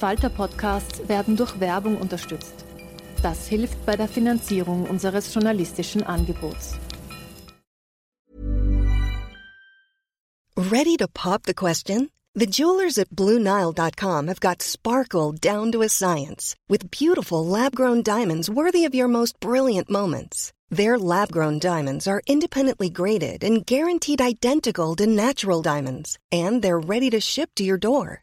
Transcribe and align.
Falter-Podcasts 0.00 1.08
werden 1.08 1.36
durch 1.36 1.60
Werbung 1.60 1.98
unterstützt. 1.98 2.64
Das 3.22 3.46
hilft 3.48 3.84
bei 3.84 3.96
der 3.96 4.08
Finanzierung 4.08 4.88
unseres 4.88 5.34
journalistischen 5.34 6.02
Angebots. 6.02 6.74
Ready 10.56 10.96
to 10.96 11.06
pop 11.06 11.42
the 11.44 11.52
question? 11.52 12.08
The 12.34 12.46
jewelers 12.46 12.96
at 12.96 13.10
BlueNile.com 13.10 14.28
have 14.28 14.40
got 14.40 14.62
sparkle 14.62 15.32
down 15.32 15.70
to 15.72 15.82
a 15.82 15.88
science 15.88 16.54
with 16.66 16.90
beautiful 16.90 17.44
lab-grown 17.44 18.02
diamonds 18.02 18.48
worthy 18.48 18.86
of 18.86 18.94
your 18.94 19.08
most 19.08 19.38
brilliant 19.40 19.90
moments. 19.90 20.50
Their 20.70 20.96
lab-grown 20.98 21.58
diamonds 21.58 22.06
are 22.06 22.22
independently 22.26 22.88
graded 22.88 23.44
and 23.44 23.66
guaranteed 23.66 24.22
identical 24.22 24.96
to 24.96 25.06
natural 25.06 25.60
diamonds, 25.60 26.18
and 26.32 26.62
they're 26.62 26.80
ready 26.80 27.10
to 27.10 27.20
ship 27.20 27.50
to 27.56 27.64
your 27.64 27.78
door. 27.78 28.22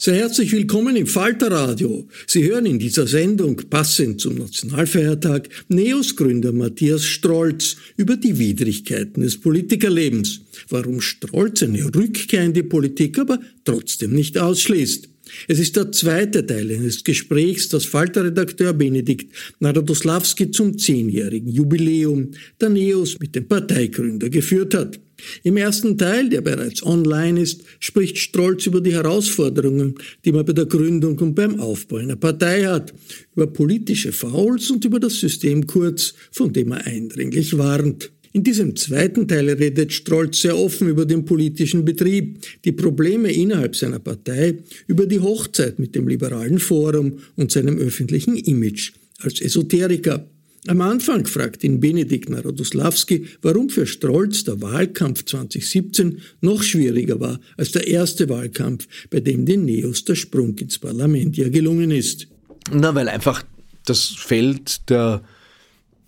Sehr 0.00 0.14
herzlich 0.14 0.52
willkommen 0.52 0.94
im 0.94 1.08
Falterradio. 1.08 2.06
Sie 2.24 2.48
hören 2.48 2.66
in 2.66 2.78
dieser 2.78 3.08
Sendung, 3.08 3.56
passend 3.68 4.20
zum 4.20 4.36
Nationalfeiertag, 4.36 5.48
Neos 5.66 6.14
Gründer 6.14 6.52
Matthias 6.52 7.02
Strolz 7.02 7.74
über 7.96 8.16
die 8.16 8.38
Widrigkeiten 8.38 9.22
des 9.22 9.40
Politikerlebens, 9.40 10.42
warum 10.68 11.00
Strolz 11.00 11.64
eine 11.64 11.84
Rückkehr 11.92 12.44
in 12.44 12.52
die 12.52 12.62
Politik 12.62 13.18
aber 13.18 13.40
trotzdem 13.64 14.12
nicht 14.12 14.38
ausschließt. 14.38 15.08
Es 15.46 15.58
ist 15.58 15.76
der 15.76 15.92
zweite 15.92 16.44
Teil 16.44 16.70
eines 16.70 17.04
Gesprächs, 17.04 17.68
das 17.68 17.84
Falterredakteur 17.84 18.72
Benedikt 18.72 19.32
Narodoslawski 19.60 20.50
zum 20.50 20.78
zehnjährigen 20.78 21.52
Jubiläum 21.52 22.32
der 22.60 22.70
Neos 22.70 23.18
mit 23.20 23.34
dem 23.34 23.46
Parteigründer 23.46 24.28
geführt 24.30 24.74
hat. 24.74 24.98
Im 25.42 25.56
ersten 25.56 25.98
Teil, 25.98 26.28
der 26.28 26.42
bereits 26.42 26.82
online 26.84 27.40
ist, 27.40 27.62
spricht 27.80 28.18
Strolz 28.18 28.66
über 28.66 28.80
die 28.80 28.92
Herausforderungen, 28.92 29.94
die 30.24 30.32
man 30.32 30.44
bei 30.44 30.52
der 30.52 30.66
Gründung 30.66 31.18
und 31.18 31.34
beim 31.34 31.58
Aufbau 31.58 31.96
einer 31.96 32.16
Partei 32.16 32.64
hat, 32.64 32.94
über 33.34 33.48
politische 33.48 34.12
Fouls 34.12 34.70
und 34.70 34.84
über 34.84 35.00
das 35.00 35.18
System 35.18 35.66
Kurz, 35.66 36.14
von 36.30 36.52
dem 36.52 36.72
er 36.72 36.86
eindringlich 36.86 37.58
warnt. 37.58 38.12
In 38.32 38.44
diesem 38.44 38.76
zweiten 38.76 39.26
Teil 39.26 39.48
redet 39.50 39.92
Strolz 39.92 40.42
sehr 40.42 40.56
offen 40.56 40.88
über 40.88 41.06
den 41.06 41.24
politischen 41.24 41.84
Betrieb, 41.84 42.38
die 42.64 42.72
Probleme 42.72 43.32
innerhalb 43.32 43.74
seiner 43.74 43.98
Partei, 43.98 44.58
über 44.86 45.06
die 45.06 45.20
Hochzeit 45.20 45.78
mit 45.78 45.94
dem 45.94 46.06
liberalen 46.08 46.58
Forum 46.58 47.18
und 47.36 47.50
seinem 47.50 47.78
öffentlichen 47.78 48.36
Image 48.36 48.92
als 49.20 49.40
Esoteriker. 49.40 50.28
Am 50.66 50.82
Anfang 50.82 51.24
fragt 51.24 51.64
ihn 51.64 51.80
Benedikt 51.80 52.28
Narodoslawski, 52.28 53.26
warum 53.40 53.70
für 53.70 53.86
Strolz 53.86 54.44
der 54.44 54.60
Wahlkampf 54.60 55.24
2017 55.24 56.20
noch 56.42 56.62
schwieriger 56.62 57.20
war 57.20 57.40
als 57.56 57.72
der 57.72 57.86
erste 57.86 58.28
Wahlkampf, 58.28 58.86
bei 59.08 59.20
dem 59.20 59.46
den 59.46 59.64
Neos 59.64 60.04
der 60.04 60.16
Sprung 60.16 60.58
ins 60.58 60.78
Parlament 60.78 61.38
ja 61.38 61.48
gelungen 61.48 61.90
ist. 61.90 62.26
Na, 62.70 62.94
weil 62.94 63.08
einfach 63.08 63.44
das 63.86 64.08
Feld 64.08 64.90
der 64.90 65.22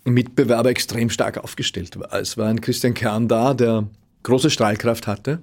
Mitbewerber 0.03 0.69
extrem 0.69 1.09
stark 1.09 1.37
aufgestellt 1.37 1.99
war. 1.99 2.13
Es 2.13 2.37
war 2.37 2.47
ein 2.47 2.61
Christian 2.61 2.93
Kern 2.93 3.27
da, 3.27 3.53
der 3.53 3.87
große 4.23 4.49
Strahlkraft 4.49 5.07
hatte, 5.07 5.41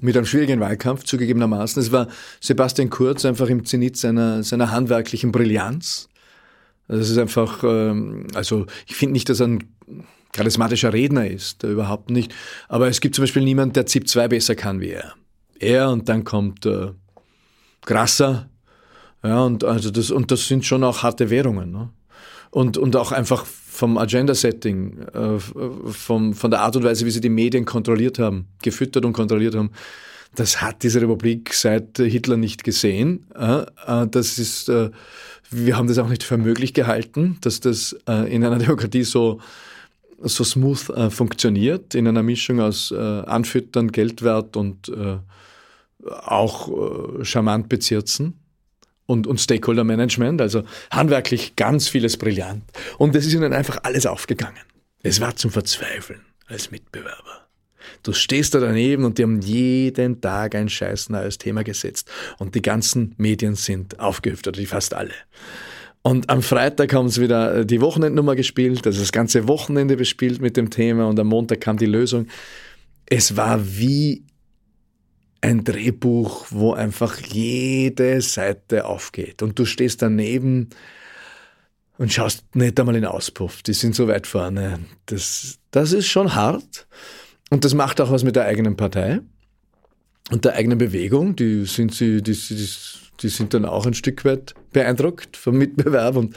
mit 0.00 0.16
einem 0.16 0.26
schwierigen 0.26 0.60
Wahlkampf 0.60 1.04
zugegebenermaßen. 1.04 1.82
Es 1.82 1.92
war 1.92 2.08
Sebastian 2.40 2.90
Kurz 2.90 3.24
einfach 3.24 3.48
im 3.48 3.64
Zenit 3.64 3.96
seiner, 3.96 4.42
seiner 4.42 4.70
handwerklichen 4.70 5.32
Brillanz 5.32 6.10
das 6.90 7.08
ist 7.08 7.18
einfach, 7.18 7.62
ähm, 7.62 8.26
also 8.34 8.66
ich 8.86 8.96
finde 8.96 9.12
nicht, 9.12 9.28
dass 9.28 9.38
er 9.38 9.46
ein 9.46 9.68
charismatischer 10.32 10.92
Redner 10.92 11.28
ist, 11.28 11.62
überhaupt 11.62 12.10
nicht. 12.10 12.34
Aber 12.68 12.88
es 12.88 13.00
gibt 13.00 13.14
zum 13.14 13.22
Beispiel 13.22 13.44
niemanden, 13.44 13.74
der 13.74 13.86
ZIP 13.86 14.08
2 14.08 14.28
besser 14.28 14.56
kann 14.56 14.80
wie 14.80 14.90
er. 14.90 15.14
Er 15.60 15.90
und 15.90 16.08
dann 16.08 16.24
kommt 16.24 16.66
äh, 16.66 16.88
Grasser. 17.82 18.48
Ja, 19.22 19.42
und 19.42 19.62
also 19.62 19.90
das, 19.90 20.10
und 20.10 20.32
das 20.32 20.48
sind 20.48 20.64
schon 20.64 20.82
auch 20.82 21.02
harte 21.04 21.30
Währungen. 21.30 21.70
Ne? 21.70 21.90
Und, 22.50 22.78
und 22.78 22.96
auch 22.96 23.12
einfach 23.12 23.46
vom 23.80 23.96
Agenda-Setting, 23.96 24.98
äh, 25.14 25.38
vom, 25.38 26.34
von 26.34 26.50
der 26.50 26.60
Art 26.60 26.76
und 26.76 26.82
Weise, 26.82 27.06
wie 27.06 27.10
sie 27.10 27.20
die 27.20 27.30
Medien 27.30 27.64
kontrolliert 27.64 28.18
haben, 28.18 28.46
gefüttert 28.62 29.04
und 29.04 29.12
kontrolliert 29.12 29.54
haben. 29.54 29.70
Das 30.34 30.60
hat 30.60 30.82
diese 30.82 31.00
Republik 31.00 31.54
seit 31.54 31.96
Hitler 31.96 32.36
nicht 32.36 32.62
gesehen. 32.62 33.26
Äh, 33.34 33.62
äh 33.86 34.06
das 34.08 34.38
ist, 34.38 34.68
äh, 34.68 34.90
wir 35.50 35.76
haben 35.76 35.88
das 35.88 35.98
auch 35.98 36.08
nicht 36.08 36.24
für 36.24 36.36
möglich 36.36 36.74
gehalten, 36.74 37.38
dass 37.40 37.60
das 37.60 37.92
in 38.06 38.44
einer 38.44 38.58
Demokratie 38.64 39.02
so, 39.02 39.40
so 40.22 40.44
smooth 40.44 41.12
funktioniert, 41.12 41.94
in 41.94 42.06
einer 42.06 42.22
Mischung 42.22 42.60
aus 42.60 42.92
Anfüttern, 42.92 43.90
Geldwert 43.90 44.56
und 44.56 44.92
auch 46.04 47.24
charmant 47.24 47.68
bezirzen 47.68 48.39
und, 49.10 49.26
und 49.26 49.40
Stakeholder 49.40 49.82
Management, 49.82 50.40
also 50.40 50.62
handwerklich 50.90 51.56
ganz 51.56 51.88
vieles 51.88 52.16
brillant. 52.16 52.62
Und 52.96 53.16
es 53.16 53.26
ist 53.26 53.34
ihnen 53.34 53.52
einfach 53.52 53.78
alles 53.82 54.06
aufgegangen. 54.06 54.62
Es 55.02 55.20
war 55.20 55.34
zum 55.34 55.50
Verzweifeln 55.50 56.20
als 56.46 56.70
Mitbewerber. 56.70 57.48
Du 58.04 58.12
stehst 58.12 58.54
da 58.54 58.60
daneben 58.60 59.04
und 59.04 59.18
die 59.18 59.24
haben 59.24 59.40
jeden 59.40 60.20
Tag 60.20 60.54
ein 60.54 60.68
scheiß 60.68 61.08
neues 61.08 61.38
Thema 61.38 61.64
gesetzt. 61.64 62.08
Und 62.38 62.54
die 62.54 62.62
ganzen 62.62 63.14
Medien 63.16 63.56
sind 63.56 63.98
aufgehüpft, 63.98 64.46
oder 64.46 64.60
die 64.60 64.66
fast 64.66 64.94
alle. 64.94 65.14
Und 66.02 66.30
am 66.30 66.40
Freitag 66.40 66.94
haben 66.94 67.08
sie 67.08 67.20
wieder 67.20 67.64
die 67.64 67.80
Wochenendnummer 67.80 68.36
gespielt, 68.36 68.86
also 68.86 69.00
das 69.00 69.10
ganze 69.10 69.48
Wochenende 69.48 69.96
bespielt 69.96 70.40
mit 70.40 70.56
dem 70.56 70.70
Thema 70.70 71.08
und 71.08 71.18
am 71.18 71.26
Montag 71.26 71.60
kam 71.60 71.78
die 71.78 71.86
Lösung. 71.86 72.28
Es 73.06 73.36
war 73.36 73.60
wie 73.76 74.22
ein 75.40 75.64
Drehbuch, 75.64 76.46
wo 76.50 76.72
einfach 76.72 77.18
jede 77.18 78.20
Seite 78.20 78.84
aufgeht 78.84 79.42
und 79.42 79.58
du 79.58 79.64
stehst 79.64 80.02
daneben 80.02 80.68
und 82.00 82.12
schaust 82.12 82.56
nicht 82.56 82.78
einmal 82.80 82.96
in 82.96 83.04
Auspuff. 83.04 83.62
Die 83.62 83.74
sind 83.74 83.94
so 83.94 84.08
weit 84.08 84.26
vorne. 84.26 84.80
Das, 85.06 85.58
das 85.70 85.92
ist 85.92 86.08
schon 86.08 86.34
hart. 86.34 86.86
Und 87.50 87.64
das 87.64 87.74
macht 87.74 88.00
auch 88.00 88.10
was 88.10 88.24
mit 88.24 88.36
der 88.36 88.46
eigenen 88.46 88.76
Partei 88.76 89.20
und 90.30 90.44
der 90.44 90.54
eigenen 90.54 90.78
Bewegung. 90.78 91.36
Die 91.36 91.66
sind, 91.66 91.94
sie, 91.94 92.22
die, 92.22 92.32
die, 92.32 92.68
die 93.20 93.28
sind 93.28 93.52
dann 93.52 93.64
auch 93.64 93.86
ein 93.86 93.94
Stück 93.94 94.24
weit 94.24 94.54
beeindruckt 94.72 95.36
vom 95.36 95.58
Mitbewerb 95.58 96.16
und 96.16 96.36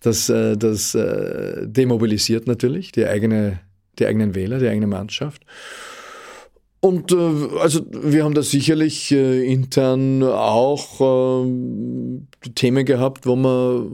das, 0.00 0.28
äh, 0.28 0.56
das 0.56 0.94
äh, 0.94 1.66
demobilisiert 1.66 2.46
natürlich 2.46 2.92
die, 2.92 3.06
eigene, 3.06 3.60
die 3.98 4.06
eigenen 4.06 4.34
Wähler, 4.34 4.58
die 4.60 4.68
eigene 4.68 4.86
Mannschaft. 4.86 5.44
Und 6.84 7.12
äh, 7.12 7.58
also 7.60 7.86
wir 7.92 8.24
haben 8.24 8.34
da 8.34 8.42
sicherlich 8.42 9.12
äh, 9.12 9.46
intern 9.46 10.24
auch 10.24 11.00
äh, 11.00 12.50
Themen 12.56 12.84
gehabt, 12.84 13.24
wo 13.24 13.36
man, 13.36 13.88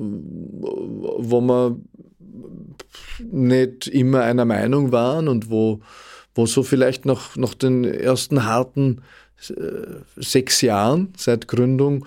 wo 1.18 1.42
man 1.42 1.84
nicht 3.30 3.88
immer 3.88 4.22
einer 4.22 4.46
Meinung 4.46 4.90
waren 4.90 5.28
und 5.28 5.50
wo, 5.50 5.80
wo 6.34 6.46
so 6.46 6.62
vielleicht 6.62 7.04
noch, 7.04 7.36
noch 7.36 7.52
den 7.52 7.84
ersten 7.84 8.46
harten 8.46 9.02
äh, 9.50 9.96
sechs 10.16 10.62
Jahren 10.62 11.12
seit 11.14 11.46
Gründung 11.46 12.06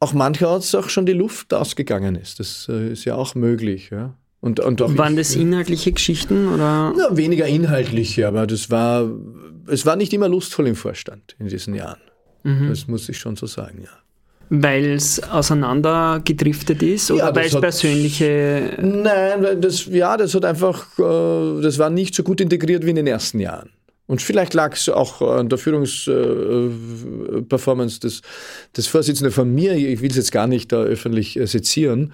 auch 0.00 0.14
mancherorts 0.14 0.74
auch 0.74 0.88
schon 0.88 1.06
die 1.06 1.12
Luft 1.12 1.54
ausgegangen 1.54 2.16
ist. 2.16 2.40
Das 2.40 2.66
äh, 2.68 2.90
ist 2.90 3.04
ja 3.04 3.14
auch 3.14 3.36
möglich. 3.36 3.90
Ja. 3.90 4.16
Und, 4.40 4.60
und 4.60 4.80
auch 4.80 4.96
Waren 4.96 5.12
ich, 5.12 5.18
das 5.18 5.36
inhaltliche 5.36 5.92
Geschichten 5.92 6.48
oder? 6.48 6.94
Ja, 6.96 7.16
weniger 7.16 7.46
inhaltliche, 7.46 8.26
aber 8.26 8.46
das 8.46 8.70
war, 8.70 9.10
es 9.66 9.84
war 9.84 9.96
nicht 9.96 10.14
immer 10.14 10.28
lustvoll 10.28 10.66
im 10.66 10.76
Vorstand 10.76 11.36
in 11.38 11.48
diesen 11.48 11.74
Jahren. 11.74 12.00
Mhm. 12.42 12.70
Das 12.70 12.88
muss 12.88 13.08
ich 13.08 13.18
schon 13.18 13.36
so 13.36 13.46
sagen, 13.46 13.82
ja. 13.82 13.90
Weil 14.48 14.94
es 14.94 15.22
auseinandergedriftet 15.22 16.82
ist 16.82 17.12
oder 17.12 17.26
ja, 17.26 17.36
weil 17.36 17.46
es 17.46 17.60
persönliche. 17.60 18.76
Nein, 18.80 19.60
das, 19.60 19.86
ja, 19.86 20.16
das 20.16 20.34
hat 20.34 20.44
einfach, 20.44 20.98
äh, 20.98 21.62
das 21.62 21.78
war 21.78 21.90
nicht 21.90 22.16
so 22.16 22.24
gut 22.24 22.40
integriert 22.40 22.84
wie 22.84 22.90
in 22.90 22.96
den 22.96 23.06
ersten 23.06 23.38
Jahren. 23.38 23.70
Und 24.06 24.22
vielleicht 24.22 24.54
lag 24.54 24.74
es 24.74 24.88
auch 24.88 25.22
an 25.22 25.48
der 25.50 25.56
Führungsperformance 25.56 27.98
äh, 27.98 28.00
des, 28.00 28.22
des 28.76 28.88
Vorsitzenden 28.88 29.32
von 29.32 29.54
mir. 29.54 29.74
Ich 29.74 30.00
will 30.00 30.10
es 30.10 30.16
jetzt 30.16 30.32
gar 30.32 30.48
nicht 30.48 30.72
da 30.72 30.82
öffentlich 30.82 31.38
äh, 31.38 31.46
sezieren. 31.46 32.12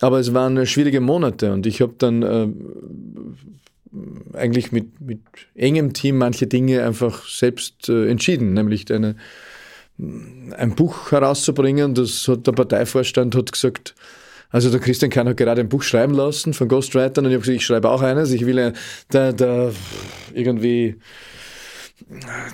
Aber 0.00 0.18
es 0.20 0.32
waren 0.32 0.64
schwierige 0.66 1.00
Monate 1.00 1.52
und 1.52 1.66
ich 1.66 1.80
habe 1.80 1.94
dann 1.98 2.22
äh, 2.22 2.48
eigentlich 4.36 4.72
mit, 4.72 5.00
mit 5.00 5.20
engem 5.54 5.92
Team 5.92 6.18
manche 6.18 6.46
Dinge 6.46 6.84
einfach 6.84 7.26
selbst 7.26 7.88
äh, 7.88 8.08
entschieden, 8.08 8.54
nämlich 8.54 8.90
eine, 8.92 9.16
ein 10.56 10.74
Buch 10.76 11.10
herauszubringen. 11.10 11.94
Das 11.94 12.28
hat 12.28 12.46
der 12.46 12.52
Parteivorstand 12.52 13.34
hat 13.34 13.50
gesagt, 13.50 13.94
also 14.50 14.70
der 14.70 14.80
Christian 14.80 15.10
Kahn 15.10 15.28
hat 15.28 15.36
gerade 15.36 15.60
ein 15.60 15.68
Buch 15.68 15.82
schreiben 15.82 16.14
lassen 16.14 16.54
von 16.54 16.68
Ghostwritern 16.68 17.24
und 17.24 17.30
ich 17.30 17.34
habe 17.34 17.42
gesagt, 17.42 17.56
ich 17.56 17.66
schreibe 17.66 17.90
auch 17.90 18.02
eines. 18.02 18.30
Ich 18.30 18.46
will 18.46 18.72
da, 19.10 19.32
da 19.32 19.70
irgendwie 20.32 20.96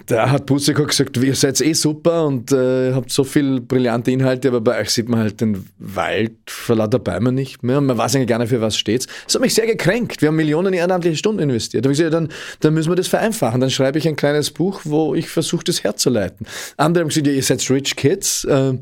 da 0.06 0.30
hat 0.30 0.46
Buseko 0.46 0.84
gesagt, 0.84 1.16
ihr 1.16 1.34
seid 1.34 1.60
eh 1.60 1.74
super 1.74 2.26
und 2.26 2.50
äh, 2.50 2.92
habt 2.92 3.10
so 3.10 3.24
viel 3.24 3.60
brillante 3.60 4.10
Inhalte, 4.10 4.48
aber 4.48 4.60
bei 4.60 4.80
euch 4.80 4.90
sieht 4.90 5.08
man 5.08 5.20
halt 5.20 5.40
den 5.40 5.68
Wald 5.78 6.32
vor 6.46 6.76
lauter 6.76 6.98
Bäumen 6.98 7.34
nicht 7.34 7.62
mehr 7.62 7.78
und 7.78 7.86
man 7.86 7.98
weiß 7.98 8.16
eigentlich 8.16 8.28
gar 8.28 8.38
nicht, 8.38 8.48
für 8.48 8.60
was 8.60 8.76
steht. 8.76 9.06
Das 9.26 9.34
hat 9.34 9.42
mich 9.42 9.54
sehr 9.54 9.66
gekränkt. 9.66 10.22
Wir 10.22 10.28
haben 10.28 10.36
Millionen 10.36 10.72
ehrenamtliche 10.72 11.16
Stunden 11.16 11.42
investiert. 11.42 11.84
Da 11.84 11.88
habe 11.88 11.92
ich 11.92 11.98
gesagt, 11.98 12.14
dann, 12.14 12.28
dann 12.60 12.74
müssen 12.74 12.90
wir 12.90 12.96
das 12.96 13.08
vereinfachen. 13.08 13.60
Dann 13.60 13.70
schreibe 13.70 13.98
ich 13.98 14.08
ein 14.08 14.16
kleines 14.16 14.50
Buch, 14.50 14.80
wo 14.84 15.14
ich 15.14 15.28
versuche, 15.28 15.64
das 15.64 15.84
herzuleiten. 15.84 16.46
Andere 16.76 17.02
haben 17.02 17.08
gesagt, 17.08 17.26
ihr 17.26 17.42
seid 17.42 17.68
Rich 17.70 17.96
Kids, 17.96 18.44
äh, 18.44 18.72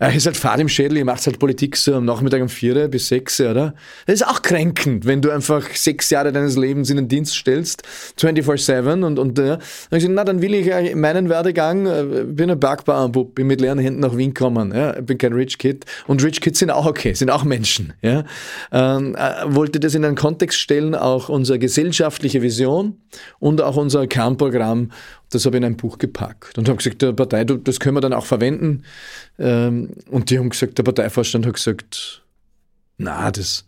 ihr 0.00 0.20
seid 0.20 0.36
Fahrt 0.36 0.60
im 0.60 0.68
Schädel, 0.68 0.98
ihr 0.98 1.04
macht 1.04 1.24
halt 1.26 1.38
Politik 1.38 1.76
so 1.76 1.94
am 1.94 2.04
Nachmittag 2.04 2.42
um 2.42 2.48
vier 2.48 2.88
bis 2.88 3.08
sechs, 3.08 3.40
oder? 3.40 3.74
Das 4.06 4.16
ist 4.16 4.26
auch 4.26 4.42
kränkend, 4.42 5.06
wenn 5.06 5.22
du 5.22 5.30
einfach 5.30 5.64
sechs 5.74 6.10
Jahre 6.10 6.32
deines 6.32 6.56
Lebens 6.56 6.90
in 6.90 6.96
den 6.96 7.08
Dienst 7.08 7.34
stellst, 7.34 7.82
24-7 8.20 9.04
und, 9.04 9.18
und 9.18 9.38
äh, 9.38 9.58
na, 10.14 10.24
dann 10.24 10.42
will 10.42 10.54
ich 10.54 10.94
meinen 10.94 11.28
Werdegang, 11.28 11.86
äh, 11.86 12.24
bin 12.24 12.50
ein 12.50 12.58
Bergbauernbub, 12.58 13.34
bin 13.34 13.46
mit 13.46 13.60
leeren 13.60 13.78
Händen 13.78 14.00
nach 14.00 14.16
Wien 14.16 14.34
gekommen, 14.34 14.72
ja, 14.74 14.92
bin 15.00 15.18
kein 15.18 15.32
Rich 15.32 15.58
Kid. 15.58 15.84
Und 16.06 16.22
Rich 16.22 16.40
Kids 16.40 16.58
sind 16.58 16.70
auch 16.70 16.86
okay, 16.86 17.14
sind 17.14 17.30
auch 17.30 17.44
Menschen, 17.44 17.92
ja. 18.02 18.24
Ähm, 18.72 19.14
äh, 19.16 19.44
wollte 19.46 19.80
das 19.80 19.94
in 19.94 20.04
einen 20.04 20.16
Kontext 20.16 20.58
stellen, 20.58 20.94
auch 20.94 21.28
unsere 21.28 21.58
gesellschaftliche 21.58 22.42
Vision 22.42 22.96
und 23.38 23.60
auch 23.60 23.76
unser 23.76 24.06
Kernprogramm, 24.06 24.90
das 25.30 25.44
habe 25.44 25.56
ich 25.56 25.62
in 25.62 25.64
ein 25.64 25.76
Buch 25.76 25.98
gepackt 25.98 26.56
und 26.58 26.68
habe 26.68 26.78
gesagt, 26.78 27.02
der 27.02 27.12
Partei, 27.12 27.44
das 27.44 27.80
können 27.80 27.96
wir 27.96 28.00
dann 28.00 28.12
auch 28.14 28.26
verwenden. 28.26 28.84
Ähm, 29.38 29.90
und 30.10 30.30
die 30.30 30.38
haben 30.38 30.48
gesagt, 30.48 30.78
der 30.78 30.82
Parteivorstand 30.82 31.46
hat 31.46 31.54
gesagt, 31.54 32.22
na, 32.96 33.30
das, 33.30 33.67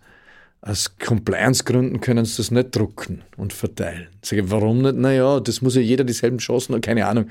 aus 0.62 0.98
Compliance-Gründen 0.98 2.00
können 2.00 2.24
sie 2.24 2.36
das 2.36 2.50
nicht 2.50 2.76
drucken 2.76 3.22
und 3.36 3.52
verteilen. 3.52 4.08
Ich 4.22 4.28
sage, 4.28 4.50
warum 4.50 4.82
nicht? 4.82 4.96
Naja, 4.96 5.40
das 5.40 5.62
muss 5.62 5.74
ja 5.74 5.80
jeder 5.80 6.04
dieselben 6.04 6.38
Chancen 6.38 6.74
haben, 6.74 6.82
keine 6.82 7.06
Ahnung. 7.06 7.26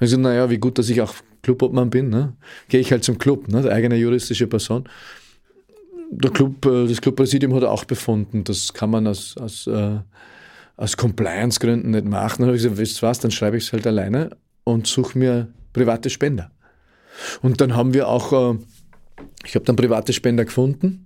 Ich 0.00 0.10
sage, 0.10 0.22
naja, 0.22 0.50
wie 0.50 0.58
gut, 0.58 0.78
dass 0.78 0.88
ich 0.88 1.00
auch 1.00 1.14
Clubobmann 1.42 1.90
bin, 1.90 2.08
ne? 2.08 2.32
gehe 2.68 2.80
ich 2.80 2.90
halt 2.90 3.04
zum 3.04 3.18
Club, 3.18 3.48
ne? 3.48 3.70
eigene 3.70 3.96
juristische 3.96 4.48
Person. 4.48 4.88
Der 6.10 6.30
Club, 6.30 6.66
äh, 6.66 6.88
das 6.88 7.00
Clubpräsidium 7.00 7.54
hat 7.54 7.64
auch 7.64 7.84
befunden, 7.84 8.42
das 8.42 8.72
kann 8.72 8.90
man 8.90 9.06
aus, 9.06 9.36
aus, 9.36 9.66
äh, 9.68 9.98
aus 10.76 10.96
Compliance-Gründen 10.96 11.90
nicht 11.90 12.04
machen. 12.04 12.38
Dann 12.40 12.48
habe 12.48 12.56
ich 12.56 12.64
gesagt, 12.64 12.78
wisst 12.78 13.02
was, 13.02 13.20
dann 13.20 13.30
schreibe 13.30 13.56
ich 13.56 13.64
es 13.64 13.72
halt 13.72 13.86
alleine 13.86 14.36
und 14.64 14.88
suche 14.88 15.16
mir 15.16 15.48
private 15.72 16.10
Spender. 16.10 16.50
Und 17.42 17.60
dann 17.60 17.76
haben 17.76 17.94
wir 17.94 18.08
auch, 18.08 18.32
äh, 18.32 18.58
ich 19.44 19.54
habe 19.54 19.64
dann 19.64 19.76
private 19.76 20.12
Spender 20.12 20.44
gefunden 20.44 21.05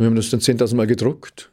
wir 0.00 0.06
haben 0.06 0.16
das 0.16 0.30
dann 0.30 0.40
10.000 0.40 0.74
Mal 0.76 0.86
gedruckt. 0.86 1.50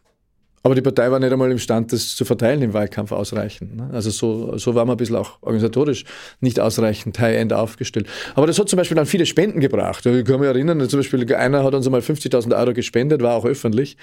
Aber 0.63 0.75
die 0.75 0.81
Partei 0.81 1.11
war 1.11 1.19
nicht 1.19 1.31
einmal 1.31 1.51
imstand, 1.51 1.93
das 1.93 2.15
zu 2.15 2.25
verteilen 2.25 2.61
im 2.61 2.73
Wahlkampf 2.73 3.11
ausreichend. 3.11 3.77
Ne? 3.77 3.89
Also 3.93 4.09
so, 4.09 4.57
so 4.57 4.75
war 4.75 4.85
man 4.85 4.95
ein 4.95 4.97
bisschen 4.97 5.15
auch 5.15 5.37
organisatorisch 5.41 6.03
nicht 6.41 6.59
ausreichend 6.59 7.19
High-End 7.19 7.53
aufgestellt. 7.53 8.07
Aber 8.35 8.47
das 8.47 8.59
hat 8.59 8.67
zum 8.67 8.77
Beispiel 8.77 8.95
dann 8.95 9.05
viele 9.05 9.25
Spenden 9.25 9.59
gebracht. 9.59 10.05
Ich 10.05 10.25
kann 10.25 10.39
mich 10.39 10.49
erinnern, 10.49 10.89
zum 10.89 10.99
Beispiel 10.99 11.33
einer 11.35 11.63
hat 11.63 11.73
uns 11.73 11.85
einmal 11.85 12.01
50.000 12.01 12.57
Euro 12.57 12.73
gespendet, 12.73 13.21
war 13.21 13.35
auch 13.35 13.45
öffentlich. 13.45 13.97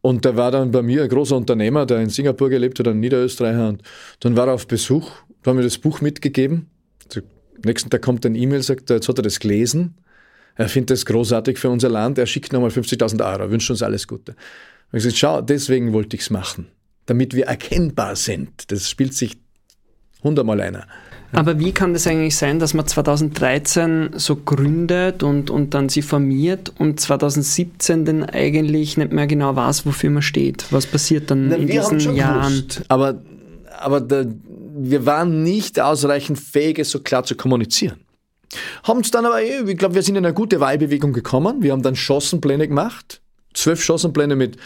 Und 0.00 0.24
der 0.24 0.36
war 0.36 0.50
dann 0.50 0.70
bei 0.70 0.82
mir 0.82 1.02
ein 1.02 1.08
großer 1.08 1.36
Unternehmer, 1.36 1.86
der 1.86 2.00
in 2.00 2.08
Singapur 2.08 2.50
gelebt 2.50 2.78
hat, 2.78 2.88
ein 2.88 3.00
Niederösterreicher. 3.00 3.68
Und 3.68 3.82
dann 4.20 4.36
war 4.36 4.46
er 4.46 4.54
auf 4.54 4.66
Besuch, 4.66 5.10
da 5.42 5.50
haben 5.50 5.58
wir 5.58 5.64
das 5.64 5.78
Buch 5.78 6.00
mitgegeben. 6.00 6.70
Am 7.16 7.22
nächsten 7.64 7.90
Tag 7.90 8.02
kommt 8.02 8.24
ein 8.26 8.34
E-Mail, 8.34 8.62
sagt 8.62 8.90
er, 8.90 8.96
jetzt 8.96 9.08
hat 9.08 9.18
er 9.18 9.22
das 9.22 9.40
gelesen. 9.40 9.96
Er 10.56 10.68
findet 10.68 10.90
das 10.90 11.06
großartig 11.06 11.58
für 11.58 11.70
unser 11.70 11.88
Land. 11.88 12.18
Er 12.18 12.26
schickt 12.26 12.52
nochmal 12.52 12.70
50.000 12.70 13.24
Euro, 13.24 13.42
er 13.42 13.50
wünscht 13.50 13.70
uns 13.70 13.82
alles 13.82 14.06
Gute. 14.06 14.32
Und 14.92 14.98
ich 14.98 15.04
gesagt, 15.04 15.18
schau, 15.18 15.40
deswegen 15.40 15.92
wollte 15.92 16.16
ich 16.16 16.22
es 16.22 16.30
machen. 16.30 16.68
Damit 17.06 17.34
wir 17.34 17.46
erkennbar 17.46 18.16
sind. 18.16 18.70
Das 18.70 18.88
spielt 18.88 19.14
sich 19.14 19.36
hundertmal 20.22 20.60
einer. 20.60 20.86
Aber 21.32 21.60
wie 21.60 21.72
kann 21.72 21.92
das 21.92 22.06
eigentlich 22.06 22.36
sein, 22.36 22.58
dass 22.58 22.74
man 22.74 22.86
2013 22.86 24.10
so 24.16 24.36
gründet 24.36 25.22
und, 25.22 25.48
und 25.48 25.74
dann 25.74 25.88
sie 25.88 26.02
formiert 26.02 26.72
und 26.78 26.98
2017 26.98 28.04
dann 28.04 28.24
eigentlich 28.24 28.96
nicht 28.96 29.12
mehr 29.12 29.26
genau 29.28 29.54
weiß, 29.54 29.86
wofür 29.86 30.10
man 30.10 30.22
steht? 30.22 30.66
Was 30.70 30.86
passiert 30.86 31.30
dann 31.30 31.48
Na, 31.48 31.56
in 31.56 31.68
diesen 31.68 32.00
Jahren? 32.16 32.52
Gewusst, 32.52 32.82
aber 32.88 33.22
aber 33.78 34.00
der, 34.00 34.26
wir 34.76 35.06
waren 35.06 35.42
nicht 35.42 35.80
ausreichend 35.80 36.38
fähig, 36.38 36.78
es 36.78 36.90
so 36.90 37.00
klar 37.00 37.24
zu 37.24 37.34
kommunizieren. 37.34 38.00
Haben 38.82 39.00
es 39.00 39.10
dann 39.10 39.26
aber, 39.26 39.42
eh, 39.42 39.62
ich 39.66 39.78
glaube, 39.78 39.94
wir 39.94 40.02
sind 40.02 40.16
in 40.16 40.24
eine 40.24 40.34
gute 40.34 40.60
Wahlbewegung 40.60 41.12
gekommen. 41.12 41.62
Wir 41.62 41.72
haben 41.72 41.82
dann 41.82 41.96
Schossenpläne 41.96 42.68
gemacht. 42.68 43.20
Zwölf 43.54 43.82
Schossenpläne 43.82 44.36
mit, 44.36 44.56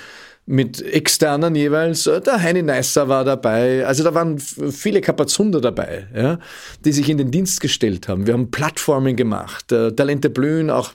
mit 0.46 0.82
externen 0.82 1.54
jeweils. 1.54 2.04
Der 2.04 2.42
Heini 2.42 2.62
Neisser 2.62 3.08
war 3.08 3.24
dabei. 3.24 3.86
Also 3.86 4.04
da 4.04 4.14
waren 4.14 4.38
viele 4.38 5.00
Kapazunder 5.00 5.60
dabei, 5.60 6.08
ja, 6.14 6.38
die 6.84 6.92
sich 6.92 7.08
in 7.08 7.18
den 7.18 7.30
Dienst 7.30 7.60
gestellt 7.60 8.08
haben. 8.08 8.26
Wir 8.26 8.34
haben 8.34 8.50
Plattformen 8.50 9.16
gemacht. 9.16 9.72
Äh, 9.72 9.92
Talente 9.92 10.30
blühen, 10.30 10.70
auch 10.70 10.92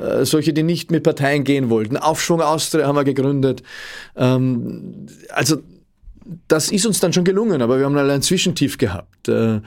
äh, 0.00 0.24
solche, 0.24 0.52
die 0.52 0.62
nicht 0.62 0.90
mit 0.90 1.04
Parteien 1.04 1.44
gehen 1.44 1.70
wollten. 1.70 1.96
Aufschwung 1.96 2.40
Austria 2.40 2.86
haben 2.86 2.96
wir 2.96 3.04
gegründet. 3.04 3.62
Ähm, 4.16 5.06
also 5.30 5.58
das 6.48 6.70
ist 6.70 6.86
uns 6.86 7.00
dann 7.00 7.12
schon 7.12 7.24
gelungen, 7.24 7.62
aber 7.62 7.78
wir 7.78 7.86
haben 7.86 7.96
halt 7.96 8.10
ein 8.10 8.22
Zwischentief 8.22 8.78
gehabt, 8.78 9.28
äh, 9.28 9.60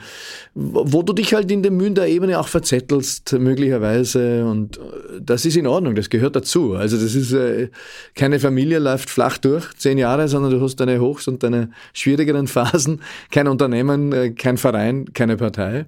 wo 0.54 1.02
du 1.02 1.12
dich 1.12 1.34
halt 1.34 1.50
in 1.50 1.62
der 1.62 2.06
Ebene 2.06 2.38
auch 2.38 2.48
verzettelst, 2.48 3.32
möglicherweise. 3.38 4.44
Und 4.46 4.78
äh, 4.78 4.80
das 5.20 5.44
ist 5.44 5.56
in 5.56 5.66
Ordnung, 5.66 5.94
das 5.94 6.10
gehört 6.10 6.36
dazu. 6.36 6.74
Also 6.74 6.96
das 6.96 7.14
ist 7.14 7.32
äh, 7.32 7.68
keine 8.14 8.38
Familie 8.38 8.78
läuft 8.78 9.10
flach 9.10 9.38
durch, 9.38 9.72
zehn 9.76 9.98
Jahre, 9.98 10.28
sondern 10.28 10.52
du 10.52 10.60
hast 10.60 10.76
deine 10.76 11.00
Hochs 11.00 11.28
und 11.28 11.42
deine 11.42 11.70
schwierigeren 11.92 12.46
Phasen. 12.46 13.02
Kein 13.30 13.48
Unternehmen, 13.48 14.34
kein 14.36 14.56
Verein, 14.56 15.12
keine 15.12 15.36
Partei. 15.36 15.86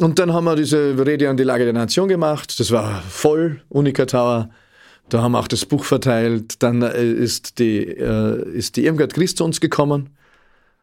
Und 0.00 0.18
dann 0.18 0.32
haben 0.32 0.44
wir 0.44 0.56
diese 0.56 0.94
Rede 1.06 1.28
an 1.28 1.36
die 1.36 1.42
Lage 1.44 1.64
der 1.64 1.74
Nation 1.74 2.08
gemacht. 2.08 2.58
Das 2.58 2.70
war 2.70 3.02
voll, 3.02 3.60
Unica 3.68 4.06
Tower 4.06 4.50
da 5.10 5.22
haben 5.22 5.32
wir 5.32 5.38
auch 5.38 5.48
das 5.48 5.66
Buch 5.66 5.84
verteilt. 5.84 6.62
Dann 6.62 6.82
äh, 6.82 7.04
ist 7.04 7.58
die, 7.58 7.84
äh, 7.84 8.48
ist 8.52 8.76
die 8.76 8.86
Irmgard 8.86 9.14
Christ 9.14 9.38
zu 9.38 9.44
uns 9.44 9.60
gekommen. 9.60 10.10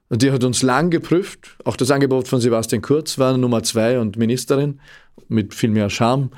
Und 0.09 0.21
die 0.21 0.31
hat 0.31 0.43
uns 0.43 0.61
lang 0.61 0.89
geprüft. 0.89 1.57
Auch 1.65 1.75
das 1.75 1.91
Angebot 1.91 2.27
von 2.27 2.39
Sebastian 2.39 2.81
Kurz 2.81 3.17
war 3.17 3.37
Nummer 3.37 3.63
zwei 3.63 3.99
und 3.99 4.17
Ministerin 4.17 4.79
mit 5.27 5.53
viel 5.53 5.71
mehr 5.71 5.89
Charme 5.89 6.29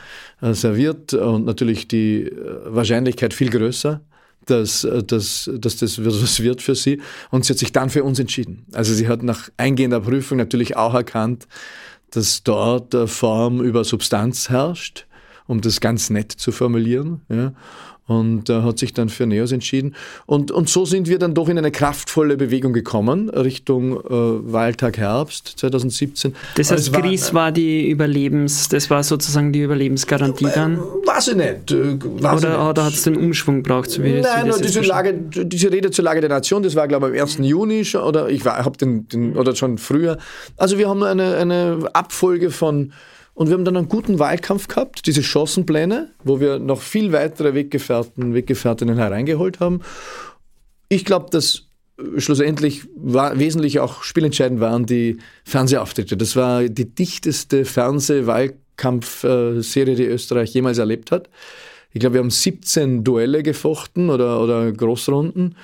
äh, 0.42 0.54
serviert 0.54 1.14
und 1.14 1.46
natürlich 1.46 1.88
die 1.88 2.24
äh, 2.24 2.32
Wahrscheinlichkeit 2.66 3.34
viel 3.34 3.50
größer, 3.50 4.02
dass, 4.46 4.84
äh, 4.84 5.04
dass, 5.04 5.50
dass 5.54 5.78
das 5.78 6.04
was 6.04 6.40
wird 6.40 6.62
für 6.62 6.76
sie. 6.76 7.02
Und 7.30 7.46
sie 7.46 7.54
hat 7.54 7.60
sich 7.60 7.72
dann 7.72 7.90
für 7.90 8.04
uns 8.04 8.18
entschieden. 8.20 8.66
Also 8.74 8.94
sie 8.94 9.08
hat 9.08 9.22
nach 9.22 9.50
eingehender 9.58 10.00
Prüfung 10.00 10.38
natürlich 10.38 10.76
auch 10.76 10.96
erkannt, 10.96 11.48
dass 12.12 12.42
dort 12.42 12.96
Form 13.08 13.62
über 13.62 13.84
Substanz 13.84 14.50
herrscht 14.50 15.06
um 15.50 15.62
das 15.62 15.82
ganz 15.82 16.10
nett 16.10 16.32
zu 16.32 16.52
formulieren. 16.52 17.22
Ja 17.28 17.54
und 18.10 18.50
äh, 18.50 18.64
hat 18.64 18.80
sich 18.80 18.94
dann 18.94 19.10
für 19.10 19.28
Neos 19.28 19.52
entschieden. 19.52 19.96
Und, 20.26 20.52
und 20.52 20.68
so 20.68 20.84
sind 20.86 21.08
wir 21.08 21.20
dann 21.20 21.36
doch 21.36 21.48
in 21.48 21.58
eine 21.58 21.72
kraftvolle 21.72 22.38
Bewegung 22.38 22.74
gekommen, 22.74 23.30
Richtung 23.30 23.98
äh, 23.98 24.02
Wahltag 24.10 24.98
Herbst 24.98 25.54
2017. 25.58 26.36
Das 26.56 26.72
heißt, 26.72 26.92
war, 26.92 27.02
Gries 27.02 27.34
war 27.36 27.52
die 27.52 27.88
Überlebens, 27.88 28.68
das 28.68 28.90
war 28.90 29.04
sozusagen 29.04 29.54
die 29.54 29.62
Überlebensgarantie 29.62 30.48
dann? 30.54 30.80
Weiß 31.06 31.30
ich 31.30 31.36
nicht. 31.36 31.72
Äh, 31.72 32.00
weiß 32.02 32.44
oder 32.44 32.70
oder 32.70 32.86
hat 32.86 32.94
es 32.94 33.04
den 33.04 33.16
Umschwung 33.16 33.58
gebraucht? 33.58 33.92
So 33.92 34.04
wie 34.04 34.22
Nein, 34.22 34.48
das 34.48 34.62
diese, 34.62 34.82
Lage, 34.82 35.14
diese 35.14 35.72
Rede 35.72 35.92
zur 35.92 36.04
Lage 36.04 36.20
der 36.20 36.32
Nation, 36.32 36.64
das 36.64 36.76
war 36.76 36.88
glaube 36.88 37.16
ich 37.16 37.22
am 37.22 37.28
1. 37.28 37.38
Juni 37.42 37.86
schon, 37.86 38.02
oder 38.02 38.28
ich 38.30 38.44
habe 38.44 38.76
den, 38.76 39.08
den, 39.08 39.38
oder 39.38 39.56
schon 39.56 39.78
früher. 39.78 40.18
Also 40.58 40.80
wir 40.80 40.90
haben 40.90 41.04
eine, 41.04 41.38
eine 41.38 41.90
Abfolge 41.94 42.50
von 42.50 42.92
und 43.40 43.48
wir 43.48 43.54
haben 43.54 43.64
dann 43.64 43.78
einen 43.78 43.88
guten 43.88 44.20
Wahlkampf 44.20 44.68
gehabt, 44.68 45.08
diese 45.08 45.24
Chancenpläne, 45.24 46.10
wo 46.26 46.42
wir 46.42 46.60
noch 46.60 46.82
viel 46.82 47.14
weitere 47.14 47.54
Weggefährten, 47.54 48.34
Weggefährtinnen 48.34 48.98
hereingeholt 48.98 49.62
haben. 49.62 49.80
Ich 50.90 51.06
glaube, 51.06 51.28
dass 51.32 51.70
schlussendlich 52.18 52.90
war, 52.98 53.40
wesentlich 53.40 53.80
auch 53.80 54.04
spielentscheidend 54.04 54.60
waren 54.60 54.86
die 54.86 55.20
Fernsehauftritte. 55.46 56.18
Das 56.18 56.36
war 56.36 56.64
die 56.64 56.94
dichteste 56.94 57.64
Fernsehwahlkampfserie, 57.64 59.96
die 59.96 60.04
Österreich 60.04 60.54
jemals 60.54 60.78
erlebt 60.78 61.12
hat. 61.12 61.30
Ich 61.94 62.02
glaube, 62.02 62.16
wir 62.16 62.20
haben 62.20 62.32
17 62.32 63.06
Duelle 63.06 63.42
gefochten 63.42 64.10
oder, 64.10 64.44
oder 64.44 64.70
Großrunden. 64.70 65.56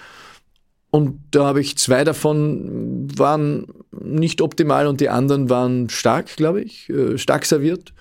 Und 0.92 1.20
da 1.32 1.48
habe 1.48 1.60
ich 1.60 1.78
zwei 1.78 2.06
davon 2.06 3.10
waren 3.18 3.68
nicht 4.02 4.42
optimal 4.42 4.88
und 4.88 5.02
die 5.02 5.10
anderen 5.10 5.50
waren 5.50 5.90
stark, 5.90 6.36
glaube 6.36 6.62
ich, 6.62 6.90
äh, 6.90 7.18
stark 7.18 7.46
serviert. 7.46 7.94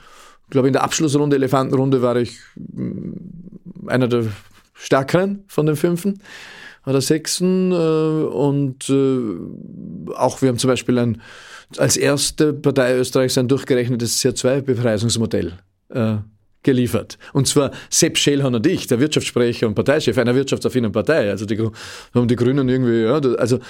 Ich 0.44 0.50
glaube, 0.50 0.68
in 0.68 0.72
der 0.72 0.82
Abschlussrunde, 0.82 1.36
Elefantenrunde, 1.36 2.02
war 2.02 2.16
ich 2.16 2.38
mm, 2.56 3.88
einer 3.88 4.08
der 4.08 4.26
stärkeren 4.74 5.44
von 5.46 5.66
den 5.66 5.76
fünfen 5.76 6.20
oder 6.86 7.00
sechsten. 7.00 7.72
Äh, 7.72 7.74
und 7.74 8.88
äh, 8.90 10.14
auch 10.14 10.42
wir 10.42 10.48
haben 10.48 10.58
zum 10.58 10.68
Beispiel 10.68 10.98
ein, 10.98 11.22
als 11.78 11.96
erste 11.96 12.52
Partei 12.52 12.96
Österreichs 12.96 13.38
ein 13.38 13.48
durchgerechnetes 13.48 14.22
CO2-Bepreisungsmodell 14.22 15.54
geliefert. 16.64 17.18
Und 17.32 17.46
zwar 17.46 17.70
Sepp 17.90 18.18
Schellhorn 18.18 18.54
und 18.54 18.66
ich, 18.66 18.86
der 18.86 18.98
Wirtschaftssprecher 18.98 19.66
und 19.66 19.74
Parteichef 19.74 20.18
einer 20.18 20.34
wirtschaftsaffinen 20.34 20.90
Partei. 20.90 21.30
Also 21.30 21.46
die 21.46 21.58
haben 22.14 22.28
die 22.28 22.36
Grünen 22.36 22.68
irgendwie, 22.68 23.02
ja, 23.02 23.20
also 23.38 23.60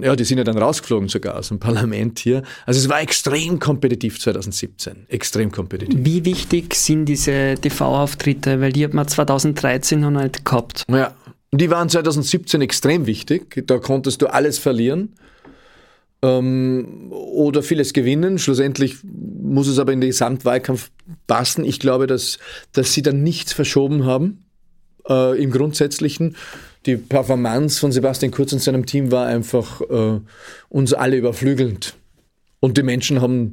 ja, 0.00 0.16
die 0.16 0.24
sind 0.24 0.38
ja 0.38 0.44
dann 0.44 0.56
rausgeflogen 0.56 1.08
sogar 1.08 1.36
aus 1.36 1.48
dem 1.48 1.58
Parlament 1.58 2.18
hier. 2.20 2.42
Also 2.64 2.80
es 2.80 2.88
war 2.88 3.00
extrem 3.00 3.58
kompetitiv 3.58 4.18
2017, 4.20 5.06
extrem 5.08 5.52
kompetitiv. 5.52 5.98
Wie 6.02 6.24
wichtig 6.24 6.74
sind 6.74 7.04
diese 7.04 7.56
TV-Auftritte? 7.60 8.60
Weil 8.60 8.72
die 8.72 8.84
hat 8.84 8.94
man 8.94 9.06
2013 9.06 10.00
noch 10.00 10.10
nicht 10.10 10.44
gehabt. 10.44 10.84
Ja, 10.90 11.14
die 11.52 11.70
waren 11.70 11.88
2017 11.88 12.62
extrem 12.62 13.06
wichtig. 13.06 13.64
Da 13.66 13.78
konntest 13.78 14.22
du 14.22 14.26
alles 14.28 14.58
verlieren 14.58 15.14
ähm, 16.22 17.12
oder 17.12 17.62
vieles 17.62 17.92
gewinnen. 17.92 18.38
Schlussendlich 18.38 18.96
muss 19.04 19.68
es 19.68 19.78
aber 19.78 19.92
in 19.92 20.00
den 20.00 20.10
Gesamtwahlkampf 20.10 20.90
passen. 21.26 21.64
Ich 21.64 21.80
glaube, 21.80 22.06
dass, 22.06 22.38
dass 22.72 22.92
sie 22.92 23.02
dann 23.02 23.22
nichts 23.22 23.52
verschoben 23.52 24.04
haben 24.04 24.44
äh, 25.08 25.40
im 25.42 25.50
Grundsätzlichen. 25.50 26.36
Die 26.86 26.96
Performance 26.96 27.78
von 27.78 27.92
Sebastian 27.92 28.32
Kurz 28.32 28.52
und 28.52 28.62
seinem 28.62 28.86
Team 28.86 29.12
war 29.12 29.26
einfach 29.26 29.80
äh, 29.82 30.20
uns 30.68 30.94
alle 30.94 31.16
überflügelnd. 31.16 31.94
Und 32.60 32.76
die 32.76 32.82
Menschen 32.82 33.20
haben 33.20 33.52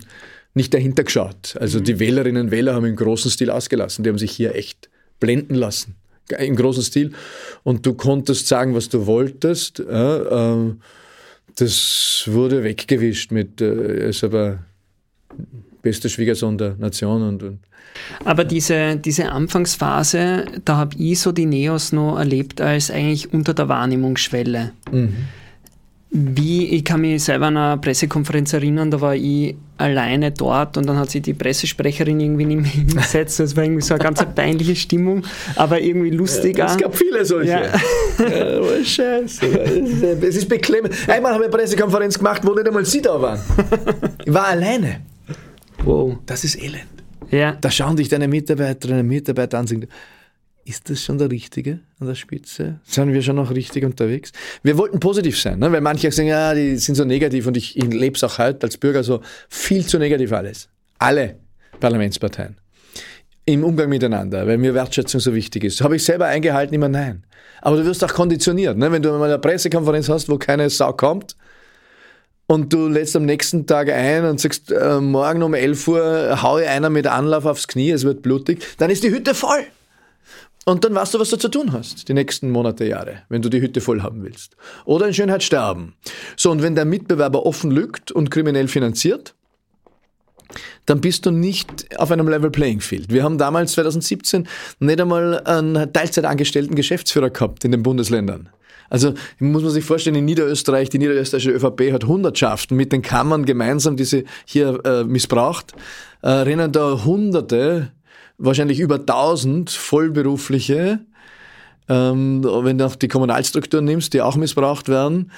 nicht 0.54 0.74
dahinter 0.74 1.04
geschaut. 1.04 1.56
Also 1.60 1.80
mhm. 1.80 1.84
die 1.84 2.00
Wählerinnen 2.00 2.48
und 2.48 2.52
Wähler 2.52 2.74
haben 2.74 2.86
im 2.86 2.96
großen 2.96 3.32
Stil 3.32 3.50
ausgelassen. 3.50 4.04
Die 4.04 4.10
haben 4.10 4.18
sich 4.18 4.32
hier 4.32 4.56
echt 4.56 4.90
blenden 5.20 5.56
lassen. 5.56 5.96
Im 6.38 6.56
großen 6.58 6.84
Stil. 6.84 7.14
Und 7.64 7.86
du 7.86 7.94
konntest 7.94 8.48
sagen, 8.48 8.76
was 8.76 8.90
du 8.90 9.06
wolltest. 9.06 9.80
Äh, 9.80 10.74
das 11.58 12.24
wurde 12.28 12.64
weggewischt 12.64 13.32
mit, 13.32 13.62
äh, 13.62 14.10
ist 14.10 14.24
aber 14.24 14.60
bester 15.82 16.10
Schwiegersohn 16.10 16.58
der 16.58 16.76
Nation 16.76 17.22
und, 17.22 17.44
und 17.44 17.60
aber 18.26 18.44
diese, 18.44 18.98
diese 18.98 19.32
Anfangsphase, 19.32 20.46
da 20.66 20.78
habe 20.78 20.96
ich 20.98 21.20
so 21.20 21.32
die 21.32 21.46
Neos 21.46 21.92
noch 21.92 22.18
erlebt 22.18 22.62
als 22.62 22.92
eigentlich 22.92 23.34
unter 23.34 23.54
der 23.54 23.70
Wahrnehmungsschwelle. 23.70 24.74
Mhm. 24.92 25.16
Wie, 26.10 26.68
ich 26.70 26.86
kann 26.86 27.02
mich 27.02 27.24
selber 27.24 27.48
an 27.48 27.58
einer 27.58 27.78
Pressekonferenz 27.78 28.54
erinnern, 28.54 28.90
da 28.90 29.02
war 29.02 29.14
ich 29.14 29.56
alleine 29.78 30.32
dort 30.32 30.78
und 30.78 30.88
dann 30.88 30.98
hat 30.98 31.12
sich 31.12 31.22
die 31.22 31.34
Pressesprecherin 31.34 32.20
irgendwie 32.20 32.46
nicht 32.46 32.62
mehr 32.62 32.72
hingesetzt. 32.86 33.42
Das 33.42 33.56
war 33.58 33.64
irgendwie 33.64 33.82
so 33.82 33.94
eine 33.94 34.04
ganz 34.04 34.26
peinliche 34.36 34.76
Stimmung, 34.76 35.24
aber 35.56 35.82
irgendwie 35.82 36.12
lustig. 36.12 36.58
Ja, 36.58 36.68
es 36.68 36.78
gab 36.78 36.96
viele 36.96 37.26
solche. 37.26 37.52
Ja. 37.52 37.62
ja 38.20 38.60
oh, 38.60 38.84
scheiße. 38.84 39.46
Es 40.22 40.38
ist 40.38 40.48
beklemmend. 40.48 40.94
Einmal 41.10 41.34
haben 41.34 41.42
wir 41.42 41.48
eine 41.48 41.58
Pressekonferenz 41.58 42.18
gemacht, 42.18 42.42
wo 42.46 42.54
nicht 42.54 42.68
einmal 42.68 42.86
Sie 42.86 43.02
da 43.02 43.22
waren. 43.22 43.40
Ich 44.26 44.34
war 44.34 44.48
alleine. 44.48 45.02
Wow. 45.84 46.18
Das 46.26 46.44
ist 46.46 46.56
elend. 46.62 46.86
Ja. 47.32 47.58
Da 47.60 47.70
schauen 47.70 47.98
dich 47.98 48.08
deine 48.08 48.30
Mitarbeiterinnen 48.30 49.02
und 49.02 49.08
Mitarbeiter 49.08 49.58
an 49.58 49.64
und 49.64 49.68
sagen, 49.68 49.88
ist 50.68 50.90
das 50.90 51.02
schon 51.02 51.18
der 51.18 51.32
Richtige 51.32 51.80
an 52.00 52.08
der 52.08 52.16
Spitze? 52.16 52.80
Sind 52.84 53.14
wir 53.14 53.22
schon 53.22 53.38
noch 53.38 53.52
richtig 53.52 53.86
unterwegs? 53.86 54.34
Wir 54.64 54.78
wollten 54.78 55.00
positiv 55.00 55.40
sein, 55.40 55.60
ne? 55.60 55.72
weil 55.72 55.80
manche 55.80 56.12
sagen, 56.12 56.28
ja, 56.28 56.54
die 56.54 56.76
sind 56.76 56.96
so 56.96 57.06
negativ 57.06 57.48
und 57.48 57.56
ich, 57.56 57.78
ich 57.78 57.86
lebe 57.86 58.16
es 58.16 58.24
auch 58.24 58.38
heute 58.38 58.64
als 58.64 58.78
Bürger 58.78 59.02
so 59.02 59.22
viel 59.48 59.86
zu 59.86 59.98
negativ 59.98 60.34
alles. 60.34 60.68
Alle 61.00 61.38
Parlamentsparteien. 61.80 62.58
Im 63.46 63.64
Umgang 63.64 63.88
miteinander, 63.88 64.46
weil 64.46 64.58
mir 64.58 64.74
Wertschätzung 64.74 65.22
so 65.22 65.34
wichtig 65.34 65.64
ist. 65.64 65.80
Habe 65.80 65.96
ich 65.96 66.04
selber 66.04 66.26
eingehalten, 66.26 66.76
immer 66.76 66.90
nein. 66.90 67.24
Aber 67.62 67.78
du 67.78 67.86
wirst 67.86 68.04
auch 68.04 68.14
konditioniert. 68.14 68.78
Ne? 68.78 68.92
Wenn 68.92 69.02
du 69.02 69.10
mal 69.12 69.24
eine 69.24 69.40
Pressekonferenz 69.40 70.10
hast, 70.10 70.28
wo 70.28 70.38
keine 70.38 70.70
Sau 70.70 70.92
kommt, 70.92 71.38
und 72.50 72.72
du 72.72 72.88
lädst 72.88 73.14
am 73.16 73.26
nächsten 73.26 73.66
Tag 73.68 73.90
ein 73.90 74.24
und 74.24 74.40
sagst, 74.40 74.72
äh, 74.72 75.02
morgen 75.02 75.44
um 75.44 75.54
11 75.54 75.88
Uhr 75.90 76.42
haue 76.42 76.66
einer 76.68 76.90
mit 76.90 77.06
Anlauf 77.06 77.46
aufs 77.46 77.68
Knie, 77.68 77.92
es 77.92 78.06
wird 78.06 78.22
blutig, 78.22 78.66
dann 78.78 78.90
ist 78.90 79.04
die 79.04 79.12
Hütte 79.12 79.34
voll. 79.34 79.66
Und 80.68 80.84
dann 80.84 80.94
weißt 80.94 81.14
du, 81.14 81.20
was 81.20 81.30
du 81.30 81.38
zu 81.38 81.48
tun 81.48 81.72
hast, 81.72 82.10
die 82.10 82.14
nächsten 82.14 82.52
Monate, 82.52 82.84
Jahre, 82.84 83.22
wenn 83.30 83.42
du 83.42 83.48
die 83.48 83.62
Hütte 83.62 83.80
voll 83.80 84.02
haben 84.02 84.26
willst. 84.26 84.58
Oder 84.84 85.08
in 85.08 85.14
Schönheit 85.14 85.42
sterben. 85.42 85.94
So, 86.36 86.52
und 86.52 86.62
wenn 86.62 86.76
der 86.76 86.84
Mitbewerber 86.84 87.46
offen 87.46 87.72
lügt 87.72 88.12
und 88.12 88.30
kriminell 88.30 88.68
finanziert, 88.68 89.34
dann 90.86 91.00
bist 91.00 91.26
du 91.26 91.32
nicht 91.32 91.98
auf 91.98 92.12
einem 92.12 92.28
Level 92.28 92.52
Playing 92.52 92.82
Field. 92.82 93.14
Wir 93.14 93.24
haben 93.24 93.38
damals 93.38 93.72
2017 93.72 94.46
nicht 94.80 95.00
einmal 95.00 95.42
einen 95.46 95.94
Teilzeitangestellten 95.94 96.76
Geschäftsführer 96.76 97.30
gehabt 97.30 97.64
in 97.64 97.72
den 97.72 97.82
Bundesländern. 97.82 98.50
Also 98.90 99.14
muss 99.40 99.64
man 99.64 99.72
sich 99.72 99.86
vorstellen, 99.86 100.18
in 100.18 100.26
Niederösterreich, 100.26 100.90
die 100.90 100.98
niederösterreichische 100.98 101.52
ÖVP 101.52 101.94
hat 101.94 102.04
Hundertschaften 102.04 102.76
mit 102.76 102.92
den 102.92 103.02
Kammern 103.02 103.46
gemeinsam, 103.46 103.96
die 103.96 104.04
sie 104.04 104.26
hier 104.44 104.82
äh, 104.84 105.06
missbraucht, 105.06 105.74
äh, 106.24 106.30
rennen 106.30 106.74
da 106.74 107.06
Hunderte 107.06 107.94
wahrscheinlich 108.38 108.80
über 108.80 109.00
1000 109.00 109.70
Vollberufliche, 109.70 111.00
ähm, 111.90 112.44
wenn 112.44 112.78
du 112.78 112.86
auch 112.86 112.96
die 112.96 113.08
Kommunalstrukturen 113.08 113.86
nimmst, 113.86 114.14
die 114.14 114.22
auch 114.22 114.36
missbraucht 114.36 114.90
werden. 114.90 115.32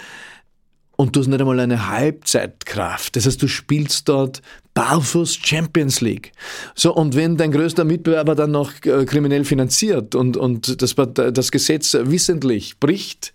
Und 0.96 1.16
du 1.16 1.22
hast 1.22 1.28
nicht 1.28 1.40
einmal 1.40 1.62
eine 1.62 1.88
Halbzeitkraft. 1.88 3.16
Das 3.16 3.26
heißt, 3.26 3.42
du 3.42 3.48
spielst 3.48 4.10
dort 4.10 4.42
barfuß 4.74 5.36
Champions 5.36 6.02
League. 6.02 6.34
So, 6.76 6.94
und 6.94 7.16
wenn 7.16 7.38
dein 7.38 7.54
größter 7.54 7.86
Mitbewerber 7.86 8.36
dann 8.36 8.52
noch 8.52 8.74
äh, 8.84 9.06
kriminell 9.06 9.46
finanziert 9.46 10.14
und, 10.14 10.36
und 10.36 10.82
das, 10.82 10.96
das 10.96 11.52
Gesetz 11.52 11.98
wissentlich 12.02 12.80
bricht, 12.80 13.32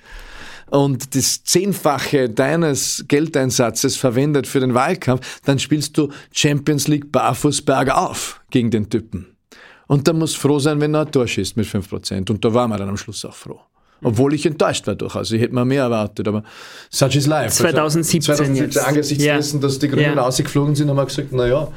und 0.70 1.14
das 1.14 1.44
Zehnfache 1.44 2.28
deines 2.28 3.04
Geldeinsatzes 3.06 3.96
verwendet 3.96 4.46
für 4.46 4.60
den 4.60 4.74
Wahlkampf, 4.74 5.40
dann 5.44 5.58
spielst 5.58 5.96
du 5.96 6.10
Champions 6.32 6.88
League 6.88 7.12
barfuß 7.12 7.62
bergauf 7.62 8.40
gegen 8.50 8.70
den 8.70 8.90
Typen. 8.90 9.33
Und 9.86 10.08
da 10.08 10.12
muss 10.12 10.34
froh 10.34 10.58
sein, 10.58 10.80
wenn 10.80 10.94
er 10.94 11.02
ein 11.02 11.12
Tor 11.12 11.26
schießt 11.26 11.56
mit 11.56 11.66
5%. 11.66 12.30
Und 12.30 12.44
da 12.44 12.54
waren 12.54 12.70
wir 12.70 12.78
dann 12.78 12.88
am 12.88 12.96
Schluss 12.96 13.24
auch 13.24 13.34
froh. 13.34 13.60
Obwohl 14.02 14.34
ich 14.34 14.44
enttäuscht 14.44 14.86
war 14.86 14.94
durchaus. 14.94 15.30
Ich 15.32 15.40
hätte 15.40 15.54
mir 15.54 15.64
mehr 15.64 15.84
erwartet, 15.84 16.28
aber 16.28 16.44
such 16.90 17.16
is 17.16 17.26
life. 17.26 17.54
2017, 17.54 18.32
also 18.32 18.44
2017 18.44 18.64
jetzt. 18.64 18.88
angesichts 18.88 19.24
ja. 19.24 19.36
dessen, 19.36 19.60
dass 19.62 19.78
die 19.78 19.88
Grünen 19.88 20.16
ja. 20.16 20.22
ausgeflogen 20.22 20.74
sind, 20.74 20.90
haben 20.90 20.96
wir 20.96 21.06
gesagt, 21.06 21.32
naja, 21.32 21.68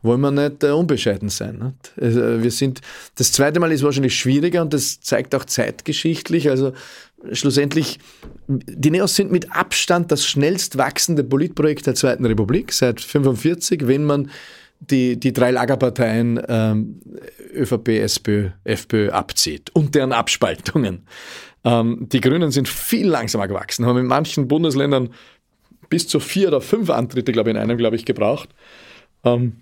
wollen 0.00 0.20
wir 0.22 0.30
nicht 0.30 0.64
äh, 0.64 0.70
unbescheiden 0.70 1.28
sein. 1.28 1.58
Nicht? 1.58 1.92
Also, 2.00 2.42
wir 2.42 2.50
sind, 2.50 2.80
das 3.16 3.32
zweite 3.32 3.60
Mal 3.60 3.70
ist 3.70 3.82
wahrscheinlich 3.82 4.16
schwieriger 4.16 4.62
und 4.62 4.72
das 4.72 5.00
zeigt 5.00 5.34
auch 5.34 5.44
zeitgeschichtlich. 5.44 6.48
Also 6.48 6.72
schlussendlich, 7.32 7.98
die 8.48 8.90
Neos 8.90 9.14
sind 9.14 9.30
mit 9.30 9.54
Abstand 9.54 10.10
das 10.10 10.24
schnellst 10.26 10.78
wachsende 10.78 11.22
Politprojekt 11.22 11.86
der 11.86 11.94
Zweiten 11.94 12.24
Republik 12.24 12.72
seit 12.72 12.96
1945, 12.96 13.86
wenn 13.86 14.04
man 14.04 14.30
die, 14.90 15.18
die 15.18 15.32
drei 15.32 15.50
Lagerparteien 15.50 16.40
ähm, 16.48 17.00
ÖVP, 17.52 17.88
SPÖ, 17.88 18.50
FPÖ 18.64 19.10
abzieht 19.10 19.70
und 19.74 19.94
deren 19.94 20.12
Abspaltungen. 20.12 21.06
Ähm, 21.64 22.08
die 22.12 22.20
Grünen 22.20 22.50
sind 22.50 22.68
viel 22.68 23.08
langsamer 23.08 23.48
gewachsen, 23.48 23.86
haben 23.86 23.98
in 23.98 24.06
manchen 24.06 24.48
Bundesländern 24.48 25.10
bis 25.88 26.08
zu 26.08 26.20
vier 26.20 26.48
oder 26.48 26.60
fünf 26.60 26.90
Antritte, 26.90 27.32
glaube 27.32 27.50
ich, 27.50 27.56
in 27.56 27.62
einem, 27.62 27.78
glaube 27.78 27.96
ich, 27.96 28.04
gebraucht. 28.04 28.50
Ähm, 29.24 29.56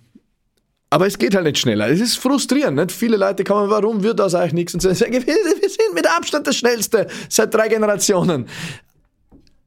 Aber 0.91 1.07
es 1.07 1.19
geht 1.19 1.35
halt 1.35 1.45
nicht 1.45 1.59
schneller. 1.59 1.89
Es 1.89 2.01
ist 2.01 2.17
frustrierend. 2.17 2.77
Nicht? 2.77 2.93
Viele 2.93 3.17
Leute 3.17 3.45
kommen, 3.45 3.71
warum 3.71 4.03
wird 4.03 4.19
das 4.19 4.35
eigentlich 4.35 4.53
nichts? 4.53 4.75
Und 4.75 4.81
sagen, 4.81 5.13
wir 5.13 5.69
sind 5.71 5.95
mit 5.95 6.07
Abstand 6.07 6.47
das 6.47 6.57
Schnellste 6.57 7.07
seit 7.29 7.55
drei 7.55 7.69
Generationen. 7.69 8.47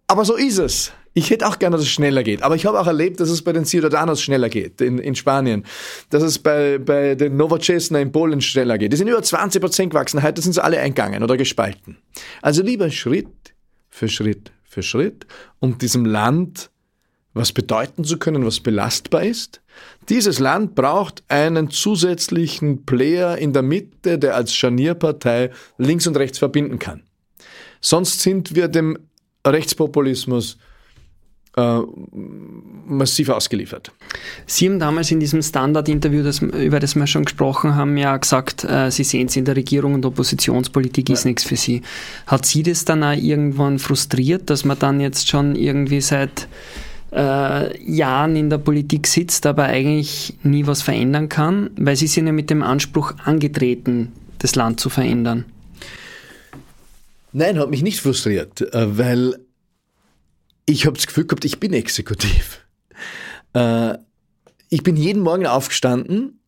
Aber 0.07 0.25
so 0.25 0.35
ist 0.35 0.59
es. 0.59 0.91
Ich 1.17 1.29
hätte 1.29 1.47
auch 1.47 1.59
gerne, 1.59 1.77
dass 1.77 1.85
es 1.85 1.91
schneller 1.91 2.23
geht. 2.23 2.43
Aber 2.43 2.55
ich 2.55 2.65
habe 2.65 2.77
auch 2.77 2.87
erlebt, 2.87 3.21
dass 3.21 3.29
es 3.29 3.41
bei 3.41 3.53
den 3.53 3.63
Ciudadanos 3.63 4.21
schneller 4.21 4.49
geht 4.49 4.81
in, 4.81 4.99
in 4.99 5.15
Spanien. 5.15 5.65
Dass 6.09 6.21
es 6.21 6.37
bei, 6.37 6.77
bei 6.77 7.15
den 7.15 7.37
Nowoczesna 7.37 7.99
in 7.99 8.11
Polen 8.11 8.41
schneller 8.41 8.77
geht. 8.77 8.91
Die 8.91 8.97
sind 8.97 9.07
über 9.07 9.23
20 9.23 9.61
Prozent 9.61 9.91
gewachsen. 9.91 10.21
Heute 10.21 10.41
sind 10.41 10.51
sie 10.51 10.63
alle 10.63 10.77
eingegangen 10.77 11.23
oder 11.23 11.37
gespalten. 11.37 11.97
Also 12.41 12.61
lieber 12.61 12.91
Schritt 12.91 13.55
für 13.89 14.09
Schritt 14.09 14.51
für 14.65 14.83
Schritt, 14.83 15.25
um 15.59 15.77
diesem 15.77 16.03
Land 16.03 16.69
was 17.33 17.53
bedeuten 17.53 18.03
zu 18.03 18.17
können, 18.17 18.45
was 18.45 18.59
belastbar 18.59 19.23
ist. 19.23 19.61
Dieses 20.09 20.39
Land 20.39 20.75
braucht 20.75 21.23
einen 21.29 21.69
zusätzlichen 21.69 22.85
Player 22.85 23.37
in 23.37 23.53
der 23.53 23.61
Mitte, 23.61 24.19
der 24.19 24.35
als 24.35 24.53
Scharnierpartei 24.53 25.51
links 25.77 26.07
und 26.07 26.17
rechts 26.17 26.39
verbinden 26.39 26.77
kann. 26.77 27.03
Sonst 27.79 28.21
sind 28.21 28.55
wir 28.55 28.67
dem 28.67 28.97
Rechtspopulismus 29.45 30.57
äh, 31.57 31.79
massiv 32.87 33.29
ausgeliefert. 33.29 33.91
Sie 34.45 34.67
haben 34.67 34.79
damals 34.79 35.11
in 35.11 35.19
diesem 35.19 35.41
Standard-Interview, 35.41 36.23
das, 36.23 36.41
über 36.41 36.79
das 36.79 36.95
wir 36.95 37.07
schon 37.07 37.25
gesprochen 37.25 37.75
haben, 37.75 37.97
ja 37.97 38.15
gesagt, 38.17 38.63
äh, 38.63 38.91
Sie 38.91 39.03
sehen 39.03 39.27
es 39.27 39.35
in 39.35 39.45
der 39.45 39.55
Regierung 39.55 39.93
und 39.93 40.05
Oppositionspolitik 40.05 41.09
ist 41.09 41.25
nichts 41.25 41.43
für 41.43 41.55
Sie. 41.55 41.81
Hat 42.27 42.45
Sie 42.45 42.63
das 42.63 42.85
dann 42.85 43.03
auch 43.03 43.15
irgendwann 43.15 43.79
frustriert, 43.79 44.49
dass 44.49 44.65
man 44.65 44.77
dann 44.79 44.99
jetzt 44.99 45.29
schon 45.29 45.55
irgendwie 45.55 46.01
seit 46.01 46.47
äh, 47.13 47.91
Jahren 47.91 48.35
in 48.35 48.49
der 48.49 48.57
Politik 48.57 49.07
sitzt, 49.07 49.45
aber 49.45 49.63
eigentlich 49.63 50.33
nie 50.43 50.67
was 50.67 50.81
verändern 50.81 51.29
kann? 51.29 51.69
Weil 51.77 51.95
Sie 51.95 52.07
sind 52.07 52.27
ja 52.27 52.33
mit 52.33 52.49
dem 52.49 52.63
Anspruch 52.63 53.13
angetreten, 53.23 54.11
das 54.39 54.55
Land 54.55 54.79
zu 54.79 54.89
verändern. 54.89 55.45
Nein, 57.31 57.59
hat 57.59 57.69
mich 57.69 57.81
nicht 57.81 57.99
frustriert, 57.99 58.61
äh, 58.61 58.97
weil 58.97 59.35
ich 60.65 60.85
habe 60.85 60.95
das 60.95 61.07
Gefühl 61.07 61.25
gehabt, 61.25 61.45
ich 61.45 61.59
bin 61.59 61.73
exekutiv. 61.73 62.61
Äh, 63.53 63.97
ich 64.69 64.83
bin 64.83 64.97
jeden 64.97 65.21
Morgen 65.21 65.45
aufgestanden 65.45 66.39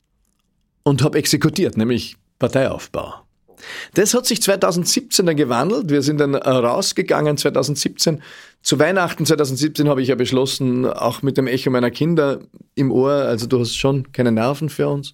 und 0.84 1.04
habe 1.04 1.18
exekutiert, 1.18 1.78
nämlich 1.78 2.18
Parteiaufbau. 2.40 3.14
Das 3.94 4.14
hat 4.14 4.26
sich 4.26 4.42
2017 4.42 5.26
dann 5.26 5.36
gewandelt. 5.36 5.90
Wir 5.90 6.02
sind 6.02 6.20
dann 6.20 6.34
äh, 6.34 6.50
rausgegangen 6.50 7.38
2017. 7.38 8.22
Zu 8.62 8.80
Weihnachten 8.80 9.26
2017 9.26 9.88
habe 9.88 10.02
ich 10.02 10.10
ja 10.10 10.16
beschlossen, 10.16 10.86
auch 10.86 11.22
mit 11.22 11.38
dem 11.38 11.48
Echo 11.48 11.70
meiner 11.70 11.92
Kinder 11.92 12.42
im 12.76 12.92
Ohr, 12.92 13.12
also 13.12 13.48
du 13.48 13.60
hast 13.60 13.76
schon 13.76 14.12
keine 14.12 14.32
Nerven 14.32 14.70
für 14.70 14.90
uns. 14.90 15.14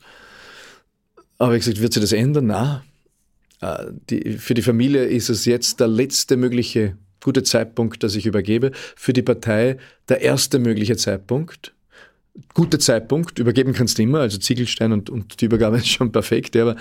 Aber 1.38 1.54
ich 1.54 1.60
gesagt, 1.60 1.82
wird 1.82 1.94
sich 1.94 2.02
das 2.02 2.14
ändern? 2.14 2.48
Na, 2.48 2.84
äh, 3.62 3.92
die, 4.10 4.38
für 4.38 4.54
die 4.54 4.62
Familie 4.62 5.06
ist 5.06 5.30
es 5.30 5.46
jetzt 5.46 5.80
der 5.80 5.88
letzte 5.88 6.38
mögliche 6.38 6.98
gute 7.24 7.44
Zeitpunkt, 7.44 8.04
dass 8.04 8.16
ich 8.16 8.26
übergebe. 8.26 8.72
Für 8.96 9.14
die 9.14 9.22
Partei 9.22 9.78
der 10.10 10.22
erste 10.22 10.60
mögliche 10.60 10.98
Zeitpunkt. 10.98 11.74
Gute 12.54 12.80
Zeitpunkt, 12.80 13.38
übergeben 13.38 13.74
kannst 13.74 13.98
du 13.98 14.04
immer, 14.04 14.20
also 14.22 14.40
Ziegelstein 14.40 14.92
und, 14.92 15.10
und 15.10 15.40
die 15.40 15.46
Übergabe 15.46 15.78
ist 15.78 15.90
schon 15.90 16.12
perfekt, 16.12 16.56
aber, 16.56 16.76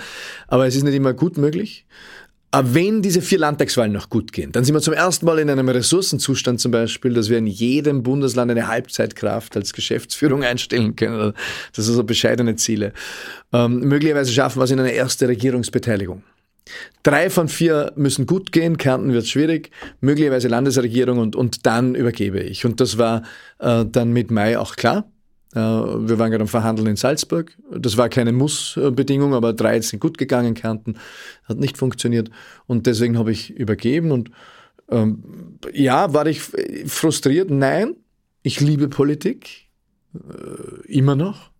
aber 0.47 0.65
es 0.67 0.75
ist 0.75 0.83
nicht 0.83 0.95
immer 0.95 1.13
gut 1.13 1.37
möglich. 1.37 1.85
Aber 2.53 2.75
wenn 2.75 3.01
diese 3.01 3.21
vier 3.23 3.39
Landtagswahlen 3.39 3.91
noch 3.91 4.11
gut 4.11 4.31
gehen, 4.31 4.51
dann 4.51 4.63
sind 4.63 4.75
wir 4.75 4.81
zum 4.81 4.93
ersten 4.93 5.25
Mal 5.25 5.39
in 5.39 5.49
einem 5.49 5.69
Ressourcenzustand 5.69 6.59
zum 6.59 6.71
Beispiel, 6.71 7.11
dass 7.15 7.27
wir 7.29 7.39
in 7.39 7.47
jedem 7.47 8.03
Bundesland 8.03 8.51
eine 8.51 8.67
Halbzeitkraft 8.67 9.57
als 9.57 9.73
Geschäftsführung 9.73 10.43
einstellen 10.43 10.95
können. 10.95 11.33
Das 11.75 11.85
sind 11.85 11.95
so 11.95 12.03
bescheidene 12.03 12.55
Ziele. 12.55 12.93
Ähm, 13.51 13.79
möglicherweise 13.79 14.31
schaffen 14.31 14.59
wir 14.59 14.65
es 14.65 14.71
in 14.71 14.79
eine 14.79 14.91
erste 14.91 15.27
Regierungsbeteiligung. 15.27 16.21
Drei 17.03 17.29
von 17.29 17.49
vier 17.49 17.91
müssen 17.95 18.25
gut 18.25 18.51
gehen, 18.51 18.77
Kärnten 18.77 19.11
wird 19.11 19.27
schwierig, 19.27 19.71
möglicherweise 19.99 20.47
Landesregierung 20.47 21.17
und, 21.17 21.35
und 21.35 21.65
dann 21.65 21.95
übergebe 21.95 22.39
ich. 22.39 22.65
Und 22.65 22.79
das 22.79 22.97
war 22.97 23.23
äh, 23.59 23.85
dann 23.85 24.13
mit 24.13 24.31
Mai 24.31 24.57
auch 24.57 24.75
klar. 24.75 25.11
Äh, 25.53 25.59
wir 25.59 26.17
waren 26.19 26.31
gerade 26.31 26.43
am 26.43 26.47
Verhandeln 26.47 26.87
in 26.87 26.95
Salzburg. 26.95 27.57
Das 27.71 27.97
war 27.97 28.09
keine 28.09 28.31
Muss-Bedingung, 28.31 29.33
aber 29.33 29.53
drei 29.53 29.79
sind 29.81 29.99
gut 29.99 30.17
gegangen, 30.17 30.53
Kärnten 30.53 30.97
hat 31.43 31.57
nicht 31.57 31.77
funktioniert. 31.77 32.29
Und 32.65 32.87
deswegen 32.87 33.17
habe 33.17 33.31
ich 33.31 33.51
übergeben. 33.51 34.11
Und 34.11 34.31
ähm, 34.89 35.59
ja, 35.73 36.13
war 36.13 36.25
ich 36.25 36.41
frustriert? 36.85 37.49
Nein, 37.49 37.95
ich 38.41 38.61
liebe 38.61 38.87
Politik. 38.87 39.67
Äh, 40.13 40.91
immer 40.91 41.15
noch. 41.15 41.51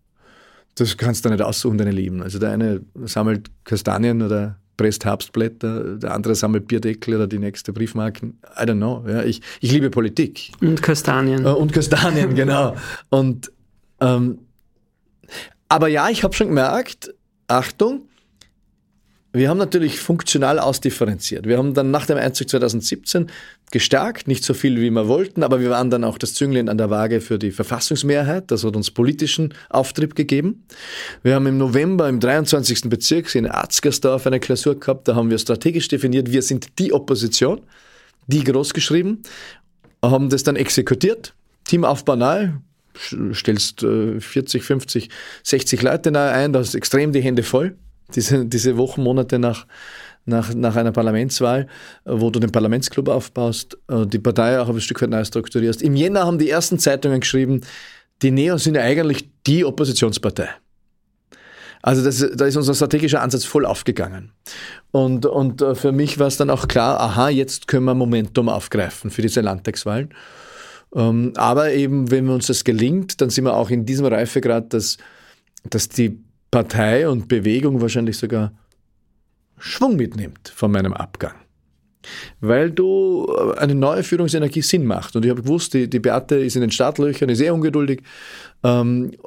Das 0.76 0.96
kannst 0.96 1.24
du 1.24 1.28
nicht 1.28 1.42
aussuchen, 1.42 1.78
deine 1.78 1.92
Lieben. 1.92 2.22
Also 2.22 2.38
der 2.38 2.50
eine 2.50 2.80
sammelt 3.04 3.50
Kastanien 3.64 4.22
oder 4.22 4.58
presst 4.76 5.04
Herbstblätter, 5.04 5.96
der 5.96 6.14
andere 6.14 6.34
sammelt 6.34 6.68
Bierdeckel 6.68 7.14
oder 7.14 7.26
die 7.26 7.38
nächste 7.38 7.72
Briefmarken. 7.72 8.38
I 8.56 8.62
don't 8.62 8.76
know. 8.76 9.04
Ja, 9.08 9.22
ich, 9.22 9.40
ich 9.60 9.72
liebe 9.72 9.90
Politik. 9.90 10.52
Und 10.60 10.82
Kastanien. 10.82 11.44
Äh, 11.44 11.50
und 11.50 11.72
Kastanien, 11.72 12.34
genau. 12.34 12.76
Und 13.10 13.52
ähm, 14.00 14.38
aber 15.68 15.88
ja, 15.88 16.08
ich 16.08 16.22
habe 16.24 16.34
schon 16.34 16.48
gemerkt, 16.48 17.14
Achtung, 17.48 18.02
wir 19.34 19.48
haben 19.48 19.58
natürlich 19.58 19.98
funktional 19.98 20.60
ausdifferenziert. 20.60 21.48
Wir 21.48 21.58
haben 21.58 21.74
dann 21.74 21.90
nach 21.90 22.06
dem 22.06 22.16
Einzug 22.18 22.48
2017 22.48 23.26
gestärkt, 23.72 24.28
nicht 24.28 24.44
so 24.44 24.54
viel 24.54 24.80
wie 24.80 24.90
wir 24.90 25.08
wollten, 25.08 25.42
aber 25.42 25.58
wir 25.58 25.70
waren 25.70 25.90
dann 25.90 26.04
auch 26.04 26.18
das 26.18 26.34
Züngeln 26.34 26.68
an 26.68 26.78
der 26.78 26.88
Waage 26.88 27.20
für 27.20 27.36
die 27.36 27.50
Verfassungsmehrheit. 27.50 28.52
Das 28.52 28.62
hat 28.62 28.76
uns 28.76 28.92
politischen 28.92 29.52
Auftrieb 29.70 30.14
gegeben. 30.14 30.64
Wir 31.24 31.34
haben 31.34 31.48
im 31.48 31.58
November 31.58 32.08
im 32.08 32.20
23. 32.20 32.82
Bezirk 32.82 33.34
in 33.34 33.48
Arzgersdorf 33.48 34.24
eine 34.28 34.38
Klausur 34.38 34.78
gehabt. 34.78 35.08
Da 35.08 35.16
haben 35.16 35.30
wir 35.30 35.38
strategisch 35.38 35.88
definiert, 35.88 36.30
wir 36.30 36.42
sind 36.42 36.78
die 36.78 36.92
Opposition, 36.92 37.60
die 38.28 38.44
großgeschrieben, 38.44 39.24
haben 40.00 40.30
das 40.30 40.44
dann 40.44 40.54
exekutiert. 40.54 41.34
Teamaufbau 41.64 42.14
nahe, 42.14 42.62
stellst 43.32 43.80
40, 43.80 44.62
50, 44.62 45.10
60 45.42 45.82
Leute 45.82 46.12
nahe 46.12 46.30
ein, 46.30 46.52
da 46.52 46.60
ist 46.60 46.76
extrem 46.76 47.10
die 47.10 47.20
Hände 47.20 47.42
voll 47.42 47.76
diese, 48.14 48.44
diese 48.46 48.76
Wochen, 48.76 49.02
Monate 49.02 49.38
nach, 49.38 49.66
nach, 50.26 50.54
nach 50.54 50.76
einer 50.76 50.92
Parlamentswahl, 50.92 51.66
wo 52.04 52.30
du 52.30 52.40
den 52.40 52.52
Parlamentsclub 52.52 53.08
aufbaust, 53.08 53.78
äh, 53.88 54.06
die 54.06 54.18
Partei 54.18 54.60
auch 54.60 54.68
ein 54.68 54.80
Stück 54.80 55.02
weit 55.02 55.10
neu 55.10 55.24
strukturierst. 55.24 55.82
Im 55.82 55.96
Jänner 55.96 56.24
haben 56.26 56.38
die 56.38 56.50
ersten 56.50 56.78
Zeitungen 56.78 57.20
geschrieben, 57.20 57.62
die 58.22 58.30
Neos 58.30 58.64
sind 58.64 58.76
ja 58.76 58.82
eigentlich 58.82 59.28
die 59.46 59.64
Oppositionspartei. 59.64 60.48
Also 61.82 62.02
das, 62.02 62.26
da 62.34 62.46
ist 62.46 62.56
unser 62.56 62.74
strategischer 62.74 63.20
Ansatz 63.20 63.44
voll 63.44 63.66
aufgegangen. 63.66 64.32
Und, 64.90 65.26
und 65.26 65.60
äh, 65.60 65.74
für 65.74 65.92
mich 65.92 66.18
war 66.18 66.28
es 66.28 66.38
dann 66.38 66.48
auch 66.48 66.66
klar, 66.66 66.98
aha, 66.98 67.28
jetzt 67.28 67.68
können 67.68 67.84
wir 67.84 67.94
Momentum 67.94 68.48
aufgreifen 68.48 69.10
für 69.10 69.20
diese 69.20 69.42
Landtagswahlen. 69.42 70.14
Ähm, 70.94 71.34
aber 71.36 71.72
eben, 71.72 72.10
wenn 72.10 72.30
uns 72.30 72.46
das 72.46 72.64
gelingt, 72.64 73.20
dann 73.20 73.28
sind 73.28 73.44
wir 73.44 73.54
auch 73.54 73.68
in 73.68 73.84
diesem 73.84 74.06
Reifegrad, 74.06 74.72
dass, 74.72 74.96
dass 75.68 75.90
die 75.90 76.24
Partei 76.54 77.08
und 77.08 77.26
Bewegung 77.26 77.80
wahrscheinlich 77.80 78.16
sogar 78.16 78.52
Schwung 79.58 79.96
mitnimmt 79.96 80.52
von 80.54 80.70
meinem 80.70 80.92
Abgang. 80.92 81.34
Weil 82.40 82.70
du 82.70 83.26
äh, 83.26 83.58
eine 83.58 83.74
neue 83.74 84.04
Führungsenergie 84.04 84.62
Sinn 84.62 84.84
macht. 84.86 85.16
Und 85.16 85.24
ich 85.24 85.32
habe 85.32 85.42
gewusst, 85.42 85.74
die, 85.74 85.90
die 85.90 85.98
Beate 85.98 86.36
ist 86.36 86.54
in 86.54 86.60
den 86.60 86.70
Startlöchern, 86.70 87.28
ist 87.28 87.38
sehr 87.38 87.52
ungeduldig. 87.52 88.02
Ähm, 88.62 89.10
äh, 89.24 89.26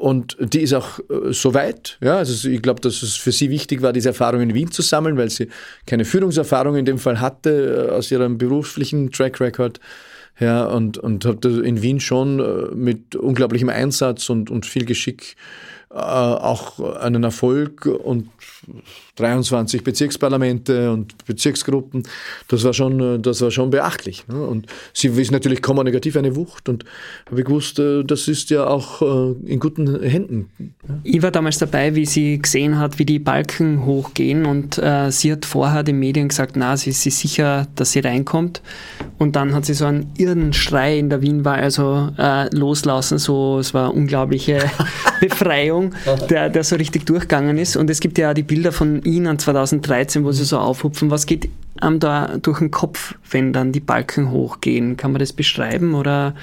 und 0.00 0.36
die 0.40 0.62
ist 0.62 0.74
auch 0.74 0.98
äh, 0.98 1.32
so 1.32 1.54
weit. 1.54 1.96
Ja, 2.02 2.16
also 2.16 2.48
ich 2.48 2.60
glaube, 2.60 2.80
dass 2.80 3.04
es 3.04 3.14
für 3.14 3.30
sie 3.30 3.50
wichtig 3.50 3.80
war, 3.80 3.92
diese 3.92 4.08
Erfahrung 4.08 4.40
in 4.40 4.52
Wien 4.52 4.72
zu 4.72 4.82
sammeln, 4.82 5.16
weil 5.16 5.30
sie 5.30 5.46
keine 5.86 6.04
Führungserfahrung 6.04 6.74
in 6.74 6.86
dem 6.86 6.98
Fall 6.98 7.20
hatte 7.20 7.92
aus 7.92 8.10
ihrem 8.10 8.36
beruflichen 8.36 9.12
Track 9.12 9.40
Record. 9.40 9.78
Ja, 10.40 10.64
und, 10.64 10.98
und 10.98 11.24
habe 11.24 11.48
in 11.64 11.82
Wien 11.82 12.00
schon 12.00 12.74
mit 12.74 13.14
unglaublichem 13.14 13.68
Einsatz 13.68 14.28
und, 14.28 14.50
und 14.50 14.66
viel 14.66 14.84
Geschick 14.84 15.36
äh, 15.36 15.64
auch 15.94 16.80
einen 17.00 17.22
Erfolg 17.22 17.86
und 17.86 18.28
23 19.16 19.84
Bezirksparlamente 19.84 20.90
und 20.90 21.24
Bezirksgruppen, 21.24 22.02
das 22.48 22.64
war 22.64 22.72
schon, 22.72 23.00
äh, 23.00 23.18
das 23.18 23.40
war 23.42 23.50
schon 23.50 23.70
beachtlich. 23.70 24.26
Ne? 24.26 24.44
Und 24.44 24.66
sie 24.92 25.08
ist 25.08 25.30
natürlich 25.30 25.62
kommunikativ 25.62 26.16
eine 26.16 26.34
Wucht 26.34 26.68
und 26.68 26.84
habe 27.30 27.44
gewusst, 27.44 27.78
äh, 27.78 28.02
das 28.02 28.26
ist 28.26 28.50
ja 28.50 28.66
auch 28.66 29.02
in 29.02 29.60
guten 29.60 30.02
Händen. 30.02 30.50
Ich 31.02 31.22
war 31.22 31.30
damals 31.30 31.58
dabei, 31.58 31.94
wie 31.94 32.06
sie 32.06 32.40
gesehen 32.40 32.78
hat, 32.78 32.98
wie 32.98 33.04
die 33.04 33.18
Balken 33.18 33.84
hochgehen 33.84 34.46
und 34.46 34.78
äh, 34.78 35.10
sie 35.10 35.32
hat 35.32 35.44
vorher 35.44 35.82
den 35.82 35.98
Medien 35.98 36.28
gesagt, 36.28 36.56
na, 36.56 36.76
sie 36.76 36.90
ist 36.90 37.02
sicher, 37.02 37.66
dass 37.76 37.92
sie 37.92 38.00
reinkommt 38.00 38.62
und 39.18 39.36
dann 39.36 39.54
hat 39.54 39.64
sie 39.64 39.74
so 39.74 39.84
einen 39.84 40.12
irren 40.16 40.52
Schrei 40.52 40.98
in 40.98 41.10
der 41.10 41.22
Wienwahl 41.22 41.60
also 41.60 42.10
äh, 42.18 42.54
loslassen, 42.54 43.18
so, 43.18 43.58
es 43.58 43.74
war 43.74 43.94
unglaubliche 43.94 44.58
Befreiung, 45.20 45.83
der, 46.30 46.50
der 46.50 46.64
so 46.64 46.76
richtig 46.76 47.06
durchgegangen 47.06 47.58
ist 47.58 47.76
und 47.76 47.90
es 47.90 48.00
gibt 48.00 48.18
ja 48.18 48.34
die 48.34 48.42
Bilder 48.42 48.72
von 48.72 49.02
Ihnen 49.02 49.38
2013, 49.38 50.24
wo 50.24 50.32
Sie 50.32 50.44
so 50.44 50.58
aufhupfen. 50.58 51.10
Was 51.10 51.26
geht 51.26 51.48
einem 51.80 52.00
da 52.00 52.38
durch 52.40 52.58
den 52.58 52.70
Kopf, 52.70 53.14
wenn 53.30 53.52
dann 53.52 53.72
die 53.72 53.80
Balken 53.80 54.30
hochgehen? 54.30 54.96
Kann 54.96 55.12
man 55.12 55.20
das 55.20 55.32
beschreiben 55.32 55.94
oder 55.94 56.34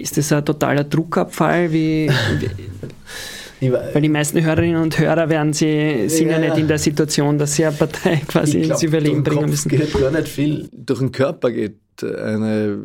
ist 0.00 0.16
das 0.16 0.32
ein 0.32 0.44
totaler 0.44 0.84
Druckabfall? 0.84 1.72
Wie, 1.72 2.10
wie? 3.60 3.72
Weil 3.72 4.02
die 4.02 4.08
meisten 4.08 4.44
Hörerinnen 4.44 4.82
und 4.82 4.98
Hörer 4.98 5.28
werden 5.30 5.52
sie, 5.52 6.08
sind 6.08 6.28
ja, 6.28 6.34
ja 6.34 6.50
nicht 6.50 6.58
in 6.58 6.68
der 6.68 6.78
Situation, 6.78 7.38
dass 7.38 7.54
sie 7.54 7.64
eine 7.64 7.74
Partei 7.74 8.20
quasi 8.28 8.60
glaub, 8.60 8.72
ins 8.72 8.82
Überleben 8.82 9.22
bringen 9.22 9.48
müssen. 9.48 9.68
geht 9.70 9.92
gar 9.92 10.10
nicht 10.10 10.28
viel. 10.28 10.68
Durch 10.72 10.98
den 10.98 11.10
Körper 11.10 11.50
geht 11.50 11.78
eine 12.02 12.78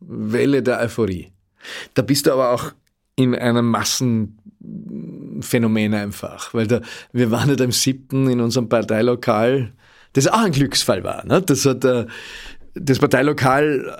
Welle 0.00 0.62
der 0.62 0.80
Euphorie. 0.80 1.28
Da 1.94 2.02
bist 2.02 2.26
du 2.26 2.32
aber 2.32 2.52
auch 2.52 2.72
in 3.16 3.34
einem 3.34 3.66
Massenphänomen 5.36 5.94
einfach. 5.94 6.52
Weil 6.54 6.66
da, 6.66 6.80
wir 7.12 7.30
waren 7.30 7.48
ja 7.48 7.64
am 7.64 7.72
siebten 7.72 8.28
in 8.28 8.40
unserem 8.40 8.68
Parteilokal, 8.68 9.72
das 10.12 10.26
auch 10.26 10.44
ein 10.44 10.52
Glücksfall 10.52 11.04
war. 11.04 11.24
Ne? 11.26 11.42
Das 11.42 11.64
hat 11.66 11.84
äh, 11.84 12.06
das 12.74 12.98
Parteilokal, 12.98 13.94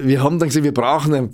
äh, 0.00 0.06
wir 0.06 0.22
haben 0.22 0.38
dann 0.38 0.48
gesagt, 0.48 0.64
wir 0.64 0.74
brauchen, 0.74 1.14
ein, 1.14 1.30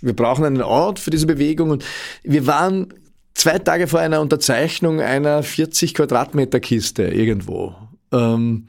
wir 0.00 0.14
brauchen 0.14 0.44
einen 0.44 0.62
Ort 0.62 0.98
für 0.98 1.10
diese 1.10 1.26
Bewegung 1.26 1.70
und 1.70 1.84
wir 2.22 2.46
waren 2.46 2.92
zwei 3.34 3.58
Tage 3.58 3.86
vor 3.86 4.00
einer 4.00 4.20
Unterzeichnung 4.20 5.00
einer 5.00 5.42
40 5.42 5.94
Quadratmeter 5.94 6.60
Kiste 6.60 7.04
irgendwo. 7.04 7.74
Ähm, 8.12 8.64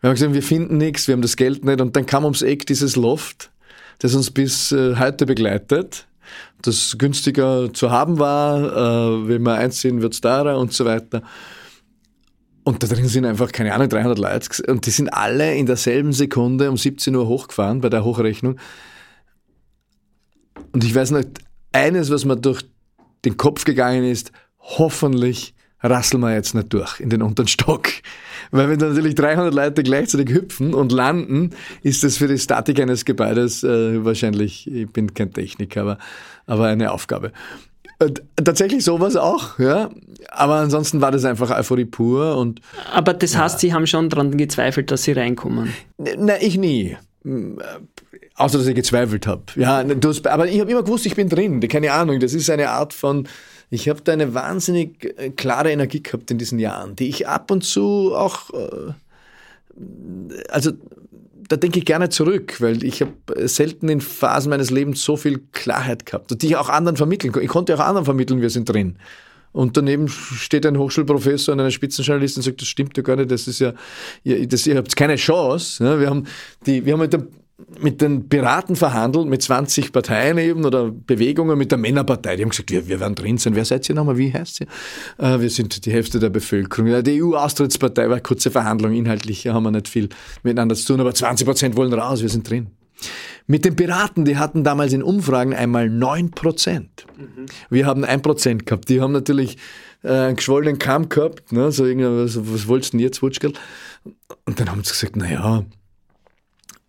wir 0.00 0.08
haben 0.08 0.14
gesagt, 0.14 0.34
wir 0.34 0.42
finden 0.42 0.76
nichts, 0.76 1.08
wir 1.08 1.14
haben 1.14 1.22
das 1.22 1.36
Geld 1.36 1.64
nicht 1.64 1.80
und 1.80 1.96
dann 1.96 2.06
kam 2.06 2.24
ums 2.24 2.42
Eck 2.42 2.66
dieses 2.66 2.96
Loft, 2.96 3.50
das 3.98 4.14
uns 4.14 4.30
bis 4.30 4.72
äh, 4.72 4.96
heute 4.96 5.26
begleitet 5.26 6.06
das 6.62 6.96
günstiger 6.98 7.72
zu 7.72 7.90
haben 7.90 8.18
war, 8.18 8.58
äh, 8.58 9.28
wenn 9.28 9.42
wir 9.42 9.54
einziehen, 9.54 10.02
wird's 10.02 10.20
teurer 10.20 10.58
und 10.58 10.72
so 10.72 10.84
weiter. 10.84 11.22
Und 12.64 12.82
da 12.82 12.86
drin 12.86 13.08
sind 13.08 13.24
einfach, 13.24 13.50
keine 13.50 13.72
Ahnung, 13.72 13.88
300 13.88 14.18
Leute 14.18 14.62
und 14.70 14.84
die 14.84 14.90
sind 14.90 15.08
alle 15.08 15.54
in 15.54 15.66
derselben 15.66 16.12
Sekunde 16.12 16.70
um 16.70 16.76
17 16.76 17.14
Uhr 17.16 17.26
hochgefahren 17.26 17.80
bei 17.80 17.88
der 17.88 18.04
Hochrechnung. 18.04 18.58
Und 20.72 20.84
ich 20.84 20.94
weiß 20.94 21.12
nicht, 21.12 21.28
eines, 21.72 22.10
was 22.10 22.24
mir 22.24 22.36
durch 22.36 22.62
den 23.24 23.36
Kopf 23.36 23.64
gegangen 23.64 24.04
ist, 24.04 24.32
hoffentlich 24.58 25.54
rasseln 25.80 26.20
wir 26.20 26.34
jetzt 26.34 26.54
nicht 26.54 26.72
durch 26.72 27.00
in 27.00 27.10
den 27.10 27.22
unteren 27.22 27.48
Stock. 27.48 27.88
Weil 28.50 28.68
wenn 28.68 28.78
natürlich 28.78 29.14
300 29.14 29.54
Leute 29.54 29.82
gleichzeitig 29.82 30.34
hüpfen 30.34 30.74
und 30.74 30.92
landen, 30.92 31.50
ist 31.82 32.04
das 32.04 32.16
für 32.16 32.28
die 32.28 32.38
Statik 32.38 32.80
eines 32.80 33.04
Gebäudes 33.04 33.62
äh, 33.62 34.04
wahrscheinlich, 34.04 34.70
ich 34.70 34.90
bin 34.90 35.14
kein 35.14 35.32
Techniker, 35.32 35.82
aber, 35.82 35.98
aber 36.46 36.66
eine 36.66 36.92
Aufgabe. 36.92 37.32
Und 38.00 38.22
tatsächlich 38.36 38.84
sowas 38.84 39.16
auch, 39.16 39.58
ja. 39.58 39.90
Aber 40.30 40.56
ansonsten 40.56 41.00
war 41.00 41.10
das 41.10 41.24
einfach 41.24 41.50
Euphorie 41.50 41.84
pur 41.84 42.36
und. 42.36 42.60
Aber 42.92 43.12
das 43.12 43.36
heißt, 43.36 43.56
ja. 43.56 43.58
Sie 43.58 43.74
haben 43.74 43.86
schon 43.86 44.08
daran 44.08 44.36
gezweifelt, 44.36 44.90
dass 44.90 45.02
Sie 45.02 45.12
reinkommen? 45.12 45.72
Nein, 45.96 46.38
ich 46.40 46.58
nie. 46.58 46.96
Außer, 48.36 48.58
dass 48.58 48.66
ich 48.68 48.76
gezweifelt 48.76 49.26
habe. 49.26 49.42
Ja, 49.56 49.84
aber 50.24 50.46
ich 50.46 50.60
habe 50.60 50.70
immer 50.70 50.84
gewusst, 50.84 51.06
ich 51.06 51.16
bin 51.16 51.28
drin. 51.28 51.60
Keine 51.60 51.92
Ahnung. 51.92 52.20
Das 52.20 52.34
ist 52.34 52.48
eine 52.50 52.70
Art 52.70 52.92
von, 52.92 53.26
ich 53.70 53.88
habe 53.88 54.00
da 54.02 54.12
eine 54.12 54.34
wahnsinnig 54.34 55.14
äh, 55.18 55.30
klare 55.30 55.70
Energie 55.70 56.02
gehabt 56.02 56.30
in 56.30 56.38
diesen 56.38 56.58
Jahren, 56.58 56.96
die 56.96 57.08
ich 57.08 57.28
ab 57.28 57.50
und 57.50 57.64
zu 57.64 58.14
auch, 58.14 58.50
äh, 58.54 58.92
also 60.48 60.72
da 61.48 61.56
denke 61.56 61.78
ich 61.78 61.84
gerne 61.84 62.08
zurück, 62.08 62.60
weil 62.60 62.84
ich 62.84 63.00
habe 63.00 63.48
selten 63.48 63.88
in 63.88 64.00
Phasen 64.00 64.50
meines 64.50 64.70
Lebens 64.70 65.02
so 65.02 65.16
viel 65.16 65.40
Klarheit 65.52 66.04
gehabt 66.04 66.42
die 66.42 66.46
ich 66.46 66.56
auch 66.56 66.68
anderen 66.68 66.96
vermitteln 66.96 67.32
konnte. 67.32 67.44
Ich 67.44 67.50
konnte 67.50 67.74
auch 67.74 67.80
anderen 67.80 68.04
vermitteln, 68.04 68.40
wir 68.40 68.50
sind 68.50 68.68
drin. 68.68 68.96
Und 69.52 69.76
daneben 69.76 70.08
steht 70.08 70.66
ein 70.66 70.78
Hochschulprofessor 70.78 71.54
und 71.54 71.60
ein 71.60 71.70
Spitzenjournalist 71.70 72.36
und 72.36 72.42
sagt, 72.42 72.60
das 72.60 72.68
stimmt 72.68 72.96
ja 72.96 73.02
gar 73.02 73.16
nicht, 73.16 73.30
das 73.30 73.48
ist 73.48 73.60
ja, 73.60 73.72
ihr, 74.22 74.46
das, 74.46 74.66
ihr 74.66 74.76
habt 74.76 74.94
keine 74.94 75.16
Chance. 75.16 75.98
Wir 75.98 76.10
haben, 76.10 76.26
die, 76.66 76.84
wir 76.84 76.92
haben 76.92 77.08
der 77.08 77.26
mit 77.80 78.00
den 78.00 78.28
Piraten 78.28 78.76
verhandelt, 78.76 79.26
mit 79.26 79.42
20 79.42 79.92
Parteien 79.92 80.38
eben 80.38 80.64
oder 80.64 80.90
Bewegungen, 80.90 81.58
mit 81.58 81.72
der 81.72 81.78
Männerpartei. 81.78 82.36
Die 82.36 82.42
haben 82.42 82.50
gesagt, 82.50 82.70
wir, 82.70 82.86
wir 82.86 83.00
werden 83.00 83.16
drin 83.16 83.38
sein. 83.38 83.56
Wer 83.56 83.64
seid 83.64 83.88
ihr 83.88 83.94
nochmal? 83.94 84.16
Wie 84.16 84.32
heißt 84.32 84.60
ihr? 84.60 84.66
Äh, 85.18 85.40
wir 85.40 85.50
sind 85.50 85.84
die 85.84 85.92
Hälfte 85.92 86.20
der 86.20 86.30
Bevölkerung. 86.30 87.02
Die 87.02 87.22
EU-Austrittspartei 87.22 88.08
war 88.08 88.20
kurze 88.20 88.50
Verhandlung, 88.50 88.92
inhaltlich 88.92 89.46
haben 89.48 89.64
wir 89.64 89.72
nicht 89.72 89.88
viel 89.88 90.08
miteinander 90.42 90.76
zu 90.76 90.86
tun, 90.86 91.00
aber 91.00 91.12
20 91.12 91.46
Prozent 91.46 91.76
wollen 91.76 91.92
raus, 91.92 92.22
wir 92.22 92.28
sind 92.28 92.48
drin. 92.48 92.68
Mit 93.46 93.64
den 93.64 93.76
Piraten, 93.76 94.24
die 94.24 94.36
hatten 94.36 94.62
damals 94.62 94.92
in 94.92 95.02
Umfragen 95.02 95.54
einmal 95.54 95.88
9 95.88 96.30
Prozent. 96.32 97.06
Mhm. 97.16 97.46
Wir 97.70 97.86
haben 97.86 98.04
1 98.04 98.22
Prozent 98.22 98.66
gehabt. 98.66 98.88
Die 98.88 99.00
haben 99.00 99.12
natürlich 99.12 99.56
äh, 100.02 100.10
einen 100.10 100.36
geschwollenen 100.36 100.78
Kamm 100.78 101.08
gehabt, 101.08 101.50
ne? 101.52 101.72
so 101.72 101.86
irgendwas, 101.86 102.38
was 102.40 102.68
wolltest 102.68 102.92
du 102.92 102.98
denn 102.98 103.04
jetzt, 103.04 103.22
Wutschgel? 103.22 103.52
Und 104.44 104.60
dann 104.60 104.70
haben 104.70 104.84
sie 104.84 104.92
gesagt, 104.92 105.16
na 105.16 105.64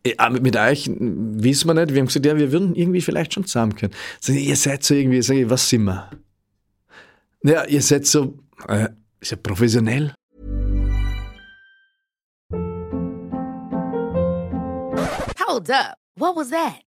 ja, 0.06 0.14
ja, 0.18 0.30
mit 0.30 0.56
euch 0.56 0.90
wissen 0.90 1.68
wir 1.68 1.74
nicht. 1.74 1.94
Wir 1.94 2.00
haben 2.00 2.08
gesagt, 2.08 2.26
ja, 2.26 2.38
wir 2.38 2.52
würden 2.52 2.76
irgendwie 2.76 3.02
vielleicht 3.02 3.34
schon 3.34 3.46
zusammen 3.46 3.76
können. 3.76 3.94
Ich, 4.22 4.48
ihr 4.48 4.56
seid 4.56 4.84
so 4.84 4.94
irgendwie, 4.94 5.22
sag 5.22 5.36
ich, 5.36 5.50
was 5.50 5.68
sind 5.68 5.84
wir? 5.84 6.10
Ja, 7.44 7.66
ihr 7.66 7.82
seid 7.82 8.06
so, 8.06 8.38
äh, 8.68 8.90
ist 9.20 9.32
ja 9.32 9.38
professionell. 9.38 10.14
Hold 15.48 15.70
up. 15.72 15.96
What 16.16 16.36
was 16.36 16.50
that? 16.50 16.89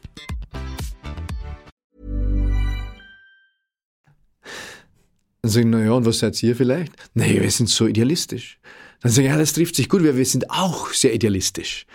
Dann 5.41 5.51
sagen, 5.51 5.69
naja, 5.71 5.91
und 5.91 6.05
was 6.05 6.19
seid 6.19 6.41
ihr 6.43 6.55
vielleicht? 6.55 6.93
Naja, 7.13 7.41
wir 7.41 7.51
sind 7.51 7.69
so 7.69 7.87
idealistisch. 7.87 8.59
Dann 9.01 9.11
sagen, 9.11 9.27
ja, 9.27 9.37
das 9.37 9.53
trifft 9.53 9.75
sich 9.75 9.89
gut, 9.89 10.03
wir, 10.03 10.15
wir 10.15 10.25
sind 10.25 10.49
auch 10.51 10.93
sehr 10.93 11.13
idealistisch. 11.13 11.85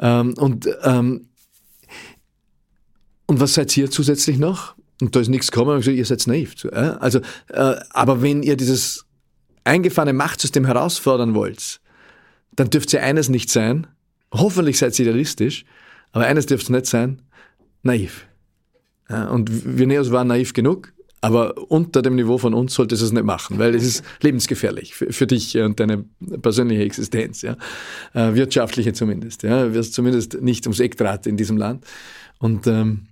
Ähm, 0.00 0.34
und, 0.34 0.68
ähm, 0.82 1.28
und 3.26 3.40
was 3.40 3.54
seid 3.54 3.76
ihr 3.76 3.90
zusätzlich 3.90 4.38
noch? 4.38 4.74
Und 5.00 5.14
da 5.14 5.20
ist 5.20 5.28
nichts 5.28 5.50
gekommen, 5.50 5.70
und 5.70 5.78
gesagt, 5.78 5.96
ihr 5.96 6.04
seid 6.04 6.26
naiv. 6.26 6.54
Also, 6.72 7.20
äh, 7.48 7.76
aber 7.90 8.22
wenn 8.22 8.42
ihr 8.42 8.56
dieses 8.56 9.06
eingefahrene 9.64 10.12
Machtsystem 10.12 10.66
herausfordern 10.66 11.34
wollt, 11.34 11.80
dann 12.56 12.70
dürft 12.70 12.92
ihr 12.92 13.02
eines 13.02 13.28
nicht 13.28 13.50
sein, 13.50 13.86
hoffentlich 14.32 14.78
seid 14.78 14.98
ihr 14.98 15.06
idealistisch, 15.06 15.64
aber 16.12 16.26
eines 16.26 16.46
dürft 16.46 16.68
ihr 16.68 16.76
nicht 16.76 16.86
sein, 16.86 17.22
naiv. 17.82 18.26
Ja, 19.08 19.28
und 19.28 19.78
wir 19.78 19.86
Neos 19.86 20.10
waren 20.10 20.28
naiv 20.28 20.52
genug, 20.52 20.92
aber 21.20 21.70
unter 21.70 22.02
dem 22.02 22.16
Niveau 22.16 22.38
von 22.38 22.54
uns 22.54 22.74
solltest 22.74 23.02
du 23.02 23.06
es 23.06 23.12
nicht 23.12 23.24
machen, 23.24 23.58
weil 23.58 23.74
es 23.74 23.84
ist 23.84 24.04
lebensgefährlich 24.22 24.94
für, 24.94 25.12
für 25.12 25.26
dich 25.26 25.56
und 25.58 25.78
deine 25.78 26.04
persönliche 26.40 26.82
Existenz, 26.82 27.42
ja. 27.42 27.56
Äh, 28.14 28.34
wirtschaftliche 28.34 28.92
zumindest, 28.92 29.42
ja. 29.42 29.64
Du 29.64 29.74
wirst 29.74 29.94
zumindest 29.94 30.40
nicht 30.40 30.66
ums 30.66 30.80
Eckdraht 30.80 31.26
in 31.26 31.36
diesem 31.36 31.56
Land. 31.56 31.84
Und 32.38 32.66
ähm, 32.66 33.06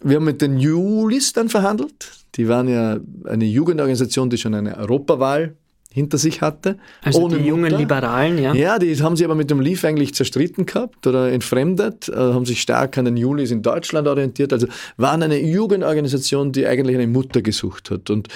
wir 0.00 0.16
haben 0.16 0.24
mit 0.24 0.42
den 0.42 0.58
Julis 0.58 1.32
dann 1.32 1.48
verhandelt. 1.48 2.12
Die 2.36 2.48
waren 2.48 2.68
ja 2.68 2.98
eine 3.24 3.44
Jugendorganisation, 3.44 4.30
die 4.30 4.38
schon 4.38 4.54
eine 4.54 4.76
Europawahl 4.76 5.56
hinter 5.94 6.18
sich 6.18 6.40
hatte. 6.40 6.76
Also 7.02 7.22
ohne 7.22 7.38
die 7.38 7.46
jungen 7.46 7.66
Mutter. 7.66 7.78
Liberalen, 7.78 8.36
ja. 8.36 8.52
Ja, 8.52 8.80
die 8.80 9.00
haben 9.00 9.14
sie 9.14 9.24
aber 9.24 9.36
mit 9.36 9.48
dem 9.48 9.60
Leaf 9.60 9.84
eigentlich 9.84 10.12
zerstritten 10.12 10.66
gehabt 10.66 11.06
oder 11.06 11.30
entfremdet, 11.30 12.08
äh, 12.08 12.16
haben 12.16 12.44
sich 12.44 12.60
stark 12.60 12.98
an 12.98 13.04
den 13.04 13.16
Julis 13.16 13.52
in 13.52 13.62
Deutschland 13.62 14.08
orientiert. 14.08 14.52
Also 14.52 14.66
waren 14.96 15.22
eine 15.22 15.40
Jugendorganisation, 15.40 16.50
die 16.50 16.66
eigentlich 16.66 16.96
eine 16.96 17.06
Mutter 17.06 17.42
gesucht 17.42 17.92
hat. 17.92 18.10
Und 18.10 18.26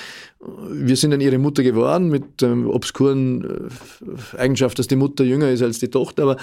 wir 0.40 0.96
sind 0.96 1.11
dann 1.11 1.20
ihre 1.20 1.38
Mutter 1.38 1.64
geworden 1.64 2.09
mit 2.09 2.42
ähm, 2.42 2.70
obskuren 2.70 3.70
äh, 4.37 4.38
Eigenschaft, 4.38 4.79
dass 4.79 4.87
die 4.87 4.94
Mutter 4.94 5.24
jünger 5.24 5.51
ist 5.51 5.62
als 5.62 5.81
die 5.81 5.88
Tochter, 5.88 6.22
aber 6.22 6.37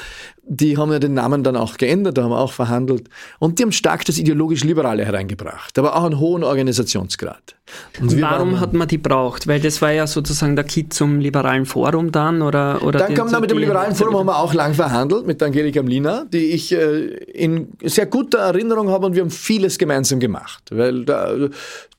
die 0.43 0.77
haben 0.77 0.91
ja 0.91 0.99
den 0.99 1.13
Namen 1.13 1.43
dann 1.43 1.55
auch 1.55 1.77
geändert, 1.77 2.17
da 2.17 2.23
haben 2.23 2.31
wir 2.31 2.39
auch 2.39 2.51
verhandelt 2.51 3.09
und 3.39 3.57
die 3.57 3.63
haben 3.63 3.71
stark 3.71 4.03
das 4.03 4.17
ideologisch-liberale 4.17 5.05
hereingebracht, 5.05 5.79
aber 5.79 5.95
auch 5.95 6.03
einen 6.03 6.19
hohen 6.19 6.43
Organisationsgrad. 6.43 7.55
Und 7.99 8.21
Warum 8.21 8.51
waren, 8.51 8.59
hat 8.59 8.73
man 8.73 8.87
die 8.87 8.97
braucht? 8.97 9.47
Weil 9.47 9.59
das 9.59 9.81
war 9.81 9.91
ja 9.91 10.05
sozusagen 10.05 10.55
der 10.55 10.65
Kit 10.65 10.93
zum 10.93 11.19
liberalen 11.19 11.65
Forum 11.65 12.11
dann 12.11 12.41
oder 12.41 12.83
oder 12.83 12.99
Dann 12.99 13.13
kam 13.15 13.31
dann 13.31 13.41
mit 13.41 13.49
dem 13.49 13.57
liberalen 13.57 13.95
Forum 13.95 14.17
haben 14.17 14.27
wir 14.27 14.37
auch 14.37 14.53
lang 14.53 14.73
verhandelt 14.73 15.25
mit 15.25 15.41
Angelika 15.41 15.81
Mlina, 15.81 16.25
die 16.31 16.51
ich 16.51 16.73
äh, 16.73 17.05
in 17.07 17.69
sehr 17.81 18.05
guter 18.05 18.39
Erinnerung 18.39 18.89
habe 18.89 19.07
und 19.07 19.15
wir 19.15 19.23
haben 19.23 19.31
vieles 19.31 19.77
gemeinsam 19.79 20.19
gemacht, 20.19 20.63
weil 20.69 21.05
der, 21.05 21.49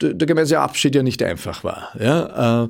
der 0.01 0.27
gemeinsame 0.27 0.63
Abschied 0.63 0.95
ja 0.95 1.03
nicht 1.03 1.23
einfach 1.23 1.65
war. 1.65 1.86
Ja, 1.99 2.65
äh, 2.65 2.69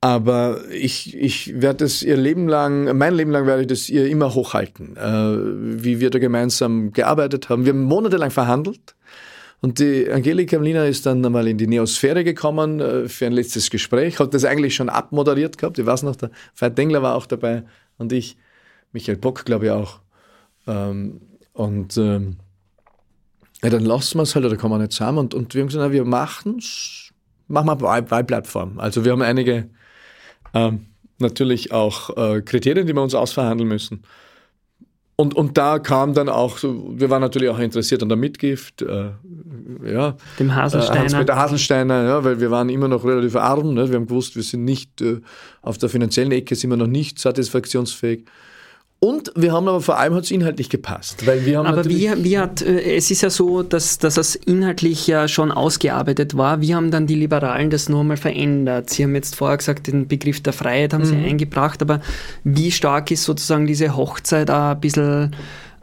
aber 0.00 0.60
ich, 0.70 1.16
ich 1.16 1.60
werde 1.60 1.84
es 1.84 2.02
ihr 2.02 2.16
Leben 2.16 2.46
lang, 2.48 2.96
mein 2.96 3.14
Leben 3.14 3.32
lang 3.32 3.46
werde 3.46 3.62
ich 3.62 3.68
das 3.68 3.88
ihr 3.88 4.06
immer 4.06 4.32
hochhalten, 4.32 4.96
äh, 4.96 5.82
wie 5.82 5.98
wir 5.98 6.10
da 6.10 6.20
gemeinsam 6.20 6.92
gearbeitet 6.92 7.48
haben. 7.48 7.64
Wir 7.64 7.72
haben 7.72 7.82
monatelang 7.82 8.30
verhandelt. 8.30 8.94
Und 9.60 9.80
die 9.80 10.08
Angelika 10.08 10.56
Mlina 10.56 10.84
ist 10.84 11.04
dann 11.04 11.24
einmal 11.26 11.48
in 11.48 11.58
die 11.58 11.66
Neosphäre 11.66 12.22
gekommen 12.22 12.78
äh, 12.78 13.08
für 13.08 13.26
ein 13.26 13.32
letztes 13.32 13.70
Gespräch, 13.70 14.20
hat 14.20 14.32
das 14.32 14.44
eigentlich 14.44 14.76
schon 14.76 14.88
abmoderiert 14.88 15.58
gehabt. 15.58 15.80
Ich 15.80 15.86
weiß 15.86 16.04
noch, 16.04 16.14
der 16.14 16.30
Veit 16.54 16.78
Dengler 16.78 17.02
war 17.02 17.16
auch 17.16 17.26
dabei 17.26 17.64
und 17.96 18.12
ich, 18.12 18.36
Michael 18.92 19.18
Bock, 19.18 19.44
glaube 19.44 19.66
ich 19.66 19.70
auch. 19.72 19.98
Ähm, 20.68 21.20
und 21.54 21.96
ähm, 21.96 22.36
ja, 23.64 23.70
dann 23.70 23.84
lassen 23.84 24.18
wir 24.18 24.22
es 24.22 24.36
halt 24.36 24.44
oder 24.44 24.56
kommen 24.56 24.74
wir 24.74 24.78
nicht 24.78 24.92
zusammen. 24.92 25.18
Und, 25.18 25.34
und 25.34 25.54
wir 25.54 25.62
haben 25.62 25.68
gesagt, 25.68 25.84
na, 25.84 25.92
wir 25.92 26.04
machen 26.04 26.60
machen 27.48 27.66
wir 27.66 27.90
eine 27.90 28.10
Wahlplattform. 28.10 28.78
Also 28.78 29.04
wir 29.04 29.12
haben 29.12 29.22
einige 29.22 29.68
ähm, 30.54 30.86
natürlich 31.18 31.72
auch 31.72 32.16
äh, 32.16 32.42
Kriterien, 32.42 32.86
die 32.86 32.94
wir 32.94 33.02
uns 33.02 33.14
ausverhandeln 33.14 33.68
müssen. 33.68 34.04
Und, 35.20 35.34
und 35.34 35.58
da 35.58 35.80
kam 35.80 36.14
dann 36.14 36.28
auch, 36.28 36.58
so, 36.58 36.92
wir 36.94 37.10
waren 37.10 37.20
natürlich 37.20 37.48
auch 37.48 37.58
interessiert 37.58 38.04
an 38.04 38.08
der 38.08 38.16
Mitgift, 38.16 38.82
äh, 38.82 39.10
ja. 39.84 40.16
Dem 40.38 40.54
Haselsteiner. 40.54 41.20
Äh, 41.20 41.24
der 41.24 41.34
Haselsteiner, 41.34 42.04
ja, 42.04 42.24
weil 42.24 42.38
wir 42.38 42.52
waren 42.52 42.68
immer 42.68 42.86
noch 42.86 43.04
relativ 43.04 43.34
arm, 43.34 43.74
ne? 43.74 43.88
wir 43.88 43.96
haben 43.96 44.06
gewusst, 44.06 44.36
wir 44.36 44.44
sind 44.44 44.62
nicht, 44.62 45.00
äh, 45.00 45.20
auf 45.60 45.76
der 45.76 45.88
finanziellen 45.88 46.30
Ecke 46.30 46.54
sind 46.54 46.70
wir 46.70 46.76
noch 46.76 46.86
nicht 46.86 47.18
satisfaktionsfähig. 47.18 48.26
Und 49.00 49.30
wir 49.36 49.52
haben 49.52 49.68
aber 49.68 49.80
vor 49.80 49.96
allem 49.98 50.14
hat 50.14 50.24
es 50.24 50.32
inhaltlich 50.32 50.70
gepasst. 50.70 51.24
Weil 51.24 51.46
wir 51.46 51.58
haben 51.58 51.66
aber 51.66 51.84
wie, 51.84 52.10
wie 52.16 52.36
hat, 52.36 52.62
äh, 52.62 52.96
es 52.96 53.12
ist 53.12 53.22
ja 53.22 53.30
so, 53.30 53.62
dass, 53.62 53.98
dass 53.98 54.14
das 54.14 54.34
inhaltlich 54.34 55.06
ja 55.06 55.28
schon 55.28 55.52
ausgearbeitet 55.52 56.36
war. 56.36 56.60
Wie 56.60 56.74
haben 56.74 56.90
dann 56.90 57.06
die 57.06 57.14
Liberalen 57.14 57.70
das 57.70 57.88
nochmal 57.88 58.16
verändert? 58.16 58.90
Sie 58.90 59.04
haben 59.04 59.14
jetzt 59.14 59.36
vorher 59.36 59.56
gesagt, 59.56 59.86
den 59.86 60.08
Begriff 60.08 60.42
der 60.42 60.52
Freiheit 60.52 60.94
haben 60.94 61.02
mhm. 61.02 61.06
Sie 61.06 61.16
eingebracht, 61.16 61.80
aber 61.80 62.00
wie 62.42 62.72
stark 62.72 63.12
ist 63.12 63.22
sozusagen 63.22 63.68
diese 63.68 63.96
Hochzeit 63.96 64.50
auch 64.50 64.72
ein 64.72 64.80
bisschen, 64.80 65.36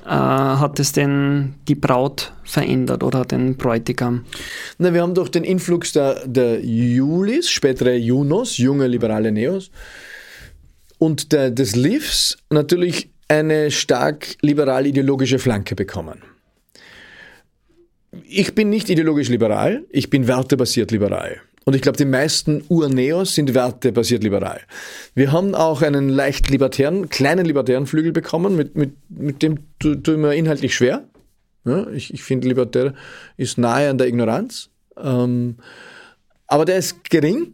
äh, 0.06 0.10
hat 0.10 0.78
es 0.82 0.92
denn 0.92 1.56
die 1.70 1.76
Braut 1.76 2.34
verändert 2.44 3.02
oder 3.02 3.24
den 3.24 3.56
Bräutigam? 3.56 4.26
Na, 4.78 4.94
wir 4.94 5.02
haben 5.02 5.16
durch 5.16 5.30
den 5.30 5.46
Influx 5.46 5.94
der, 5.94 6.28
der 6.28 6.60
Julis, 6.66 7.50
spätere 7.50 7.96
Junos, 7.96 8.58
junge 8.58 8.88
liberale 8.88 9.32
Neos, 9.32 9.72
und 10.98 11.32
der, 11.32 11.52
des 11.52 11.76
LIFs 11.76 12.38
natürlich 12.50 13.10
eine 13.28 13.72
stark 13.72 14.36
liberal-ideologische 14.42 15.40
Flanke 15.40 15.76
bekommen. 15.76 16.22
Ich 18.28 18.56
bin 18.56 18.70
nicht 18.70 18.90
ideologisch 18.90 19.30
liberal, 19.30 19.84
ich 19.90 20.10
bin 20.10 20.28
wertebasiert 20.28 20.92
liberal. 20.92 21.42
Und 21.66 21.76
ich 21.76 21.82
glaube, 21.82 21.98
die 21.98 22.06
meisten 22.06 22.64
Urneos 22.70 23.34
sind 23.34 23.56
wertebasiert 23.56 24.24
liberal. 24.24 24.62
Wir 25.16 25.32
haben 25.32 25.56
auch 25.56 25.82
einen 25.82 26.10
leicht 26.10 26.50
libertären, 26.50 27.10
kleinen 27.10 27.46
libertären 27.46 27.88
Flügel 27.88 28.12
bekommen, 28.12 28.56
mit, 28.56 28.76
mit, 28.76 28.94
mit 29.10 29.42
dem 29.42 29.58
tun 29.80 30.22
wir 30.22 30.34
inhaltlich 30.34 30.76
schwer. 30.76 31.06
Ja, 31.66 31.88
ich, 31.90 32.14
ich 32.14 32.24
finde, 32.24 32.48
libertär 32.48 32.94
ist 33.38 33.58
nahe 33.58 33.90
an 33.90 33.98
der 33.98 34.08
Ignoranz. 34.08 34.70
Ähm, 34.96 35.56
aber 36.46 36.66
der 36.66 36.78
ist 36.78 37.10
gering. 37.10 37.54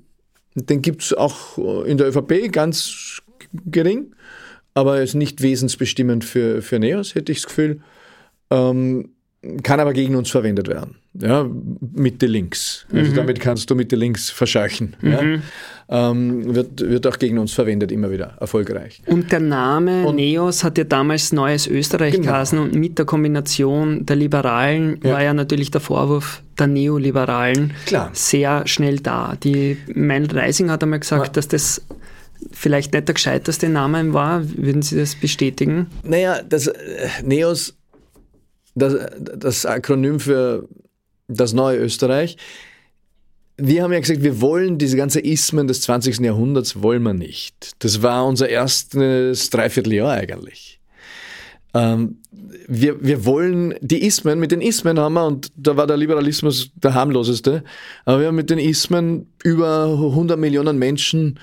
Den 0.55 0.81
gibt 0.81 1.03
es 1.03 1.13
auch 1.13 1.57
in 1.85 1.97
der 1.97 2.09
ÖVP 2.09 2.51
ganz 2.51 3.21
gering, 3.65 4.13
aber 4.73 5.01
ist 5.01 5.15
nicht 5.15 5.41
wesensbestimmend 5.41 6.23
für, 6.23 6.61
für 6.61 6.79
Neos, 6.79 7.15
hätte 7.15 7.31
ich 7.31 7.39
das 7.39 7.47
Gefühl. 7.47 7.81
Ähm, 8.49 9.09
kann 9.63 9.79
aber 9.79 9.93
gegen 9.93 10.15
uns 10.15 10.29
verwendet 10.29 10.67
werden. 10.67 10.97
Ja, 11.13 11.49
Mitte 11.95 12.27
links. 12.27 12.85
Also 12.93 13.11
mhm. 13.11 13.15
damit 13.15 13.39
kannst 13.39 13.69
du 13.69 13.75
Mitte 13.75 13.95
links 13.95 14.29
verscheuchen. 14.29 14.95
Mhm. 15.01 15.11
Ja. 15.11 16.09
Ähm, 16.11 16.55
wird, 16.55 16.79
wird 16.79 17.07
auch 17.07 17.17
gegen 17.17 17.39
uns 17.39 17.51
verwendet, 17.51 17.91
immer 17.91 18.11
wieder 18.11 18.37
erfolgreich. 18.39 19.01
Und 19.07 19.31
der 19.31 19.39
Name 19.39 20.05
und 20.05 20.15
Neos 20.15 20.63
hat 20.63 20.77
ja 20.77 20.83
damals 20.83 21.33
Neues 21.33 21.67
Österreich 21.67 22.13
genau. 22.13 22.27
geheißen 22.27 22.59
und 22.59 22.75
mit 22.75 22.99
der 22.99 23.05
Kombination 23.05 24.05
der 24.05 24.15
Liberalen 24.15 24.99
ja. 25.03 25.13
war 25.13 25.23
ja 25.23 25.33
natürlich 25.33 25.71
der 25.71 25.81
Vorwurf 25.81 26.43
der 26.59 26.67
Neoliberalen 26.67 27.73
Klar. 27.87 28.11
sehr 28.13 28.65
schnell 28.67 28.99
da. 28.99 29.35
Die 29.43 29.75
Mein 29.93 30.27
Reising 30.27 30.69
hat 30.69 30.83
einmal 30.83 30.99
gesagt, 30.99 31.27
ja. 31.27 31.33
dass 31.33 31.47
das 31.47 31.81
vielleicht 32.51 32.93
nicht 32.93 33.07
der 33.07 33.13
gescheiterste 33.13 33.69
Name 33.69 34.13
war. 34.13 34.43
Würden 34.57 34.81
Sie 34.81 34.97
das 34.97 35.15
bestätigen? 35.15 35.87
Naja, 36.03 36.41
das 36.43 36.67
äh, 36.67 36.77
NEOS, 37.23 37.75
das, 38.75 38.95
das 39.19 39.65
Akronym 39.65 40.19
für 40.19 40.67
das 41.27 41.53
neue 41.53 41.77
Österreich, 41.77 42.37
wir 43.57 43.83
haben 43.83 43.93
ja 43.93 43.99
gesagt, 43.99 44.23
wir 44.23 44.41
wollen 44.41 44.77
diese 44.77 44.97
ganze 44.97 45.19
Ismen 45.19 45.67
des 45.67 45.81
20. 45.81 46.19
Jahrhunderts, 46.19 46.81
wollen 46.81 47.03
wir 47.03 47.13
nicht. 47.13 47.73
Das 47.79 48.01
war 48.01 48.25
unser 48.25 48.49
erstes 48.49 49.49
Dreivierteljahr 49.49 50.11
eigentlich. 50.11 50.79
Ähm, 51.73 52.17
wir, 52.67 53.03
wir 53.03 53.25
wollen 53.25 53.75
die 53.81 54.05
Ismen, 54.05 54.39
mit 54.39 54.51
den 54.51 54.61
Ismen 54.61 54.99
haben 54.99 55.13
wir, 55.13 55.25
und 55.25 55.51
da 55.55 55.77
war 55.77 55.87
der 55.87 55.97
Liberalismus 55.97 56.71
der 56.75 56.93
harmloseste, 56.93 57.63
aber 58.05 58.19
wir 58.19 58.27
haben 58.27 58.35
mit 58.35 58.49
den 58.49 58.59
Ismen 58.59 59.27
über 59.43 59.85
100 59.85 60.37
Millionen 60.39 60.77
Menschen 60.77 61.39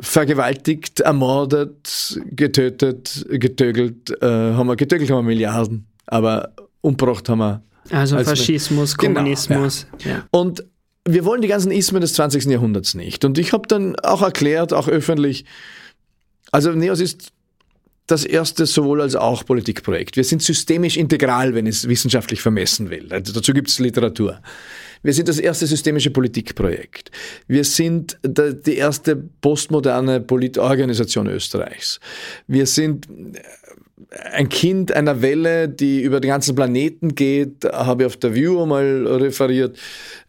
vergewaltigt, 0.00 1.00
ermordet, 1.00 2.20
getötet, 2.30 3.26
getögelt, 3.28 4.10
äh, 4.22 4.26
haben 4.26 4.68
wir 4.68 4.76
getögelt 4.76 5.10
haben 5.10 5.18
wir 5.18 5.34
Milliarden, 5.34 5.86
aber 6.06 6.52
umgebracht 6.80 7.28
haben 7.28 7.38
wir. 7.38 7.62
Also 7.90 8.16
als 8.16 8.28
Faschismus, 8.28 8.96
genau, 8.96 9.20
Kommunismus. 9.20 9.86
Ja. 10.04 10.10
Ja. 10.10 10.24
Und 10.30 10.64
wir 11.04 11.24
wollen 11.24 11.40
die 11.40 11.48
ganzen 11.48 11.72
Ismen 11.72 12.00
des 12.00 12.12
20. 12.14 12.44
Jahrhunderts 12.44 12.94
nicht. 12.94 13.24
Und 13.24 13.38
ich 13.38 13.52
habe 13.52 13.66
dann 13.66 13.96
auch 13.96 14.22
erklärt, 14.22 14.72
auch 14.72 14.88
öffentlich, 14.88 15.46
also 16.52 16.70
Neos 16.72 17.00
ist 17.00 17.32
das 18.06 18.24
erste 18.24 18.66
sowohl 18.66 19.00
als 19.02 19.16
auch 19.16 19.44
Politikprojekt. 19.44 20.16
Wir 20.16 20.24
sind 20.24 20.42
systemisch 20.42 20.96
integral, 20.96 21.54
wenn 21.54 21.66
es 21.66 21.88
wissenschaftlich 21.88 22.40
vermessen 22.40 22.90
will. 22.90 23.12
Also 23.12 23.32
dazu 23.32 23.52
gibt 23.52 23.68
es 23.68 23.78
Literatur. 23.78 24.40
Wir 25.02 25.12
sind 25.12 25.28
das 25.28 25.38
erste 25.38 25.66
systemische 25.66 26.10
Politikprojekt. 26.10 27.10
Wir 27.46 27.64
sind 27.64 28.18
die 28.24 28.76
erste 28.76 29.16
postmoderne 29.16 30.20
Politorganisation 30.20 31.28
Österreichs. 31.28 32.00
Wir 32.46 32.66
sind 32.66 33.06
ein 34.32 34.48
Kind 34.48 34.92
einer 34.92 35.22
Welle, 35.22 35.68
die 35.68 36.02
über 36.02 36.20
den 36.20 36.28
ganzen 36.28 36.54
Planeten 36.54 37.14
geht, 37.14 37.64
habe 37.64 38.02
ich 38.02 38.06
auf 38.06 38.16
der 38.16 38.34
View 38.34 38.64
mal 38.64 39.06
referiert. 39.06 39.76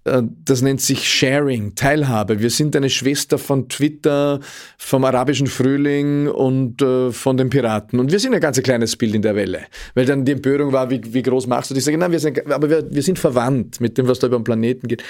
Äh, 0.05 0.23
das 0.45 0.61
nennt 0.61 0.81
sich 0.81 1.07
Sharing, 1.07 1.75
Teilhabe. 1.75 2.39
Wir 2.39 2.49
sind 2.49 2.75
eine 2.75 2.89
Schwester 2.89 3.37
von 3.37 3.69
Twitter, 3.69 4.39
vom 4.77 5.03
arabischen 5.05 5.47
Frühling 5.47 6.27
und 6.27 6.81
äh, 6.81 7.11
von 7.11 7.37
den 7.37 7.49
Piraten. 7.49 7.99
Und 7.99 8.11
wir 8.11 8.19
sind 8.19 8.33
ein 8.33 8.41
ganz 8.41 8.61
kleines 8.61 8.95
Bild 8.95 9.15
in 9.15 9.21
der 9.21 9.35
Welle. 9.35 9.61
Weil 9.93 10.05
dann 10.05 10.25
die 10.25 10.33
Empörung 10.33 10.73
war, 10.73 10.89
wie, 10.89 11.01
wie 11.13 11.23
groß 11.23 11.47
machst 11.47 11.69
du 11.69 11.73
das? 11.73 11.81
Ich 11.81 11.85
sage, 11.85 11.97
nein, 11.97 12.11
wir 12.11 12.19
sind, 12.19 12.51
aber 12.51 12.69
wir, 12.69 12.91
wir 12.91 13.03
sind 13.03 13.19
verwandt 13.19 13.79
mit 13.79 13.97
dem, 13.97 14.07
was 14.07 14.19
da 14.19 14.27
über 14.27 14.39
den 14.39 14.43
Planeten 14.43 14.87
geht. 14.87 15.03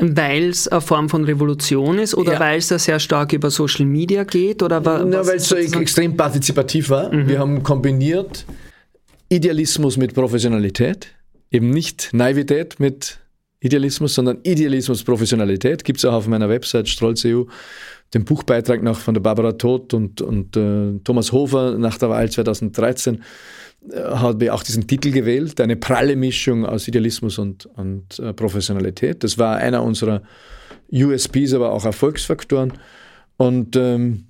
Weil 0.00 0.48
es 0.48 0.68
eine 0.68 0.80
Form 0.80 1.08
von 1.08 1.24
Revolution 1.24 1.98
ist 1.98 2.14
oder 2.14 2.34
ja. 2.34 2.40
weil 2.40 2.58
es 2.58 2.68
da 2.68 2.78
sehr 2.78 2.98
stark 2.98 3.32
über 3.32 3.50
Social 3.50 3.84
Media 3.84 4.24
geht? 4.24 4.62
Oder 4.62 4.80
ja, 4.82 5.26
weil 5.26 5.36
es 5.36 5.48
so 5.48 5.56
extrem 5.56 6.16
partizipativ 6.16 6.90
war. 6.90 7.12
Mhm. 7.12 7.28
Wir 7.28 7.38
haben 7.38 7.62
kombiniert 7.62 8.46
Idealismus 9.28 9.96
mit 9.96 10.14
Professionalität, 10.14 11.08
eben 11.50 11.70
nicht 11.70 12.10
Naivität 12.12 12.80
mit 12.80 13.18
Idealismus, 13.60 14.14
sondern 14.14 14.38
Idealismus, 14.42 15.04
Professionalität. 15.04 15.84
Gibt 15.84 15.98
es 15.98 16.04
auch 16.04 16.14
auf 16.14 16.26
meiner 16.26 16.48
Website 16.48 16.88
strolz.eu 16.88 17.44
den 18.14 18.24
Buchbeitrag 18.24 18.82
noch 18.82 18.98
von 18.98 19.14
der 19.14 19.20
Barbara 19.20 19.52
Todt 19.52 19.94
und, 19.94 20.20
und 20.20 20.56
äh, 20.56 20.98
Thomas 21.04 21.32
Hofer 21.32 21.78
nach 21.78 21.96
der 21.96 22.10
Wahl 22.10 22.30
2013 22.30 23.14
äh, 23.14 23.18
habe 23.94 24.44
ich 24.44 24.50
auch 24.50 24.62
diesen 24.62 24.86
Titel 24.86 25.10
gewählt, 25.10 25.60
eine 25.60 25.76
pralle 25.76 26.16
Mischung 26.16 26.64
aus 26.64 26.88
Idealismus 26.88 27.38
und, 27.38 27.66
und 27.76 28.18
äh, 28.18 28.32
Professionalität. 28.32 29.24
Das 29.24 29.38
war 29.38 29.56
einer 29.56 29.82
unserer 29.82 30.22
USPs, 30.92 31.52
aber 31.52 31.72
auch 31.72 31.84
Erfolgsfaktoren. 31.84 32.74
Und 33.36 33.76
ähm, 33.76 34.26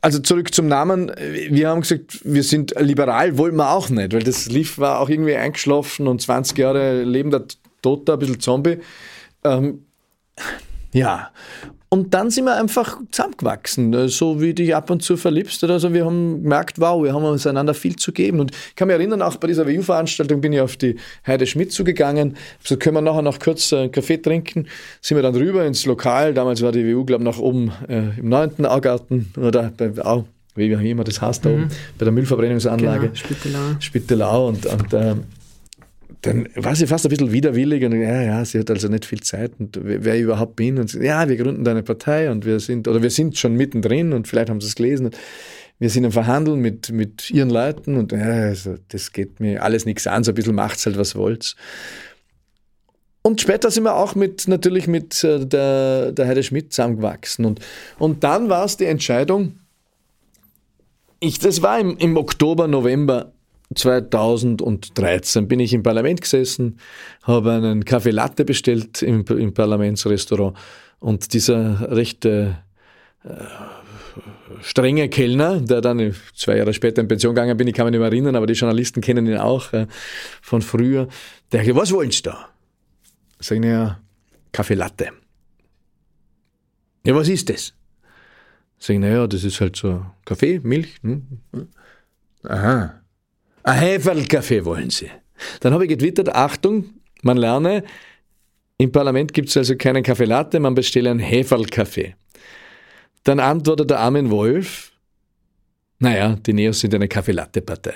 also 0.00 0.18
zurück 0.20 0.54
zum 0.54 0.66
Namen. 0.66 1.12
Wir 1.50 1.68
haben 1.68 1.82
gesagt, 1.82 2.20
wir 2.24 2.42
sind 2.42 2.74
liberal, 2.80 3.38
wollen 3.38 3.56
wir 3.56 3.70
auch 3.70 3.90
nicht, 3.90 4.12
weil 4.12 4.22
das 4.22 4.46
Lief 4.46 4.78
war 4.78 5.00
auch 5.00 5.08
irgendwie 5.08 5.36
eingeschlafen 5.36 6.08
und 6.08 6.22
20 6.22 6.58
Jahre 6.58 7.02
lebender 7.04 7.44
Toter, 7.82 8.14
ein 8.14 8.18
bisschen 8.18 8.40
Zombie. 8.40 8.78
Ähm, 9.44 9.84
ja, 10.92 11.30
und 11.96 12.12
dann 12.12 12.30
sind 12.30 12.44
wir 12.44 12.56
einfach 12.56 12.98
zusammengewachsen, 13.10 13.94
äh, 13.94 14.08
so 14.08 14.38
wie 14.40 14.52
dich 14.52 14.76
ab 14.76 14.90
und 14.90 15.02
zu 15.02 15.16
verliebst. 15.16 15.64
Also 15.64 15.94
wir 15.94 16.04
haben 16.04 16.42
gemerkt, 16.42 16.78
wow, 16.78 17.02
wir 17.02 17.14
haben 17.14 17.24
uns 17.24 17.46
einander 17.46 17.72
viel 17.72 17.96
zu 17.96 18.12
geben. 18.12 18.40
Und 18.40 18.50
ich 18.50 18.76
kann 18.76 18.88
mich 18.88 18.96
erinnern, 18.96 19.22
auch 19.22 19.36
bei 19.36 19.48
dieser 19.48 19.66
WU-Veranstaltung 19.66 20.42
bin 20.42 20.52
ich 20.52 20.60
auf 20.60 20.76
die 20.76 20.96
Heide 21.26 21.46
Schmidt 21.46 21.72
zugegangen. 21.72 22.36
So 22.62 22.76
können 22.76 22.96
wir 22.96 23.00
nachher 23.00 23.22
noch 23.22 23.38
kurz 23.38 23.72
einen 23.72 23.90
Kaffee 23.90 24.18
trinken. 24.18 24.66
Sind 25.00 25.16
wir 25.16 25.22
dann 25.22 25.34
rüber 25.34 25.64
ins 25.64 25.86
Lokal. 25.86 26.34
Damals 26.34 26.60
war 26.60 26.70
die 26.70 26.84
WU, 26.84 27.04
glaube 27.04 27.24
ich, 27.24 27.30
nach 27.30 27.38
oben 27.38 27.72
äh, 27.88 28.18
im 28.18 28.28
9. 28.28 28.66
Augarten 28.66 29.32
oder 29.38 29.72
bei 29.74 29.90
Au, 30.04 30.26
wie 30.54 30.70
immer 30.70 31.04
das 31.04 31.22
heißt 31.22 31.46
da 31.46 31.48
mhm. 31.48 31.54
oben, 31.54 31.68
bei 31.98 32.04
der 32.04 32.12
Müllverbrennungsanlage. 32.12 33.06
Genau, 33.08 33.14
Spittelau. 33.14 33.76
Spittelau. 33.80 34.48
Und, 34.48 34.66
und 34.66 34.92
äh, 34.92 35.14
dann 36.22 36.48
war 36.56 36.74
sie 36.74 36.86
fast 36.86 37.06
ein 37.06 37.10
bisschen 37.10 37.32
widerwillig 37.32 37.84
und 37.84 37.92
ja, 37.92 38.22
ja, 38.22 38.44
sie 38.44 38.58
hat 38.58 38.70
also 38.70 38.88
nicht 38.88 39.04
viel 39.04 39.20
Zeit 39.20 39.52
und 39.58 39.78
wer 39.82 40.14
ich 40.14 40.22
überhaupt 40.22 40.56
bin 40.56 40.78
und 40.78 40.92
ja, 40.94 41.28
wir 41.28 41.36
gründen 41.36 41.64
da 41.64 41.72
eine 41.72 41.82
Partei 41.82 42.30
und 42.30 42.44
wir 42.44 42.60
sind, 42.60 42.88
oder 42.88 43.02
wir 43.02 43.10
sind 43.10 43.36
schon 43.38 43.54
mittendrin 43.54 44.12
und 44.12 44.26
vielleicht 44.26 44.50
haben 44.50 44.60
sie 44.60 44.68
es 44.68 44.74
gelesen 44.74 45.06
und 45.06 45.16
wir 45.78 45.90
sind 45.90 46.04
im 46.04 46.12
Verhandeln 46.12 46.60
mit, 46.60 46.90
mit 46.90 47.30
ihren 47.30 47.50
Leuten 47.50 47.96
und 47.96 48.12
ja, 48.12 48.18
also 48.18 48.76
das 48.88 49.12
geht 49.12 49.40
mir 49.40 49.62
alles 49.62 49.84
nichts 49.84 50.06
an, 50.06 50.24
so 50.24 50.32
ein 50.32 50.34
bisschen 50.34 50.54
macht's 50.54 50.86
halt, 50.86 50.96
was 50.96 51.14
wollt's. 51.16 51.54
Und 53.22 53.40
später 53.40 53.70
sind 53.70 53.82
wir 53.84 53.96
auch 53.96 54.14
mit, 54.14 54.46
natürlich 54.46 54.86
mit 54.86 55.22
äh, 55.24 55.44
der, 55.44 56.12
der 56.12 56.28
Heide 56.28 56.42
Schmidt 56.42 56.72
zusammengewachsen 56.72 57.44
und, 57.44 57.60
und 57.98 58.24
dann 58.24 58.48
war 58.48 58.64
es 58.64 58.76
die 58.76 58.86
Entscheidung, 58.86 59.58
ich, 61.20 61.38
das 61.38 61.62
war 61.62 61.78
im, 61.78 61.96
im 61.98 62.16
Oktober, 62.16 62.68
November 62.68 63.32
2013 63.74 65.48
bin 65.48 65.60
ich 65.60 65.72
im 65.72 65.82
Parlament 65.82 66.20
gesessen, 66.20 66.78
habe 67.22 67.52
einen 67.52 67.84
Kaffee 67.84 68.10
Latte 68.10 68.44
bestellt 68.44 69.02
im, 69.02 69.24
im 69.24 69.54
Parlamentsrestaurant 69.54 70.56
und 71.00 71.32
dieser 71.32 71.90
rechte 71.90 72.58
äh, 73.24 73.30
strenge 74.62 75.08
Kellner, 75.08 75.60
der 75.60 75.80
dann 75.80 76.14
zwei 76.34 76.58
Jahre 76.58 76.72
später 76.72 77.02
in 77.02 77.08
Pension 77.08 77.34
gegangen 77.34 77.56
bin, 77.56 77.68
ich 77.68 77.74
kann 77.74 77.86
mich 77.86 77.92
nicht 77.92 78.00
mehr 78.00 78.08
erinnern, 78.08 78.36
aber 78.36 78.46
die 78.46 78.54
Journalisten 78.54 79.00
kennen 79.00 79.26
ihn 79.26 79.38
auch 79.38 79.72
äh, 79.72 79.86
von 80.40 80.62
früher, 80.62 81.08
der 81.52 81.64
sagt, 81.64 81.76
was 81.76 81.92
wollen 81.92 82.10
Sie 82.10 82.22
da? 82.22 82.48
Sagen 83.38 83.64
ja, 83.64 84.00
Kaffee 84.52 84.74
Latte. 84.74 85.10
Ja, 87.04 87.14
was 87.14 87.28
ist 87.28 87.50
das? 87.50 87.74
Sagen, 88.78 89.00
naja, 89.00 89.26
das 89.26 89.44
ist 89.44 89.60
halt 89.60 89.76
so 89.76 90.04
Kaffee, 90.24 90.60
Milch. 90.62 90.96
Hm? 91.02 91.40
Aha. 92.44 93.00
Ein 93.66 93.80
Heferlkaffee 93.80 94.64
wollen 94.64 94.90
Sie. 94.90 95.10
Dann 95.58 95.72
habe 95.72 95.84
ich 95.84 95.88
getwittert, 95.88 96.32
Achtung, 96.32 96.84
man 97.22 97.36
lerne, 97.36 97.82
im 98.78 98.92
Parlament 98.92 99.32
gibt 99.32 99.48
es 99.48 99.56
also 99.56 99.74
keinen 99.74 100.04
Kaffee 100.04 100.24
Latte, 100.24 100.60
man 100.60 100.76
bestelle 100.76 101.10
einen 101.10 101.18
Heferlkaffee. 101.18 102.14
Dann 103.24 103.40
antwortet 103.40 103.90
der 103.90 103.98
Armin 103.98 104.30
Wolf, 104.30 104.92
naja, 105.98 106.36
die 106.46 106.52
Neos 106.52 106.78
sind 106.78 106.94
eine 106.94 107.08
Kaffee 107.08 107.32
Latte 107.32 107.60
Partei. 107.60 107.94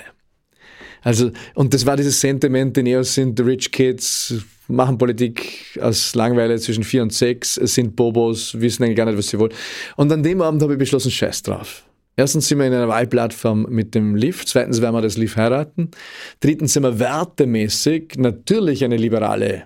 Also, 1.03 1.31
und 1.55 1.73
das 1.73 1.85
war 1.85 1.95
dieses 1.95 2.19
Sentiment, 2.19 2.75
die 2.75 2.83
Neos 2.83 3.13
sind 3.13 3.39
the 3.39 3.43
rich 3.43 3.71
kids, 3.71 4.43
machen 4.67 4.97
Politik 4.97 5.79
aus 5.79 6.13
Langweile 6.15 6.59
zwischen 6.59 6.83
vier 6.83 7.01
und 7.01 7.13
sechs, 7.13 7.55
sind 7.55 7.95
Bobos, 7.95 8.59
wissen 8.59 8.83
eigentlich 8.83 8.97
gar 8.97 9.05
nicht, 9.05 9.17
was 9.17 9.29
sie 9.29 9.39
wollen. 9.39 9.53
Und 9.95 10.11
an 10.11 10.21
dem 10.21 10.41
Abend 10.41 10.61
habe 10.61 10.73
ich 10.73 10.79
beschlossen, 10.79 11.11
scheiß 11.11 11.43
drauf. 11.43 11.85
Erstens 12.15 12.47
sind 12.47 12.59
wir 12.59 12.67
in 12.67 12.73
einer 12.73 12.87
Wahlplattform 12.87 13.67
mit 13.69 13.95
dem 13.95 14.15
LIF, 14.15 14.45
zweitens 14.45 14.81
werden 14.81 14.95
wir 14.95 15.01
das 15.01 15.17
LIF 15.17 15.37
heiraten, 15.37 15.91
drittens 16.39 16.73
sind 16.73 16.83
wir 16.83 16.99
wertemäßig 16.99 18.15
natürlich 18.17 18.83
eine 18.83 18.97
liberale 18.97 19.63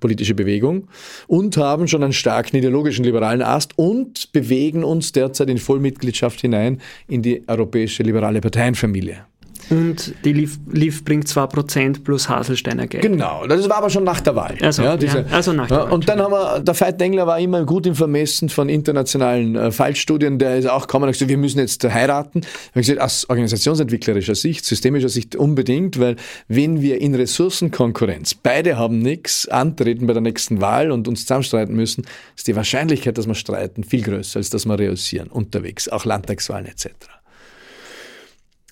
politische 0.00 0.34
Bewegung 0.34 0.88
und 1.26 1.56
haben 1.56 1.88
schon 1.88 2.02
einen 2.02 2.12
starken 2.12 2.56
ideologischen 2.56 3.04
liberalen 3.04 3.42
Ast 3.42 3.78
und 3.78 4.30
bewegen 4.32 4.84
uns 4.84 5.12
derzeit 5.12 5.48
in 5.48 5.58
Vollmitgliedschaft 5.58 6.40
hinein 6.40 6.80
in 7.08 7.22
die 7.22 7.42
europäische 7.48 8.02
liberale 8.02 8.40
Parteienfamilie. 8.40 9.24
Und 9.70 10.14
die 10.24 10.32
Lief, 10.32 10.58
Lief 10.70 11.04
bringt 11.04 11.26
2% 11.26 12.02
plus 12.02 12.28
Haselsteiner 12.28 12.86
Geld. 12.86 13.02
Genau, 13.02 13.46
das 13.46 13.68
war 13.68 13.78
aber 13.78 13.90
schon 13.90 14.04
nach 14.04 14.20
der 14.20 14.36
Wahl. 14.36 14.56
Also, 14.60 14.82
ja, 14.82 14.96
diese, 14.96 15.20
ja, 15.20 15.24
also 15.30 15.52
nach 15.52 15.68
der 15.68 15.78
Wahl. 15.78 15.92
Und 15.92 16.08
dann 16.08 16.20
haben 16.20 16.32
wir, 16.32 16.60
der 16.60 16.78
Veit 16.78 17.00
Engler 17.00 17.26
war 17.26 17.38
immer 17.38 17.64
gut 17.64 17.86
im 17.86 17.94
Vermessen 17.94 18.48
von 18.48 18.68
internationalen 18.68 19.56
äh, 19.56 19.70
Fallstudien, 19.70 20.38
der 20.38 20.56
ist 20.56 20.68
auch 20.68 20.82
gekommen 20.82 21.04
und 21.04 21.08
hat 21.08 21.14
gesagt, 21.14 21.30
wir 21.30 21.38
müssen 21.38 21.58
jetzt 21.58 21.82
heiraten. 21.84 22.40
Ich 22.40 22.70
habe 22.70 22.80
gesagt, 22.80 23.00
aus 23.00 23.28
organisationsentwicklerischer 23.28 24.34
Sicht, 24.34 24.64
systemischer 24.64 25.08
Sicht 25.08 25.36
unbedingt, 25.36 25.98
weil 25.98 26.16
wenn 26.48 26.80
wir 26.80 27.00
in 27.00 27.14
Ressourcenkonkurrenz, 27.14 28.34
beide 28.34 28.76
haben 28.76 28.98
nichts, 28.98 29.48
antreten 29.48 30.06
bei 30.06 30.12
der 30.12 30.22
nächsten 30.22 30.60
Wahl 30.60 30.90
und 30.90 31.08
uns 31.08 31.22
zusammenstreiten 31.22 31.74
müssen, 31.74 32.04
ist 32.36 32.46
die 32.46 32.56
Wahrscheinlichkeit, 32.56 33.16
dass 33.18 33.26
wir 33.26 33.34
streiten, 33.34 33.84
viel 33.84 34.02
größer, 34.02 34.38
als 34.38 34.50
dass 34.50 34.66
wir 34.66 34.78
reüssieren 34.78 35.28
unterwegs, 35.28 35.88
auch 35.88 36.04
Landtagswahlen 36.04 36.66
etc. 36.66 36.90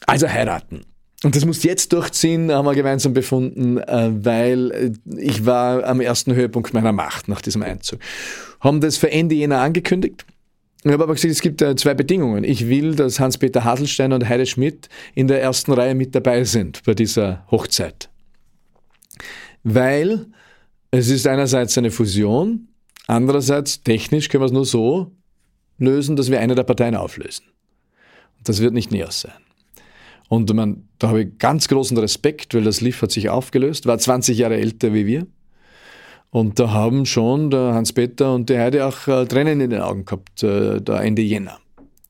Also 0.06 0.28
heiraten. 0.28 0.82
Und 1.24 1.36
das 1.36 1.44
musst 1.44 1.62
jetzt 1.62 1.92
durchziehen, 1.92 2.50
haben 2.50 2.64
wir 2.64 2.74
gemeinsam 2.74 3.12
befunden, 3.12 3.78
äh, 3.78 4.10
weil 4.24 4.70
äh, 4.72 4.92
ich 5.18 5.46
war 5.46 5.84
am 5.84 6.00
ersten 6.00 6.34
Höhepunkt 6.34 6.74
meiner 6.74 6.92
Macht 6.92 7.28
nach 7.28 7.40
diesem 7.40 7.62
Einzug. 7.62 8.00
Haben 8.60 8.80
das 8.80 8.96
für 8.96 9.10
Ende 9.10 9.34
Jänner 9.34 9.60
angekündigt. 9.60 10.24
Ich 10.84 10.90
habe 10.90 11.04
aber 11.04 11.14
gesagt, 11.14 11.30
es 11.30 11.40
gibt 11.40 11.62
äh, 11.62 11.76
zwei 11.76 11.94
Bedingungen. 11.94 12.42
Ich 12.42 12.68
will, 12.68 12.96
dass 12.96 13.20
Hans-Peter 13.20 13.62
Haselstein 13.62 14.12
und 14.12 14.28
Heide 14.28 14.46
Schmidt 14.46 14.88
in 15.14 15.28
der 15.28 15.40
ersten 15.40 15.72
Reihe 15.72 15.94
mit 15.94 16.14
dabei 16.14 16.42
sind 16.42 16.82
bei 16.84 16.94
dieser 16.94 17.46
Hochzeit. 17.52 18.10
Weil 19.62 20.26
es 20.90 21.08
ist 21.08 21.28
einerseits 21.28 21.78
eine 21.78 21.92
Fusion, 21.92 22.68
andererseits 23.06 23.84
technisch 23.84 24.28
können 24.28 24.42
wir 24.42 24.46
es 24.46 24.52
nur 24.52 24.66
so 24.66 25.12
lösen, 25.78 26.16
dass 26.16 26.32
wir 26.32 26.40
eine 26.40 26.56
der 26.56 26.64
Parteien 26.64 26.96
auflösen. 26.96 27.44
Das 28.42 28.60
wird 28.60 28.74
nicht 28.74 28.90
näher 28.90 29.12
sein. 29.12 29.32
Und 30.32 30.50
man, 30.54 30.88
da 30.98 31.08
habe 31.08 31.24
ich 31.24 31.38
ganz 31.38 31.68
großen 31.68 31.98
Respekt, 31.98 32.54
weil 32.54 32.64
das 32.64 32.80
LIF 32.80 33.02
hat 33.02 33.12
sich 33.12 33.28
aufgelöst, 33.28 33.84
war 33.84 33.98
20 33.98 34.38
Jahre 34.38 34.56
älter 34.56 34.94
wie 34.94 35.04
wir. 35.04 35.26
Und 36.30 36.58
da 36.58 36.70
haben 36.70 37.04
schon 37.04 37.50
der 37.50 37.74
Hans-Peter 37.74 38.34
und 38.34 38.48
die 38.48 38.56
Heide 38.56 38.86
auch 38.86 39.06
äh, 39.08 39.26
Tränen 39.26 39.60
in 39.60 39.68
den 39.68 39.82
Augen 39.82 40.06
gehabt, 40.06 40.42
äh, 40.42 40.80
da 40.80 41.02
Ende 41.02 41.20
Jänner. 41.20 41.58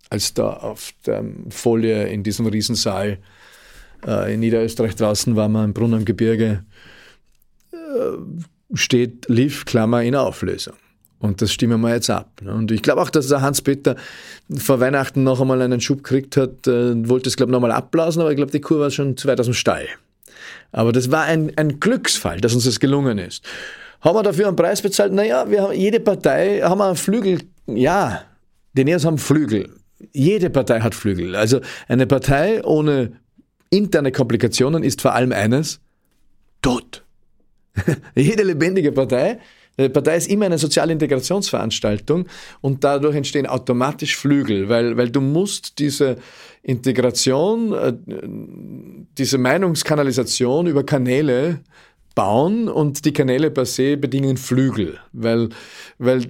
Als 0.09 0.35
da 0.35 0.53
auf 0.53 0.93
der 1.05 1.25
Folie 1.49 2.07
in 2.11 2.23
diesem 2.23 2.47
Riesensaal 2.47 3.19
äh, 4.07 4.33
in 4.33 4.39
Niederösterreich 4.39 4.95
draußen 4.95 5.35
war 5.35 5.49
man 5.49 5.65
im 5.65 5.75
Brunnen 5.75 5.99
im 5.99 6.05
Gebirge, 6.05 6.65
äh, 7.73 7.77
steht 8.75 9.29
LIF, 9.29 9.65
Klammer, 9.65 10.05
in 10.05 10.15
Auflösung. 10.15 10.75
Und 11.23 11.41
das 11.41 11.53
stimmen 11.53 11.81
wir 11.81 11.95
jetzt 11.95 12.11
ab. 12.11 12.41
Ne? 12.43 12.53
Und 12.53 12.73
ich 12.73 12.83
glaube 12.83 13.01
auch, 13.01 13.09
dass 13.09 13.29
der 13.29 13.41
Hans-Peter 13.41 13.95
vor 14.57 14.81
Weihnachten 14.81 15.23
noch 15.23 15.41
einmal 15.41 15.63
einen 15.63 15.81
Schub 15.81 16.03
gekriegt 16.03 16.37
hat, 16.37 16.67
äh, 16.67 17.09
wollte 17.09 17.29
es, 17.29 17.37
glaube 17.37 17.51
ich, 17.51 17.53
noch 17.53 17.59
einmal 17.59 17.71
abblasen, 17.71 18.21
aber 18.21 18.33
ich 18.33 18.37
glaube, 18.37 18.51
die 18.51 18.61
Kur 18.61 18.81
war 18.81 18.91
schon 18.91 19.17
zu 19.17 19.29
weit 19.29 19.39
aus 19.39 19.47
dem 19.47 19.55
Stall. 19.55 19.87
Aber 20.73 20.91
das 20.91 21.13
war 21.13 21.23
ein, 21.23 21.53
ein 21.57 21.79
Glücksfall, 21.79 22.41
dass 22.41 22.55
uns 22.55 22.65
das 22.65 22.81
gelungen 22.81 23.19
ist. 23.19 23.45
Haben 24.01 24.17
wir 24.17 24.25
dafür 24.25 24.49
einen 24.49 24.57
Preis 24.57 24.83
bezahlt? 24.83 25.13
Naja, 25.13 25.49
wir 25.49 25.63
haben, 25.63 25.75
jede 25.75 26.01
Partei 26.01 26.61
haben 26.61 26.81
einen 26.81 26.97
Flügel. 26.97 27.43
Ja, 27.67 28.23
die 28.73 28.83
Neos 28.83 29.05
haben 29.05 29.19
Flügel. 29.19 29.71
Jede 30.13 30.51
Partei 30.51 30.81
hat 30.81 30.97
Flügel. 30.97 31.37
Also 31.37 31.61
eine 31.87 32.09
Partei 32.09 32.65
ohne 32.65 33.13
interne 33.71 34.11
Komplikationen 34.11 34.83
ist 34.83 35.01
vor 35.01 35.15
allem 35.15 35.31
eines, 35.31 35.79
tot. 36.63 37.05
Jede 38.17 38.43
lebendige 38.43 38.91
Partei 38.91 39.39
eine 39.77 39.91
Partei 39.91 40.17
ist 40.17 40.31
immer 40.31 40.47
eine 40.47 40.59
soziale 40.59 40.93
Integrationsveranstaltung 40.93 42.27
und 42.61 42.85
dadurch 42.85 43.17
entstehen 43.17 43.47
automatisch 43.47 44.17
Flügel, 44.17 44.69
weil, 44.69 44.97
weil 44.97 45.11
du 45.11 45.21
musst 45.21 45.79
diese 45.79 46.17
Integration, 46.63 47.73
äh, 47.73 47.95
diese 49.19 49.39
Meinungskanalisation 49.39 50.67
über 50.67 50.85
Kanäle 50.85 51.61
bauen 52.15 52.69
und 52.69 53.05
die 53.07 53.13
Kanäle 53.13 53.51
per 53.51 53.65
se 53.65 53.97
bedingen 53.97 54.37
Flügel, 54.37 54.99
weil, 55.13 55.49
weil 55.99 56.27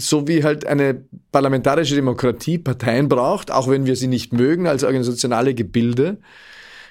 so 0.00 0.26
wie 0.26 0.42
halt 0.42 0.66
eine 0.66 1.04
parlamentarische 1.30 1.94
Demokratie 1.94 2.58
Parteien 2.58 3.08
braucht, 3.08 3.52
auch 3.52 3.68
wenn 3.68 3.86
wir 3.86 3.94
sie 3.94 4.08
nicht 4.08 4.32
mögen 4.32 4.66
als 4.66 4.82
organisationale 4.82 5.54
Gebilde, 5.54 6.18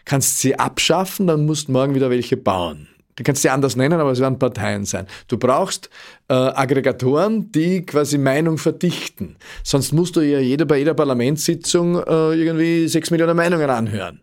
kannst 0.06 0.40
sie 0.40 0.58
abschaffen, 0.58 1.28
dann 1.28 1.46
musst 1.46 1.68
morgen 1.68 1.96
wieder 1.96 2.10
welche 2.10 2.38
bauen. 2.38 2.88
Du 3.16 3.24
kannst 3.24 3.42
sie 3.42 3.50
anders 3.50 3.76
nennen, 3.76 4.00
aber 4.00 4.12
es 4.12 4.20
werden 4.20 4.40
Parteien 4.40 4.86
sein. 4.86 5.08
Du 5.28 5.38
brauchst 5.38 5.90
äh, 6.30 6.34
Aggregatoren, 6.34 7.52
die 7.52 7.86
quasi 7.86 8.18
Meinung 8.18 8.58
verdichten. 8.58 9.36
Sonst 9.64 9.94
musst 9.94 10.16
du 10.16 10.22
ja 10.22 10.40
jeder 10.40 10.66
bei 10.66 10.78
jeder 10.78 10.94
Parlamentssitzung 10.94 11.98
äh, 11.98 12.34
irgendwie 12.34 12.88
sechs 12.88 13.12
Millionen 13.12 13.36
Meinungen 13.36 13.70
anhören. 13.70 14.22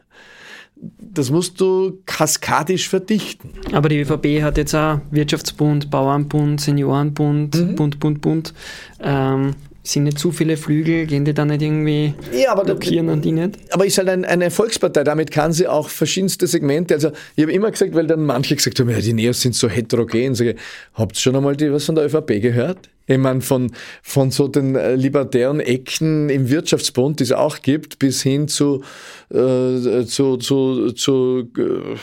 Das 0.98 1.31
musst 1.31 1.61
du 1.61 2.00
kaskadisch 2.07 2.88
verdichten. 2.88 3.50
Aber 3.72 3.90
die 3.90 4.00
ÖVP 4.00 4.42
hat 4.42 4.57
jetzt 4.57 4.74
auch 4.74 5.00
Wirtschaftsbund, 5.11 5.90
Bauernbund, 5.90 6.61
Seniorenbund, 6.61 7.55
mhm. 7.55 7.74
Bund, 7.74 8.00
Bund, 8.00 8.20
Bund. 8.22 8.55
Ähm, 9.00 9.55
sind 9.83 10.05
nicht 10.05 10.19
zu 10.19 10.31
viele 10.31 10.57
Flügel, 10.57 11.07
gehen 11.07 11.25
die 11.25 11.33
da 11.33 11.45
nicht 11.45 11.62
irgendwie 11.62 12.14
ja, 12.33 12.53
aber 12.53 12.64
blockieren 12.64 13.07
da, 13.07 13.14
an 13.14 13.23
die 13.23 13.33
nicht? 13.33 13.59
Aber 13.71 13.87
ist 13.87 13.99
halt 13.99 14.09
ein, 14.09 14.25
eine 14.25 14.51
Volkspartei, 14.51 15.05
damit 15.05 15.31
kann 15.31 15.53
sie 15.53 15.66
auch 15.66 15.88
verschiedenste 15.88 16.47
Segmente, 16.47 16.95
also 16.95 17.11
ich 17.37 17.43
habe 17.43 17.53
immer 17.53 17.71
gesagt, 17.71 17.95
weil 17.95 18.07
dann 18.07 18.25
manche 18.25 18.57
gesagt 18.57 18.79
haben, 18.81 18.90
ja, 18.90 18.99
die 18.99 19.12
Neos 19.12 19.40
sind 19.40 19.55
so 19.55 19.69
heterogen, 19.69 20.35
sage 20.35 20.57
habt 20.95 21.16
ihr 21.16 21.21
schon 21.21 21.37
einmal 21.37 21.57
die, 21.57 21.73
was 21.73 21.85
von 21.85 21.95
der 21.95 22.05
ÖVP 22.07 22.40
gehört? 22.40 22.88
Ich 23.07 23.19
meine, 23.19 23.40
von, 23.40 23.73
von 24.03 24.31
so 24.31 24.47
den 24.47 24.77
äh, 24.77 24.95
libertären 24.95 25.59
Ecken 25.59 26.31
im 26.31 26.49
Wirtschaftsbund, 26.49 27.19
die 27.19 27.25
es 27.25 27.33
auch 27.33 27.61
gibt, 27.61 27.99
bis 27.99 28.23
hin 28.23 28.47
zu, 28.47 28.85
äh, 29.31 30.05
zu, 30.05 30.37
zu, 30.37 30.93
zu 30.93 31.51
äh, 31.59 31.97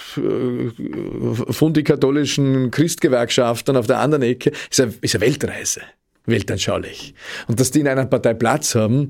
fundikatholischen 1.53 2.71
Christgewerkschaftern 2.71 3.77
auf 3.77 3.87
der 3.87 3.99
anderen 3.99 4.23
Ecke, 4.23 4.51
ist 4.69 4.81
eine, 4.81 4.93
ist 4.99 5.15
eine 5.15 5.21
Weltreise 5.21 5.79
weltanschaulich. 6.27 7.15
Und 7.47 7.59
dass 7.59 7.71
die 7.71 7.79
in 7.79 7.87
einer 7.87 8.05
Partei 8.05 8.35
Platz 8.35 8.75
haben, 8.75 9.09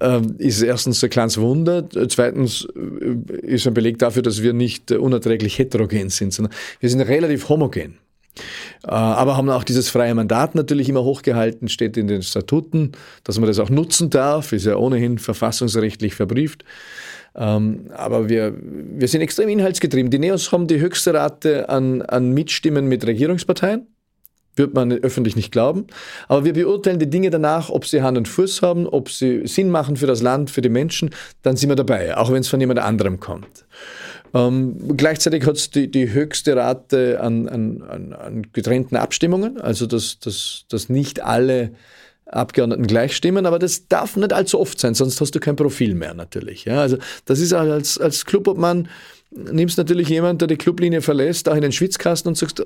ähm, 0.00 0.34
ist 0.38 0.60
erstens 0.60 1.02
ein 1.02 1.10
kleines 1.10 1.40
Wunder. 1.40 1.88
Zweitens 2.08 2.66
äh, 2.74 3.36
ist 3.46 3.66
ein 3.66 3.74
Beleg 3.74 3.98
dafür, 3.98 4.22
dass 4.22 4.42
wir 4.42 4.52
nicht 4.52 4.92
unerträglich 4.92 5.58
heterogen 5.58 6.10
sind, 6.10 6.34
sondern 6.34 6.54
wir 6.80 6.90
sind 6.90 7.00
relativ 7.00 7.48
homogen. 7.48 7.98
Äh, 8.84 8.90
aber 8.90 9.36
haben 9.36 9.48
auch 9.48 9.64
dieses 9.64 9.88
freie 9.88 10.14
Mandat 10.14 10.54
natürlich 10.54 10.88
immer 10.88 11.04
hochgehalten, 11.04 11.68
steht 11.68 11.96
in 11.96 12.08
den 12.08 12.22
Statuten, 12.22 12.92
dass 13.24 13.38
man 13.38 13.46
das 13.46 13.58
auch 13.58 13.70
nutzen 13.70 14.10
darf, 14.10 14.52
ist 14.52 14.66
ja 14.66 14.76
ohnehin 14.76 15.18
verfassungsrechtlich 15.18 16.14
verbrieft. 16.14 16.64
Ähm, 17.34 17.90
aber 17.94 18.28
wir, 18.28 18.54
wir 18.58 19.08
sind 19.08 19.20
extrem 19.20 19.48
inhaltsgetrieben. 19.48 20.10
Die 20.10 20.18
Neos 20.18 20.52
haben 20.52 20.66
die 20.66 20.80
höchste 20.80 21.14
Rate 21.14 21.68
an, 21.68 22.02
an 22.02 22.32
Mitstimmen 22.32 22.86
mit 22.86 23.06
Regierungsparteien. 23.06 23.86
Wird 24.56 24.74
man 24.74 24.90
öffentlich 24.90 25.36
nicht 25.36 25.52
glauben. 25.52 25.86
Aber 26.28 26.44
wir 26.44 26.54
beurteilen 26.54 26.98
die 26.98 27.10
Dinge 27.10 27.30
danach, 27.30 27.70
ob 27.70 27.86
sie 27.86 28.02
Hand 28.02 28.18
und 28.18 28.26
Fuß 28.26 28.62
haben, 28.62 28.86
ob 28.86 29.10
sie 29.10 29.46
Sinn 29.46 29.70
machen 29.70 29.96
für 29.96 30.06
das 30.06 30.22
Land, 30.22 30.50
für 30.50 30.62
die 30.62 30.68
Menschen, 30.68 31.10
dann 31.42 31.56
sind 31.56 31.68
wir 31.68 31.76
dabei, 31.76 32.16
auch 32.16 32.32
wenn 32.32 32.40
es 32.40 32.48
von 32.48 32.60
jemand 32.60 32.80
anderem 32.80 33.20
kommt. 33.20 33.66
Ähm, 34.34 34.96
gleichzeitig 34.96 35.46
hat 35.46 35.56
es 35.56 35.70
die, 35.70 35.90
die 35.90 36.12
höchste 36.12 36.56
Rate 36.56 37.20
an, 37.20 37.48
an, 37.48 37.82
an, 38.12 38.46
getrennten 38.52 38.96
Abstimmungen, 38.96 39.60
also 39.60 39.86
dass, 39.86 40.18
dass, 40.18 40.64
dass 40.68 40.88
nicht 40.88 41.22
alle 41.22 41.72
Abgeordneten 42.26 42.86
gleich 42.86 43.14
stimmen, 43.14 43.46
aber 43.46 43.58
das 43.58 43.86
darf 43.88 44.16
nicht 44.16 44.32
allzu 44.32 44.58
oft 44.58 44.80
sein, 44.80 44.94
sonst 44.94 45.20
hast 45.20 45.34
du 45.34 45.40
kein 45.40 45.56
Profil 45.56 45.94
mehr 45.94 46.12
natürlich. 46.12 46.64
Ja, 46.64 46.80
also 46.80 46.98
das 47.24 47.38
ist 47.38 47.52
als, 47.52 47.98
als 47.98 48.24
Clubobmann, 48.24 48.88
nimmst 49.30 49.78
natürlich 49.78 50.08
jemand, 50.08 50.40
der 50.40 50.48
die 50.48 50.56
Clublinie 50.56 51.02
verlässt, 51.02 51.48
auch 51.48 51.54
in 51.54 51.62
den 51.62 51.72
Schwitzkasten 51.72 52.28
und 52.28 52.36
sagst, 52.36 52.62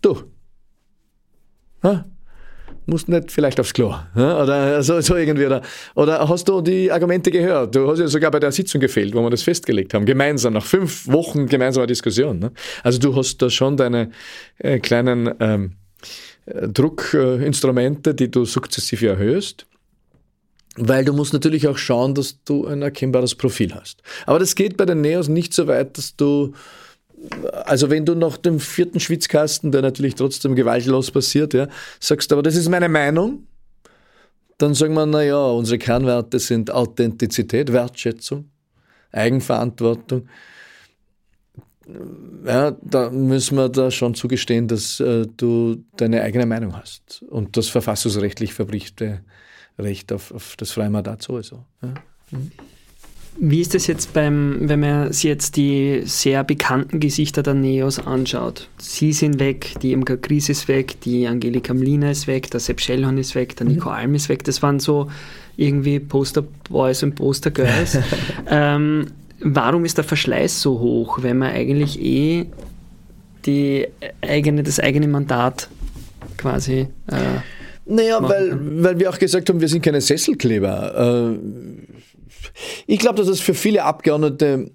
du, 0.00 0.22
ha, 1.82 2.04
musst 2.86 3.08
nicht 3.08 3.30
vielleicht 3.30 3.60
aufs 3.60 3.72
Klo. 3.72 3.94
Oder 4.14 4.82
so, 4.82 5.00
so 5.00 5.16
irgendwie. 5.16 5.46
Oder, 5.46 5.62
oder 5.94 6.28
hast 6.28 6.48
du 6.48 6.60
die 6.60 6.90
Argumente 6.90 7.30
gehört? 7.30 7.74
Du 7.74 7.88
hast 7.88 7.98
ja 7.98 8.08
sogar 8.08 8.30
bei 8.30 8.40
der 8.40 8.52
Sitzung 8.52 8.80
gefehlt, 8.80 9.14
wo 9.14 9.22
wir 9.22 9.30
das 9.30 9.42
festgelegt 9.42 9.94
haben. 9.94 10.06
Gemeinsam, 10.06 10.54
nach 10.54 10.64
fünf 10.64 11.06
Wochen 11.06 11.46
gemeinsamer 11.46 11.86
Diskussion. 11.86 12.38
Ne? 12.38 12.52
Also 12.82 12.98
du 12.98 13.14
hast 13.14 13.38
da 13.38 13.50
schon 13.50 13.76
deine 13.76 14.10
äh, 14.58 14.78
kleinen 14.78 15.32
ähm, 15.40 15.72
äh, 16.46 16.68
Druckinstrumente, 16.68 18.14
die 18.14 18.30
du 18.30 18.44
sukzessive 18.44 19.08
erhöhst. 19.08 19.66
Weil 20.76 21.04
du 21.04 21.12
musst 21.12 21.34
natürlich 21.34 21.68
auch 21.68 21.76
schauen, 21.76 22.14
dass 22.14 22.42
du 22.44 22.66
ein 22.66 22.80
erkennbares 22.80 23.34
Profil 23.34 23.74
hast. 23.74 24.02
Aber 24.24 24.38
das 24.38 24.54
geht 24.54 24.78
bei 24.78 24.86
den 24.86 25.02
Neos 25.02 25.28
nicht 25.28 25.52
so 25.52 25.66
weit, 25.66 25.98
dass 25.98 26.16
du 26.16 26.54
also 27.64 27.90
wenn 27.90 28.04
du 28.04 28.14
nach 28.14 28.36
dem 28.36 28.60
vierten 28.60 29.00
Schwitzkasten, 29.00 29.72
der 29.72 29.82
natürlich 29.82 30.14
trotzdem 30.14 30.54
gewaltlos 30.54 31.10
passiert, 31.10 31.54
ja, 31.54 31.68
sagst, 32.00 32.32
aber 32.32 32.42
das 32.42 32.56
ist 32.56 32.68
meine 32.68 32.88
Meinung, 32.88 33.46
dann 34.58 34.74
sagen 34.74 34.94
wir, 34.94 35.06
naja, 35.06 35.44
unsere 35.46 35.78
Kernwerte 35.78 36.38
sind 36.38 36.70
Authentizität, 36.70 37.72
Wertschätzung, 37.72 38.50
Eigenverantwortung, 39.12 40.28
ja, 42.44 42.70
da 42.82 43.10
müssen 43.10 43.56
wir 43.56 43.68
da 43.68 43.90
schon 43.90 44.14
zugestehen, 44.14 44.68
dass 44.68 45.00
äh, 45.00 45.26
du 45.36 45.84
deine 45.96 46.22
eigene 46.22 46.46
Meinung 46.46 46.76
hast 46.76 47.22
und 47.28 47.56
das 47.56 47.68
verfassungsrechtlich 47.68 48.54
verbriefte 48.54 49.20
Recht 49.78 50.12
auf, 50.12 50.32
auf 50.32 50.54
das 50.56 50.70
freie 50.70 50.90
Mandat 50.90 51.22
sowieso. 51.22 51.64
Ja. 51.82 51.94
Mhm. 52.30 52.52
Wie 53.38 53.60
ist 53.60 53.74
das 53.74 53.86
jetzt 53.86 54.12
beim, 54.12 54.68
wenn 54.68 54.80
man 54.80 55.12
sich 55.12 55.24
jetzt 55.24 55.56
die 55.56 56.02
sehr 56.04 56.44
bekannten 56.44 57.00
Gesichter 57.00 57.42
der 57.42 57.54
Neos 57.54 57.98
anschaut? 57.98 58.68
Sie 58.78 59.12
sind 59.12 59.40
weg, 59.40 59.74
die 59.82 59.92
Imka 59.92 60.16
Gries 60.16 60.48
ist 60.48 60.68
weg, 60.68 61.00
die 61.00 61.26
Angelika 61.26 61.72
Mlina 61.72 62.10
ist 62.10 62.26
weg, 62.26 62.50
der 62.50 62.60
Sepp 62.60 62.80
Schellhorn 62.80 63.16
ist 63.16 63.34
weg, 63.34 63.56
der 63.56 63.66
Nico 63.66 63.88
mhm. 63.88 63.94
Alm 63.94 64.14
ist 64.14 64.28
weg. 64.28 64.44
Das 64.44 64.62
waren 64.62 64.80
so 64.80 65.10
irgendwie 65.56 65.98
Poster-Boys 65.98 67.02
und 67.02 67.14
Poster-Girls. 67.14 67.98
ähm, 68.50 69.06
warum 69.40 69.84
ist 69.86 69.96
der 69.96 70.04
Verschleiß 70.04 70.60
so 70.60 70.78
hoch, 70.78 71.20
wenn 71.22 71.38
man 71.38 71.52
eigentlich 71.52 72.00
eh 72.00 72.46
die 73.46 73.88
eigene, 74.20 74.62
das 74.62 74.78
eigene 74.78 75.08
Mandat 75.08 75.68
quasi. 76.36 76.86
Äh, 77.06 77.40
naja, 77.86 78.18
weil, 78.22 78.56
weil 78.84 78.98
wir 79.00 79.10
auch 79.10 79.18
gesagt 79.18 79.48
haben, 79.48 79.60
wir 79.60 79.68
sind 79.68 79.82
keine 79.82 80.00
Sesselkleber. 80.00 81.32
Äh, 81.34 81.91
ich 82.86 82.98
glaube, 82.98 83.16
dass 83.16 83.28
es 83.28 83.40
für 83.40 83.54
viele 83.54 83.84
Abgeordnete 83.84 84.70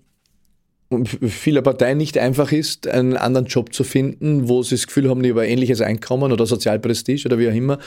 vieler 1.28 1.62
Parteien 1.62 1.98
nicht 1.98 2.18
einfach 2.18 2.52
ist, 2.52 2.88
einen 2.88 3.18
anderen 3.18 3.48
Job 3.48 3.74
zu 3.74 3.84
finden, 3.84 4.48
wo 4.48 4.64
sie 4.64 4.76
das 4.76 4.88
Gefühl 4.88 5.10
haben, 5.10 5.22
die 5.22 5.30
über 5.30 5.46
ähnliches 5.46 5.82
Einkommen 5.82 6.32
oder 6.32 6.46
Sozialprestige 6.46 7.26
oder 7.26 7.38
wie 7.38 7.50
auch 7.50 7.54
immer. 7.54 7.80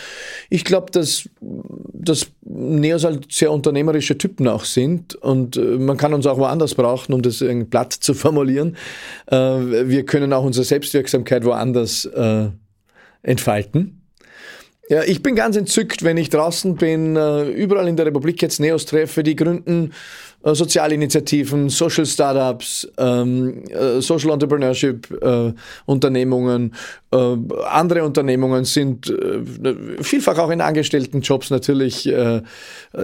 Ich 0.50 0.64
glaube, 0.64 0.90
dass, 0.90 1.28
dass 1.40 2.26
Neos 2.42 3.04
halt 3.04 3.32
sehr 3.32 3.52
unternehmerische 3.52 4.18
Typen 4.18 4.46
auch 4.48 4.64
sind 4.64 5.14
und 5.14 5.56
äh, 5.56 5.60
man 5.60 5.96
kann 5.96 6.12
uns 6.12 6.26
auch 6.26 6.36
woanders 6.36 6.74
brauchen, 6.74 7.14
um 7.14 7.22
das 7.22 7.40
irgendwie 7.40 7.68
platt 7.68 7.92
zu 7.92 8.12
formulieren. 8.12 8.76
Äh, 9.26 9.36
wir 9.36 10.04
können 10.04 10.34
auch 10.34 10.44
unsere 10.44 10.64
Selbstwirksamkeit 10.64 11.44
woanders 11.44 12.04
äh, 12.04 12.48
entfalten. 13.22 13.99
Ja, 14.90 15.04
ich 15.04 15.22
bin 15.22 15.36
ganz 15.36 15.56
entzückt, 15.56 16.02
wenn 16.02 16.16
ich 16.16 16.30
draußen 16.30 16.74
bin, 16.74 17.12
überall 17.12 17.86
in 17.86 17.94
der 17.94 18.06
Republik 18.06 18.42
jetzt 18.42 18.58
Neos 18.58 18.86
treffe, 18.86 19.22
die 19.22 19.36
gründen 19.36 19.92
äh, 20.42 20.54
Sozialinitiativen, 20.54 21.68
Social 21.68 22.06
Startups, 22.06 22.88
ähm, 22.96 23.64
äh, 23.68 24.00
Social 24.00 24.30
Entrepreneurship 24.30 25.10
äh, 25.22 25.52
Unternehmungen, 25.86 26.74
äh, 27.12 27.16
andere 27.68 28.04
Unternehmungen 28.04 28.64
sind 28.64 29.10
äh, 29.10 30.02
vielfach 30.02 30.38
auch 30.38 30.50
in 30.50 30.60
Angestelltenjobs 30.60 31.50
natürlich, 31.50 32.08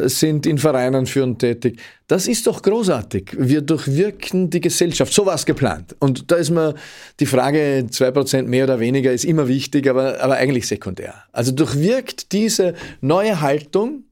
sind 0.05 0.47
in 0.47 0.59
Vereinen 0.59 1.07
führend 1.07 1.39
tätig. 1.39 1.80
Das 2.07 2.28
ist 2.28 2.47
doch 2.47 2.62
großartig. 2.62 3.37
Wir 3.39 3.61
durchwirken 3.62 4.51
die 4.51 4.61
Gesellschaft. 4.61 5.12
So 5.12 5.26
war 5.26 5.34
es 5.34 5.45
geplant. 5.45 5.97
Und 5.99 6.30
da 6.30 6.37
ist 6.37 6.51
mir 6.51 6.74
die 7.18 7.26
Frage, 7.26 7.87
zwei 7.91 8.11
Prozent 8.11 8.49
mehr 8.49 8.64
oder 8.64 8.80
weniger 8.80 9.12
ist 9.12 9.24
immer 9.24 9.49
wichtig, 9.49 9.89
aber, 9.89 10.20
aber 10.20 10.37
eigentlich 10.37 10.66
sekundär. 10.66 11.14
Also 11.32 11.53
durchwirkt 11.53 12.32
diese 12.32 12.74
neue 13.01 13.41
Haltung, 13.41 14.05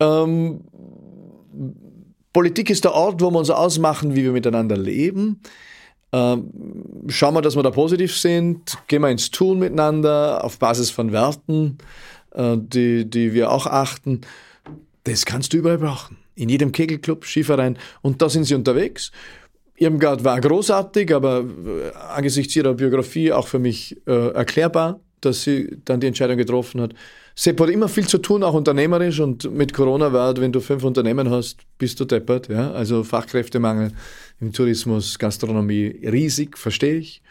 ähm, 0.00 0.60
Politik 2.38 2.70
ist 2.70 2.84
der 2.84 2.94
Ort, 2.94 3.20
wo 3.20 3.32
wir 3.32 3.38
uns 3.40 3.50
ausmachen, 3.50 4.14
wie 4.14 4.22
wir 4.22 4.30
miteinander 4.30 4.76
leben. 4.76 5.40
Ähm, 6.12 6.52
schauen 7.08 7.34
wir, 7.34 7.42
dass 7.42 7.56
wir 7.56 7.64
da 7.64 7.72
positiv 7.72 8.16
sind, 8.16 8.78
gehen 8.86 9.02
wir 9.02 9.10
ins 9.10 9.32
Tun 9.32 9.58
miteinander 9.58 10.44
auf 10.44 10.56
Basis 10.60 10.88
von 10.88 11.10
Werten, 11.10 11.78
äh, 12.36 12.56
die, 12.56 13.10
die 13.10 13.34
wir 13.34 13.50
auch 13.50 13.66
achten. 13.66 14.20
Das 15.02 15.26
kannst 15.26 15.52
du 15.52 15.56
überall 15.56 15.78
brauchen. 15.78 16.16
In 16.36 16.48
jedem 16.48 16.70
Kegelclub, 16.70 17.24
Skiverein. 17.24 17.76
Und 18.02 18.22
da 18.22 18.28
sind 18.28 18.44
sie 18.44 18.54
unterwegs. 18.54 19.10
Irmgard 19.74 20.22
war 20.22 20.40
großartig, 20.40 21.12
aber 21.12 21.40
äh, 21.40 21.90
angesichts 22.14 22.54
ihrer 22.54 22.74
Biografie 22.74 23.32
auch 23.32 23.48
für 23.48 23.58
mich 23.58 23.96
äh, 24.06 24.28
erklärbar, 24.28 25.00
dass 25.22 25.42
sie 25.42 25.76
dann 25.84 25.98
die 25.98 26.06
Entscheidung 26.06 26.36
getroffen 26.36 26.82
hat, 26.82 26.94
Sepp 27.40 27.60
hat 27.60 27.70
immer 27.70 27.88
viel 27.88 28.08
zu 28.08 28.18
tun, 28.18 28.42
auch 28.42 28.54
unternehmerisch 28.54 29.20
und 29.20 29.48
mit 29.54 29.72
Corona 29.72 30.12
war, 30.12 30.36
wenn 30.38 30.50
du 30.50 30.58
fünf 30.58 30.82
Unternehmen 30.82 31.30
hast, 31.30 31.58
bist 31.78 32.00
du 32.00 32.04
deppert. 32.04 32.48
Ja? 32.48 32.72
Also 32.72 33.04
Fachkräftemangel 33.04 33.92
im 34.40 34.52
Tourismus, 34.52 35.20
Gastronomie 35.20 36.00
riesig, 36.02 36.58
verstehe 36.58 36.96
ich. 36.96 37.22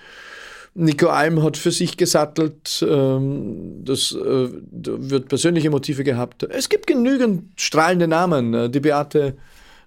Nico 0.76 1.08
Alm 1.08 1.44
hat 1.44 1.58
für 1.58 1.72
sich 1.72 1.98
gesattelt, 1.98 2.86
ähm, 2.90 3.84
das 3.84 4.14
äh, 4.14 4.48
wird 4.72 5.28
persönliche 5.28 5.70
Motive 5.70 6.06
gehabt. 6.06 6.44
Es 6.44 6.70
gibt 6.70 6.88
genügend 6.88 7.60
strahlende 7.60 8.08
Namen. 8.08 8.54
Äh, 8.54 8.70
die 8.70 8.80
Beate 8.80 9.36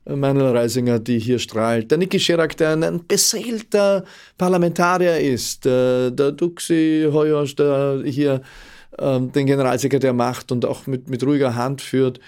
Manuel-Reisinger, 0.04 0.98
die 0.98 1.18
hier 1.18 1.38
strahlt. 1.38 1.90
Der 1.90 1.96
Niki 1.96 2.20
Scherak, 2.20 2.58
der 2.58 2.72
ein 2.72 3.06
beseelter 3.08 4.04
Parlamentarier 4.36 5.18
ist. 5.18 5.64
Äh, 5.64 6.10
der 6.10 6.32
Duxi 6.32 7.08
Hoyosch, 7.10 7.56
der 7.56 8.02
hier 8.04 8.42
den 8.98 9.46
Generalsekretär 9.46 10.12
macht 10.12 10.52
und 10.52 10.66
auch 10.66 10.86
mit, 10.86 11.08
mit 11.08 11.22
ruhiger 11.24 11.54
Hand 11.54 11.80
führt. 11.80 12.18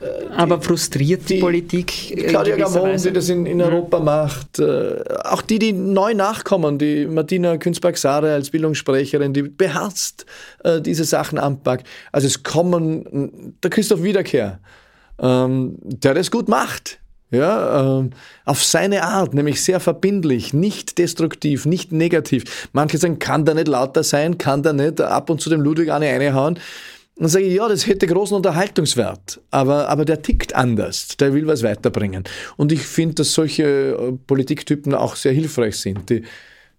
Äh, 0.00 0.32
Aber 0.34 0.58
die, 0.58 0.66
frustriert 0.66 1.28
die, 1.28 1.34
die 1.34 1.40
Politik? 1.40 2.26
Claudia 2.28 2.56
Gamon, 2.56 2.96
die 2.96 3.12
das 3.12 3.28
in, 3.28 3.44
in 3.44 3.58
mhm. 3.58 3.64
Europa 3.64 4.00
macht. 4.00 4.58
Äh, 4.58 5.02
auch 5.24 5.42
die, 5.42 5.58
die 5.58 5.72
neu 5.72 6.14
nachkommen, 6.14 6.78
die 6.78 7.06
Martina 7.06 7.56
Künzberg-Sare 7.56 8.32
als 8.32 8.50
Bildungssprecherin, 8.50 9.32
die 9.32 9.42
beherzt 9.42 10.24
äh, 10.64 10.80
diese 10.80 11.04
Sachen 11.04 11.38
anpackt. 11.38 11.86
Also 12.12 12.28
es 12.28 12.42
kommen, 12.42 13.54
der 13.62 13.70
Christoph 13.70 14.02
Wiederkehr, 14.02 14.60
ähm, 15.18 15.76
der 15.82 16.14
das 16.14 16.30
gut 16.30 16.48
macht 16.48 17.01
ja, 17.32 18.00
äh, 18.00 18.10
auf 18.44 18.62
seine 18.62 19.02
Art, 19.02 19.34
nämlich 19.34 19.62
sehr 19.62 19.80
verbindlich, 19.80 20.52
nicht 20.52 20.98
destruktiv, 20.98 21.64
nicht 21.66 21.90
negativ. 21.90 22.68
Manche 22.72 22.98
sagen, 22.98 23.18
kann 23.18 23.44
der 23.44 23.54
nicht 23.54 23.68
lauter 23.68 24.04
sein, 24.04 24.38
kann 24.38 24.62
der 24.62 24.74
nicht 24.74 25.00
ab 25.00 25.30
und 25.30 25.40
zu 25.40 25.48
dem 25.50 25.62
Ludwig 25.62 25.90
eine 25.90 26.06
reinhauen. 26.06 26.58
Dann 27.16 27.28
sage 27.28 27.46
ich, 27.46 27.54
ja, 27.54 27.68
das 27.68 27.86
hätte 27.86 28.06
großen 28.06 28.36
Unterhaltungswert, 28.36 29.40
aber, 29.50 29.88
aber 29.88 30.04
der 30.04 30.22
tickt 30.22 30.54
anders, 30.54 31.16
der 31.18 31.32
will 31.34 31.46
was 31.46 31.62
weiterbringen. 31.62 32.24
Und 32.56 32.70
ich 32.70 32.82
finde, 32.82 33.16
dass 33.16 33.32
solche 33.32 33.64
äh, 33.64 34.12
Politiktypen 34.26 34.94
auch 34.94 35.16
sehr 35.16 35.32
hilfreich 35.32 35.76
sind. 35.76 36.10
Die, 36.10 36.22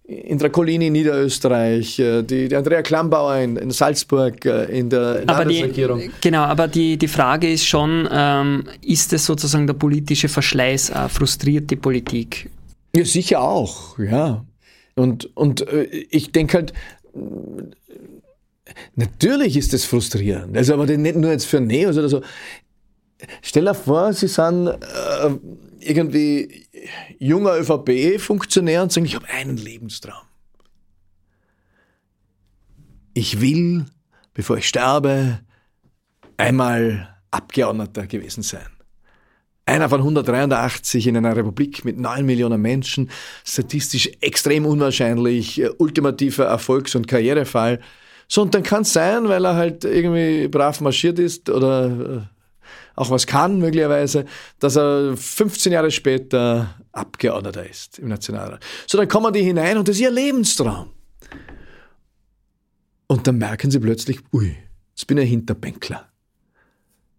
Indra 0.06 0.50
Colini 0.50 0.88
in 0.88 0.92
Niederösterreich, 0.92 1.98
äh, 1.98 2.22
die, 2.22 2.48
die 2.48 2.56
Andrea 2.56 2.82
Klambauer 2.82 3.36
in, 3.36 3.56
in, 3.56 3.70
Salzburg 3.70 4.44
äh, 4.44 4.64
in 4.78 4.90
der 4.90 5.22
aber 5.26 5.44
Landesregierung. 5.44 5.98
Die, 5.98 6.10
genau, 6.20 6.42
aber 6.42 6.68
die, 6.68 6.98
die 6.98 7.08
Frage 7.08 7.50
ist 7.50 7.66
schon, 7.66 8.06
ähm, 8.12 8.64
ist 8.82 9.14
es 9.14 9.24
sozusagen 9.24 9.66
der 9.66 9.74
politische 9.74 10.28
Verschleiß, 10.28 10.90
äh, 10.90 11.08
frustriert 11.08 11.70
die 11.70 11.76
Politik? 11.76 12.50
Ja, 12.94 13.04
sicher 13.04 13.40
auch, 13.40 13.98
ja. 13.98 14.44
Und, 14.94 15.34
und 15.36 15.66
äh, 15.68 15.84
ich 15.84 16.32
denke 16.32 16.58
halt, 16.58 16.74
natürlich 18.94 19.56
ist 19.56 19.72
es 19.72 19.86
frustrierend. 19.86 20.54
Also 20.54 20.74
aber 20.74 20.84
nicht 20.84 21.16
nur 21.16 21.30
jetzt 21.30 21.46
für 21.46 21.60
Neos 21.60 21.96
oder 21.96 22.10
so. 22.10 22.20
Stell 23.40 23.64
dir 23.64 23.74
vor, 23.74 24.12
sie 24.12 24.28
sind 24.28 24.68
äh, 24.68 25.30
irgendwie 25.86 26.66
junger 27.18 27.56
ÖVP-Funktionär 27.56 28.82
und 28.82 28.92
sagen, 28.92 29.06
ich 29.06 29.14
habe 29.14 29.28
einen 29.28 29.56
Lebenstraum. 29.56 30.24
ich 33.14 33.40
will, 33.40 33.86
bevor 34.34 34.58
ich 34.58 34.68
sterbe, 34.68 35.40
einmal 36.36 37.16
Abgeordneter 37.30 38.06
gewesen 38.06 38.42
sein. 38.42 38.66
Einer 39.66 39.88
von 39.88 40.00
183 40.00 41.06
in 41.06 41.16
einer 41.16 41.34
Republik 41.34 41.86
mit 41.86 41.98
9 41.98 42.26
Millionen 42.26 42.60
Menschen, 42.60 43.10
statistisch 43.44 44.10
extrem 44.20 44.66
unwahrscheinlich, 44.66 45.62
äh, 45.62 45.70
ultimativer 45.78 46.44
Erfolgs- 46.44 46.94
und 46.94 47.08
Karrierefall. 47.08 47.80
So, 48.28 48.42
und 48.42 48.54
dann 48.54 48.62
kann 48.62 48.82
es 48.82 48.92
sein, 48.92 49.26
weil 49.28 49.44
er 49.44 49.54
halt 49.54 49.84
irgendwie 49.84 50.48
brav 50.48 50.80
marschiert 50.82 51.18
ist 51.18 51.48
oder 51.48 51.86
äh, 51.86 52.33
auch 52.96 53.10
was 53.10 53.26
kann 53.26 53.58
möglicherweise, 53.58 54.24
dass 54.60 54.76
er 54.76 55.16
15 55.16 55.72
Jahre 55.72 55.90
später 55.90 56.74
Abgeordneter 56.92 57.68
ist 57.68 57.98
im 57.98 58.08
Nationalrat. 58.08 58.64
So, 58.86 58.98
dann 58.98 59.08
kommen 59.08 59.32
die 59.32 59.42
hinein 59.42 59.78
und 59.78 59.88
das 59.88 59.96
ist 59.96 60.02
ihr 60.02 60.10
Lebenstraum. 60.10 60.90
Und 63.06 63.26
dann 63.26 63.38
merken 63.38 63.70
sie 63.70 63.80
plötzlich, 63.80 64.20
ui, 64.32 64.56
jetzt 64.90 65.06
bin 65.06 65.18
ich 65.18 65.24
ein 65.24 65.30
Hinterbänkler. 65.30 66.08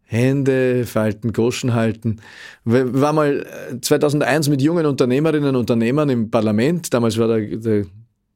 Hände 0.08 0.86
falten, 0.86 1.34
Goschen 1.34 1.74
halten. 1.74 2.22
War 2.64 3.12
mal 3.12 3.46
2001 3.82 4.48
äh, 4.48 4.50
mit 4.52 4.62
jungen 4.62 4.86
Unternehmerinnen 4.86 5.50
und 5.50 5.56
Unternehmern 5.56 6.10
im 6.10 6.30
Parlament. 6.30 6.94
Damals 6.94 7.18
war 7.18 7.28
der, 7.28 7.58
der, 7.58 7.86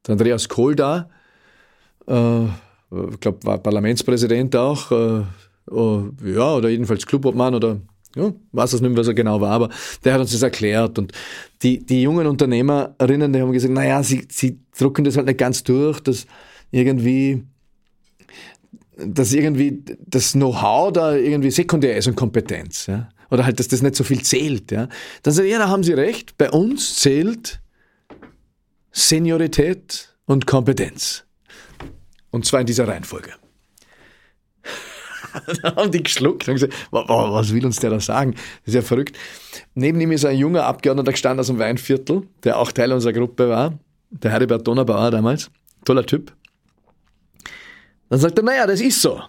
der 0.06 0.12
Andreas 0.12 0.48
Kohl 0.48 0.74
da. 0.74 1.08
Äh, 2.06 2.44
ich 3.12 3.20
glaube, 3.20 3.38
war 3.44 3.58
Parlamentspräsident 3.58 4.56
auch. 4.56 4.90
Äh, 4.90 5.22
oh, 5.68 6.04
ja, 6.24 6.54
oder 6.54 6.68
jedenfalls 6.68 7.06
Clubobmann 7.06 7.54
oder 7.54 7.80
ja, 8.16 8.32
weiß 8.52 8.72
es 8.72 8.80
nicht 8.80 8.90
mehr, 8.90 8.98
was 8.98 9.06
er 9.06 9.14
genau 9.14 9.40
war, 9.40 9.52
aber 9.52 9.70
der 10.04 10.14
hat 10.14 10.20
uns 10.20 10.32
das 10.32 10.42
erklärt. 10.42 10.98
Und 10.98 11.12
die, 11.62 11.84
die 11.84 12.02
jungen 12.02 12.26
Unternehmerinnen, 12.26 13.32
die 13.32 13.40
haben 13.40 13.52
gesagt, 13.52 13.72
naja, 13.72 14.02
sie, 14.02 14.26
sie 14.30 14.58
drucken 14.76 15.04
das 15.04 15.16
halt 15.16 15.26
nicht 15.26 15.38
ganz 15.38 15.62
durch, 15.62 16.00
dass 16.00 16.26
irgendwie 16.72 17.44
dass 19.06 19.32
irgendwie 19.32 19.82
das 20.06 20.32
Know-how 20.32 20.92
da 20.92 21.14
irgendwie 21.14 21.50
sekundär 21.50 21.96
ist 21.96 22.06
und 22.06 22.16
Kompetenz. 22.16 22.86
Ja? 22.86 23.08
Oder 23.30 23.44
halt, 23.44 23.58
dass 23.58 23.68
das 23.68 23.82
nicht 23.82 23.96
so 23.96 24.04
viel 24.04 24.22
zählt. 24.22 24.70
Ja? 24.70 24.88
Dann 25.22 25.34
sagt 25.34 25.48
ja, 25.48 25.58
da 25.58 25.68
haben 25.68 25.82
Sie 25.82 25.92
recht. 25.92 26.36
Bei 26.36 26.50
uns 26.50 26.96
zählt 26.96 27.60
Seniorität 28.92 30.14
und 30.26 30.46
Kompetenz. 30.46 31.24
Und 32.30 32.44
zwar 32.44 32.60
in 32.60 32.66
dieser 32.66 32.86
Reihenfolge. 32.86 33.30
da 35.62 35.76
haben 35.76 35.90
die 35.90 36.02
geschluckt 36.02 36.48
und 36.48 36.54
gesagt, 36.54 36.74
was 36.90 37.54
will 37.54 37.64
uns 37.64 37.78
der 37.78 37.90
da 37.90 38.00
sagen? 38.00 38.32
Das 38.32 38.68
ist 38.68 38.74
ja 38.74 38.82
verrückt. 38.82 39.16
Neben 39.74 40.00
ihm 40.00 40.12
ist 40.12 40.24
ein 40.24 40.36
junger 40.36 40.64
Abgeordneter 40.64 41.12
gestanden 41.12 41.40
aus 41.40 41.46
dem 41.46 41.58
Weinviertel, 41.58 42.22
der 42.44 42.58
auch 42.58 42.72
Teil 42.72 42.92
unserer 42.92 43.12
Gruppe 43.12 43.48
war, 43.48 43.78
der 44.10 44.30
Heribert 44.32 44.66
Donnerbauer 44.66 45.10
damals. 45.10 45.50
Toller 45.84 46.04
Typ. 46.04 46.32
Dann 48.08 48.18
sagt 48.18 48.38
er, 48.38 48.44
naja, 48.44 48.66
das 48.66 48.80
ist 48.80 49.00
so. 49.00 49.20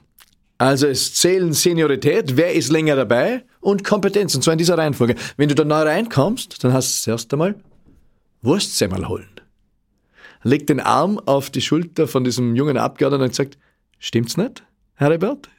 Also 0.58 0.88
es 0.88 1.16
zählen 1.16 1.54
Seniorität, 1.54 2.38
wer 2.38 2.54
ist 2.54 2.72
länger 2.72 2.96
dabei 2.96 3.44
und 3.62 3.84
Kompetenz, 3.84 4.36
und 4.36 4.44
zwar 4.44 4.54
in 4.54 4.60
dieser 4.60 4.78
Reihenfolge. 4.78 5.16
Wenn 5.38 5.50
du 5.50 5.56
da 5.56 5.64
neu 5.64 5.82
reinkommst, 5.82 6.64
dann 6.64 6.74
hast 6.74 7.00
du 7.00 7.04
zuerst 7.04 7.34
einmal 7.34 7.56
Wurstsemmel 8.44 9.08
holen. 9.08 9.30
Legt 10.44 10.70
den 10.70 10.80
Arm 10.80 11.20
auf 11.20 11.50
die 11.50 11.62
Schulter 11.62 12.08
von 12.08 12.24
diesem 12.24 12.56
jungen 12.56 12.78
Abgeordneten 12.78 13.26
und 13.26 13.36
sagt, 13.36 13.58
stimmt's 14.00 14.38
nicht, 14.38 14.64
Heribert? 14.96 15.50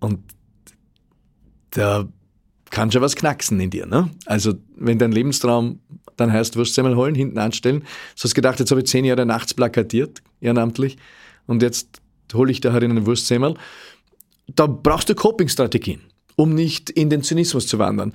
Und 0.00 0.20
da 1.70 2.08
kann 2.70 2.90
schon 2.90 3.02
was 3.02 3.16
knacksen 3.16 3.58
in 3.60 3.70
dir. 3.70 3.86
Ne? 3.86 4.10
Also 4.26 4.54
wenn 4.76 4.98
dein 4.98 5.12
Lebenstraum 5.12 5.80
dann 6.16 6.32
heißt 6.32 6.56
Wurstsemmel 6.56 6.96
holen, 6.96 7.14
hinten 7.14 7.38
anstellen, 7.38 7.84
so 8.14 8.24
hast 8.24 8.34
gedacht, 8.34 8.58
jetzt 8.58 8.70
habe 8.70 8.80
ich 8.80 8.88
zehn 8.88 9.04
Jahre 9.04 9.24
nachts 9.24 9.54
plakatiert, 9.54 10.20
ehrenamtlich, 10.40 10.98
und 11.46 11.62
jetzt 11.62 12.02
hole 12.34 12.50
ich 12.52 12.60
da 12.60 12.72
herin 12.72 12.90
einen 12.90 13.06
Wurstsemmel. 13.06 13.54
Da 14.54 14.66
brauchst 14.66 15.08
du 15.08 15.14
Coping-Strategien, 15.14 16.00
um 16.36 16.54
nicht 16.54 16.90
in 16.90 17.08
den 17.08 17.22
Zynismus 17.22 17.66
zu 17.66 17.78
wandern. 17.78 18.12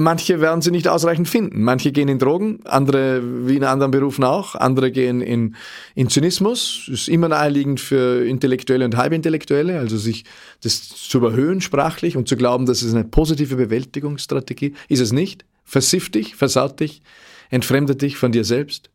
Manche 0.00 0.40
werden 0.40 0.62
sie 0.62 0.70
nicht 0.70 0.86
ausreichend 0.86 1.28
finden. 1.28 1.64
Manche 1.64 1.90
gehen 1.90 2.06
in 2.06 2.20
Drogen, 2.20 2.60
andere 2.64 3.20
wie 3.48 3.56
in 3.56 3.64
anderen 3.64 3.90
Berufen 3.90 4.22
auch, 4.22 4.54
andere 4.54 4.92
gehen 4.92 5.20
in, 5.20 5.56
in 5.96 6.08
Zynismus. 6.08 6.88
Ist 6.88 7.08
immer 7.08 7.28
naheliegend 7.28 7.80
für 7.80 8.24
Intellektuelle 8.24 8.84
und 8.84 8.96
Halbintellektuelle, 8.96 9.76
also 9.78 9.96
sich 9.96 10.24
das 10.62 10.88
zu 10.88 11.18
überhöhen 11.18 11.60
sprachlich 11.60 12.16
und 12.16 12.28
zu 12.28 12.36
glauben, 12.36 12.64
das 12.64 12.82
ist 12.82 12.94
eine 12.94 13.04
positive 13.04 13.56
Bewältigungsstrategie. 13.56 14.74
Ist 14.88 15.00
es 15.00 15.10
nicht. 15.10 15.44
Versiff 15.64 16.10
dich, 16.10 16.36
versaut 16.36 16.78
dich, 16.78 17.02
entfremdet 17.50 18.00
dich 18.00 18.16
von 18.16 18.30
dir 18.30 18.44
selbst. 18.44 18.90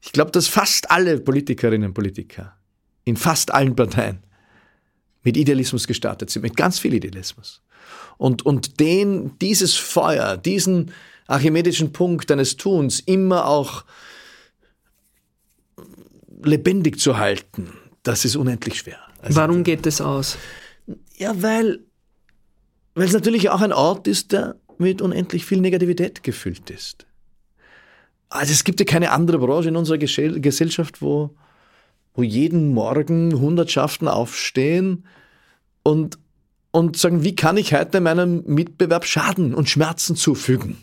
Ich 0.00 0.12
glaube, 0.12 0.30
dass 0.30 0.46
fast 0.46 0.90
alle 0.92 1.18
Politikerinnen 1.18 1.88
und 1.88 1.94
Politiker 1.94 2.56
in 3.04 3.16
fast 3.16 3.52
allen 3.52 3.74
Parteien 3.74 4.20
mit 5.24 5.36
Idealismus 5.36 5.88
gestartet 5.88 6.30
sind, 6.30 6.42
mit 6.42 6.56
ganz 6.56 6.78
viel 6.78 6.94
Idealismus 6.94 7.60
und, 8.18 8.44
und 8.44 8.80
den, 8.80 9.38
dieses 9.38 9.74
Feuer, 9.74 10.36
diesen 10.36 10.92
archimedischen 11.26 11.92
Punkt 11.92 12.28
deines 12.30 12.56
Tuns 12.56 13.00
immer 13.00 13.46
auch 13.46 13.84
lebendig 16.42 17.00
zu 17.00 17.18
halten, 17.18 17.72
das 18.02 18.24
ist 18.24 18.36
unendlich 18.36 18.78
schwer. 18.78 18.98
Also, 19.22 19.40
Warum 19.40 19.64
geht 19.64 19.86
das 19.86 20.00
aus? 20.00 20.36
Ja, 21.16 21.40
weil, 21.42 21.80
weil 22.94 23.06
es 23.06 23.12
natürlich 23.12 23.50
auch 23.50 23.60
ein 23.60 23.72
Ort 23.72 24.06
ist, 24.06 24.32
der 24.32 24.56
mit 24.78 25.02
unendlich 25.02 25.44
viel 25.44 25.60
Negativität 25.60 26.22
gefüllt 26.22 26.70
ist. 26.70 27.06
Also 28.28 28.52
es 28.52 28.64
gibt 28.64 28.78
ja 28.80 28.86
keine 28.86 29.10
andere 29.10 29.38
Branche 29.38 29.68
in 29.68 29.76
unserer 29.76 29.98
Gesellschaft, 29.98 31.00
wo, 31.02 31.34
wo 32.14 32.22
jeden 32.22 32.72
Morgen 32.74 33.40
Hundertschaften 33.40 34.06
aufstehen 34.06 35.04
und 35.82 36.18
und 36.70 36.96
sagen, 36.96 37.24
wie 37.24 37.34
kann 37.34 37.56
ich 37.56 37.74
heute 37.74 38.00
meinem 38.00 38.42
Mitbewerb 38.46 39.04
Schaden 39.04 39.54
und 39.54 39.68
Schmerzen 39.68 40.16
zufügen? 40.16 40.78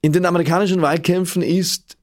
In 0.00 0.12
den 0.12 0.26
amerikanischen 0.26 0.82
Wahlkämpfen 0.82 1.42
ist, 1.42 1.96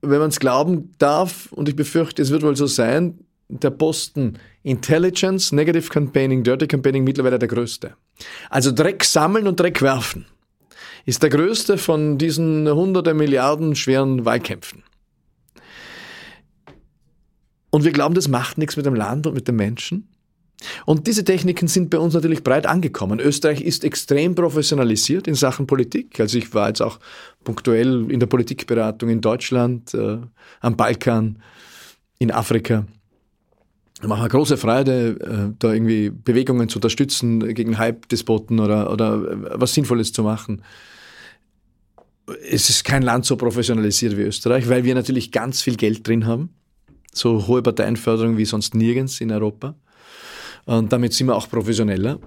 wenn 0.00 0.18
man 0.18 0.28
es 0.28 0.40
glauben 0.40 0.92
darf, 0.98 1.52
und 1.52 1.68
ich 1.68 1.76
befürchte, 1.76 2.22
es 2.22 2.30
wird 2.30 2.42
wohl 2.42 2.56
so 2.56 2.66
sein, 2.66 3.18
der 3.48 3.70
Posten 3.70 4.38
Intelligence, 4.62 5.52
Negative 5.52 5.88
Campaigning, 5.88 6.42
Dirty 6.42 6.66
Campaigning 6.66 7.04
mittlerweile 7.04 7.38
der 7.38 7.48
größte. 7.48 7.94
Also 8.50 8.72
Dreck 8.72 9.04
sammeln 9.04 9.46
und 9.46 9.60
Dreck 9.60 9.82
werfen 9.82 10.26
ist 11.06 11.22
der 11.22 11.30
größte 11.30 11.78
von 11.78 12.18
diesen 12.18 12.68
hunderte 12.68 13.14
Milliarden 13.14 13.76
schweren 13.76 14.24
Wahlkämpfen. 14.24 14.82
Und 17.70 17.84
wir 17.84 17.92
glauben, 17.92 18.14
das 18.14 18.28
macht 18.28 18.56
nichts 18.56 18.76
mit 18.76 18.86
dem 18.86 18.94
Land 18.94 19.26
und 19.26 19.34
mit 19.34 19.48
den 19.48 19.56
Menschen. 19.56 20.08
Und 20.86 21.06
diese 21.06 21.24
Techniken 21.24 21.68
sind 21.68 21.90
bei 21.90 21.98
uns 21.98 22.14
natürlich 22.14 22.42
breit 22.42 22.66
angekommen. 22.66 23.20
Österreich 23.20 23.60
ist 23.60 23.84
extrem 23.84 24.34
professionalisiert 24.34 25.26
in 25.26 25.34
Sachen 25.34 25.66
Politik. 25.66 26.20
Also 26.20 26.38
ich 26.38 26.54
war 26.54 26.68
jetzt 26.68 26.82
auch 26.82 26.98
punktuell 27.44 28.10
in 28.10 28.20
der 28.20 28.26
Politikberatung 28.26 29.08
in 29.08 29.20
Deutschland, 29.20 29.94
äh, 29.94 30.18
am 30.60 30.76
Balkan, 30.76 31.38
in 32.18 32.30
Afrika. 32.30 32.86
Ich 34.00 34.08
mache 34.08 34.20
eine 34.20 34.28
große 34.28 34.56
Freude, 34.56 35.16
äh, 35.20 35.54
da 35.58 35.72
irgendwie 35.72 36.10
Bewegungen 36.10 36.68
zu 36.68 36.78
unterstützen 36.78 37.54
gegen 37.54 37.78
Hype-Despoten 37.78 38.60
oder, 38.60 38.92
oder 38.92 39.14
äh, 39.14 39.36
was 39.54 39.74
Sinnvolles 39.74 40.12
zu 40.12 40.22
machen. 40.22 40.62
Es 42.50 42.70
ist 42.70 42.84
kein 42.84 43.02
Land 43.02 43.26
so 43.26 43.36
professionalisiert 43.36 44.16
wie 44.16 44.22
Österreich, 44.22 44.68
weil 44.68 44.84
wir 44.84 44.94
natürlich 44.94 45.30
ganz 45.30 45.62
viel 45.62 45.76
Geld 45.76 46.06
drin 46.06 46.26
haben. 46.26 46.50
So 47.12 47.46
hohe 47.46 47.62
Parteienförderung 47.62 48.36
wie 48.36 48.44
sonst 48.44 48.74
nirgends 48.74 49.20
in 49.20 49.30
Europa. 49.30 49.74
Und 50.66 50.92
damit 50.92 51.12
sind 51.12 51.26
wir 51.26 51.36
auch 51.36 51.48
professioneller. 51.48 52.18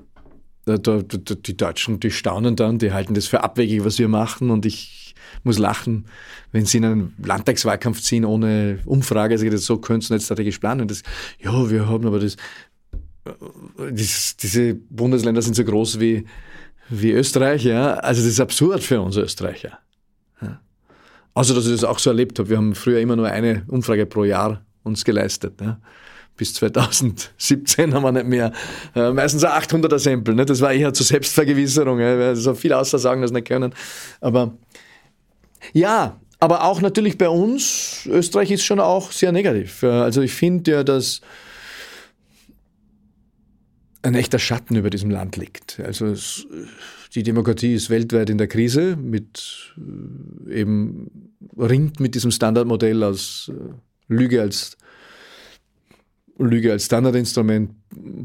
Die 0.67 1.57
Deutschen, 1.57 1.99
die 1.99 2.11
staunen 2.11 2.55
dann, 2.55 2.77
die 2.77 2.91
halten 2.91 3.13
das 3.13 3.27
für 3.27 3.43
abwegig, 3.43 3.85
was 3.85 3.99
wir 3.99 4.09
machen. 4.09 4.49
Und 4.51 4.65
ich 4.65 5.15
muss 5.43 5.57
lachen, 5.57 6.05
wenn 6.51 6.65
sie 6.65 6.77
in 6.77 6.85
einen 6.85 7.15
Landtagswahlkampf 7.23 8.01
ziehen 8.01 8.25
ohne 8.25 8.79
Umfrage. 8.85 9.35
Also 9.35 9.57
so 9.57 9.77
können 9.77 10.01
sie 10.01 10.13
nicht 10.13 10.25
strategisch 10.25 10.59
planen. 10.59 10.87
Das, 10.87 11.03
ja, 11.39 11.69
wir 11.69 11.87
haben 11.87 12.05
aber 12.05 12.19
das, 12.19 12.35
das, 13.91 14.35
diese 14.37 14.75
Bundesländer 14.75 15.41
sind 15.41 15.55
so 15.55 15.63
groß 15.63 15.99
wie, 15.99 16.25
wie 16.89 17.11
Österreich. 17.11 17.63
Ja. 17.63 17.95
Also 17.95 18.21
das 18.21 18.31
ist 18.31 18.39
absurd 18.39 18.83
für 18.83 19.01
uns 19.01 19.15
Österreicher. 19.15 19.79
Ja. 20.41 20.59
Also, 21.33 21.55
dass 21.55 21.65
ich 21.65 21.71
das 21.71 21.85
auch 21.85 21.99
so 21.99 22.09
erlebt 22.09 22.39
habe. 22.39 22.49
Wir 22.49 22.57
haben 22.57 22.75
früher 22.75 22.99
immer 22.99 23.15
nur 23.15 23.27
eine 23.27 23.63
Umfrage 23.67 24.05
pro 24.05 24.25
Jahr 24.25 24.65
uns 24.83 25.05
geleistet. 25.05 25.61
Ja 25.61 25.79
bis 26.37 26.53
2017 26.53 27.93
haben 27.93 28.03
wir 28.03 28.11
nicht 28.11 28.27
mehr. 28.27 28.53
Äh, 28.95 29.11
meistens 29.11 29.43
ein 29.43 29.51
800er 29.51 29.99
Sample. 29.99 30.35
Ne? 30.35 30.45
Das 30.45 30.61
war 30.61 30.71
eher 30.71 30.93
zur 30.93 31.05
Selbstvergewisserung, 31.05 31.99
weil 31.99 32.35
so 32.35 32.53
viel 32.53 32.73
Aussagen 32.73 33.21
das 33.21 33.31
nicht 33.31 33.47
können. 33.47 33.73
Aber 34.21 34.57
ja, 35.73 36.19
aber 36.39 36.63
auch 36.63 36.81
natürlich 36.81 37.17
bei 37.17 37.29
uns, 37.29 38.05
Österreich 38.05 38.51
ist 38.51 38.63
schon 38.63 38.79
auch 38.79 39.11
sehr 39.11 39.31
negativ. 39.31 39.83
Also 39.83 40.21
ich 40.21 40.33
finde 40.33 40.71
ja, 40.71 40.83
dass 40.83 41.21
ein 44.03 44.15
echter 44.15 44.39
Schatten 44.39 44.75
über 44.75 44.89
diesem 44.89 45.09
Land 45.09 45.35
liegt. 45.35 45.79
Also 45.79 46.05
es, 46.05 46.45
die 47.15 47.23
Demokratie 47.23 47.73
ist 47.73 47.89
weltweit 47.89 48.29
in 48.29 48.37
der 48.37 48.47
Krise 48.47 48.95
mit 48.95 49.73
äh, 49.77 50.59
eben 50.59 51.33
ringt 51.57 51.99
mit 51.99 52.15
diesem 52.15 52.31
Standardmodell 52.31 53.03
aus 53.03 53.51
äh, 53.51 53.73
Lüge 54.07 54.41
als 54.41 54.77
Lüge 56.37 56.71
als 56.71 56.85
Standardinstrument, 56.85 57.71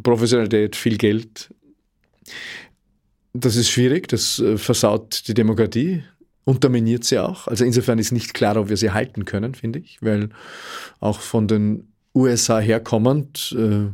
Professionalität, 0.03 0.77
viel 0.77 0.99
Geld. 0.99 1.53
Das 3.33 3.57
ist 3.57 3.71
schwierig, 3.71 4.09
das 4.09 4.39
äh, 4.39 4.59
versaut 4.59 5.27
die 5.27 5.35
Demokratie, 5.35 6.03
unterminiert 6.45 7.05
sie 7.05 7.19
auch. 7.19 7.49
Also 7.49 7.65
insofern 7.65 7.99
ist 7.99 8.13
nicht 8.13 8.35
klar, 8.35 8.57
ob 8.57 8.69
wir 8.69 8.77
sie 8.77 8.91
halten 8.91 9.25
können, 9.25 9.55
finde 9.55 9.79
ich, 9.79 9.99
weil 10.03 10.29
auch 11.01 11.21
von 11.21 11.49
den 11.49 11.93
USA 12.15 12.59
herkommend 12.59 13.57
äh, 13.59 13.87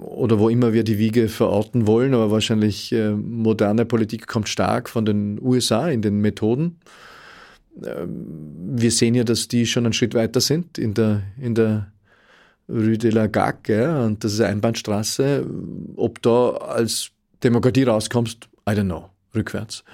oder 0.00 0.38
wo 0.38 0.48
immer 0.48 0.72
wir 0.72 0.84
die 0.84 0.98
Wiege 0.98 1.28
verorten 1.28 1.86
wollen, 1.86 2.14
aber 2.14 2.30
wahrscheinlich 2.30 2.92
äh, 2.92 3.12
moderne 3.12 3.84
Politik 3.84 4.26
kommt 4.26 4.48
stark 4.48 4.88
von 4.88 5.04
den 5.04 5.40
USA 5.40 5.88
in 5.88 6.02
den 6.02 6.20
Methoden. 6.20 6.78
Ähm, 7.84 8.26
wir 8.76 8.90
sehen 8.90 9.14
ja, 9.14 9.24
dass 9.24 9.48
die 9.48 9.66
schon 9.66 9.86
einen 9.86 9.92
Schritt 9.92 10.14
weiter 10.14 10.40
sind 10.40 10.78
in 10.78 10.94
der, 10.94 11.22
in 11.40 11.54
der 11.54 11.92
Rue 12.68 12.98
de 12.98 13.10
la 13.10 13.26
Gague 13.26 14.04
und 14.04 14.22
das 14.22 14.34
ist 14.34 14.40
eine 14.40 14.50
Einbahnstraße. 14.50 15.46
Ob 15.96 16.20
da 16.22 16.50
als 16.50 17.10
Demokratie 17.42 17.84
rauskommst, 17.84 18.48
I 18.68 18.72
don't 18.72 18.84
know, 18.84 19.08
rückwärts. 19.34 19.84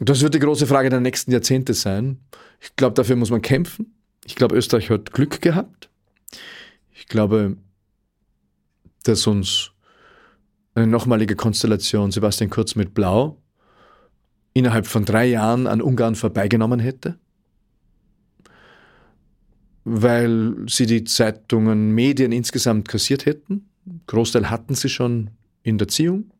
Das 0.00 0.22
wird 0.22 0.34
die 0.34 0.38
große 0.38 0.66
Frage 0.66 0.90
der 0.90 1.00
nächsten 1.00 1.32
Jahrzehnte 1.32 1.74
sein. 1.74 2.18
Ich 2.60 2.76
glaube, 2.76 2.94
dafür 2.94 3.16
muss 3.16 3.30
man 3.30 3.42
kämpfen. 3.42 3.94
Ich 4.24 4.36
glaube, 4.36 4.56
Österreich 4.56 4.90
hat 4.90 5.12
Glück 5.12 5.40
gehabt. 5.40 5.90
Ich 6.92 7.06
glaube, 7.08 7.56
dass 9.02 9.26
uns 9.26 9.72
eine 10.74 10.86
nochmalige 10.86 11.36
Konstellation 11.36 12.12
Sebastian 12.12 12.50
Kurz 12.50 12.74
mit 12.74 12.94
Blau 12.94 13.42
innerhalb 14.54 14.86
von 14.86 15.04
drei 15.04 15.26
Jahren 15.26 15.66
an 15.66 15.82
Ungarn 15.82 16.14
vorbeigenommen 16.14 16.80
hätte, 16.80 17.18
weil 19.84 20.54
sie 20.68 20.86
die 20.86 21.04
Zeitungen, 21.04 21.92
Medien 21.92 22.32
insgesamt 22.32 22.88
kassiert 22.88 23.26
hätten. 23.26 23.68
Großteil 24.06 24.50
hatten 24.50 24.74
sie 24.74 24.88
schon 24.88 25.30
in 25.62 25.78
der 25.78 25.88
Ziehung. 25.88 26.30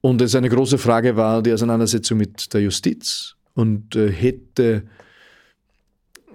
Und 0.00 0.20
es 0.20 0.34
eine 0.34 0.50
große 0.50 0.76
Frage 0.76 1.16
war 1.16 1.42
die 1.42 1.52
Auseinandersetzung 1.52 2.18
mit 2.18 2.52
der 2.52 2.60
Justiz 2.60 3.36
und 3.54 3.96
äh, 3.96 4.10
hätte 4.12 4.84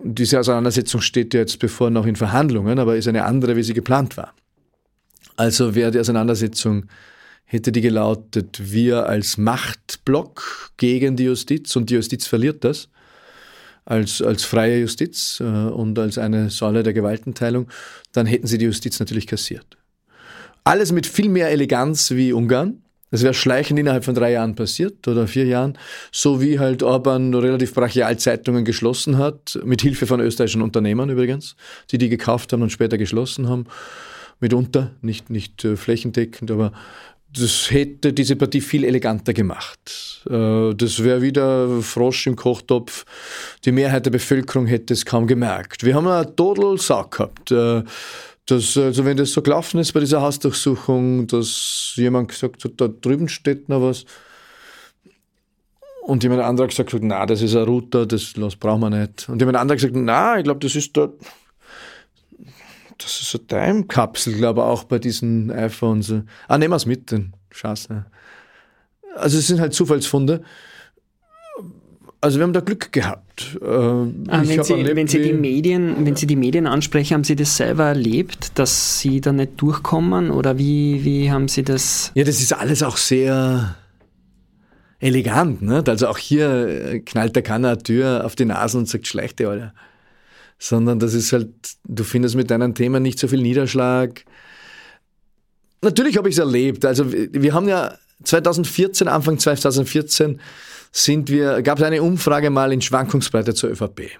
diese 0.03 0.39
Auseinandersetzung 0.39 1.01
steht 1.01 1.33
jetzt 1.33 1.59
bevor 1.59 1.89
noch 1.89 2.05
in 2.05 2.15
Verhandlungen, 2.15 2.79
aber 2.79 2.95
ist 2.95 3.07
eine 3.07 3.25
andere, 3.25 3.55
wie 3.55 3.63
sie 3.63 3.73
geplant 3.73 4.17
war. 4.17 4.33
Also 5.35 5.75
wäre 5.75 5.91
die 5.91 5.99
Auseinandersetzung, 5.99 6.85
hätte 7.45 7.71
die 7.71 7.81
gelautet, 7.81 8.71
wir 8.71 9.07
als 9.07 9.37
Machtblock 9.37 10.71
gegen 10.77 11.15
die 11.15 11.25
Justiz 11.25 11.75
und 11.75 11.89
die 11.89 11.95
Justiz 11.95 12.27
verliert 12.27 12.63
das 12.63 12.89
als, 13.89 14.21
als 14.21 14.45
freie 14.45 14.79
Justiz 14.79 15.39
äh, 15.41 15.43
und 15.43 15.97
als 15.97 16.17
eine 16.17 16.49
Säule 16.49 16.83
der 16.83 16.93
Gewaltenteilung, 16.93 17.67
dann 18.11 18.27
hätten 18.27 18.47
sie 18.47 18.57
die 18.57 18.65
Justiz 18.65 18.99
natürlich 18.99 19.27
kassiert. 19.27 19.77
Alles 20.63 20.91
mit 20.91 21.07
viel 21.07 21.27
mehr 21.27 21.49
Eleganz 21.49 22.11
wie 22.11 22.31
Ungarn. 22.31 22.83
Das 23.11 23.23
wäre 23.23 23.33
schleichend 23.33 23.79
innerhalb 23.79 24.05
von 24.05 24.13
drei 24.13 24.31
Jahren 24.33 24.53
passiert 24.53 25.07
oder 25.07 25.27
vier 25.27 25.45
Jahren, 25.45 25.79
so 26.11 26.39
wie 26.39 26.59
halt 26.59 26.83
Orban 26.83 27.33
relativ 27.33 27.73
brachial 27.73 28.19
Zeitungen 28.19 28.63
geschlossen 28.63 29.17
hat, 29.17 29.59
mit 29.65 29.81
Hilfe 29.81 30.05
von 30.05 30.19
österreichischen 30.19 30.61
Unternehmern 30.61 31.09
übrigens, 31.09 31.55
die 31.89 31.97
die 31.97 32.09
gekauft 32.09 32.53
haben 32.53 32.61
und 32.61 32.71
später 32.71 32.99
geschlossen 32.99 33.49
haben 33.49 33.65
mitunter, 34.39 34.91
nicht, 35.01 35.29
nicht 35.29 35.65
äh, 35.65 35.75
flächendeckend, 35.75 36.51
aber 36.51 36.71
das 37.37 37.69
hätte 37.69 38.11
diese 38.11 38.35
Partie 38.35 38.61
viel 38.61 38.83
eleganter 38.83 39.33
gemacht. 39.33 40.23
Äh, 40.29 40.73
das 40.73 41.03
wäre 41.03 41.21
wieder 41.21 41.81
Frosch 41.81 42.27
im 42.27 42.35
Kochtopf. 42.35 43.05
Die 43.65 43.71
Mehrheit 43.71 44.05
der 44.05 44.11
Bevölkerung 44.11 44.65
hätte 44.65 44.93
es 44.93 45.05
kaum 45.05 45.27
gemerkt. 45.27 45.83
Wir 45.83 45.95
haben 45.95 46.07
einen 46.07 46.35
Total 46.35 46.77
Sack 46.77 47.11
gehabt. 47.11 47.51
Äh, 47.51 47.83
dass, 48.47 48.75
also 48.77 49.05
wenn 49.05 49.17
das 49.17 49.31
so 49.31 49.43
gelaufen 49.43 49.79
ist 49.79 49.91
bei 49.91 49.99
dieser 49.99 50.21
Hausdurchsuchung, 50.21 51.27
dass 51.27 51.93
jemand 51.95 52.29
gesagt 52.29 52.63
hat, 52.63 52.71
da 52.77 52.87
drüben 52.87 53.29
steht 53.29 53.69
noch 53.69 53.81
was. 53.81 54.05
Und 56.01 56.23
jemand 56.23 56.41
anderer 56.41 56.67
gesagt 56.67 56.91
hat, 56.91 57.03
na, 57.03 57.27
das 57.27 57.43
ist 57.43 57.55
ein 57.55 57.65
Router, 57.65 58.07
das, 58.07 58.33
das 58.33 58.55
brauchen 58.55 58.81
wir 58.81 58.89
nicht. 58.89 59.29
Und 59.29 59.39
jemand 59.39 59.57
anderer 59.59 59.75
gesagt, 59.75 59.95
na, 59.95 60.39
ich 60.39 60.43
glaube, 60.43 60.59
das 60.59 60.75
ist 60.75 60.97
dort 60.97 61.19
das 62.99 63.21
ist 63.21 63.31
so 63.31 63.37
Time-Kapsel, 63.37 64.33
glaube 64.35 64.61
ich, 64.61 64.65
auch 64.65 64.83
bei 64.83 64.99
diesen 64.99 65.51
iPhones. 65.51 66.13
Ah, 66.47 66.57
nehmen 66.57 66.71
wir 66.71 66.75
es 66.75 66.85
mit, 66.85 67.11
den 67.11 67.33
Scheiße. 67.49 68.05
Also 69.15 69.37
es 69.37 69.47
sind 69.47 69.59
halt 69.59 69.73
Zufallsfunde. 69.73 70.43
Also 72.21 72.37
wir 72.37 72.43
haben 72.43 72.53
da 72.53 72.59
Glück 72.59 72.91
gehabt. 72.91 73.57
Äh, 73.61 73.65
ah, 73.65 74.11
wenn, 74.27 74.63
Sie, 74.63 74.73
erlebt, 74.73 74.95
wenn, 74.97 75.07
Sie, 75.07 75.21
die 75.21 75.33
Medien, 75.33 76.05
wenn 76.05 76.17
Sie 76.17 76.27
die 76.27 76.35
Medien 76.35 76.67
ansprechen, 76.67 77.13
haben 77.13 77.23
Sie 77.23 77.37
das 77.37 77.55
selber 77.55 77.85
erlebt, 77.85 78.59
dass 78.59 78.99
Sie 78.99 79.21
da 79.21 79.31
nicht 79.31 79.53
durchkommen? 79.61 80.29
Oder 80.29 80.57
wie, 80.57 81.05
wie 81.05 81.31
haben 81.31 81.47
Sie 81.47 81.63
das? 81.63 82.11
Ja, 82.15 82.25
das 82.25 82.41
ist 82.41 82.51
alles 82.51 82.83
auch 82.83 82.97
sehr 82.97 83.75
elegant. 84.99 85.61
Ne? 85.61 85.81
Also 85.87 86.09
auch 86.09 86.17
hier 86.17 87.01
knallt 87.05 87.37
der 87.37 87.43
Kanner 87.43 87.69
eine 87.69 87.83
Tür 87.83 88.25
auf 88.25 88.35
die 88.35 88.45
Nase 88.45 88.77
und 88.77 88.89
sagt, 88.89 89.07
schlechte, 89.07 89.47
Alter 89.47 89.73
sondern 90.59 90.99
das 90.99 91.13
ist 91.13 91.31
halt, 91.31 91.49
du 91.85 92.03
findest 92.03 92.35
mit 92.35 92.51
deinen 92.51 92.75
Themen 92.75 93.01
nicht 93.01 93.17
so 93.17 93.27
viel 93.27 93.41
Niederschlag. 93.41 94.25
Natürlich 95.81 96.17
habe 96.17 96.27
ich 96.27 96.35
es 96.35 96.39
erlebt. 96.39 96.85
Also 96.85 97.11
wir 97.11 97.53
haben 97.53 97.69
ja 97.69 97.97
2014, 98.23 99.07
Anfang 99.07 99.39
2014 99.39 100.41
sind 100.91 101.29
wir, 101.29 101.61
gab 101.61 101.79
es 101.79 101.85
eine 101.85 102.03
Umfrage 102.03 102.49
mal 102.49 102.73
in 102.73 102.81
Schwankungsbreite 102.81 103.53
zur 103.53 103.71
ÖVP. 103.71 104.11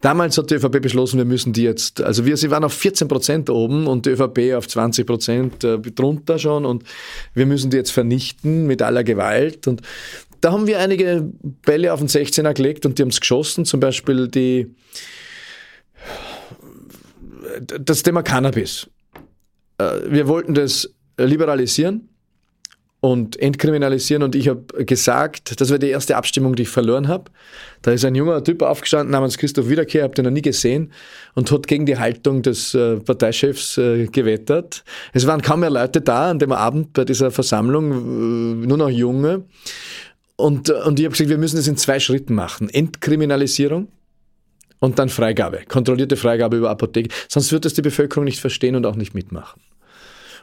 Damals 0.00 0.38
hat 0.38 0.50
die 0.50 0.54
ÖVP 0.54 0.80
beschlossen, 0.80 1.18
wir 1.18 1.24
müssen 1.24 1.52
die 1.52 1.62
jetzt, 1.62 2.00
also 2.00 2.24
wir, 2.24 2.36
sie 2.36 2.50
waren 2.50 2.64
auf 2.64 2.72
14 2.72 3.08
Prozent 3.08 3.50
oben 3.50 3.86
und 3.86 4.06
die 4.06 4.10
ÖVP 4.10 4.54
auf 4.56 4.68
20 4.68 5.06
Prozent 5.06 5.64
äh, 5.64 5.78
drunter 5.78 6.38
schon 6.38 6.66
und 6.66 6.84
wir 7.34 7.46
müssen 7.46 7.70
die 7.70 7.76
jetzt 7.76 7.92
vernichten 7.92 8.66
mit 8.66 8.82
aller 8.82 9.04
Gewalt 9.04 9.68
und 9.68 9.82
da 10.40 10.50
haben 10.50 10.66
wir 10.66 10.80
einige 10.80 11.30
Bälle 11.64 11.92
auf 11.92 12.00
den 12.00 12.08
16er 12.08 12.52
gelegt 12.52 12.84
und 12.84 12.98
die 12.98 13.02
haben 13.02 13.10
es 13.10 13.20
geschossen, 13.20 13.64
zum 13.64 13.78
Beispiel 13.78 14.26
die, 14.26 14.74
das 17.60 18.02
Thema 18.02 18.22
Cannabis. 18.22 18.88
Äh, 19.78 19.84
wir 20.06 20.28
wollten 20.28 20.54
das 20.54 20.92
liberalisieren 21.18 22.08
und 23.00 23.36
entkriminalisieren 23.40 24.22
und 24.22 24.36
ich 24.36 24.48
habe 24.48 24.84
gesagt, 24.84 25.60
das 25.60 25.70
war 25.70 25.78
die 25.78 25.88
erste 25.88 26.16
Abstimmung, 26.16 26.54
die 26.54 26.62
ich 26.62 26.68
verloren 26.68 27.08
habe. 27.08 27.30
Da 27.82 27.90
ist 27.90 28.04
ein 28.04 28.14
junger 28.14 28.44
Typ 28.44 28.62
aufgestanden 28.62 29.10
namens 29.10 29.38
Christoph 29.38 29.68
Wiederkehr, 29.68 30.04
habe 30.04 30.14
den 30.14 30.24
noch 30.24 30.30
nie 30.30 30.42
gesehen 30.42 30.92
und 31.34 31.50
hat 31.50 31.66
gegen 31.66 31.84
die 31.84 31.98
Haltung 31.98 32.42
des 32.42 32.74
äh, 32.74 32.96
Parteichefs 32.96 33.76
äh, 33.76 34.06
gewettert. 34.06 34.84
Es 35.12 35.26
waren 35.26 35.42
kaum 35.42 35.60
mehr 35.60 35.70
Leute 35.70 36.00
da 36.00 36.30
an 36.30 36.38
dem 36.38 36.52
Abend 36.52 36.92
bei 36.92 37.04
dieser 37.04 37.32
Versammlung, 37.32 38.60
nur 38.66 38.78
noch 38.78 38.90
junge. 38.90 39.44
Und, 40.36 40.70
und 40.70 40.98
ich 40.98 41.04
habe 41.04 41.12
gesagt, 41.12 41.30
wir 41.30 41.38
müssen 41.38 41.56
das 41.56 41.66
in 41.66 41.76
zwei 41.76 41.98
Schritten 41.98 42.34
machen. 42.34 42.68
Entkriminalisierung 42.68 43.88
und 44.82 44.98
dann 44.98 45.08
Freigabe, 45.08 45.60
kontrollierte 45.68 46.16
Freigabe 46.16 46.56
über 46.56 46.68
Apotheke. 46.68 47.14
Sonst 47.28 47.52
wird 47.52 47.64
das 47.64 47.74
die 47.74 47.82
Bevölkerung 47.82 48.24
nicht 48.24 48.40
verstehen 48.40 48.74
und 48.74 48.84
auch 48.84 48.96
nicht 48.96 49.14
mitmachen. 49.14 49.62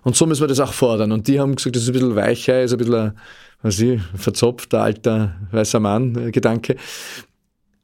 Und 0.04 0.16
so 0.16 0.26
müssen 0.26 0.40
wir 0.40 0.48
das 0.48 0.62
auch 0.62 0.72
fordern. 0.72 1.12
Und 1.12 1.28
die 1.28 1.42
haben 1.42 1.58
gesagt, 1.58 1.76
das 1.76 1.84
ist 1.84 1.90
ein 1.90 1.94
bisschen 1.94 2.16
weicher, 2.16 2.64
ist 2.64 2.72
ein 2.72 2.78
bisschen, 2.78 2.96
ein, 2.96 3.20
was 3.62 3.82
ich, 3.82 4.00
verzopfter, 4.16 4.82
alter, 4.82 5.36
weißer 5.52 5.82
Mann, 5.82 6.16
äh, 6.16 6.32
Gedanke. 6.32 6.78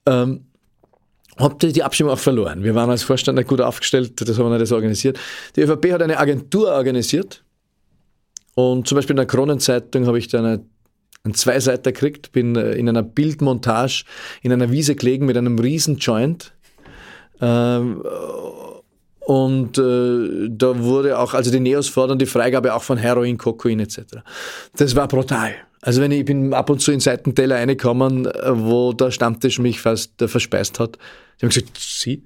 Ähm, 0.06 0.46
habt 1.38 1.62
ihr 1.62 1.74
die 1.74 1.84
Abstimmung 1.84 2.14
auch 2.14 2.20
verloren. 2.20 2.64
Wir 2.64 2.74
waren 2.74 2.90
als 2.90 3.04
Vorstand 3.04 3.38
nicht 3.38 3.50
gut 3.50 3.60
aufgestellt, 3.60 4.22
das 4.22 4.40
haben 4.40 4.50
wir 4.50 4.58
nicht 4.58 4.72
organisiert. 4.72 5.20
Die 5.58 5.62
ÖVP 5.62 5.92
hat 5.92 6.04
eine 6.04 6.18
Agentur 6.18 6.72
organisiert. 6.72 7.44
Und 8.54 8.88
zum 8.88 8.96
Beispiel 8.96 9.16
in 9.16 9.18
der 9.18 9.26
Kronenzeitung 9.26 10.08
habe 10.08 10.20
ich 10.20 10.30
da 10.30 10.40
eine 10.40 10.64
einen 11.26 11.34
Zweiseiter 11.34 11.92
gekriegt, 11.92 12.32
bin 12.32 12.56
äh, 12.56 12.74
in 12.74 12.88
einer 12.88 13.04
Bildmontage 13.04 14.06
in 14.42 14.52
einer 14.52 14.72
Wiese 14.72 14.96
gelegen 14.96 15.26
mit 15.26 15.38
einem 15.38 15.60
riesen 15.60 15.98
Joint. 15.98 16.54
Ähm, 17.42 18.02
und 19.20 19.78
äh, 19.80 20.50
da 20.50 20.80
wurde 20.80 21.18
auch, 21.18 21.34
also 21.34 21.52
die 21.52 21.60
Neos 21.60 21.90
fordern 21.90 22.20
die 22.20 22.28
Freigabe 22.28 22.74
auch 22.74 22.84
von 22.84 22.98
Heroin, 22.98 23.38
Kokain 23.38 23.80
etc. 23.80 24.00
Das 24.78 24.96
war 24.96 25.08
brutal. 25.08 25.56
Also 25.82 26.02
wenn 26.02 26.12
ich, 26.12 26.20
ich 26.20 26.26
bin 26.26 26.54
ab 26.54 26.70
und 26.70 26.80
zu 26.80 26.92
in 26.92 27.00
Seitentäler 27.00 27.56
reingekommen, 27.56 28.28
äh, 28.28 28.32
wo 28.54 28.94
der 28.94 29.12
Stammtisch 29.12 29.60
mich 29.60 29.82
fast 29.82 30.22
äh, 30.22 30.28
verspeist 30.28 30.80
hat. 30.80 30.98
Die 31.40 31.46
haben 31.46 31.50
gesagt, 31.50 31.78
Sie? 31.78 32.24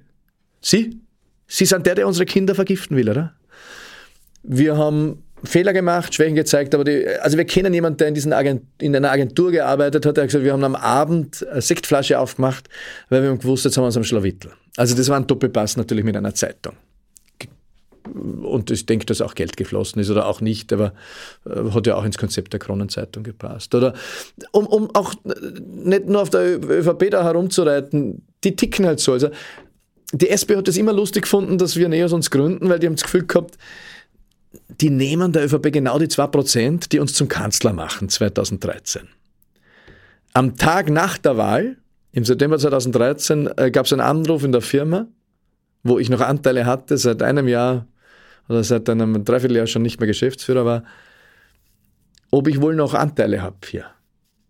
Sie? 0.60 1.00
Sie 1.46 1.64
sind 1.64 1.86
der, 1.86 1.94
der 1.94 2.06
unsere 2.06 2.26
Kinder 2.26 2.54
vergiften 2.54 2.96
will, 2.96 3.08
oder? 3.08 3.34
Wir 4.42 4.76
haben 4.76 5.22
Fehler 5.44 5.72
gemacht, 5.72 6.14
Schwächen 6.14 6.34
gezeigt, 6.34 6.74
aber 6.74 6.84
die, 6.84 7.06
also 7.06 7.36
wir 7.36 7.44
kennen 7.44 7.72
jemanden, 7.72 7.98
der 7.98 8.08
in, 8.08 8.14
diesen 8.14 8.32
Agent, 8.32 8.62
in 8.80 8.94
einer 8.94 9.10
Agentur 9.10 9.50
gearbeitet 9.50 10.06
hat, 10.06 10.16
der 10.16 10.22
hat 10.22 10.28
gesagt, 10.28 10.44
wir 10.44 10.52
haben 10.52 10.64
am 10.64 10.74
Abend 10.74 11.46
eine 11.50 11.62
Sektflasche 11.62 12.18
aufgemacht, 12.18 12.68
weil 13.08 13.22
wir 13.22 13.30
haben 13.30 13.38
gewusst, 13.38 13.64
jetzt 13.64 13.76
haben 13.76 13.82
wir 13.82 13.86
uns 13.86 13.96
am 13.96 14.04
Schlawittel. 14.04 14.52
Also 14.76 14.94
das 14.94 15.08
war 15.08 15.16
ein 15.16 15.26
Doppelpass 15.26 15.76
natürlich 15.76 16.04
mit 16.04 16.16
einer 16.16 16.34
Zeitung. 16.34 16.74
und 18.14 18.70
ich 18.70 18.86
denke, 18.86 19.06
dass 19.06 19.20
auch 19.20 19.34
Geld 19.34 19.56
geflossen 19.56 20.00
ist 20.00 20.10
oder 20.10 20.26
auch 20.26 20.40
nicht, 20.40 20.72
aber 20.72 20.92
äh, 21.46 21.70
hat 21.70 21.86
ja 21.86 21.96
auch 21.96 22.04
ins 22.04 22.18
Konzept 22.18 22.52
der 22.52 22.60
Kronenzeitung 22.60 23.22
gepasst. 23.22 23.74
Oder 23.74 23.94
um, 24.52 24.66
um 24.66 24.94
auch 24.94 25.14
nicht 25.24 26.06
nur 26.06 26.22
auf 26.22 26.30
der 26.30 26.60
ÖVP 26.62 27.10
da 27.10 27.24
herumzureiten, 27.24 28.26
die 28.44 28.56
ticken 28.56 28.86
halt 28.86 29.00
so. 29.00 29.12
Also 29.12 29.30
die 30.12 30.28
SP 30.32 30.56
hat 30.56 30.68
es 30.68 30.76
immer 30.76 30.92
lustig 30.92 31.22
gefunden, 31.22 31.58
dass 31.58 31.76
wir 31.76 31.88
Neos 31.88 32.12
uns 32.12 32.30
gründen, 32.30 32.68
weil 32.68 32.78
die 32.78 32.86
haben 32.86 32.96
das 32.96 33.04
Gefühl 33.04 33.26
gehabt, 33.26 33.56
die 34.80 34.90
nehmen 34.90 35.32
der 35.32 35.44
ÖVP 35.44 35.72
genau 35.72 35.98
die 35.98 36.08
2%, 36.08 36.88
die 36.88 36.98
uns 36.98 37.14
zum 37.14 37.28
Kanzler 37.28 37.72
machen 37.72 38.08
2013. 38.08 39.08
Am 40.32 40.56
Tag 40.56 40.90
nach 40.90 41.18
der 41.18 41.36
Wahl, 41.36 41.76
im 42.12 42.24
September 42.24 42.58
2013, 42.58 43.50
äh, 43.56 43.70
gab 43.70 43.86
es 43.86 43.92
einen 43.92 44.00
Anruf 44.00 44.44
in 44.44 44.52
der 44.52 44.60
Firma, 44.60 45.06
wo 45.82 45.98
ich 45.98 46.10
noch 46.10 46.20
Anteile 46.20 46.66
hatte, 46.66 46.98
seit 46.98 47.22
einem 47.22 47.48
Jahr 47.48 47.86
oder 48.48 48.64
seit 48.64 48.88
einem 48.88 49.24
Dreivierteljahr 49.24 49.66
schon 49.66 49.82
nicht 49.82 50.00
mehr 50.00 50.06
Geschäftsführer 50.06 50.64
war, 50.64 50.84
ob 52.30 52.48
ich 52.48 52.60
wohl 52.60 52.74
noch 52.74 52.94
Anteile 52.94 53.42
habe 53.42 53.56
hier. 53.66 53.86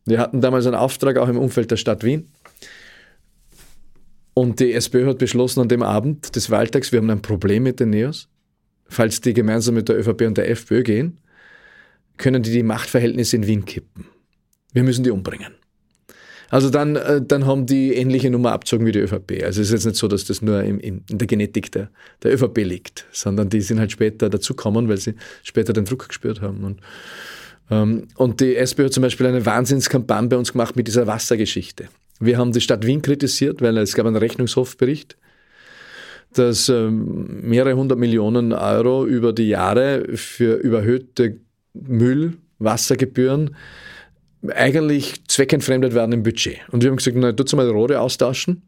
Wir 0.07 0.19
hatten 0.19 0.41
damals 0.41 0.67
einen 0.67 0.75
Auftrag 0.75 1.19
auch 1.19 1.29
im 1.29 1.39
Umfeld 1.39 1.71
der 1.71 1.77
Stadt 1.77 2.03
Wien. 2.03 2.31
Und 4.35 4.61
die 4.61 4.73
SPÖ 4.73 5.07
hat 5.07 5.19
beschlossen 5.19 5.61
an 5.61 5.69
dem 5.69 5.83
Abend 5.83 6.35
des 6.35 6.51
Wahltags, 6.51 6.93
wir 6.93 7.01
haben 7.01 7.11
ein 7.11 7.23
Problem 7.23 7.63
mit 7.63 7.81
den 7.81 7.91
Neos. 7.91 8.29
Falls 8.91 9.21
die 9.21 9.33
gemeinsam 9.33 9.77
mit 9.77 9.89
der 9.89 9.99
ÖVP 9.99 10.23
und 10.23 10.37
der 10.37 10.51
FPÖ 10.51 10.83
gehen, 10.83 11.19
können 12.19 12.43
die 12.43 12.51
die 12.51 12.65
Machtverhältnisse 12.65 13.37
in 13.37 13.47
Wien 13.47 13.65
kippen. 13.65 14.07
Wir 14.73 14.83
müssen 14.83 15.05
die 15.05 15.11
umbringen. 15.11 15.55
Also 16.51 16.69
dann, 16.69 16.97
äh, 16.97 17.23
dann 17.23 17.47
haben 17.47 17.67
die 17.67 17.95
ähnliche 17.95 18.29
Nummer 18.29 18.51
abzogen 18.51 18.85
wie 18.85 18.91
die 18.91 18.99
ÖVP. 18.99 19.45
Also 19.45 19.61
es 19.61 19.69
ist 19.69 19.73
jetzt 19.73 19.85
nicht 19.87 19.97
so, 19.97 20.09
dass 20.09 20.25
das 20.25 20.43
nur 20.43 20.63
in, 20.65 20.81
in 20.81 21.05
der 21.09 21.29
Genetik 21.29 21.71
der, 21.71 21.91
der 22.25 22.35
ÖVP 22.35 22.59
liegt, 22.59 23.07
sondern 23.13 23.49
die 23.49 23.61
sind 23.61 23.79
halt 23.79 23.93
später 23.93 24.29
dazugekommen, 24.29 24.89
weil 24.89 24.99
sie 24.99 25.15
später 25.45 25.73
den 25.73 25.85
Druck 25.85 26.09
gespürt 26.09 26.41
haben. 26.41 26.65
Und, 26.65 26.81
ähm, 27.71 28.09
und 28.17 28.41
die 28.41 28.57
SPÖ 28.57 28.87
hat 28.87 28.93
zum 28.93 29.03
Beispiel 29.03 29.27
eine 29.27 29.47
Wahnsinnskampagne 29.47 30.29
bei 30.29 30.37
uns 30.37 30.51
gemacht 30.51 30.75
mit 30.75 30.89
dieser 30.89 31.07
Wassergeschichte. 31.07 31.89
Wir 32.19 32.37
haben 32.37 32.51
die 32.51 32.61
Stadt 32.61 32.85
Wien 32.85 33.01
kritisiert, 33.01 33.63
weil 33.63 33.79
es 33.79 33.95
gab 33.95 34.07
einen 34.07 34.17
Rechnungshofbericht, 34.17 35.17
dass 36.35 36.69
ähm, 36.69 37.41
mehrere 37.43 37.75
hundert 37.75 37.99
Millionen 37.99 38.53
Euro 38.53 39.05
über 39.07 39.33
die 39.33 39.49
Jahre 39.49 40.05
für 40.15 40.55
überhöhte 40.55 41.41
Müll, 41.75 42.35
Wassergebühren 42.59 43.57
eigentlich 44.55 45.27
zweckentfremdet 45.27 45.95
werden 45.95 46.13
im 46.13 46.23
Budget. 46.23 46.59
Und 46.71 46.83
wir 46.83 46.91
haben 46.91 46.97
gesagt, 46.97 47.17
na, 47.19 47.33
tut's 47.33 47.55
mal 47.55 47.69
Rohre 47.69 48.01
austauschen, 48.01 48.63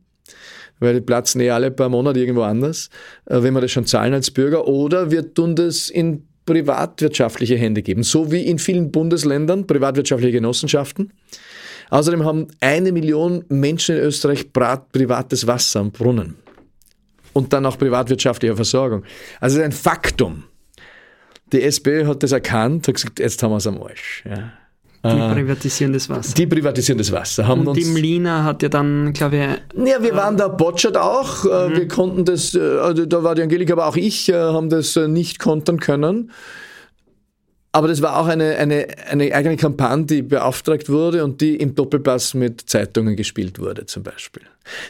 weil 0.80 0.94
die 0.94 1.00
platzen 1.00 1.40
eh 1.40 1.50
alle 1.50 1.70
paar 1.70 1.88
Monate 1.88 2.20
irgendwo 2.20 2.42
anders, 2.42 2.90
äh, 3.26 3.42
wenn 3.42 3.54
wir 3.54 3.60
das 3.60 3.70
schon 3.70 3.86
zahlen 3.86 4.14
als 4.14 4.30
Bürger, 4.30 4.66
oder 4.66 5.10
wir 5.10 5.32
tun 5.32 5.54
das 5.54 5.88
in 5.88 6.26
privatwirtschaftliche 6.44 7.56
Hände 7.56 7.82
geben, 7.82 8.02
so 8.02 8.32
wie 8.32 8.42
in 8.42 8.58
vielen 8.58 8.90
Bundesländern 8.90 9.66
privatwirtschaftliche 9.66 10.32
Genossenschaften. 10.32 11.12
Außerdem 11.90 12.24
haben 12.24 12.48
eine 12.60 12.90
Million 12.90 13.44
Menschen 13.48 13.96
in 13.96 14.02
Österreich 14.02 14.52
privates 14.52 15.46
Wasser 15.46 15.80
am 15.80 15.92
Brunnen 15.92 16.41
und 17.32 17.52
dann 17.52 17.66
auch 17.66 17.78
privatwirtschaftliche 17.78 18.54
Versorgung. 18.56 19.04
Also 19.40 19.58
es 19.58 19.60
ist 19.60 19.64
ein 19.64 19.72
Faktum. 19.72 20.44
Die 21.52 21.62
SPÖ 21.62 22.06
hat 22.06 22.22
das 22.22 22.32
erkannt, 22.32 22.88
hat 22.88 22.94
gesagt, 22.94 23.18
jetzt 23.18 23.42
haben 23.42 23.50
wir 23.50 23.58
es 23.58 23.66
am 23.66 23.82
Arsch. 23.82 24.24
Ja. 24.28 24.52
Die 25.04 25.08
äh, 25.08 25.34
privatisieren 25.34 25.92
das 25.92 26.08
Wasser. 26.08 26.32
Die 26.34 26.46
privatisieren 26.46 26.96
das 26.96 27.10
Wasser. 27.10 27.46
Haben 27.48 27.66
und 27.66 27.76
die 27.76 27.84
Mlina 27.84 28.44
hat 28.44 28.62
ja 28.62 28.68
dann, 28.68 29.12
glaube 29.12 29.36
ich. 29.36 29.86
Ja, 29.88 30.00
wir 30.00 30.14
waren 30.14 30.36
da 30.36 30.46
botschert 30.46 30.96
auch. 30.96 31.44
Äh, 31.44 31.68
mhm. 31.68 31.76
Wir 31.76 31.88
konnten 31.88 32.24
das, 32.24 32.54
äh, 32.54 32.60
also 32.60 33.04
da 33.04 33.24
war 33.24 33.34
die 33.34 33.42
Angelika, 33.42 33.72
aber 33.72 33.88
auch 33.88 33.96
ich 33.96 34.32
haben 34.32 34.70
das 34.70 34.94
nicht 34.94 35.40
kontern 35.40 35.80
können. 35.80 36.30
Aber 37.74 37.88
das 37.88 38.02
war 38.02 38.18
auch 38.18 38.26
eine, 38.26 38.56
eine, 38.56 38.86
eine 39.10 39.34
eigene 39.34 39.56
Kampagne, 39.56 40.04
die 40.04 40.22
beauftragt 40.22 40.90
wurde 40.90 41.24
und 41.24 41.40
die 41.40 41.56
im 41.56 41.74
Doppelpass 41.74 42.34
mit 42.34 42.68
Zeitungen 42.68 43.16
gespielt 43.16 43.58
wurde, 43.58 43.86
zum 43.86 44.02
Beispiel. 44.02 44.42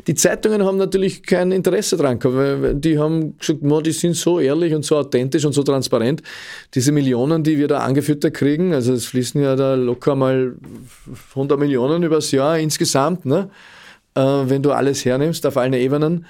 Die 0.09 0.17
Zeitungen 0.17 0.65
haben 0.65 0.79
natürlich 0.79 1.23
kein 1.23 1.53
Interesse 1.53 1.97
dran 1.97 2.19
gehabt, 2.19 2.37
weil 2.37 2.75
die 2.75 2.99
haben 2.99 3.39
gesagt, 3.39 3.61
die 3.87 3.93
sind 3.93 4.17
so 4.17 4.41
ehrlich 4.41 4.75
und 4.75 4.85
so 4.85 4.97
authentisch 4.97 5.45
und 5.45 5.53
so 5.53 5.63
transparent. 5.63 6.23
Diese 6.75 6.91
Millionen, 6.91 7.45
die 7.45 7.57
wir 7.57 7.69
da 7.69 7.79
angefüttert 7.79 8.35
kriegen, 8.35 8.75
also 8.75 8.93
es 8.95 9.07
fließen 9.07 9.41
ja 9.41 9.55
da 9.55 9.75
locker 9.75 10.17
mal 10.17 10.57
100 11.31 11.61
Millionen 11.61 12.03
übers 12.03 12.33
Jahr 12.33 12.59
insgesamt, 12.59 13.25
ne? 13.25 13.49
Äh, 14.15 14.21
wenn 14.21 14.63
du 14.63 14.73
alles 14.73 15.05
hernimmst 15.05 15.47
auf 15.47 15.57
allen 15.57 15.73
Ebenen, 15.73 16.27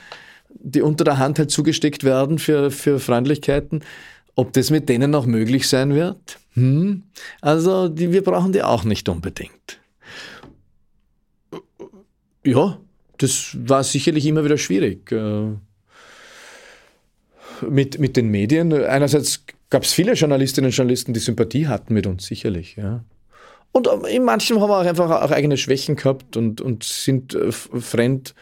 die 0.51 0.83
unter 0.83 1.05
der 1.05 1.19
Hand 1.19 1.39
halt 1.39 1.51
zugesteckt 1.51 2.05
werden 2.05 2.39
für, 2.39 2.71
für 2.71 2.99
Freundlichkeiten. 2.99 3.81
Ob 4.35 4.53
das 4.53 4.71
mit 4.71 4.89
denen 4.89 5.11
noch 5.11 5.27
möglich 5.27 5.69
sein 5.69 5.95
wird? 5.95 6.39
Hm? 6.55 7.03
Also 7.41 7.89
die, 7.89 8.13
wir 8.13 8.23
brauchen 8.23 8.53
die 8.53 8.63
auch 8.63 8.85
nicht 8.85 9.09
unbedingt. 9.09 9.81
Ja, 12.45 12.79
das 13.19 13.57
war 13.59 13.85
sicherlich 13.85 14.27
immer 14.27 14.45
wieder 14.45 14.59
schwierig. 14.59 15.13
Äh, 15.13 15.51
mit, 17.69 17.99
mit 17.99 18.17
den 18.17 18.29
Medien. 18.29 18.73
Einerseits 18.73 19.45
gab 19.71 19.85
es 19.85 19.93
viele 19.93 20.15
Journalistinnen 20.15 20.69
und 20.69 20.77
Journalisten, 20.77 21.15
die 21.15 21.21
Sympathie 21.21 21.69
hatten 21.69 21.95
mit 21.95 22.07
uns, 22.07 22.27
sicherlich. 22.27 22.77
Ja. 22.77 23.05
Und 23.71 23.89
in 24.09 24.25
manchen 24.25 24.61
haben 24.61 24.69
wir 24.69 24.81
auch 24.81 24.85
einfach 24.85 25.23
auch 25.23 25.31
eigene 25.31 25.57
Schwächen 25.57 25.97
gehabt 25.97 26.37
und, 26.37 26.61
und 26.61 26.85
sind 26.85 27.35
äh, 27.35 27.53
fremd 27.53 28.35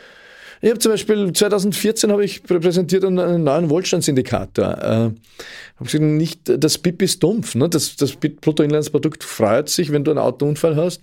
ich 0.63 0.69
habe 0.69 0.79
zum 0.79 0.93
Beispiel 0.93 1.33
2014 1.33 2.13
habe 2.13 2.25
ich 2.25 2.43
präsentiert 2.43 3.05
einen, 3.05 3.45
neuen 3.45 3.71
Wohlstandsindikator. 3.71 5.13
Äh, 5.79 5.85
gesagt, 5.85 6.03
nicht 6.03 6.41
das 6.45 6.77
BIP 6.77 7.03
ist 7.03 7.23
dumpf. 7.23 7.55
Ne? 7.55 7.69
Das, 7.69 7.97
das 7.97 8.15
Bruttoinlandsprodukt 8.17 9.25
freut 9.25 9.71
sich, 9.71 9.91
wenn 9.91 10.05
du 10.05 10.11
einen 10.11 10.19
Autounfall 10.19 10.77
hast. 10.77 11.01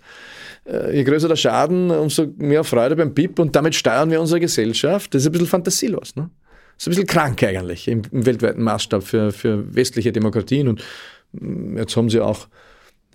Äh, 0.66 0.98
je 0.98 1.04
größer 1.04 1.28
der 1.28 1.38
Schaden, 1.38 1.90
umso 1.90 2.28
mehr 2.38 2.64
Freude 2.64 2.96
beim 2.96 3.14
BIP 3.16 3.40
und 3.40 3.56
damit 3.56 3.74
steuern 3.74 4.12
wir 4.12 4.22
unsere 4.22 4.40
Gesellschaft. 4.40 5.14
Das 5.14 5.24
ist 5.24 5.28
ein 5.28 5.32
bisschen 5.32 5.48
fantasielos. 5.48 6.16
Ne? 6.16 6.30
Das 6.76 6.84
ist 6.84 6.88
ein 6.88 6.92
bisschen 6.92 7.08
krank 7.08 7.44
eigentlich 7.44 7.88
im, 7.88 8.04
im 8.12 8.26
weltweiten 8.28 8.62
Maßstab 8.62 9.04
für, 9.04 9.32
für 9.32 9.74
westliche 9.76 10.12
Demokratien. 10.12 10.68
Und 10.68 10.84
mm, 11.32 11.78
jetzt 11.78 11.96
haben 11.98 12.12
sie 12.12 12.20
auch 12.20 12.48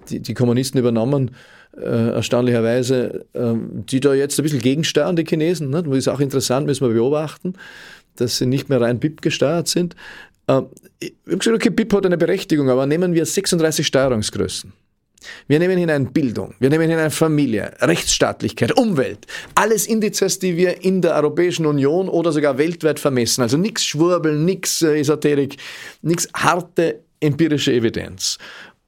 die, 0.09 0.18
die 0.18 0.34
Kommunisten 0.34 0.80
übernommen 0.80 1.36
äh, 1.77 2.11
erstaunlicherweise, 2.11 3.25
äh, 3.33 3.55
die 3.55 4.01
da 4.01 4.14
jetzt 4.14 4.39
ein 4.39 4.43
bisschen 4.43 4.61
gegensteuern, 4.61 5.16
die 5.16 5.25
Chinesen. 5.25 5.70
Ne? 5.70 5.83
Das 5.83 5.97
ist 5.97 6.09
auch 6.09 6.20
interessant, 6.20 6.66
müssen 6.66 6.87
wir 6.87 6.95
beobachten, 6.95 7.55
dass 8.16 8.39
sie 8.39 8.47
nicht 8.47 8.68
mehr 8.68 8.81
rein 8.81 9.01
BIP 9.01 9.23
gesteuert 9.23 9.68
sind. 9.68 9.97
Äh, 10.47 10.62
ich 11.01 11.14
habe 11.27 11.39
gesagt, 11.39 11.57
okay, 11.57 11.70
BIP 11.70 11.95
hat 11.95 12.07
eine 12.07 12.18
Berechtigung, 12.18 12.68
aber 12.70 12.87
nehmen 12.87 13.14
wir 13.14 13.25
36 13.25 13.87
Steuerungsgrößen. 13.87 14.73
Wir 15.47 15.59
nehmen 15.61 15.79
hinein 15.79 16.12
Bildung, 16.12 16.55
wir 16.59 16.68
nehmen 16.68 16.91
hinein 16.91 17.11
Familie, 17.11 17.73
Rechtsstaatlichkeit, 17.81 18.77
Umwelt, 18.77 19.27
alles 19.55 19.87
Indizes, 19.87 20.41
die 20.41 20.57
wir 20.57 20.83
in 20.83 21.01
der 21.01 21.14
Europäischen 21.14 21.64
Union 21.64 22.09
oder 22.09 22.33
sogar 22.33 22.59
weltweit 22.59 22.99
vermessen. 22.99 23.43
Also 23.43 23.57
nichts 23.57 23.85
Schwurbeln, 23.85 24.45
nichts 24.45 24.83
äh, 24.83 24.99
Esoterik, 24.99 25.57
nichts 26.03 26.29
harte 26.35 27.01
empirische 27.20 27.73
Evidenz. 27.73 28.39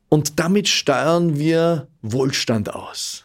Und 0.09 0.39
damit 0.39 0.69
steuern 0.69 1.39
wir 1.39 1.89
Wohlstand 2.03 2.73
aus. 2.73 3.25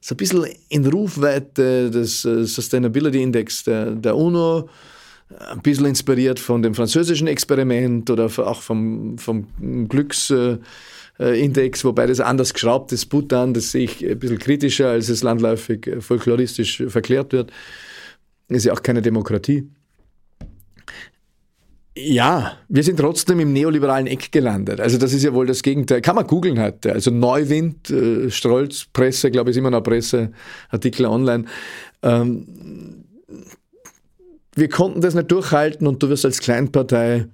So 0.00 0.14
ein 0.14 0.16
bisschen 0.16 0.46
in 0.68 0.86
Rufweite 0.86 1.90
des 1.90 2.24
äh, 2.24 2.44
Sustainability 2.44 3.22
Index 3.22 3.64
der, 3.64 3.90
der 3.90 4.16
UNO, 4.16 4.68
ein 5.38 5.60
bisschen 5.60 5.86
inspiriert 5.86 6.40
von 6.40 6.62
dem 6.62 6.74
französischen 6.74 7.26
Experiment 7.26 8.10
oder 8.10 8.24
auch 8.24 8.62
vom, 8.62 9.16
vom 9.18 9.46
Glücksindex, 9.88 11.84
wobei 11.84 12.06
das 12.06 12.20
anders 12.20 12.54
geschraubt 12.54 12.92
ist. 12.92 13.06
Bhutan, 13.06 13.54
das 13.54 13.70
sehe 13.72 13.84
ich 13.84 14.04
ein 14.04 14.18
bisschen 14.18 14.38
kritischer, 14.38 14.88
als 14.88 15.08
es 15.08 15.22
landläufig 15.22 15.86
äh, 15.86 16.00
folkloristisch 16.00 16.82
verklärt 16.88 17.32
wird. 17.32 17.52
Ist 18.48 18.64
ja 18.64 18.72
auch 18.72 18.82
keine 18.82 19.02
Demokratie. 19.02 19.68
Ja, 21.96 22.56
wir 22.68 22.84
sind 22.84 22.98
trotzdem 22.98 23.40
im 23.40 23.52
neoliberalen 23.52 24.06
Eck 24.06 24.30
gelandet. 24.30 24.80
Also 24.80 24.96
das 24.96 25.12
ist 25.12 25.24
ja 25.24 25.34
wohl 25.34 25.46
das 25.46 25.62
Gegenteil. 25.62 26.00
Kann 26.00 26.14
man 26.14 26.26
googeln 26.26 26.60
heute. 26.60 26.92
Also 26.92 27.10
Neuwind, 27.10 27.90
äh, 27.90 28.30
Strolz, 28.30 28.86
Presse, 28.92 29.30
glaube 29.30 29.50
ich, 29.50 29.56
ist 29.56 29.58
immer 29.58 29.70
noch 29.70 29.82
Presseartikel 29.82 31.06
online. 31.06 31.46
Ähm, 32.02 33.04
wir 34.54 34.68
konnten 34.68 35.00
das 35.00 35.14
nicht 35.14 35.30
durchhalten 35.32 35.86
und 35.86 36.02
du 36.02 36.08
wirst 36.08 36.24
als 36.24 36.40
Kleinpartei 36.40 37.26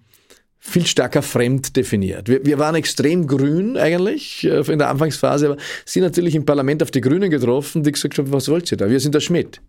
viel 0.59 0.87
stärker 0.87 1.23
fremd 1.23 1.77
definiert. 1.77 2.29
Wir, 2.29 2.45
wir 2.45 2.59
waren 2.59 2.75
extrem 2.75 3.27
grün 3.27 3.77
eigentlich 3.77 4.45
äh, 4.45 4.61
in 4.73 4.79
der 4.79 4.89
Anfangsphase, 4.89 5.47
aber 5.47 5.57
sind 5.85 6.03
natürlich 6.03 6.35
im 6.35 6.47
Parlament 6.47 6.83
auf 6.83 6.91
die 6.91 7.01
Grünen 7.03 7.31
getroffen, 7.31 7.83
die 7.83 7.93
gesagt 7.93 8.19
haben, 8.19 8.33
was 8.33 8.49
wollt 8.49 8.71
ihr 8.73 8.79
da? 8.79 8.89
Wir 8.89 9.01
sind 9.01 9.15
der 9.15 9.21
Schmidt. 9.21 9.61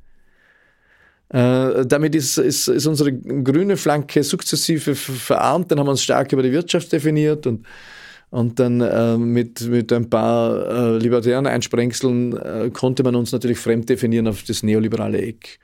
Äh, 1.29 1.85
damit 1.85 2.15
ist, 2.15 2.37
ist, 2.37 2.67
ist, 2.67 2.85
unsere 2.85 3.11
grüne 3.11 3.75
Flanke 3.75 4.23
sukzessive 4.23 4.95
verarmt. 4.95 5.71
Dann 5.71 5.79
haben 5.79 5.87
wir 5.87 5.91
uns 5.91 6.03
stark 6.03 6.31
über 6.31 6.43
die 6.43 6.51
Wirtschaft 6.51 6.91
definiert 6.91 7.45
und, 7.47 7.65
und 8.29 8.59
dann 8.59 8.79
äh, 8.79 9.17
mit, 9.17 9.61
mit 9.67 9.91
ein 9.91 10.09
paar 10.09 10.95
äh, 10.95 10.97
libertären 10.97 11.45
Einsprengseln 11.45 12.37
äh, 12.37 12.69
konnte 12.71 13.03
man 13.03 13.15
uns 13.15 13.33
natürlich 13.33 13.59
fremd 13.59 13.89
definieren 13.89 14.27
auf 14.27 14.43
das 14.43 14.63
neoliberale 14.63 15.21
Eck. 15.21 15.59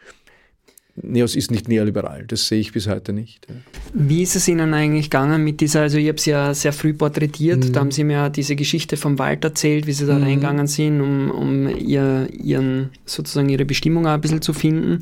Neos 0.95 1.35
ist 1.35 1.49
nicht 1.49 1.67
neoliberal, 1.67 2.25
das 2.27 2.47
sehe 2.47 2.59
ich 2.59 2.71
bis 2.71 2.87
heute 2.87 3.13
nicht. 3.13 3.47
Wie 3.93 4.21
ist 4.21 4.35
es 4.35 4.47
Ihnen 4.47 4.75
eigentlich 4.75 5.09
gegangen 5.09 5.43
mit 5.43 5.59
dieser, 5.59 5.81
also 5.81 5.97
ich 5.97 6.07
habe 6.07 6.17
es 6.17 6.25
ja 6.25 6.53
sehr 6.53 6.71
früh 6.71 6.93
porträtiert, 6.93 7.65
mhm. 7.65 7.73
da 7.73 7.79
haben 7.79 7.91
Sie 7.91 8.03
mir 8.03 8.29
diese 8.29 8.55
Geschichte 8.55 8.95
vom 8.95 9.17
Wald 9.17 9.43
erzählt, 9.43 9.87
wie 9.87 9.93
Sie 9.93 10.05
da 10.05 10.15
mhm. 10.15 10.23
reingegangen 10.23 10.67
sind, 10.67 11.01
um, 11.01 11.31
um 11.31 11.67
ihr, 11.67 12.27
ihren, 12.31 12.91
sozusagen 13.05 13.49
ihre 13.49 13.65
Bestimmung 13.65 14.05
auch 14.05 14.11
ein 14.11 14.21
bisschen 14.21 14.43
zu 14.43 14.53
finden, 14.53 14.99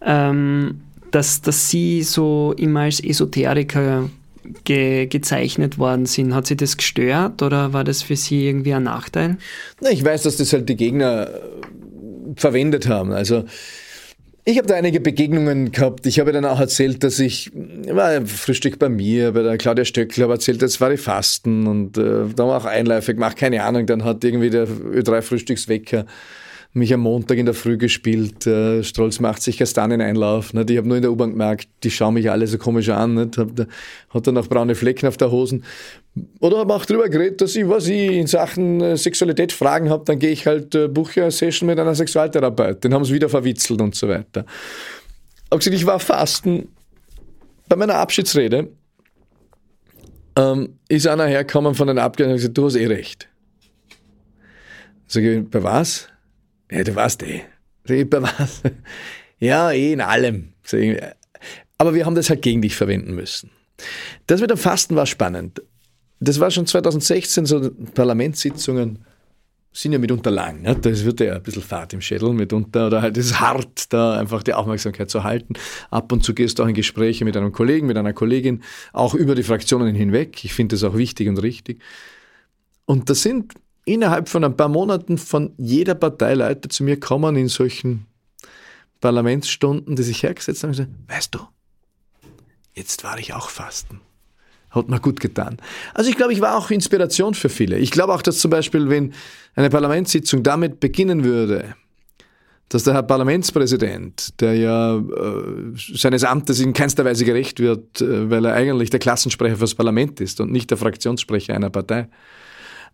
ähm, 0.00 0.80
dass, 1.10 1.42
dass 1.42 1.68
Sie 1.68 2.02
so 2.02 2.54
immer 2.56 2.80
als 2.80 3.00
Esoteriker 3.00 4.08
ge 4.64 5.06
gezeichnet 5.06 5.76
worden 5.76 6.06
sind. 6.06 6.34
Hat 6.34 6.46
Sie 6.46 6.56
das 6.56 6.78
gestört 6.78 7.42
oder 7.42 7.74
war 7.74 7.84
das 7.84 8.02
für 8.02 8.16
Sie 8.16 8.46
irgendwie 8.46 8.72
ein 8.72 8.84
Nachteil? 8.84 9.36
Na, 9.82 9.90
ich 9.90 10.02
weiß, 10.02 10.22
dass 10.22 10.36
das 10.36 10.52
halt 10.54 10.68
die 10.68 10.76
Gegner 10.76 11.28
verwendet 12.36 12.88
haben. 12.88 13.12
Also 13.12 13.44
ich 14.48 14.58
habe 14.58 14.68
da 14.68 14.76
einige 14.76 15.00
Begegnungen 15.00 15.72
gehabt. 15.72 16.06
Ich 16.06 16.20
habe 16.20 16.30
dann 16.30 16.44
auch 16.44 16.60
erzählt, 16.60 17.02
dass 17.02 17.18
ich 17.18 17.50
war 17.52 18.24
Frühstück 18.26 18.78
bei 18.78 18.88
mir, 18.88 19.32
bei 19.32 19.42
der 19.42 19.58
Claudia 19.58 19.84
Stöckl, 19.84 20.22
habe 20.22 20.34
erzählt, 20.34 20.62
jetzt 20.62 20.80
war 20.80 20.92
ich 20.92 21.00
Fasten 21.00 21.66
und 21.66 21.98
äh, 21.98 22.02
da 22.02 22.44
haben 22.44 22.50
wir 22.50 22.56
auch 22.56 22.64
Einläufe 22.64 23.12
gemacht, 23.12 23.36
keine 23.36 23.64
Ahnung. 23.64 23.86
Dann 23.86 24.04
hat 24.04 24.22
irgendwie 24.22 24.50
der 24.50 24.68
Ö3 24.68 25.22
Frühstückswecker 25.22 26.06
mich 26.76 26.92
am 26.94 27.00
Montag 27.00 27.38
in 27.38 27.46
der 27.46 27.54
Früh 27.54 27.76
gespielt. 27.76 28.46
Äh, 28.46 28.84
Strolz 28.84 29.18
macht 29.18 29.42
sich 29.42 29.58
Kastanien-Einlauf. 29.58 30.52
Nicht? 30.52 30.70
Ich 30.70 30.76
habe 30.76 30.86
nur 30.86 30.96
in 30.96 31.02
der 31.02 31.10
U-Bahn 31.10 31.30
gemerkt, 31.30 31.68
die 31.82 31.90
schauen 31.90 32.14
mich 32.14 32.30
alle 32.30 32.46
so 32.46 32.58
komisch 32.58 32.88
an. 32.90 33.14
Nicht? 33.14 33.38
Hab 33.38 33.56
da, 33.56 33.66
hat 34.10 34.26
dann 34.26 34.38
auch 34.38 34.46
braune 34.46 34.74
Flecken 34.74 35.06
auf 35.08 35.16
der 35.16 35.30
Hosen. 35.30 35.64
Oder 36.40 36.58
habe 36.58 36.74
auch 36.74 36.86
drüber 36.86 37.08
geredet, 37.08 37.40
dass 37.40 37.56
ich, 37.56 37.68
was 37.68 37.88
ich 37.88 38.12
in 38.12 38.26
Sachen 38.26 38.80
äh, 38.80 38.96
Sexualität 38.96 39.52
Fragen 39.52 39.90
habe, 39.90 40.04
dann 40.04 40.18
gehe 40.18 40.30
ich 40.30 40.46
halt 40.46 40.74
äh, 40.74 40.88
buche 40.88 41.30
Session 41.30 41.66
mit 41.66 41.78
einer 41.78 41.94
Sexualtherapeutin. 41.94 42.94
haben 42.94 43.04
sie 43.04 43.14
wieder 43.14 43.28
verwitzelt 43.28 43.80
und 43.80 43.94
so 43.94 44.08
weiter. 44.08 44.44
Hab 45.50 45.58
gesagt, 45.58 45.76
ich 45.76 45.86
war 45.86 45.98
fasten. 45.98 46.68
Bei 47.68 47.76
meiner 47.76 47.96
Abschiedsrede 47.96 48.68
ähm, 50.38 50.78
ist 50.88 51.06
einer 51.06 51.26
hergekommen 51.26 51.74
von 51.74 51.88
den 51.88 51.98
Abgeordneten 51.98 52.32
und 52.32 52.36
gesagt, 52.36 52.58
du 52.58 52.66
hast 52.66 52.76
eh 52.76 52.86
recht. 52.86 53.28
Sag 55.08 55.22
ich, 55.22 55.48
bei 55.48 55.62
was? 55.62 56.08
Ja, 56.70 56.84
du 56.84 56.94
weißt 56.94 57.22
eh. 57.22 57.42
Bei 58.04 58.22
was? 58.22 58.62
Ja, 59.38 59.70
eh 59.70 59.92
in 59.92 60.00
allem. 60.00 60.52
Aber 61.78 61.94
wir 61.94 62.06
haben 62.06 62.14
das 62.14 62.30
halt 62.30 62.42
gegen 62.42 62.62
dich 62.62 62.74
verwenden 62.74 63.14
müssen. 63.14 63.50
Das 64.26 64.40
mit 64.40 64.50
dem 64.50 64.56
Fasten 64.56 64.96
war 64.96 65.06
spannend. 65.06 65.62
Das 66.18 66.40
war 66.40 66.50
schon 66.50 66.66
2016, 66.66 67.46
so 67.46 67.70
Parlamentssitzungen 67.94 69.04
sind 69.76 69.92
ja 69.92 69.98
mitunter 69.98 70.30
lang. 70.30 70.62
Ne? 70.62 70.74
Das 70.74 71.04
wird 71.04 71.20
ja 71.20 71.34
ein 71.34 71.42
bisschen 71.42 71.62
Fahrt 71.62 71.92
im 71.92 72.00
Schädel 72.00 72.32
mitunter 72.32 72.86
oder 72.86 73.02
halt 73.02 73.18
es 73.18 73.26
ist 73.26 73.40
hart, 73.40 73.92
da 73.92 74.18
einfach 74.18 74.42
die 74.42 74.54
Aufmerksamkeit 74.54 75.10
zu 75.10 75.22
halten. 75.22 75.52
Ab 75.90 76.10
und 76.12 76.24
zu 76.24 76.34
gehst 76.34 76.58
du 76.58 76.62
auch 76.62 76.68
in 76.68 76.74
Gespräche 76.74 77.26
mit 77.26 77.36
einem 77.36 77.52
Kollegen, 77.52 77.86
mit 77.86 77.98
einer 77.98 78.14
Kollegin, 78.14 78.62
auch 78.94 79.14
über 79.14 79.34
die 79.34 79.42
Fraktionen 79.42 79.94
hinweg. 79.94 80.42
Ich 80.44 80.54
finde 80.54 80.76
das 80.76 80.84
auch 80.84 80.96
wichtig 80.96 81.28
und 81.28 81.36
richtig. 81.42 81.82
Und 82.86 83.10
das 83.10 83.22
sind 83.22 83.52
innerhalb 83.86 84.28
von 84.28 84.44
ein 84.44 84.56
paar 84.56 84.68
Monaten 84.68 85.16
von 85.16 85.54
jeder 85.56 85.94
Partei 85.94 86.34
Leute 86.34 86.68
zu 86.68 86.84
mir 86.84 87.00
kommen 87.00 87.36
in 87.36 87.48
solchen 87.48 88.06
Parlamentsstunden, 89.00 89.96
die 89.96 90.02
sich 90.02 90.22
hergesetzt 90.22 90.62
haben 90.62 90.70
und 90.70 90.76
gesagt, 90.76 90.92
weißt 91.08 91.34
du, 91.34 91.38
jetzt 92.74 93.04
war 93.04 93.18
ich 93.18 93.32
auch 93.32 93.48
fasten. 93.48 94.00
Hat 94.70 94.88
mir 94.88 95.00
gut 95.00 95.20
getan. 95.20 95.56
Also 95.94 96.10
ich 96.10 96.16
glaube, 96.16 96.32
ich 96.32 96.40
war 96.40 96.56
auch 96.56 96.70
Inspiration 96.70 97.34
für 97.34 97.48
viele. 97.48 97.78
Ich 97.78 97.92
glaube 97.92 98.12
auch, 98.12 98.20
dass 98.20 98.38
zum 98.38 98.50
Beispiel, 98.50 98.90
wenn 98.90 99.14
eine 99.54 99.70
Parlamentssitzung 99.70 100.42
damit 100.42 100.80
beginnen 100.80 101.24
würde, 101.24 101.76
dass 102.68 102.82
der 102.82 102.94
Herr 102.94 103.04
Parlamentspräsident, 103.04 104.40
der 104.40 104.54
ja 104.54 104.96
äh, 104.96 105.02
seines 105.74 106.24
Amtes 106.24 106.58
in 106.58 106.72
keinster 106.72 107.04
Weise 107.04 107.24
gerecht 107.24 107.60
wird, 107.60 108.00
äh, 108.00 108.28
weil 108.28 108.44
er 108.44 108.54
eigentlich 108.54 108.90
der 108.90 108.98
Klassensprecher 108.98 109.56
fürs 109.56 109.76
Parlament 109.76 110.20
ist 110.20 110.40
und 110.40 110.50
nicht 110.50 110.70
der 110.70 110.76
Fraktionssprecher 110.76 111.54
einer 111.54 111.70
Partei, 111.70 112.08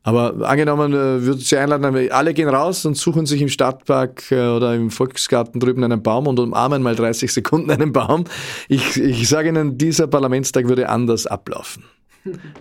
aber 0.04 0.48
angenommen, 0.48 0.92
äh, 0.92 1.22
würde 1.22 1.40
Sie 1.40 1.56
einladen, 1.56 2.10
alle 2.10 2.34
gehen 2.34 2.48
raus 2.48 2.84
und 2.84 2.96
suchen 2.96 3.24
sich 3.24 3.40
im 3.40 3.48
Stadtpark 3.48 4.32
äh, 4.32 4.48
oder 4.48 4.74
im 4.74 4.90
Volksgarten 4.90 5.60
drüben 5.60 5.84
einen 5.84 6.02
Baum 6.02 6.26
und 6.26 6.40
umarmen 6.40 6.82
mal 6.82 6.96
30 6.96 7.32
Sekunden 7.32 7.70
einen 7.70 7.92
Baum. 7.92 8.24
Ich, 8.68 8.96
ich 8.96 9.28
sage 9.28 9.50
Ihnen, 9.50 9.78
dieser 9.78 10.08
Parlamentstag 10.08 10.68
würde 10.68 10.88
anders 10.88 11.26
ablaufen. 11.26 11.84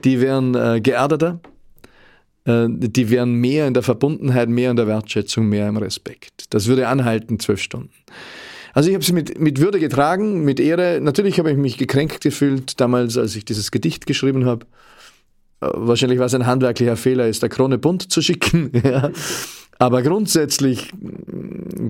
Die 0.04 0.22
wären 0.22 0.56
äh, 0.56 0.82
geerdeter, 0.82 1.40
äh, 2.46 2.68
die 2.70 3.10
wären 3.10 3.34
mehr 3.34 3.68
in 3.68 3.74
der 3.74 3.84
Verbundenheit, 3.84 4.50
mehr 4.50 4.70
in 4.72 4.78
der 4.78 4.88
Wertschätzung, 4.88 5.50
mehr 5.50 5.68
im 5.68 5.78
Respekt. 5.78 6.46
Das 6.52 6.68
würde 6.68 6.88
anhalten, 6.88 7.40
zwölf 7.40 7.62
Stunden. 7.62 7.92
Also 8.74 8.90
ich 8.90 8.96
habe 8.96 9.04
sie 9.04 9.14
mit, 9.14 9.40
mit 9.40 9.60
Würde 9.60 9.80
getragen, 9.80 10.46
mit 10.46 10.60
Ehre. 10.60 11.00
Natürlich 11.02 11.40
habe 11.40 11.52
ich 11.52 11.58
mich 11.58 11.78
gekränkt 11.78 12.22
gefühlt, 12.22 12.80
damals, 12.80 13.18
als 13.18 13.36
ich 13.36 13.46
dieses 13.46 13.72
Gedicht 13.72 14.06
geschrieben 14.06 14.46
habe 14.46 14.66
wahrscheinlich 15.62 16.20
war 16.20 16.26
es 16.26 16.34
ein 16.34 16.48
handwerklicher 16.48 16.98
Fehler, 16.98 17.28
ist 17.28 17.42
der 17.42 17.50
Krone 17.50 17.78
bunt 17.78 18.12
zu 18.12 18.22
schicken. 18.22 18.72
ja. 18.84 19.12
Aber 19.78 20.04
grundsätzlich, 20.04 20.92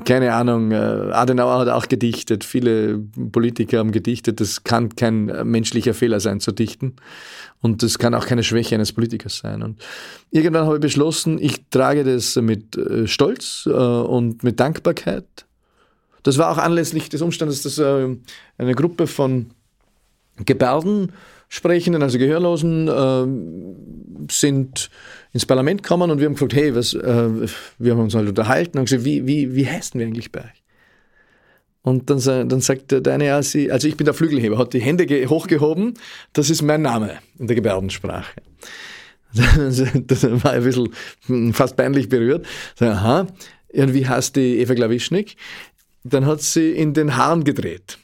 keine 0.05 0.33
Ahnung, 0.33 0.71
äh, 0.71 0.75
Adenauer 0.75 1.59
hat 1.59 1.67
auch 1.67 1.89
gedichtet, 1.89 2.45
viele 2.45 2.99
Politiker 2.99 3.79
haben 3.79 3.91
gedichtet, 3.91 4.39
das 4.39 4.63
kann 4.63 4.95
kein 4.95 5.25
menschlicher 5.43 5.93
Fehler 5.93 6.21
sein 6.21 6.39
zu 6.39 6.53
dichten. 6.53 6.95
Und 7.61 7.83
das 7.83 7.99
kann 7.99 8.15
auch 8.15 8.25
keine 8.25 8.43
Schwäche 8.43 8.75
eines 8.75 8.93
Politikers 8.93 9.39
sein. 9.39 9.61
Und 9.61 9.81
irgendwann 10.31 10.65
habe 10.65 10.75
ich 10.75 10.81
beschlossen, 10.81 11.37
ich 11.37 11.67
trage 11.69 12.05
das 12.05 12.37
mit 12.37 12.77
äh, 12.77 13.07
Stolz 13.07 13.67
äh, 13.67 13.71
und 13.71 14.41
mit 14.43 14.59
Dankbarkeit. 14.61 15.25
Das 16.23 16.37
war 16.37 16.49
auch 16.49 16.59
anlässlich 16.59 17.09
des 17.09 17.21
Umstandes, 17.21 17.63
dass 17.63 17.79
eine 17.79 18.75
Gruppe 18.75 19.07
von 19.07 19.47
Gebärden 20.45 21.11
Sprechenden, 21.53 22.01
also 22.01 22.17
Gehörlosen, 22.17 22.87
äh, 22.87 24.31
sind 24.31 24.89
ins 25.33 25.45
Parlament 25.45 25.83
gekommen 25.83 26.09
und 26.09 26.19
wir 26.19 26.25
haben 26.27 26.35
gefragt, 26.35 26.55
hey, 26.55 26.73
was, 26.73 26.93
äh, 26.93 27.29
wir 27.77 27.91
haben 27.91 27.99
uns 27.99 28.15
halt 28.15 28.29
unterhalten 28.29 28.79
und 28.79 28.85
gesagt, 28.85 29.03
wie, 29.03 29.27
wie, 29.27 29.53
wie 29.53 29.67
heißen 29.67 29.99
wir 29.99 30.07
eigentlich 30.07 30.31
bei 30.31 30.39
euch? 30.39 30.63
Und 31.81 32.09
dann, 32.09 32.47
dann 32.47 32.61
sagt 32.61 32.93
der 32.93 33.13
eine, 33.13 33.33
also 33.33 33.57
ich 33.59 33.97
bin 33.97 34.05
der 34.05 34.13
Flügelheber, 34.13 34.57
hat 34.57 34.71
die 34.71 34.79
Hände 34.79 35.05
hochgehoben, 35.27 35.95
das 36.31 36.49
ist 36.49 36.61
mein 36.61 36.83
Name 36.83 37.17
in 37.37 37.47
der 37.47 37.57
Gebärdensprache. 37.57 38.31
das 39.33 40.23
war 40.43 40.51
ein 40.51 40.63
bisschen 40.63 41.53
fast 41.53 41.75
peinlich 41.75 42.07
berührt. 42.07 42.45
Sag, 42.75 42.95
aha, 42.95 43.27
und 43.73 43.93
wie 43.93 44.07
heißt 44.07 44.37
die 44.37 44.59
Eva 44.59 44.73
Glawischnik? 44.73 45.35
Dann 46.05 46.25
hat 46.25 46.41
sie 46.41 46.71
in 46.71 46.93
den 46.93 47.17
Haaren 47.17 47.43
gedreht. 47.43 47.97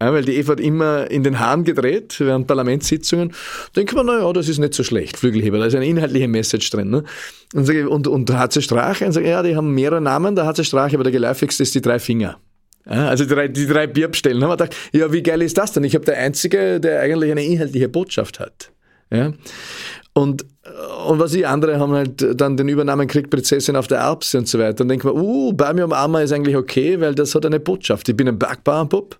Ja, 0.00 0.12
weil 0.12 0.24
die 0.24 0.36
Eva 0.36 0.52
hat 0.52 0.60
immer 0.60 1.10
in 1.10 1.24
den 1.24 1.40
Haaren 1.40 1.64
gedreht 1.64 2.14
während 2.20 2.46
Parlamentssitzungen. 2.46 3.32
Denkt 3.74 3.94
man, 3.94 4.06
naja, 4.06 4.32
das 4.32 4.48
ist 4.48 4.58
nicht 4.58 4.74
so 4.74 4.84
schlecht, 4.84 5.16
Flügelheber, 5.16 5.58
da 5.58 5.66
ist 5.66 5.74
eine 5.74 5.86
inhaltliche 5.86 6.28
Message 6.28 6.70
drin. 6.70 6.90
Ne? 6.90 7.02
Und, 7.52 7.64
sag 7.64 7.74
ich, 7.74 7.86
und, 7.86 8.06
und 8.06 8.30
HC 8.30 8.62
Strache, 8.62 9.06
und 9.06 9.12
sag 9.12 9.22
ich, 9.22 9.28
ja, 9.28 9.42
die 9.42 9.56
haben 9.56 9.74
mehrere 9.74 10.00
Namen, 10.00 10.36
der 10.36 10.46
HC 10.46 10.62
Strache, 10.62 10.94
aber 10.94 11.02
der 11.02 11.12
geläufigste 11.12 11.64
ist 11.64 11.74
die 11.74 11.80
drei 11.80 11.98
Finger. 11.98 12.38
Ja, 12.86 13.08
also 13.08 13.24
die 13.24 13.34
drei, 13.34 13.48
die 13.48 13.66
drei 13.66 13.86
Bierbstellen. 13.88 14.40
Da 14.40 14.46
haben 14.46 14.52
wir 14.52 14.56
gedacht, 14.56 14.76
ja, 14.92 15.12
wie 15.12 15.22
geil 15.22 15.42
ist 15.42 15.58
das 15.58 15.72
denn? 15.72 15.82
Ich 15.82 15.94
habe 15.94 16.04
der 16.04 16.16
Einzige, 16.16 16.78
der 16.78 17.00
eigentlich 17.00 17.32
eine 17.32 17.44
inhaltliche 17.44 17.88
Botschaft 17.88 18.38
hat. 18.38 18.70
Ja? 19.10 19.32
Und, 20.14 20.46
und 21.06 21.18
was 21.18 21.34
ich, 21.34 21.46
andere 21.46 21.80
haben 21.80 21.92
halt 21.92 22.40
dann 22.40 22.56
den 22.56 22.68
Übernamen 22.68 23.08
gekriegt, 23.08 23.30
Prinzessin 23.30 23.76
auf 23.76 23.88
der 23.88 23.98
Erbse 23.98 24.38
und 24.38 24.48
so 24.48 24.60
weiter. 24.60 24.82
Und 24.82 24.88
denken 24.88 25.08
wir, 25.08 25.14
uh, 25.14 25.52
bei 25.52 25.74
mir 25.74 25.84
am 25.84 25.92
Armer 25.92 26.22
ist 26.22 26.32
eigentlich 26.32 26.56
okay, 26.56 27.00
weil 27.00 27.14
das 27.14 27.34
hat 27.34 27.44
eine 27.44 27.60
Botschaft. 27.60 28.08
Ich 28.08 28.16
bin 28.16 28.28
ein 28.28 28.38
Bergbauernbub 28.38 29.18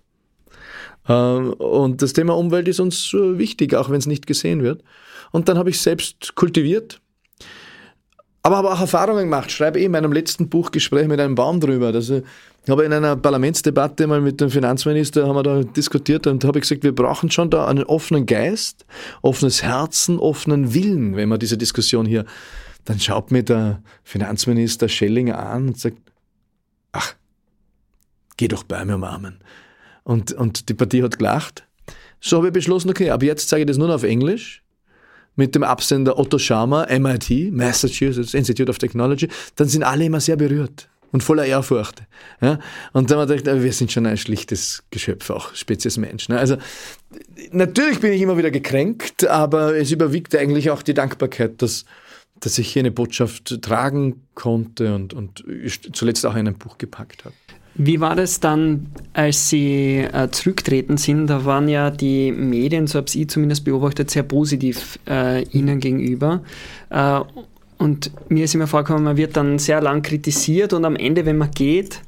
und 1.13 2.01
das 2.01 2.13
Thema 2.13 2.37
Umwelt 2.37 2.67
ist 2.67 2.79
uns 2.79 3.13
äh, 3.13 3.37
wichtig, 3.37 3.73
auch 3.73 3.89
wenn 3.89 3.97
es 3.97 4.05
nicht 4.05 4.27
gesehen 4.27 4.61
wird. 4.61 4.83
Und 5.31 5.49
dann 5.49 5.57
habe 5.57 5.69
ich 5.69 5.81
selbst 5.81 6.35
kultiviert, 6.35 7.01
aber 8.43 8.57
habe 8.57 8.71
auch 8.71 8.79
Erfahrungen 8.79 9.25
gemacht. 9.25 9.51
Schreibe 9.51 9.79
eh 9.79 9.85
in 9.85 9.91
meinem 9.91 10.11
letzten 10.11 10.49
Buch 10.49 10.71
Gespräch 10.71 11.07
mit 11.07 11.19
einem 11.19 11.35
Baum 11.35 11.59
drüber. 11.59 11.91
Das, 11.91 12.09
ich 12.09 12.23
habe 12.69 12.85
in 12.85 12.93
einer 12.93 13.15
Parlamentsdebatte 13.15 14.07
mal 14.07 14.21
mit 14.21 14.39
dem 14.39 14.49
Finanzminister 14.49 15.27
haben 15.27 15.35
wir 15.35 15.43
da 15.43 15.63
diskutiert 15.63 16.27
und 16.27 16.45
habe 16.45 16.59
gesagt, 16.59 16.83
wir 16.83 16.93
brauchen 16.93 17.31
schon 17.31 17.49
da 17.49 17.67
einen 17.67 17.83
offenen 17.83 18.25
Geist, 18.25 18.85
offenes 19.21 19.63
Herzen, 19.63 20.19
offenen 20.19 20.73
Willen, 20.73 21.15
wenn 21.15 21.29
man 21.29 21.39
diese 21.39 21.57
Diskussion 21.57 22.05
hier. 22.05 22.25
Dann 22.85 22.99
schaut 22.99 23.31
mir 23.31 23.43
der 23.43 23.81
Finanzminister 24.03 24.87
Schellinger 24.87 25.39
an 25.39 25.69
und 25.69 25.79
sagt, 25.79 25.97
ach, 26.91 27.15
geh 28.37 28.47
doch 28.47 28.63
bei 28.63 28.85
mir 28.85 28.95
umarmen. 28.95 29.39
Und, 30.03 30.33
und 30.33 30.69
die 30.69 30.73
Partie 30.73 31.03
hat 31.03 31.17
gelacht. 31.17 31.65
So 32.19 32.37
habe 32.37 32.47
ich 32.47 32.53
beschlossen, 32.53 32.89
okay, 32.89 33.09
ab 33.11 33.23
jetzt 33.23 33.49
zeige 33.49 33.61
ich 33.61 33.67
das 33.67 33.77
nur 33.77 33.87
noch 33.87 33.95
auf 33.95 34.03
Englisch 34.03 34.63
mit 35.35 35.55
dem 35.55 35.63
Absender 35.63 36.19
Otto 36.19 36.37
Schama, 36.37 36.85
MIT, 36.89 37.53
Massachusetts 37.53 38.33
Institute 38.33 38.69
of 38.69 38.77
Technology, 38.77 39.29
dann 39.55 39.69
sind 39.69 39.83
alle 39.83 40.05
immer 40.05 40.19
sehr 40.19 40.35
berührt 40.35 40.89
und 41.11 41.23
voller 41.23 41.45
Ehrfurcht. 41.45 42.03
Ja? 42.41 42.59
Und 42.93 43.09
dann 43.09 43.19
haben 43.19 43.29
wir 43.29 43.37
gedacht, 43.37 43.63
wir 43.63 43.73
sind 43.73 43.91
schon 43.91 44.05
ein 44.05 44.17
schlichtes 44.17 44.83
Geschöpf, 44.91 45.29
auch 45.29 45.55
Spezies 45.55 45.97
Mensch. 45.97 46.29
Ne? 46.29 46.37
Also 46.37 46.57
natürlich 47.51 47.99
bin 47.99 48.11
ich 48.11 48.21
immer 48.21 48.37
wieder 48.37 48.51
gekränkt, 48.51 49.25
aber 49.27 49.75
es 49.77 49.91
überwiegt 49.91 50.35
eigentlich 50.35 50.69
auch 50.71 50.81
die 50.81 50.93
Dankbarkeit, 50.93 51.61
dass, 51.61 51.85
dass 52.39 52.57
ich 52.57 52.71
hier 52.71 52.81
eine 52.81 52.91
Botschaft 52.91 53.61
tragen 53.61 54.21
konnte 54.35 54.93
und, 54.93 55.13
und 55.13 55.43
zuletzt 55.93 56.25
auch 56.25 56.35
in 56.35 56.47
ein 56.47 56.57
Buch 56.57 56.77
gepackt 56.77 57.25
habe. 57.25 57.35
Wie 57.81 58.01
war 58.01 58.13
das 58.13 58.41
dann, 58.41 58.87
als 59.13 59.47
Sie 59.47 59.99
äh, 59.99 60.29
zurücktreten 60.31 60.97
sind? 60.97 61.27
Da 61.27 61.45
waren 61.45 61.69
ja 61.69 61.91
die 61.91 62.29
Medien, 62.29 62.87
so 62.87 62.99
habe 62.99 63.07
ich 63.13 63.29
zumindest 63.29 63.63
beobachtet, 63.63 64.11
sehr 64.11 64.23
positiv 64.23 64.99
äh, 65.07 65.43
Ihnen 65.43 65.79
gegenüber. 65.79 66.43
Äh, 66.89 67.21
und 67.77 68.11
mir 68.27 68.43
ist 68.43 68.53
immer 68.53 68.67
vorgekommen, 68.67 69.05
man 69.05 69.15
wird 69.15 69.37
dann 69.37 69.59
sehr 69.59 69.79
lang 69.79 70.01
kritisiert 70.01 70.73
und 70.73 70.83
am 70.83 70.97
Ende, 70.97 71.25
wenn 71.25 71.37
man 71.37 71.51
geht, 71.51 72.01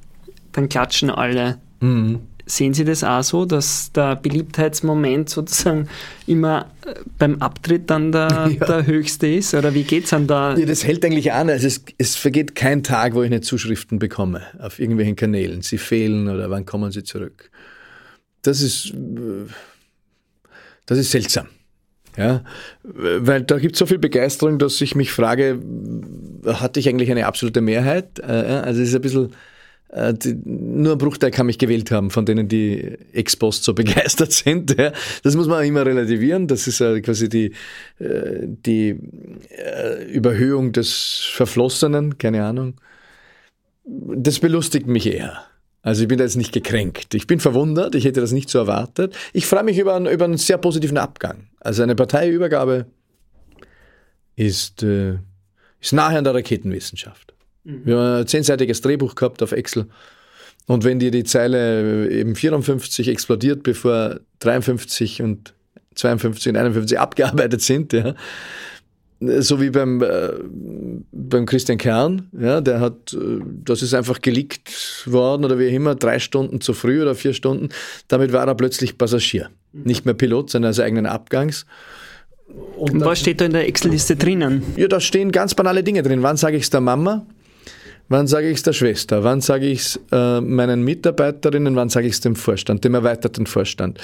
dann 0.51 0.67
klatschen 0.67 1.09
alle. 1.09 1.57
Mhm. 1.79 2.19
Sehen 2.51 2.73
Sie 2.73 2.83
das 2.83 3.01
auch 3.05 3.23
so, 3.23 3.45
dass 3.45 3.93
der 3.93 4.17
Beliebtheitsmoment 4.17 5.29
sozusagen 5.29 5.87
immer 6.27 6.69
äh, 6.85 6.95
beim 7.17 7.41
Abtritt 7.41 7.89
dann 7.89 8.11
der, 8.11 8.51
ja. 8.59 8.65
der 8.65 8.85
höchste 8.85 9.27
ist? 9.27 9.53
Oder 9.53 9.73
wie 9.73 9.83
geht 9.83 10.03
es 10.03 10.09
dann 10.09 10.27
da? 10.27 10.57
Ja, 10.57 10.65
das 10.65 10.83
hält 10.83 11.05
eigentlich 11.05 11.31
an. 11.31 11.49
Also 11.49 11.67
es, 11.67 11.81
es 11.97 12.17
vergeht 12.17 12.53
kein 12.53 12.83
Tag, 12.83 13.13
wo 13.13 13.23
ich 13.23 13.29
nicht 13.29 13.45
Zuschriften 13.45 13.99
bekomme 13.99 14.41
auf 14.59 14.79
irgendwelchen 14.79 15.15
Kanälen. 15.15 15.61
Sie 15.61 15.77
fehlen 15.77 16.27
oder 16.27 16.49
wann 16.49 16.65
kommen 16.65 16.91
sie 16.91 17.03
zurück? 17.03 17.51
Das 18.41 18.61
ist, 18.61 18.93
äh, 18.95 19.47
das 20.87 20.97
ist 20.97 21.11
seltsam. 21.11 21.47
Ja, 22.17 22.43
weil 22.83 23.43
da 23.43 23.59
gibt 23.59 23.75
es 23.75 23.79
so 23.79 23.85
viel 23.85 23.97
Begeisterung, 23.97 24.59
dass 24.59 24.81
ich 24.81 24.95
mich 24.95 25.13
frage, 25.13 25.57
hatte 26.45 26.81
ich 26.81 26.89
eigentlich 26.89 27.09
eine 27.11 27.27
absolute 27.27 27.61
Mehrheit? 27.61 28.19
Äh, 28.19 28.23
also 28.25 28.81
es 28.81 28.89
ist 28.89 28.95
ein 28.95 29.01
bisschen 29.01 29.27
äh, 29.27 29.35
die, 29.91 30.37
nur 30.45 30.93
ein 30.93 30.97
Bruchteil 30.97 31.31
kann 31.31 31.47
mich 31.47 31.57
gewählt 31.57 31.91
haben, 31.91 32.11
von 32.11 32.25
denen 32.25 32.47
die 32.47 32.97
Ex-Post 33.13 33.63
so 33.63 33.73
begeistert 33.75 34.31
sind. 34.31 34.77
Ja. 34.77 34.93
Das 35.23 35.35
muss 35.35 35.47
man 35.47 35.65
immer 35.65 35.85
relativieren. 35.85 36.47
Das 36.47 36.67
ist 36.67 36.79
äh, 36.81 37.01
quasi 37.01 37.27
die, 37.27 37.53
äh, 37.99 38.39
die 38.43 38.97
äh, 39.49 40.05
Überhöhung 40.11 40.71
des 40.71 41.23
Verflossenen, 41.33 42.17
keine 42.17 42.45
Ahnung. 42.45 42.75
Das 43.83 44.39
belustigt 44.39 44.87
mich 44.87 45.07
eher. 45.07 45.43
Also 45.81 46.03
ich 46.03 46.07
bin 46.07 46.19
da 46.19 46.23
jetzt 46.23 46.37
nicht 46.37 46.53
gekränkt. 46.53 47.13
Ich 47.15 47.25
bin 47.27 47.39
verwundert, 47.39 47.95
ich 47.95 48.05
hätte 48.05 48.21
das 48.21 48.31
nicht 48.31 48.49
so 48.49 48.59
erwartet. 48.59 49.15
Ich 49.33 49.47
freue 49.47 49.63
mich 49.63 49.77
über 49.79 49.95
einen, 49.95 50.05
über 50.05 50.25
einen 50.25 50.37
sehr 50.37 50.57
positiven 50.57 50.97
Abgang. 50.97 51.47
Also 51.59 51.81
eine 51.81 51.95
Parteiübergabe 51.95 52.85
ist, 54.35 54.83
äh, 54.83 55.17
ist 55.79 55.93
nahe 55.93 56.17
an 56.17 56.23
der 56.23 56.35
Raketenwissenschaft. 56.35 57.33
Mhm. 57.63 57.81
Wir 57.85 57.97
haben 57.97 58.21
ein 58.21 58.27
zehnseitiges 58.27 58.81
Drehbuch 58.81 59.15
gehabt 59.15 59.43
auf 59.43 59.51
Excel. 59.51 59.87
Und 60.67 60.83
wenn 60.83 60.99
dir 60.99 61.11
die 61.11 61.23
Zeile 61.23 62.09
eben 62.09 62.35
54 62.35 63.07
explodiert, 63.07 63.63
bevor 63.63 64.19
53 64.39 65.21
und 65.21 65.53
52 65.95 66.49
und 66.49 66.57
51 66.57 66.99
abgearbeitet 66.99 67.61
sind, 67.61 67.93
ja, 67.93 68.15
so 69.21 69.61
wie 69.61 69.69
beim, 69.69 70.01
äh, 70.01 70.29
beim 71.11 71.45
Christian 71.45 71.77
Kern, 71.77 72.27
ja, 72.39 72.59
der 72.59 72.79
hat, 72.79 73.13
äh, 73.13 73.39
das 73.63 73.83
ist 73.83 73.93
einfach 73.93 74.21
geleakt 74.21 75.03
worden 75.05 75.45
oder 75.45 75.59
wie 75.59 75.67
immer, 75.67 75.93
drei 75.95 76.17
Stunden 76.19 76.59
zu 76.59 76.73
früh 76.73 77.01
oder 77.01 77.13
vier 77.13 77.33
Stunden. 77.33 77.69
Damit 78.07 78.33
war 78.33 78.47
er 78.47 78.55
plötzlich 78.55 78.97
Passagier. 78.97 79.49
Mhm. 79.73 79.83
Nicht 79.83 80.05
mehr 80.05 80.15
Pilot, 80.15 80.49
sondern 80.49 80.69
als 80.69 80.79
eigenen 80.79 81.05
Abgangs. 81.05 81.65
Und, 82.77 82.91
Und 82.91 83.05
was 83.05 83.19
steht 83.19 83.41
da 83.41 83.45
in 83.45 83.53
der 83.53 83.67
Excel-Liste 83.67 84.15
drinnen? 84.15 84.63
Ja, 84.75 84.87
da 84.87 84.99
stehen 84.99 85.31
ganz 85.31 85.53
banale 85.53 85.83
Dinge 85.83 86.01
drin. 86.01 86.23
Wann 86.23 86.37
sage 86.37 86.57
ich 86.57 86.63
es 86.63 86.69
der 86.69 86.81
Mama? 86.81 87.25
Wann 88.11 88.27
sage 88.27 88.49
ich 88.49 88.57
es 88.57 88.63
der 88.63 88.73
Schwester? 88.73 89.23
Wann 89.23 89.39
sage 89.39 89.67
ich 89.67 89.79
es 89.79 89.99
äh, 90.11 90.41
meinen 90.41 90.83
Mitarbeiterinnen? 90.83 91.77
Wann 91.77 91.87
sage 91.87 92.07
ich 92.07 92.13
es 92.15 92.19
dem 92.19 92.35
Vorstand, 92.35 92.83
dem 92.83 92.93
erweiterten 92.93 93.45
Vorstand? 93.45 93.99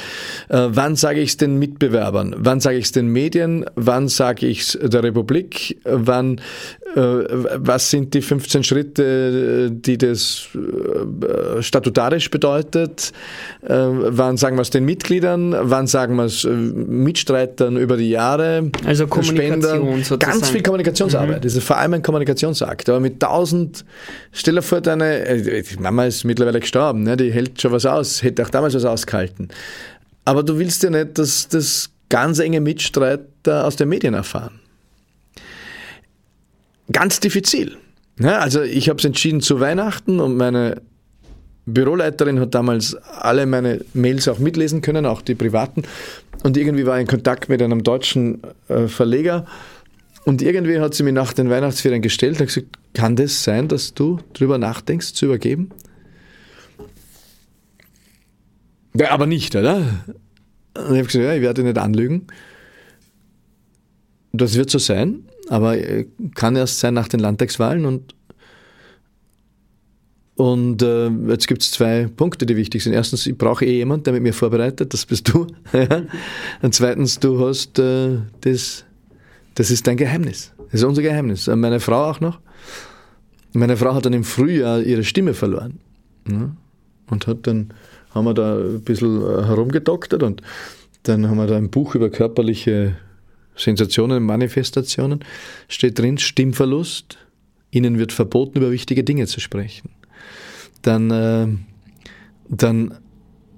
Äh, 0.47 0.67
wann 0.69 0.95
sage 0.95 1.19
ich 1.19 1.31
es 1.31 1.37
den 1.37 1.59
Mitbewerbern? 1.59 2.33
Wann 2.37 2.61
sage 2.61 2.77
ich 2.77 2.85
es 2.85 2.93
den 2.93 3.07
Medien? 3.07 3.65
Wann 3.75 4.07
sage 4.07 4.47
ich 4.47 4.61
es 4.61 4.79
der 4.81 5.03
Republik? 5.03 5.77
Wann, 5.83 6.39
äh, 6.95 7.01
was 7.01 7.89
sind 7.89 8.13
die 8.13 8.21
15 8.21 8.63
Schritte, 8.63 9.71
die 9.71 9.97
das 9.97 10.47
äh, 10.55 11.61
statutarisch 11.61 12.31
bedeutet? 12.31 13.11
Äh, 13.61 13.75
wann 13.75 14.37
sagen 14.37 14.55
wir 14.55 14.61
es 14.61 14.69
den 14.69 14.85
Mitgliedern? 14.85 15.53
Wann 15.63 15.85
sagen 15.85 16.15
wir 16.15 16.23
es 16.23 16.45
äh, 16.45 16.49
Mitstreitern 16.49 17.75
über 17.75 17.97
die 17.97 18.11
Jahre? 18.11 18.71
Also 18.85 19.05
Kommunikation 19.05 19.61
Spendern? 19.61 20.03
sozusagen. 20.03 20.31
Ganz 20.31 20.49
viel 20.49 20.63
Kommunikationsarbeit. 20.63 21.39
Mhm. 21.39 21.41
Das 21.41 21.55
ist 21.55 21.65
vor 21.65 21.75
allem 21.77 21.95
ein 21.95 22.01
Kommunikationsakt. 22.01 22.87
Aber 22.87 23.01
mit 23.01 23.19
tausend 23.19 23.83
Stell 24.31 24.55
dir 24.55 24.61
vor, 24.61 24.81
deine 24.81 25.25
äh, 25.25 25.63
Mama 25.79 26.05
ist 26.05 26.23
mittlerweile 26.23 26.59
gestorben, 26.59 27.03
ne? 27.03 27.17
die 27.17 27.31
hält 27.31 27.61
schon 27.61 27.71
was 27.71 27.85
aus, 27.85 28.23
hätte 28.23 28.43
auch 28.43 28.49
damals 28.49 28.73
was 28.73 28.85
ausgehalten. 28.85 29.49
Aber 30.25 30.43
du 30.43 30.59
willst 30.59 30.83
ja 30.83 30.89
nicht, 30.89 31.17
dass 31.17 31.47
das 31.47 31.89
ganz 32.09 32.39
enge 32.39 32.61
Mitstreiter 32.61 33.65
aus 33.65 33.75
den 33.75 33.89
Medien 33.89 34.13
erfahren. 34.13 34.59
Ganz 36.91 37.19
diffizil. 37.19 37.77
Ja, 38.19 38.39
also 38.39 38.61
ich 38.61 38.89
habe 38.89 38.99
es 38.99 39.05
entschieden 39.05 39.41
zu 39.41 39.59
Weihnachten 39.59 40.19
und 40.19 40.37
meine 40.37 40.81
Büroleiterin 41.65 42.39
hat 42.39 42.55
damals 42.55 42.95
alle 42.95 43.45
meine 43.45 43.81
Mails 43.93 44.27
auch 44.27 44.39
mitlesen 44.39 44.81
können, 44.81 45.05
auch 45.05 45.21
die 45.21 45.35
privaten. 45.35 45.83
Und 46.43 46.55
irgendwie 46.55 46.85
war 46.85 46.95
ich 46.95 47.01
in 47.01 47.07
Kontakt 47.07 47.49
mit 47.49 47.61
einem 47.61 47.83
deutschen 47.83 48.41
äh, 48.69 48.87
Verleger 48.87 49.45
und 50.27 50.41
irgendwie 50.41 50.77
hat 50.81 50.93
sie 50.93 51.03
mir 51.03 51.13
nach 51.13 51.31
den 51.31 51.49
Weihnachtsferien 51.49 52.01
gestellt 52.01 52.41
und 52.41 52.47
gesagt, 52.47 52.67
kann 52.93 53.15
das 53.15 53.45
sein, 53.45 53.69
dass 53.69 53.93
du 53.93 54.19
drüber 54.33 54.57
nachdenkst, 54.57 55.13
zu 55.13 55.27
übergeben? 55.27 55.69
Ja, 58.93 59.11
aber 59.11 59.25
nicht, 59.25 59.55
oder? 59.55 59.77
Und 59.77 60.83
ich 60.83 60.97
habe 60.97 61.03
gesagt, 61.03 61.23
ja, 61.23 61.33
ich 61.33 61.41
werde 61.41 61.63
nicht 61.63 61.77
anlügen. 61.77 62.27
Das 64.33 64.55
wird 64.55 64.69
so 64.69 64.79
sein, 64.79 65.29
aber 65.47 65.77
kann 66.35 66.57
erst 66.57 66.81
sein 66.81 66.93
nach 66.93 67.07
den 67.07 67.21
Landtagswahlen 67.21 67.85
und 67.85 68.13
und 70.35 70.81
äh, 70.81 71.07
jetzt 71.29 71.47
gibt 71.47 71.61
es 71.61 71.71
zwei 71.71 72.09
Punkte, 72.13 72.45
die 72.45 72.57
wichtig 72.57 72.83
sind. 72.83 72.91
Erstens, 72.91 73.25
ich 73.25 73.37
brauche 73.37 73.65
eh 73.65 73.77
jemanden, 73.77 74.03
der 74.03 74.13
mit 74.13 74.23
mir 74.23 74.33
vorbereitet, 74.33 74.93
das 74.93 75.05
bist 75.05 75.29
du. 75.29 75.47
und 76.61 76.75
zweitens, 76.75 77.17
du 77.19 77.47
hast 77.47 77.79
äh, 77.79 78.17
das 78.41 78.83
das 79.57 79.71
ist 79.71 79.87
dein 79.87 79.97
Geheimnis. 79.97 80.53
Das 80.65 80.81
ist 80.81 80.83
unser 80.83 81.01
Geheimnis. 81.01 81.47
Meine 81.47 81.79
Frau 81.79 82.11
auch 82.11 82.19
noch. 82.19 82.39
Meine 83.53 83.75
Frau 83.75 83.95
hat 83.95 84.05
dann 84.05 84.13
im 84.13 84.23
Frühjahr 84.23 84.81
ihre 84.81 85.03
Stimme 85.03 85.33
verloren. 85.33 85.79
Ja, 86.29 86.55
und 87.09 87.25
hat 87.25 87.47
dann, 87.47 87.73
haben 88.13 88.25
wir 88.25 88.35
da 88.35 88.55
ein 88.55 88.81
bisschen 88.81 89.19
äh, 89.19 89.45
herumgedoktert 89.45 90.21
und 90.21 90.43
dann 91.03 91.27
haben 91.27 91.37
wir 91.37 91.47
da 91.47 91.57
ein 91.57 91.71
Buch 91.71 91.95
über 91.95 92.11
körperliche 92.11 92.97
Sensationen, 93.55 94.23
Manifestationen. 94.23 95.21
Steht 95.67 95.97
drin, 95.97 96.19
Stimmverlust. 96.19 97.17
Ihnen 97.71 97.97
wird 97.97 98.11
verboten, 98.11 98.59
über 98.59 98.71
wichtige 98.71 99.03
Dinge 99.03 99.25
zu 99.25 99.39
sprechen. 99.39 99.89
Dann, 100.83 101.09
äh, 101.09 101.47
dann 102.47 102.93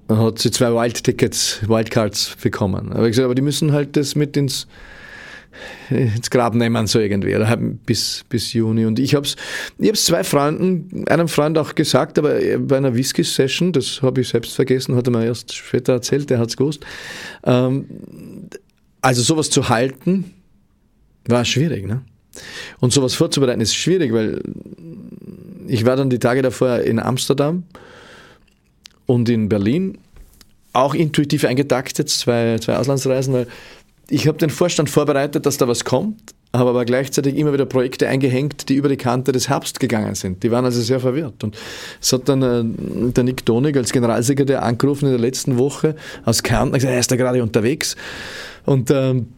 hat 0.08 0.38
sie 0.38 0.50
zwei 0.50 0.72
Wild-Tickets, 0.72 1.68
Wildcards 1.68 2.36
bekommen. 2.42 2.90
Aber 2.92 3.04
ich 3.04 3.10
gesagt, 3.10 3.26
aber 3.26 3.34
die 3.34 3.42
müssen 3.42 3.72
halt 3.72 3.98
das 3.98 4.14
mit 4.14 4.38
ins, 4.38 4.66
ins 5.90 6.30
Grab 6.30 6.54
nehmen, 6.54 6.86
so 6.86 6.98
irgendwie, 6.98 7.34
oder 7.34 7.56
bis, 7.56 8.24
bis 8.28 8.52
Juni. 8.52 8.86
Und 8.86 8.98
ich 8.98 9.14
habe 9.14 9.26
es 9.26 9.36
ich 9.78 9.88
hab's 9.88 10.04
zwei 10.04 10.24
Freunden, 10.24 11.04
einem 11.08 11.28
Freund 11.28 11.58
auch 11.58 11.74
gesagt, 11.74 12.18
aber 12.18 12.38
bei 12.58 12.76
einer 12.76 12.94
Whisky-Session, 12.94 13.72
das 13.72 14.02
habe 14.02 14.20
ich 14.20 14.28
selbst 14.28 14.54
vergessen, 14.54 14.96
hat 14.96 15.06
er 15.06 15.12
mir 15.12 15.24
erst 15.24 15.54
später 15.54 15.94
erzählt, 15.94 16.30
der 16.30 16.38
hat 16.38 16.50
es 16.50 16.56
gewusst. 16.56 16.84
Ähm, 17.44 17.86
also 19.00 19.22
sowas 19.22 19.50
zu 19.50 19.68
halten, 19.68 20.32
war 21.26 21.44
schwierig, 21.44 21.86
ne? 21.86 22.02
Und 22.78 22.92
sowas 22.92 23.14
vorzubereiten 23.14 23.60
ist 23.60 23.74
schwierig, 23.74 24.12
weil 24.12 24.40
ich 25.66 25.84
war 25.84 25.96
dann 25.96 26.10
die 26.10 26.18
Tage 26.18 26.42
davor 26.42 26.78
in 26.78 26.98
Amsterdam 26.98 27.64
und 29.06 29.28
in 29.28 29.48
Berlin, 29.48 29.98
auch 30.72 30.94
intuitiv 30.94 31.44
eingetaktet, 31.44 32.08
zwei, 32.08 32.58
zwei 32.58 32.76
Auslandsreisen, 32.76 33.34
weil 33.34 33.46
ich 34.10 34.26
habe 34.26 34.38
den 34.38 34.50
Vorstand 34.50 34.90
vorbereitet, 34.90 35.46
dass 35.46 35.56
da 35.56 35.68
was 35.68 35.84
kommt, 35.84 36.34
habe 36.52 36.70
aber 36.70 36.84
gleichzeitig 36.84 37.36
immer 37.36 37.52
wieder 37.52 37.64
Projekte 37.64 38.08
eingehängt, 38.08 38.68
die 38.68 38.74
über 38.74 38.88
die 38.88 38.96
Kante 38.96 39.30
des 39.30 39.48
Herbst 39.48 39.78
gegangen 39.78 40.16
sind. 40.16 40.42
Die 40.42 40.50
waren 40.50 40.64
also 40.64 40.82
sehr 40.82 40.98
verwirrt. 40.98 41.44
Und 41.44 41.56
es 42.00 42.12
hat 42.12 42.28
dann 42.28 42.42
äh, 42.42 43.12
der 43.12 43.24
Nick 43.24 43.44
Donig 43.46 43.76
als 43.76 43.92
Generalsekretär 43.92 44.62
angerufen 44.62 45.06
in 45.06 45.12
der 45.12 45.20
letzten 45.20 45.58
Woche 45.58 45.94
aus 46.24 46.42
Kärnten, 46.42 46.74
gesagt, 46.74 46.92
er 46.92 47.00
ist 47.00 47.10
da 47.10 47.16
gerade 47.16 47.42
unterwegs. 47.42 47.96
Und 48.66 48.90
ähm, 48.90 49.28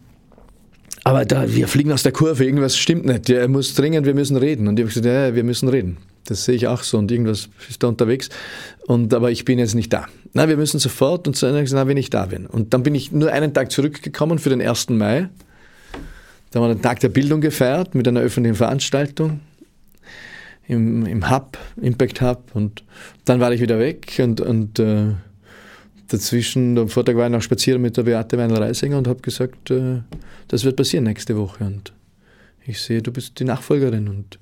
aber 1.03 1.25
da, 1.25 1.53
wir 1.53 1.67
fliegen 1.67 1.91
aus 1.91 2.03
der 2.03 2.13
Kurve, 2.13 2.45
irgendwas 2.45 2.77
stimmt 2.77 3.05
nicht. 3.05 3.27
Ja, 3.29 3.39
er 3.39 3.49
muss 3.49 3.75
dringend, 3.75 4.05
wir 4.05 4.13
müssen 4.13 4.37
reden. 4.37 4.67
Und 4.67 4.79
ich 4.79 4.83
habe 4.83 4.93
gesagt, 4.93 5.05
ja, 5.05 5.35
wir 5.35 5.43
müssen 5.43 5.67
reden. 5.67 5.97
Das 6.25 6.45
sehe 6.45 6.55
ich 6.55 6.67
auch 6.67 6.83
so 6.83 6.97
und 6.97 7.11
irgendwas 7.11 7.49
ist 7.69 7.83
da 7.83 7.87
unterwegs. 7.87 8.29
Und, 8.87 9.13
aber 9.13 9.31
ich 9.31 9.45
bin 9.45 9.59
jetzt 9.59 9.75
nicht 9.75 9.91
da. 9.91 10.07
Na, 10.33 10.47
wir 10.47 10.57
müssen 10.57 10.79
sofort 10.79 11.27
und 11.27 11.35
so, 11.35 11.47
na, 11.47 11.87
wenn 11.87 11.97
ich 11.97 12.09
da 12.09 12.27
bin. 12.27 12.45
Und 12.45 12.73
dann 12.73 12.83
bin 12.83 12.95
ich 12.95 13.11
nur 13.11 13.31
einen 13.31 13.53
Tag 13.53 13.71
zurückgekommen 13.71 14.39
für 14.39 14.49
den 14.49 14.61
1. 14.61 14.89
Mai. 14.89 15.29
Da 16.51 16.59
haben 16.59 16.69
wir 16.69 16.75
den 16.75 16.81
Tag 16.81 16.99
der 16.99 17.09
Bildung 17.09 17.41
gefeiert 17.41 17.95
mit 17.95 18.07
einer 18.07 18.21
öffentlichen 18.21 18.55
Veranstaltung 18.55 19.41
im, 20.67 21.05
im 21.05 21.29
Hub, 21.29 21.57
Impact 21.81 22.21
Hub. 22.21 22.51
Und 22.53 22.83
dann 23.25 23.39
war 23.39 23.51
ich 23.51 23.61
wieder 23.61 23.79
weg 23.79 24.19
und, 24.19 24.39
und 24.39 24.79
äh, 24.79 25.13
dazwischen, 26.07 26.77
am 26.77 26.89
Vortag 26.89 27.15
war 27.15 27.25
ich 27.25 27.31
noch 27.31 27.41
spazieren 27.41 27.81
mit 27.81 27.97
der 27.97 28.03
Beate 28.03 28.37
Weinl-Reisinger 28.37 28.97
und 28.97 29.07
habe 29.07 29.21
gesagt, 29.21 29.71
äh, 29.71 30.01
das 30.47 30.63
wird 30.63 30.75
passieren 30.75 31.05
nächste 31.05 31.37
Woche. 31.37 31.63
Und 31.63 31.93
ich 32.65 32.81
sehe, 32.81 33.01
du 33.01 33.11
bist 33.11 33.39
die 33.39 33.45
Nachfolgerin 33.45 34.07
und 34.07 34.39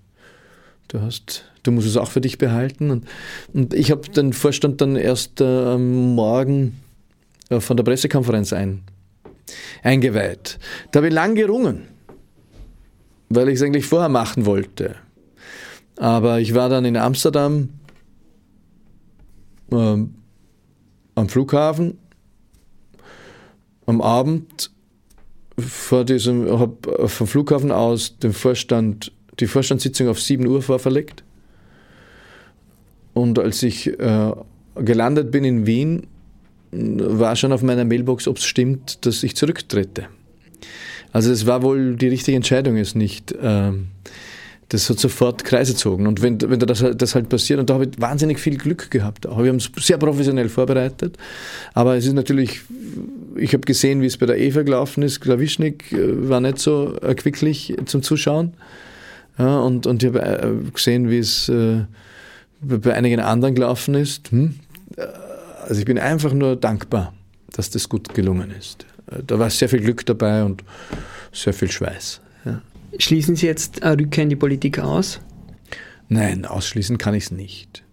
Du 0.91 0.99
hast, 1.01 1.45
du 1.63 1.71
musst 1.71 1.87
es 1.87 1.95
auch 1.95 2.11
für 2.11 2.19
dich 2.19 2.37
behalten. 2.37 2.91
Und, 2.91 3.07
und 3.53 3.73
ich 3.73 3.91
habe 3.91 4.09
den 4.09 4.33
Vorstand 4.33 4.81
dann 4.81 4.97
erst 4.97 5.39
äh, 5.39 5.77
Morgen 5.77 6.81
äh, 7.49 7.61
von 7.61 7.77
der 7.77 7.85
Pressekonferenz 7.85 8.51
ein, 8.51 8.83
eingeweiht. 9.83 10.59
Da 10.91 10.97
habe 10.97 11.07
ich 11.07 11.13
lang 11.13 11.35
gerungen, 11.35 11.83
weil 13.29 13.47
ich 13.47 13.55
es 13.55 13.61
eigentlich 13.61 13.85
vorher 13.85 14.09
machen 14.09 14.45
wollte. 14.45 14.95
Aber 15.95 16.41
ich 16.41 16.53
war 16.55 16.67
dann 16.67 16.83
in 16.83 16.97
Amsterdam 16.97 17.69
äh, 19.71 19.75
am 21.15 21.29
Flughafen 21.29 21.99
am 23.85 24.01
Abend 24.01 24.71
vor 25.57 26.03
diesem, 26.03 26.59
habe 26.59 27.07
vom 27.07 27.27
Flughafen 27.27 27.71
aus 27.71 28.17
den 28.17 28.33
Vorstand, 28.33 29.11
die 29.41 29.47
Vorstandssitzung 29.47 30.07
auf 30.07 30.21
7 30.21 30.45
Uhr 30.47 30.67
war 30.69 30.79
verlegt. 30.79 31.23
Und 33.13 33.39
als 33.39 33.61
ich 33.63 33.87
äh, 33.87 34.31
gelandet 34.75 35.31
bin 35.31 35.43
in 35.43 35.65
Wien, 35.65 36.07
war 36.71 37.35
schon 37.35 37.51
auf 37.51 37.61
meiner 37.61 37.83
Mailbox, 37.83 38.27
ob 38.27 38.37
es 38.37 38.45
stimmt, 38.45 39.05
dass 39.05 39.23
ich 39.23 39.35
zurücktrete. 39.35 40.07
Also 41.11 41.31
es 41.31 41.45
war 41.45 41.63
wohl 41.63 41.95
die 41.95 42.07
richtige 42.07 42.37
Entscheidung, 42.37 42.77
es 42.77 42.95
nicht. 42.95 43.35
Ähm, 43.41 43.87
das 44.69 44.89
hat 44.89 44.99
sofort 44.99 45.43
Kreise 45.43 45.73
gezogen. 45.73 46.07
Und 46.07 46.21
wenn, 46.21 46.39
wenn 46.39 46.59
das, 46.59 46.85
das 46.95 47.13
halt 47.13 47.27
passiert, 47.27 47.59
und 47.59 47.69
da 47.69 47.73
habe 47.73 47.85
ich 47.85 47.99
wahnsinnig 47.99 48.39
viel 48.39 48.57
Glück 48.57 48.89
gehabt. 48.89 49.27
Auch. 49.27 49.43
Wir 49.43 49.49
haben 49.49 49.57
es 49.57 49.69
sehr 49.77 49.97
professionell 49.97 50.47
vorbereitet. 50.47 51.17
Aber 51.73 51.97
es 51.97 52.05
ist 52.05 52.13
natürlich, 52.13 52.61
ich 53.35 53.51
habe 53.51 53.65
gesehen, 53.65 54.01
wie 54.01 54.05
es 54.05 54.15
bei 54.15 54.27
der 54.27 54.39
Eva 54.39 54.61
gelaufen 54.61 55.03
ist. 55.03 55.19
Klawischnik 55.19 55.91
äh, 55.91 56.29
war 56.29 56.39
nicht 56.39 56.59
so 56.59 56.93
erquicklich 57.01 57.75
zum 57.85 58.01
Zuschauen. 58.01 58.53
Ja, 59.37 59.59
und, 59.59 59.87
und 59.87 60.03
ich 60.03 60.09
habe 60.09 60.21
äh, 60.21 60.71
gesehen, 60.71 61.09
wie 61.09 61.19
es 61.19 61.49
äh, 61.49 61.85
bei 62.61 62.93
einigen 62.93 63.19
anderen 63.19 63.55
gelaufen 63.55 63.95
ist. 63.95 64.31
Hm? 64.31 64.55
Also 65.67 65.79
ich 65.79 65.85
bin 65.85 65.97
einfach 65.97 66.33
nur 66.33 66.55
dankbar, 66.55 67.13
dass 67.51 67.69
das 67.69 67.89
gut 67.89 68.13
gelungen 68.13 68.51
ist. 68.51 68.85
Da 69.27 69.39
war 69.39 69.49
sehr 69.49 69.69
viel 69.69 69.81
Glück 69.81 70.05
dabei 70.05 70.43
und 70.43 70.63
sehr 71.31 71.53
viel 71.53 71.71
Schweiß. 71.71 72.21
Ja. 72.45 72.61
Schließen 72.97 73.35
Sie 73.35 73.45
jetzt 73.45 73.83
eine 73.83 74.01
Rückkehr 74.01 74.23
in 74.23 74.29
die 74.29 74.35
Politik 74.35 74.79
aus? 74.79 75.19
Nein, 76.07 76.45
ausschließen 76.45 76.97
kann 76.97 77.13
ich 77.13 77.25
es 77.25 77.31
nicht. 77.31 77.83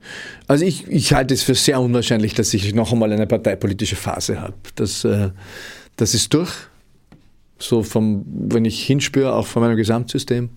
Also 0.46 0.64
ich, 0.64 0.88
ich 0.88 1.12
halte 1.12 1.34
es 1.34 1.42
für 1.42 1.54
sehr 1.54 1.80
unwahrscheinlich, 1.80 2.34
dass 2.34 2.52
ich 2.52 2.74
noch 2.74 2.92
einmal 2.92 3.12
eine 3.12 3.26
parteipolitische 3.26 3.96
Phase 3.96 4.40
habe. 4.40 4.54
Das, 4.74 5.04
äh, 5.04 5.30
das 5.96 6.14
ist 6.14 6.34
durch. 6.34 6.52
So 7.58 7.82
vom, 7.82 8.24
wenn 8.26 8.64
ich 8.64 8.84
hinspüre, 8.84 9.32
auch 9.32 9.46
von 9.46 9.62
meinem 9.62 9.76
Gesamtsystem. 9.76 10.50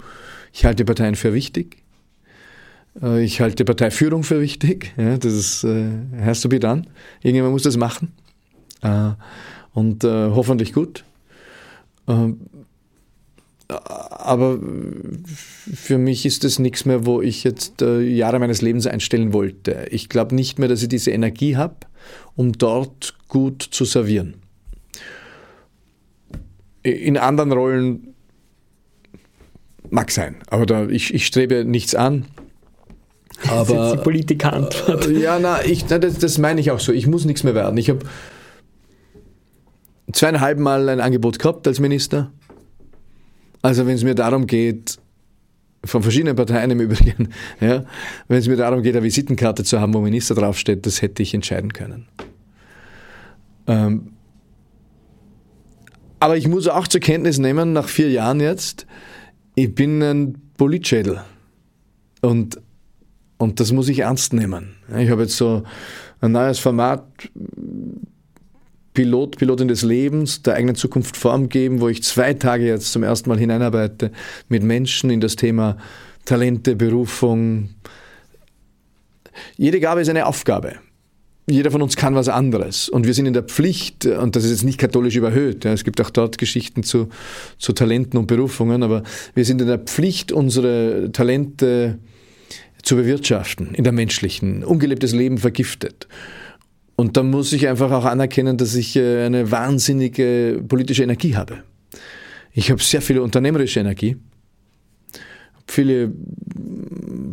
Ich 0.53 0.65
halte 0.65 0.85
Parteien 0.85 1.15
für 1.15 1.33
wichtig. 1.33 1.77
Äh, 3.01 3.23
ich 3.23 3.41
halte 3.41 3.65
Parteiführung 3.65 4.23
für 4.23 4.41
wichtig. 4.41 4.93
Ja, 4.97 5.17
das 5.17 5.33
ist, 5.33 5.63
äh, 5.63 5.91
has 6.19 6.41
to 6.41 6.49
be 6.49 6.59
done. 6.59 6.83
Irgendjemand 7.21 7.53
muss 7.53 7.63
das 7.63 7.77
machen. 7.77 8.13
Äh, 8.81 9.11
und 9.73 10.03
äh, 10.03 10.29
hoffentlich 10.29 10.73
gut. 10.73 11.03
Äh, 12.07 12.33
aber 13.69 14.59
für 15.73 15.97
mich 15.97 16.25
ist 16.25 16.43
das 16.43 16.59
nichts 16.59 16.83
mehr, 16.83 17.05
wo 17.05 17.21
ich 17.21 17.45
jetzt 17.45 17.81
äh, 17.81 18.01
Jahre 18.01 18.39
meines 18.39 18.61
Lebens 18.61 18.85
einstellen 18.85 19.31
wollte. 19.31 19.87
Ich 19.91 20.09
glaube 20.09 20.35
nicht 20.35 20.59
mehr, 20.59 20.67
dass 20.67 20.81
ich 20.81 20.89
diese 20.89 21.11
Energie 21.11 21.55
habe, 21.55 21.75
um 22.35 22.51
dort 22.51 23.15
gut 23.29 23.61
zu 23.61 23.85
servieren. 23.85 24.35
In 26.83 27.15
anderen 27.17 27.53
Rollen 27.53 28.10
mag 29.91 30.09
sein, 30.11 30.37
aber 30.49 30.65
da, 30.65 30.87
ich, 30.87 31.13
ich 31.13 31.27
strebe 31.27 31.63
nichts 31.63 31.93
an. 31.93 32.25
Aber, 33.47 33.59
das 33.59 33.69
ist 33.69 33.75
jetzt 33.75 33.93
die 33.93 34.03
Politikerantwort. 34.03 35.07
Äh, 35.07 35.19
ja, 35.19 35.39
na, 35.39 35.63
ich, 35.63 35.85
na, 35.89 35.99
das, 35.99 36.17
das 36.17 36.37
meine 36.37 36.59
ich 36.59 36.71
auch 36.71 36.79
so. 36.79 36.91
Ich 36.91 37.07
muss 37.07 37.25
nichts 37.25 37.43
mehr 37.43 37.55
werden. 37.55 37.77
Ich 37.77 37.89
habe 37.89 37.99
zweieinhalb 40.11 40.59
Mal 40.59 40.89
ein 40.89 40.99
Angebot 40.99 41.39
gehabt 41.39 41.67
als 41.67 41.79
Minister 41.79 42.31
also 43.61 43.85
wenn 43.85 43.95
es 43.95 44.03
mir 44.03 44.15
darum 44.15 44.47
geht, 44.47 44.97
von 45.83 46.03
verschiedenen 46.03 46.35
Parteien 46.35 46.71
im 46.71 46.79
Übrigen, 46.79 47.29
ja, 47.59 47.83
wenn 48.27 48.37
es 48.37 48.47
mir 48.47 48.57
darum 48.57 48.83
geht, 48.83 48.95
eine 48.95 49.03
Visitenkarte 49.03 49.63
zu 49.63 49.79
haben, 49.79 49.93
wo 49.93 50.01
Minister 50.01 50.35
draufsteht, 50.35 50.85
das 50.85 51.01
hätte 51.01 51.23
ich 51.23 51.33
entscheiden 51.33 51.73
können. 51.73 52.07
Ähm, 53.67 54.13
aber 56.19 56.37
ich 56.37 56.47
muss 56.47 56.67
auch 56.67 56.87
zur 56.87 57.01
Kenntnis 57.01 57.39
nehmen, 57.39 57.73
nach 57.73 57.87
vier 57.87 58.09
Jahren 58.11 58.39
jetzt, 58.39 58.85
ich 59.55 59.73
bin 59.73 60.01
ein 60.01 60.41
Politschädel. 60.57 61.21
Und, 62.21 62.59
und 63.37 63.59
das 63.59 63.71
muss 63.71 63.89
ich 63.89 63.99
ernst 63.99 64.33
nehmen. 64.33 64.75
Ich 64.97 65.09
habe 65.09 65.23
jetzt 65.23 65.37
so 65.37 65.63
ein 66.19 66.31
neues 66.31 66.59
Format 66.59 67.05
Pilot, 68.93 69.37
Pilotin 69.37 69.67
des 69.67 69.83
Lebens, 69.83 70.43
der 70.43 70.55
eigenen 70.55 70.75
Zukunft 70.75 71.15
Form 71.15 71.49
geben, 71.49 71.79
wo 71.81 71.87
ich 71.87 72.03
zwei 72.03 72.33
Tage 72.33 72.65
jetzt 72.65 72.91
zum 72.91 73.03
ersten 73.03 73.29
Mal 73.29 73.39
hineinarbeite 73.39 74.11
mit 74.49 74.63
Menschen 74.63 75.09
in 75.09 75.21
das 75.21 75.35
Thema 75.35 75.77
Talente, 76.25 76.75
Berufung. 76.75 77.69
Jede 79.57 79.79
Gabe 79.79 80.01
ist 80.01 80.09
eine 80.09 80.25
Aufgabe. 80.25 80.75
Jeder 81.51 81.71
von 81.71 81.81
uns 81.81 81.95
kann 81.95 82.15
was 82.15 82.29
anderes. 82.29 82.89
Und 82.89 83.05
wir 83.05 83.13
sind 83.13 83.25
in 83.25 83.33
der 83.33 83.43
Pflicht, 83.43 84.05
und 84.05 84.35
das 84.35 84.43
ist 84.43 84.51
jetzt 84.51 84.63
nicht 84.63 84.77
katholisch 84.77 85.15
überhöht, 85.15 85.65
ja, 85.65 85.73
es 85.73 85.83
gibt 85.83 85.99
auch 86.01 86.09
dort 86.09 86.37
Geschichten 86.37 86.83
zu, 86.83 87.09
zu 87.57 87.73
Talenten 87.73 88.17
und 88.17 88.27
Berufungen, 88.27 88.83
aber 88.83 89.03
wir 89.35 89.45
sind 89.45 89.61
in 89.61 89.67
der 89.67 89.79
Pflicht, 89.79 90.31
unsere 90.31 91.09
Talente 91.11 91.99
zu 92.83 92.95
bewirtschaften 92.95 93.73
in 93.73 93.83
der 93.83 93.93
menschlichen. 93.93 94.63
Ungelebtes 94.63 95.13
Leben 95.13 95.37
vergiftet. 95.37 96.07
Und 96.95 97.17
da 97.17 97.23
muss 97.23 97.51
ich 97.53 97.67
einfach 97.67 97.91
auch 97.91 98.05
anerkennen, 98.05 98.57
dass 98.57 98.75
ich 98.75 98.95
äh, 98.95 99.25
eine 99.25 99.51
wahnsinnige 99.51 100.63
politische 100.67 101.03
Energie 101.03 101.35
habe. 101.35 101.63
Ich 102.53 102.69
habe 102.69 102.81
sehr 102.81 103.01
viel 103.01 103.19
unternehmerische 103.19 103.79
Energie, 103.79 104.17
viele 105.67 106.13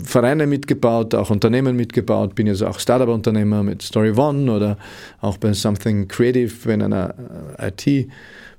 Vereine 0.09 0.46
mitgebaut, 0.46 1.14
auch 1.14 1.28
Unternehmen 1.28 1.76
mitgebaut, 1.76 2.34
bin 2.34 2.46
jetzt 2.46 2.62
auch 2.62 2.80
Startup-Unternehmer 2.80 3.62
mit 3.62 3.82
Story 3.82 4.12
One 4.12 4.50
oder 4.50 4.78
auch 5.20 5.36
bei 5.36 5.52
Something 5.52 6.09
Creative 6.09 6.72
in 6.72 6.80
einer 6.80 7.14
äh, 7.59 7.68
IT. 7.68 8.09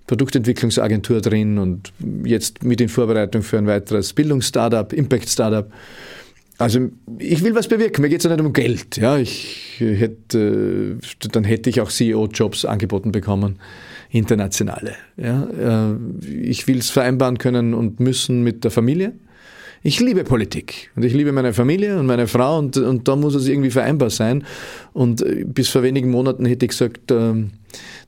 Produktentwicklungsagentur 0.06 1.22
drin 1.22 1.60
und 1.60 1.94
jetzt 2.24 2.64
mit 2.64 2.82
in 2.82 2.90
Vorbereitung 2.90 3.44
für 3.44 3.60
ein 3.60 3.68
weiteres 3.68 4.14
Bildungsstartup, 4.14 4.92
Impact-Startup. 4.92 5.72
Also 6.58 6.90
ich 7.20 7.44
will 7.44 7.54
was 7.54 7.68
bewirken, 7.68 8.02
mir 8.02 8.10
geht 8.10 8.20
es 8.20 8.26
ja 8.26 8.36
nicht 8.36 8.44
um 8.44 8.54
Geld. 8.54 8.98
Ja, 8.98 9.18
ich 9.18 9.76
hätte, 9.80 10.98
dann 11.32 11.44
hätte 11.44 11.70
ich 11.70 11.82
auch 11.82 11.90
CEO-Jobs 11.90 12.66
angeboten 12.66 13.12
bekommen, 13.12 13.60
internationale. 14.10 14.96
Ja, 15.16 15.92
äh, 15.92 15.96
ich 16.28 16.68
will 16.68 16.80
es 16.80 16.90
vereinbaren 16.90 17.38
können 17.38 17.76
und 17.76 18.00
müssen 18.00 18.44
mit 18.44 18.64
der 18.64 18.72
Familie. 18.72 19.14
Ich 19.82 20.00
liebe 20.00 20.24
Politik 20.24 20.92
und 20.96 21.06
ich 21.06 21.14
liebe 21.14 21.32
meine 21.32 21.54
Familie 21.54 21.98
und 21.98 22.06
meine 22.06 22.28
Frau 22.28 22.58
und, 22.58 22.76
und 22.78 23.08
da 23.08 23.16
muss 23.16 23.34
es 23.36 23.48
irgendwie 23.48 23.70
vereinbar 23.70 24.10
sein. 24.10 24.44
Und 24.94 25.22
äh, 25.22 25.46
bis 25.46 25.70
vor 25.70 25.84
wenigen 25.84 26.10
Monaten 26.12 26.46
hätte 26.46 26.66
ich 26.66 26.72
gesagt, 26.72 27.12
ähm, 27.12 27.52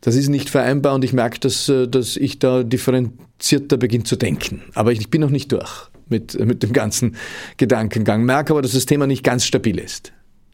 das 0.01 0.15
ist 0.15 0.27
nicht 0.27 0.49
vereinbar 0.49 0.95
und 0.95 1.03
ich 1.05 1.13
merke, 1.13 1.39
dass, 1.39 1.69
äh, 1.69 1.87
dass 1.87 2.17
ich 2.17 2.39
da 2.39 2.63
differenzierter 2.63 3.77
beginne 3.77 4.03
zu 4.03 4.17
denken. 4.17 4.61
Aber 4.73 4.91
ich 4.91 5.09
bin 5.09 5.21
noch 5.21 5.29
nicht 5.29 5.51
durch 5.51 5.89
mit, 6.09 6.37
mit 6.45 6.61
dem 6.61 6.73
ganzen 6.73 7.15
Gedankengang. 7.55 8.23
Merke 8.23 8.51
aber, 8.51 8.61
dass 8.61 8.73
das 8.73 8.85
Thema 8.85 9.07
nicht 9.07 9.23
ganz 9.23 9.45
stabil 9.45 9.79
ist. 9.79 10.11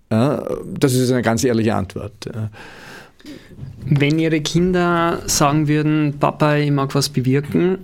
Das 0.10 0.94
ist 0.94 1.12
eine 1.12 1.22
ganz 1.22 1.44
ehrliche 1.44 1.76
Antwort. 1.76 2.30
Wenn 3.84 4.20
Ihre 4.20 4.40
Kinder 4.40 5.22
sagen 5.26 5.68
würden, 5.68 6.14
Papa, 6.18 6.56
ich 6.56 6.72
mag 6.72 6.96
was 6.96 7.10
bewirken, 7.10 7.80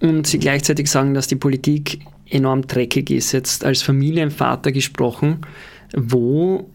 und 0.00 0.26
Sie 0.26 0.38
gleichzeitig 0.38 0.90
sagen, 0.90 1.14
dass 1.14 1.26
die 1.26 1.36
Politik 1.36 2.00
enorm 2.30 2.66
dreckig 2.66 3.10
ist, 3.10 3.32
jetzt 3.32 3.64
als 3.64 3.82
Familienvater 3.82 4.72
gesprochen, 4.72 5.38
wo 5.94 6.70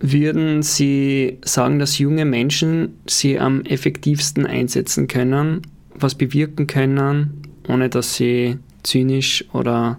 würden 0.00 0.62
Sie 0.62 1.38
sagen, 1.44 1.78
dass 1.78 1.98
junge 1.98 2.24
Menschen 2.24 2.98
sie 3.06 3.38
am 3.38 3.62
effektivsten 3.62 4.46
einsetzen 4.46 5.08
können, 5.08 5.62
was 5.94 6.14
bewirken 6.14 6.66
können, 6.66 7.42
ohne 7.66 7.88
dass 7.88 8.14
sie 8.14 8.58
zynisch 8.82 9.44
oder 9.52 9.98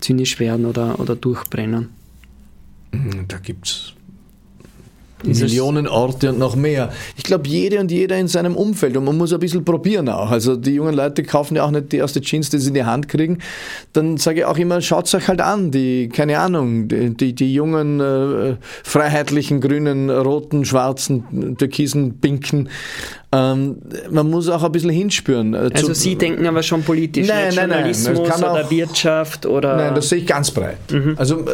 zynisch 0.00 0.38
werden 0.38 0.66
oder, 0.66 1.00
oder 1.00 1.16
durchbrennen. 1.16 1.88
Da 3.28 3.38
gibt 3.38 3.66
es 3.66 3.95
Millionen 5.24 5.88
Orte 5.88 6.30
und 6.30 6.38
noch 6.38 6.56
mehr. 6.56 6.92
Ich 7.16 7.24
glaube, 7.24 7.48
jede 7.48 7.80
und 7.80 7.90
jeder 7.90 8.18
in 8.18 8.28
seinem 8.28 8.54
Umfeld 8.54 8.96
und 8.96 9.04
man 9.04 9.16
muss 9.16 9.32
ein 9.32 9.40
bisschen 9.40 9.64
probieren 9.64 10.08
auch. 10.08 10.30
Also 10.30 10.56
die 10.56 10.74
jungen 10.74 10.94
Leute 10.94 11.22
kaufen 11.22 11.56
ja 11.56 11.64
auch 11.64 11.70
nicht 11.70 11.92
die 11.92 11.96
erste 11.96 12.20
Jeans, 12.20 12.50
die 12.50 12.58
sie 12.58 12.68
in 12.68 12.74
die 12.74 12.84
Hand 12.84 13.08
kriegen. 13.08 13.38
Dann 13.92 14.18
sage 14.18 14.40
ich 14.40 14.44
auch 14.44 14.58
immer, 14.58 14.80
schaut 14.80 15.12
euch 15.14 15.28
halt 15.28 15.40
an, 15.40 15.70
die, 15.70 16.08
keine 16.08 16.38
Ahnung, 16.38 16.88
die, 16.88 17.34
die 17.34 17.54
jungen, 17.54 18.00
äh, 18.00 18.56
freiheitlichen, 18.84 19.60
grünen, 19.60 20.10
roten, 20.10 20.64
schwarzen, 20.64 21.56
türkisen, 21.56 22.20
pinken. 22.20 22.68
Äh, 23.36 23.52
ähm, 23.52 23.76
man 24.10 24.30
muss 24.30 24.48
auch 24.48 24.62
ein 24.62 24.72
bisschen 24.72 24.90
hinspüren. 24.90 25.54
Äh, 25.54 25.70
also 25.74 25.92
Sie 25.92 26.16
denken 26.16 26.46
aber 26.46 26.62
schon 26.62 26.82
politisch, 26.82 27.28
nein, 27.28 27.54
nein, 27.54 27.70
Journalismus 27.70 28.18
nein, 28.18 28.38
oder 28.38 28.64
auch, 28.64 28.70
Wirtschaft 28.70 29.46
oder... 29.46 29.76
Nein, 29.76 29.94
das 29.94 30.08
sehe 30.08 30.18
ich 30.18 30.26
ganz 30.26 30.50
breit. 30.50 30.78
Mhm. 30.90 31.14
Also 31.16 31.44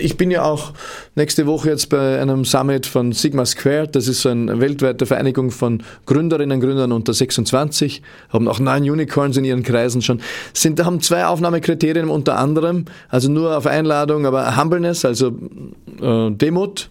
ich 0.00 0.16
bin 0.16 0.30
ja 0.30 0.44
auch 0.44 0.72
nächste 1.14 1.46
Woche 1.46 1.70
jetzt 1.70 1.88
bei 1.88 2.20
einem 2.20 2.44
Summit 2.44 2.86
von 2.86 3.12
Sigma 3.12 3.44
Squared, 3.44 3.94
das 3.96 4.08
ist 4.08 4.22
so 4.22 4.28
eine 4.28 4.60
weltweite 4.60 5.06
Vereinigung 5.06 5.50
von 5.50 5.82
Gründerinnen 6.06 6.56
und 6.56 6.60
Gründern 6.64 6.92
unter 6.92 7.12
26, 7.12 8.02
haben 8.30 8.48
auch 8.48 8.58
neun 8.58 8.82
Unicorns 8.82 9.36
in 9.36 9.44
ihren 9.44 9.62
Kreisen 9.62 10.02
schon, 10.02 10.20
sind, 10.52 10.84
haben 10.84 11.00
zwei 11.00 11.26
Aufnahmekriterien 11.26 12.08
unter 12.08 12.38
anderem, 12.38 12.86
also 13.08 13.30
nur 13.30 13.56
auf 13.56 13.66
Einladung, 13.66 14.26
aber 14.26 14.56
Humbleness, 14.56 15.04
also 15.04 15.28
äh, 16.00 16.30
Demut, 16.30 16.88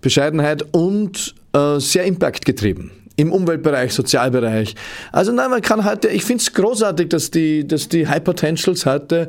Bescheidenheit 0.00 0.64
und 0.72 1.34
äh, 1.54 1.78
sehr 1.78 2.04
impactgetrieben 2.04 3.03
im 3.16 3.32
Umweltbereich, 3.32 3.92
Sozialbereich. 3.92 4.74
Also 5.12 5.32
nein, 5.32 5.50
man 5.50 5.62
kann 5.62 5.84
heute, 5.84 6.08
ich 6.08 6.24
finde 6.24 6.42
es 6.42 6.52
großartig, 6.52 7.08
dass 7.08 7.30
die, 7.30 7.66
dass 7.66 7.88
die 7.88 8.08
High 8.08 8.24
Potentials 8.24 8.86
heute 8.86 9.28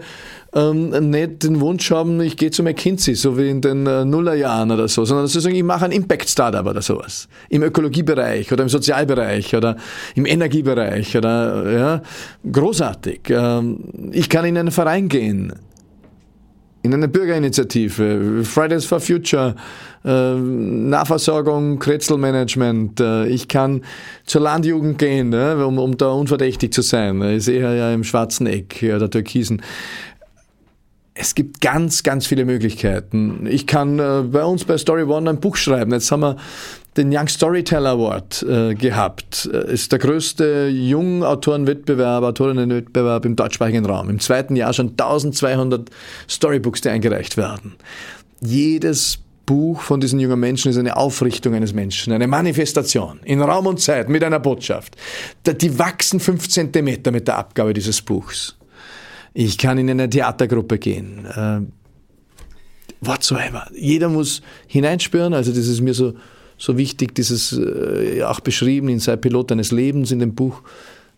ähm, 0.53 1.10
nicht 1.10 1.44
den 1.44 1.60
Wunsch 1.60 1.91
haben, 1.91 2.20
ich 2.22 2.38
gehe 2.38 2.49
zu 2.49 2.64
McKinsey, 2.64 3.14
so 3.14 3.38
wie 3.38 3.49
in 3.49 3.62
den 3.62 3.86
äh, 3.86 4.06
Nullerjahren 4.06 4.72
oder 4.72 4.88
so, 4.88 5.06
sondern 5.06 5.26
dass 5.26 5.34
sie 5.34 5.41
sagen, 5.41 5.56
ich 5.56 5.64
mache 5.64 5.86
ein 5.86 5.91
Impact-Startup 5.91 6.66
oder 6.66 6.82
sowas. 6.82 7.28
Im 7.49 7.62
Ökologiebereich 7.62 8.52
oder 8.52 8.64
im 8.64 8.70
Sozialbereich 8.70 9.56
oder 9.56 9.76
im 10.16 10.26
Energiebereich 10.26 11.16
oder, 11.16 11.72
ja, 11.72 12.02
großartig. 12.49 13.22
Ähm, 13.30 13.80
ich 14.12 14.30
kann 14.30 14.45
in 14.45 14.57
einen 14.57 14.72
Verein 14.72 15.10
gehen 15.10 15.53
in 16.86 16.94
eine 16.94 17.07
Bürgerinitiative, 17.07 18.44
Fridays 18.44 18.86
for 18.86 18.99
Future, 18.99 19.56
äh, 20.06 20.36
Nahversorgung, 20.36 21.80
Kretzelmanagement. 21.80 22.99
Äh, 22.99 23.26
ich 23.28 23.48
kann 23.48 23.82
zur 24.26 24.41
Landjugend 24.41 24.99
gehen, 24.99 25.30
ne, 25.30 25.66
um, 25.66 25.80
um 25.80 25.98
da 25.98 26.12
unverdächtig 26.12 26.72
zu 26.74 26.84
sein. 26.84 27.22
Ich 27.24 27.45
sehe 27.45 27.62
ja 27.62 27.91
im 27.91 28.03
schwarzen 28.03 28.45
Eck 28.45 28.80
der 28.82 29.10
Türkisen. 29.10 29.64
Es 31.18 31.34
gibt 31.34 31.62
ganz, 31.62 32.04
ganz 32.04 32.28
viele 32.28 32.44
Möglichkeiten. 32.44 33.48
Ich 33.50 33.66
kann 33.66 34.00
äh, 34.00 34.24
bei 34.30 34.44
uns 34.44 34.66
bei 34.66 34.78
Story 34.78 35.04
One 35.04 35.30
ein 35.30 35.40
Buch 35.40 35.56
schreiben. 35.56 35.94
Jetzt 35.94 36.12
haben 36.12 36.20
wir 36.20 36.36
den 36.98 37.10
Young 37.10 37.30
Storyteller 37.30 37.92
Award 37.92 38.44
äh, 38.44 38.76
gehabt. 38.76 39.50
Äh, 39.52 39.72
ist 39.72 39.94
der 39.94 40.00
größte 40.00 40.68
Jungautorenwettbewerb, 40.68 42.22
Autorinnenwettbewerb 42.22 43.24
im 43.24 43.38
deutschsprachigen 43.38 43.86
Raum. 43.86 44.10
Im 44.10 44.20
zweiten 44.20 44.58
Jahr 44.58 44.74
schon 44.74 44.90
1200 44.90 45.90
Storybooks, 46.28 46.82
die 46.82 46.90
eingereicht 46.90 47.38
werden. 47.38 47.76
Jedes 48.42 49.20
Buch 49.46 49.80
von 49.82 50.02
diesen 50.02 50.20
jungen 50.20 50.40
Menschen 50.42 50.72
ist 50.72 50.78
eine 50.78 50.98
Aufrichtung 50.98 51.54
eines 51.54 51.74
Menschen, 51.74 52.12
eine 52.12 52.28
Manifestation 52.28 53.22
in 53.24 53.42
Raum 53.42 53.68
und 53.68 53.80
Zeit 53.80 54.10
mit 54.10 54.22
einer 54.22 54.40
Botschaft. 54.40 54.98
Die 55.46 55.80
wachsen 55.80 56.20
fünf 56.20 56.50
Zentimeter 56.50 57.12
mit 57.12 57.30
der 57.30 57.38
Abgabe 57.38 57.74
dieses 57.74 58.02
Buchs. 58.02 58.58
Ich 59.36 59.57
kann 59.57 59.78
in 59.78 59.90
eine 59.90 60.10
Theatergruppe 60.10 60.80
gehen. 60.80 61.26
Äh, 61.26 61.60
whatsoever. 63.02 63.68
Jeder 63.76 64.10
muss 64.10 64.41
hineinspüren, 64.66 65.34
also 65.34 65.52
das 65.52 65.68
ist 65.68 65.82
mir 65.82 65.94
so 65.94 66.14
so 66.57 66.78
wichtig, 66.78 67.14
dieses 67.16 67.52
äh, 67.52 68.24
auch 68.24 68.40
beschrieben 68.40 68.90
in 68.90 68.99
Sei 68.99 69.18
Pilot 69.18 69.52
deines 69.52 69.72
Lebens 69.72 70.12
in 70.12 70.20
dem 70.20 70.36
Buch, 70.36 70.62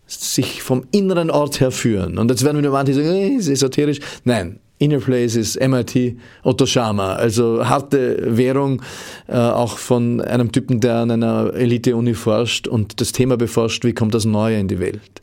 sich 0.06 0.62
vom 0.62 0.84
inneren 0.90 1.30
Ort 1.30 1.60
her 1.60 1.70
führen. 1.70 2.18
Und 2.18 2.30
jetzt 2.30 2.44
werden 2.44 2.58
wieder 2.58 2.70
manche 2.70 2.94
sagen, 2.94 3.08
äh, 3.08 3.28
ist 3.28 3.48
esoterisch. 3.48 4.00
Nein, 4.24 4.58
Inner 4.78 4.98
Place 4.98 5.36
ist 5.36 5.60
MIT 5.60 6.16
Otto 6.42 6.66
Schama, 6.66 7.14
also 7.14 7.64
harte 7.64 8.36
Währung, 8.36 8.82
äh, 9.26 9.36
auch 9.36 9.78
von 9.78 10.20
einem 10.20 10.50
Typen, 10.50 10.80
der 10.80 10.96
an 10.96 11.10
einer 11.10 11.52
Elite-Uni 11.54 12.14
forscht 12.14 12.66
und 12.66 13.00
das 13.00 13.12
Thema 13.12 13.36
beforscht, 13.36 13.84
wie 13.84 13.92
kommt 13.92 14.14
das 14.14 14.24
Neue 14.24 14.58
in 14.58 14.68
die 14.68 14.80
Welt. 14.80 15.22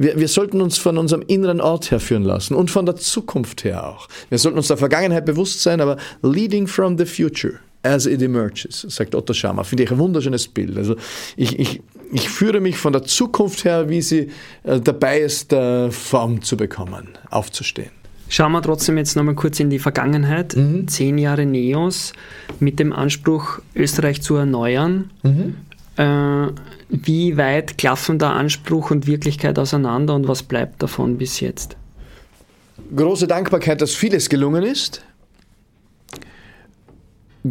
Wir, 0.00 0.16
wir 0.16 0.28
sollten 0.28 0.60
uns 0.60 0.78
von 0.78 0.96
unserem 0.96 1.24
inneren 1.26 1.60
Ort 1.60 1.90
her 1.90 1.98
führen 1.98 2.22
lassen 2.22 2.54
und 2.54 2.70
von 2.70 2.86
der 2.86 2.94
Zukunft 2.94 3.64
her 3.64 3.84
auch. 3.84 4.08
Wir 4.28 4.38
sollten 4.38 4.56
uns 4.56 4.68
der 4.68 4.76
Vergangenheit 4.76 5.24
bewusst 5.24 5.60
sein, 5.60 5.80
aber 5.80 5.96
leading 6.22 6.68
from 6.68 6.96
the 6.96 7.04
future 7.04 7.54
as 7.82 8.06
it 8.06 8.22
emerges, 8.22 8.86
sagt 8.88 9.16
Otto 9.16 9.32
Schama. 9.32 9.64
Finde 9.64 9.82
ich 9.82 9.90
ein 9.90 9.98
wunderschönes 9.98 10.46
Bild. 10.46 10.76
Also 10.76 10.94
ich, 11.36 11.58
ich, 11.58 11.82
ich 12.12 12.28
führe 12.28 12.60
mich 12.60 12.76
von 12.76 12.92
der 12.92 13.02
Zukunft 13.02 13.64
her, 13.64 13.88
wie 13.88 14.00
sie 14.00 14.30
äh, 14.62 14.80
dabei 14.80 15.18
ist, 15.18 15.52
äh, 15.52 15.90
Form 15.90 16.42
zu 16.42 16.56
bekommen, 16.56 17.08
aufzustehen. 17.30 17.90
Schauen 18.28 18.52
wir 18.52 18.62
trotzdem 18.62 18.98
jetzt 18.98 19.16
nochmal 19.16 19.34
kurz 19.34 19.58
in 19.58 19.68
die 19.68 19.80
Vergangenheit. 19.80 20.54
Mhm. 20.54 20.86
Zehn 20.86 21.18
Jahre 21.18 21.44
Neos 21.44 22.12
mit 22.60 22.78
dem 22.78 22.92
Anspruch, 22.92 23.58
Österreich 23.74 24.22
zu 24.22 24.36
erneuern. 24.36 25.10
Mhm. 25.24 25.56
Äh, 25.96 26.52
wie 26.88 27.36
weit 27.36 27.78
klaffen 27.78 28.18
da 28.18 28.32
Anspruch 28.32 28.90
und 28.90 29.06
Wirklichkeit 29.06 29.58
auseinander 29.58 30.14
und 30.14 30.26
was 30.28 30.42
bleibt 30.42 30.82
davon 30.82 31.18
bis 31.18 31.40
jetzt? 31.40 31.76
Große 32.94 33.26
Dankbarkeit, 33.26 33.80
dass 33.82 33.94
vieles 33.94 34.28
gelungen 34.28 34.62
ist. 34.62 35.02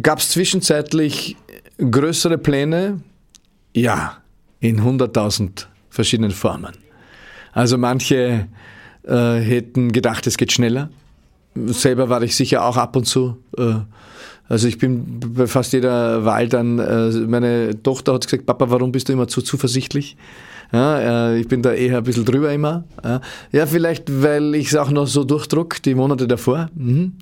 Gab 0.02 0.18
es 0.18 0.30
zwischenzeitlich 0.30 1.36
größere 1.78 2.38
Pläne? 2.38 3.00
Ja, 3.74 4.18
in 4.60 4.80
100.000 4.80 5.66
verschiedenen 5.88 6.32
Formen. 6.32 6.72
Also 7.52 7.78
manche 7.78 8.48
äh, 9.04 9.34
hätten 9.36 9.92
gedacht, 9.92 10.26
es 10.26 10.36
geht 10.36 10.52
schneller. 10.52 10.90
Selber 11.54 12.08
war 12.08 12.22
ich 12.22 12.36
sicher 12.36 12.64
auch 12.64 12.76
ab 12.76 12.96
und 12.96 13.04
zu. 13.04 13.36
Äh, 13.56 13.76
also 14.48 14.66
ich 14.66 14.78
bin 14.78 15.20
bei 15.20 15.46
fast 15.46 15.72
jeder 15.72 16.24
Wahl 16.24 16.48
dann, 16.48 16.78
äh, 16.78 17.10
meine 17.26 17.82
Tochter 17.82 18.14
hat 18.14 18.24
gesagt, 18.24 18.46
Papa, 18.46 18.70
warum 18.70 18.92
bist 18.92 19.08
du 19.08 19.12
immer 19.12 19.28
zu 19.28 19.42
zuversichtlich? 19.42 20.16
Ja, 20.72 21.30
äh, 21.30 21.40
ich 21.40 21.48
bin 21.48 21.62
da 21.62 21.72
eher 21.72 21.98
ein 21.98 22.04
bisschen 22.04 22.24
drüber 22.24 22.52
immer. 22.52 22.84
Ja, 23.04 23.20
ja 23.52 23.66
vielleicht, 23.66 24.22
weil 24.22 24.54
ich 24.54 24.68
es 24.68 24.76
auch 24.76 24.90
noch 24.90 25.06
so 25.06 25.24
durchdruck, 25.24 25.82
die 25.82 25.94
Monate 25.94 26.26
davor. 26.26 26.70
Mhm. 26.74 27.14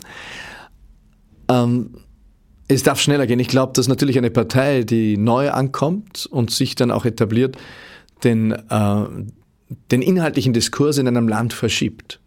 Ähm, 1.48 1.90
es 2.68 2.82
darf 2.82 3.00
schneller 3.00 3.26
gehen. 3.26 3.38
Ich 3.38 3.48
glaube, 3.48 3.72
dass 3.74 3.86
natürlich 3.86 4.18
eine 4.18 4.30
Partei, 4.30 4.82
die 4.82 5.16
neu 5.16 5.50
ankommt 5.50 6.26
und 6.30 6.50
sich 6.50 6.74
dann 6.74 6.90
auch 6.90 7.04
etabliert, 7.04 7.56
den, 8.24 8.52
äh, 8.52 9.04
den 9.90 10.02
inhaltlichen 10.02 10.52
Diskurs 10.52 10.98
in 10.98 11.06
einem 11.06 11.28
Land 11.28 11.52
verschiebt. 11.52 12.20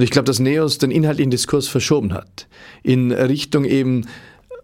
Und 0.00 0.04
ich 0.04 0.12
glaube, 0.12 0.24
dass 0.24 0.38
Neos 0.38 0.78
den 0.78 0.90
inhaltlichen 0.90 1.30
Diskurs 1.30 1.68
verschoben 1.68 2.14
hat. 2.14 2.48
In 2.82 3.12
Richtung 3.12 3.66
eben 3.66 4.06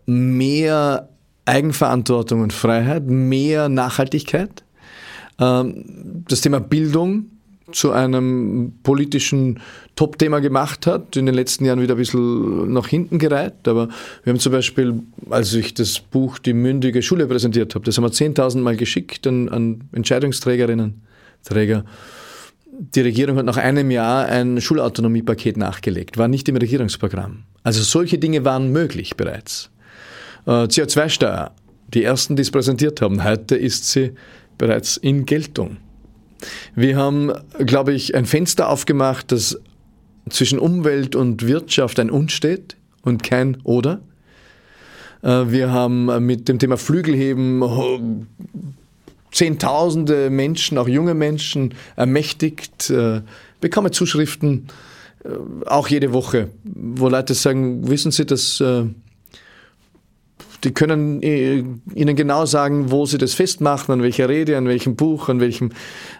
mehr 0.06 1.10
Eigenverantwortung 1.44 2.40
und 2.40 2.54
Freiheit, 2.54 3.06
mehr 3.06 3.68
Nachhaltigkeit. 3.68 4.64
Ähm, 5.38 6.24
das 6.26 6.40
Thema 6.40 6.58
Bildung 6.58 7.26
zu 7.70 7.92
einem 7.92 8.78
politischen 8.82 9.60
Top-Thema 9.94 10.40
gemacht 10.40 10.86
hat, 10.86 11.18
in 11.18 11.26
den 11.26 11.34
letzten 11.34 11.66
Jahren 11.66 11.82
wieder 11.82 11.96
ein 11.96 11.98
bisschen 11.98 12.72
nach 12.72 12.88
hinten 12.88 13.18
gereiht. 13.18 13.68
Aber 13.68 13.90
wir 14.24 14.32
haben 14.32 14.40
zum 14.40 14.52
Beispiel, 14.52 15.02
als 15.28 15.52
ich 15.52 15.74
das 15.74 16.00
Buch 16.00 16.38
Die 16.38 16.54
mündige 16.54 17.02
Schule 17.02 17.26
präsentiert 17.26 17.74
habe, 17.74 17.84
das 17.84 17.98
haben 17.98 18.04
wir 18.04 18.10
10.000 18.10 18.60
Mal 18.60 18.78
geschickt 18.78 19.26
an, 19.26 19.50
an 19.50 19.82
Entscheidungsträgerinnen, 19.92 21.02
Träger. 21.44 21.84
Die 22.78 23.00
Regierung 23.00 23.38
hat 23.38 23.46
nach 23.46 23.56
einem 23.56 23.90
Jahr 23.90 24.26
ein 24.26 24.60
Schulautonomiepaket 24.60 25.56
nachgelegt, 25.56 26.18
war 26.18 26.28
nicht 26.28 26.46
im 26.48 26.56
Regierungsprogramm. 26.56 27.44
Also 27.62 27.82
solche 27.82 28.18
Dinge 28.18 28.44
waren 28.44 28.70
möglich 28.70 29.16
bereits. 29.16 29.70
Äh, 30.46 30.50
CO2-Steuer, 30.50 31.52
die 31.94 32.04
ersten, 32.04 32.36
die 32.36 32.42
es 32.42 32.50
präsentiert 32.50 33.00
haben, 33.00 33.24
heute 33.24 33.56
ist 33.56 33.90
sie 33.90 34.12
bereits 34.58 34.98
in 34.98 35.24
Geltung. 35.24 35.78
Wir 36.74 36.96
haben, 36.98 37.32
glaube 37.58 37.94
ich, 37.94 38.14
ein 38.14 38.26
Fenster 38.26 38.68
aufgemacht, 38.68 39.32
das 39.32 39.58
zwischen 40.28 40.58
Umwelt 40.58 41.16
und 41.16 41.46
Wirtschaft 41.46 41.98
ein 41.98 42.10
Und 42.10 42.30
steht 42.30 42.76
und 43.02 43.22
kein 43.22 43.56
Oder. 43.62 44.00
Äh, 45.22 45.44
wir 45.48 45.70
haben 45.70 46.26
mit 46.26 46.48
dem 46.48 46.58
Thema 46.58 46.76
Flügelheben 46.76 47.62
Zehntausende 49.32 50.30
Menschen, 50.30 50.78
auch 50.78 50.88
junge 50.88 51.14
Menschen, 51.14 51.74
ermächtigt, 51.96 52.90
äh, 52.90 53.22
bekommen 53.60 53.92
Zuschriften, 53.92 54.68
äh, 55.24 55.28
auch 55.66 55.88
jede 55.88 56.12
Woche, 56.12 56.50
wo 56.64 57.08
Leute 57.08 57.34
sagen, 57.34 57.88
wissen 57.88 58.12
Sie, 58.12 58.24
dass 58.24 58.62
die 60.64 60.72
können 60.72 61.22
äh, 61.22 61.64
Ihnen 61.94 62.16
genau 62.16 62.46
sagen, 62.46 62.90
wo 62.90 63.06
Sie 63.06 63.18
das 63.18 63.34
festmachen, 63.34 63.92
an 63.92 64.02
welcher 64.02 64.28
Rede, 64.28 64.56
an 64.56 64.66
welchem 64.66 64.96
Buch, 64.96 65.28
an 65.28 65.40
welchem, 65.40 65.70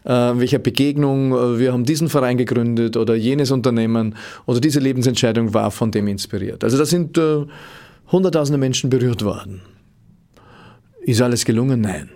äh, 0.04 0.10
welcher 0.10 0.58
Begegnung. 0.58 1.32
Äh, 1.32 1.58
wir 1.58 1.72
haben 1.72 1.84
diesen 1.84 2.08
Verein 2.08 2.36
gegründet 2.36 2.96
oder 2.96 3.14
jenes 3.14 3.50
Unternehmen 3.50 4.14
oder 4.46 4.60
diese 4.60 4.80
Lebensentscheidung 4.80 5.54
war 5.54 5.70
von 5.70 5.90
dem 5.90 6.06
inspiriert. 6.08 6.64
Also 6.64 6.78
da 6.78 6.84
sind 6.86 7.18
äh, 7.18 7.44
hunderttausende 8.12 8.58
Menschen 8.58 8.90
berührt 8.90 9.24
worden. 9.24 9.62
Ist 11.02 11.20
alles 11.22 11.44
gelungen? 11.44 11.80
Nein. 11.80 12.08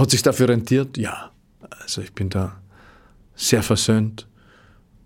Hat 0.00 0.10
sich 0.10 0.22
dafür 0.22 0.48
rentiert? 0.48 0.96
Ja. 0.96 1.30
Also 1.82 2.00
ich 2.00 2.12
bin 2.14 2.30
da 2.30 2.56
sehr 3.34 3.62
versöhnt 3.62 4.26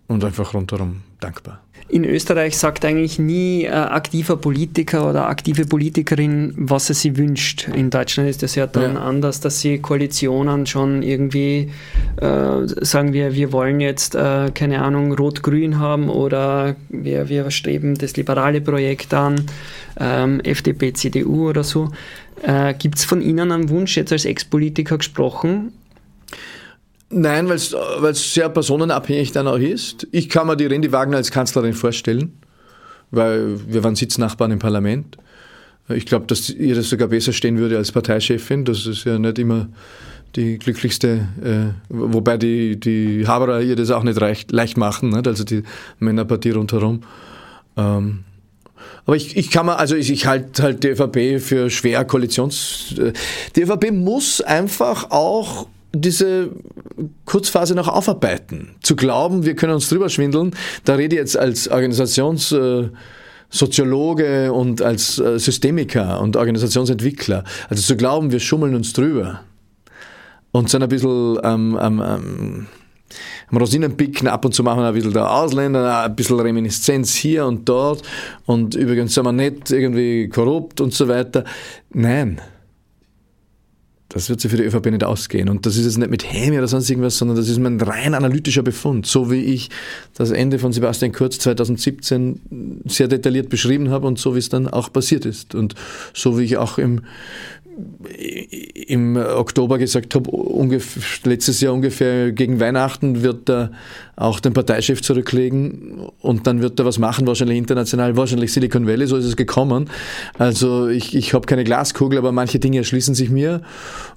und 0.07 0.23
einfach 0.23 0.53
rundherum 0.53 1.01
dankbar. 1.19 1.61
In 1.87 2.03
Österreich 2.03 2.57
sagt 2.57 2.83
eigentlich 2.83 3.19
nie 3.19 3.67
ein 3.67 3.89
aktiver 3.89 4.37
Politiker 4.37 5.07
oder 5.07 5.27
aktive 5.27 5.65
Politikerin, 5.65 6.53
was 6.57 6.89
er 6.89 6.95
sich 6.95 7.15
wünscht. 7.15 7.67
In 7.67 7.91
Deutschland 7.91 8.27
ist 8.27 8.41
das 8.41 8.55
ja 8.55 8.65
dann 8.65 8.95
ja. 8.95 9.01
anders, 9.01 9.39
dass 9.39 9.59
sie 9.59 9.77
Koalitionen 9.79 10.65
schon 10.65 11.03
irgendwie 11.03 11.69
äh, 12.17 12.67
sagen 12.81 13.13
wir, 13.13 13.35
wir 13.35 13.51
wollen 13.51 13.81
jetzt, 13.81 14.15
äh, 14.15 14.49
keine 14.51 14.81
Ahnung, 14.81 15.13
Rot-Grün 15.13 15.77
haben 15.77 16.09
oder 16.09 16.75
wir, 16.89 17.29
wir 17.29 17.51
streben 17.51 17.95
das 17.95 18.17
liberale 18.17 18.61
Projekt 18.61 19.13
an, 19.13 19.45
ähm, 19.99 20.39
FDP, 20.39 20.93
CDU 20.93 21.49
oder 21.49 21.63
so. 21.63 21.91
Äh, 22.41 22.73
Gibt 22.75 22.97
es 22.97 23.05
von 23.05 23.21
Ihnen 23.21 23.51
einen 23.51 23.69
Wunsch, 23.69 23.97
jetzt 23.97 24.11
als 24.11 24.25
Ex-Politiker 24.25 24.97
gesprochen, 24.97 25.71
Nein, 27.09 27.47
weil 27.47 27.55
es 28.11 28.33
sehr 28.33 28.49
personenabhängig 28.49 29.31
dann 29.31 29.47
auch 29.47 29.57
ist. 29.57 30.07
Ich 30.11 30.27
kann 30.27 30.47
mir 30.47 30.57
die 30.57 30.65
Rendi 30.65 30.91
Wagner 30.91 31.17
als 31.17 31.31
Kanzlerin 31.31 31.73
vorstellen, 31.73 32.33
weil 33.11 33.59
wir 33.71 33.83
waren 33.83 33.95
Sitznachbarn 33.95 34.51
im 34.51 34.59
Parlament. 34.59 35.17
Ich 35.87 36.07
glaube, 36.07 36.25
dass 36.25 36.49
ihr 36.49 36.73
das 36.73 36.89
sogar 36.89 37.07
besser 37.07 37.31
stehen 37.31 37.57
würde 37.57 37.77
als 37.77 37.91
Parteichefin. 37.91 38.65
Das 38.65 38.87
ist 38.87 39.05
ja 39.05 39.19
nicht 39.19 39.37
immer 39.37 39.69
die 40.35 40.57
glücklichste, 40.57 41.27
äh, 41.41 41.73
wobei 41.89 42.37
die, 42.37 42.77
die 42.79 43.25
Haberer 43.27 43.61
ihr 43.61 43.75
das 43.75 43.91
auch 43.91 44.03
nicht 44.03 44.19
leicht, 44.19 44.51
leicht 44.51 44.75
machen, 44.75 45.11
nicht? 45.11 45.27
also 45.27 45.43
die 45.43 45.63
Männerpartie 45.99 46.51
rundherum. 46.51 47.01
Ähm, 47.77 48.25
aber 49.05 49.15
ich, 49.15 49.37
ich 49.37 49.51
kann 49.51 49.67
mir, 49.67 49.77
also 49.77 49.95
ich, 49.95 50.11
ich 50.11 50.25
halte 50.25 50.63
halt 50.63 50.83
die 50.83 50.87
ÖVP 50.89 51.39
für 51.39 51.69
schwer 51.69 52.03
Koalitions. 52.05 52.95
Äh, 52.97 53.13
die 53.55 53.61
ÖVP 53.61 53.91
muss 53.91 54.41
einfach 54.41 55.11
auch 55.11 55.67
diese 55.93 56.49
Kurzphase 57.25 57.75
noch 57.75 57.87
aufarbeiten. 57.87 58.69
Zu 58.81 58.95
glauben, 58.95 59.45
wir 59.45 59.55
können 59.55 59.73
uns 59.73 59.89
drüber 59.89 60.09
schwindeln, 60.09 60.55
da 60.83 60.95
rede 60.95 61.15
ich 61.15 61.19
jetzt 61.19 61.37
als 61.37 61.67
Organisationssoziologe 61.69 64.51
und 64.51 64.81
als 64.81 65.19
äh, 65.19 65.37
Systemiker 65.39 66.19
und 66.21 66.35
Organisationsentwickler. 66.35 67.43
Also 67.69 67.83
zu 67.83 67.95
glauben, 67.95 68.31
wir 68.31 68.39
schummeln 68.39 68.73
uns 68.75 68.93
drüber 68.93 69.41
und 70.51 70.69
sind 70.69 70.83
ein 70.83 70.89
bisschen 70.89 71.39
ähm, 71.43 71.79
ähm, 71.81 72.67
am 73.51 73.57
Rosinenpicken 73.57 74.27
ab 74.27 74.45
und 74.45 74.53
zu 74.53 74.63
machen 74.63 74.83
ein 74.83 74.93
bisschen 74.93 75.13
der 75.13 75.31
Ausländer, 75.31 76.03
ein 76.03 76.15
bisschen 76.15 76.39
Reminiszenz 76.39 77.13
hier 77.13 77.45
und 77.45 77.67
dort 77.67 78.01
und 78.45 78.75
übrigens 78.75 79.13
sind 79.13 79.25
wir 79.25 79.31
nicht 79.31 79.71
irgendwie 79.71 80.29
korrupt 80.29 80.81
und 80.81 80.93
so 80.93 81.07
weiter. 81.07 81.43
Nein, 81.91 82.41
das 84.15 84.29
wird 84.29 84.39
sich 84.39 84.49
für 84.49 84.55
die 84.55 84.63
ÖVP 84.63 84.85
nicht 84.91 85.03
ausgehen. 85.03 85.49
Und 85.49 85.65
das 85.65 85.75
ist 85.75 85.83
jetzt 85.83 85.97
nicht 85.97 86.09
mit 86.09 86.23
Häme 86.23 86.59
oder 86.59 86.69
sonst 86.69 86.89
irgendwas, 86.89 87.17
sondern 87.17 87.35
das 87.35 87.49
ist 87.49 87.59
mein 87.59 87.81
rein 87.81 88.13
analytischer 88.13 88.63
Befund, 88.63 89.05
so 89.05 89.29
wie 89.29 89.43
ich 89.43 89.69
das 90.13 90.31
Ende 90.31 90.57
von 90.57 90.71
Sebastian 90.71 91.11
Kurz 91.11 91.37
2017 91.39 92.83
sehr 92.85 93.09
detailliert 93.09 93.49
beschrieben 93.49 93.89
habe 93.89 94.07
und 94.07 94.17
so 94.17 94.33
wie 94.33 94.39
es 94.39 94.47
dann 94.47 94.69
auch 94.69 94.93
passiert 94.93 95.25
ist. 95.25 95.53
Und 95.53 95.75
so 96.13 96.39
wie 96.39 96.43
ich 96.43 96.55
auch 96.55 96.77
im, 96.77 97.01
im 98.87 99.17
Oktober 99.17 99.77
gesagt 99.77 100.15
habe, 100.15 100.29
letztes 101.23 101.61
Jahr 101.61 101.73
ungefähr 101.73 102.31
gegen 102.31 102.59
Weihnachten 102.59 103.23
wird 103.23 103.49
er 103.49 103.71
auch 104.15 104.39
den 104.39 104.53
Parteichef 104.53 105.01
zurücklegen 105.01 106.09
und 106.21 106.47
dann 106.47 106.61
wird 106.61 106.79
er 106.79 106.85
was 106.85 106.99
machen, 106.99 107.27
wahrscheinlich 107.27 107.57
international, 107.57 108.15
wahrscheinlich 108.15 108.53
Silicon 108.53 108.87
Valley, 108.87 109.07
so 109.07 109.17
ist 109.17 109.25
es 109.25 109.35
gekommen. 109.35 109.89
Also 110.37 110.87
ich, 110.87 111.15
ich 111.15 111.33
habe 111.33 111.45
keine 111.45 111.63
Glaskugel, 111.63 112.17
aber 112.17 112.31
manche 112.31 112.59
Dinge 112.59 112.77
erschließen 112.77 113.15
sich 113.15 113.29
mir 113.29 113.61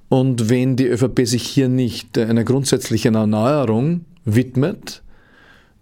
und 0.09 0.48
wenn 0.48 0.76
die 0.76 0.86
ÖVP 0.86 1.26
sich 1.26 1.43
hier 1.43 1.68
nicht 1.68 2.16
einer 2.16 2.44
grundsätzlichen 2.44 3.14
Erneuerung 3.14 4.05
widmet, 4.24 5.02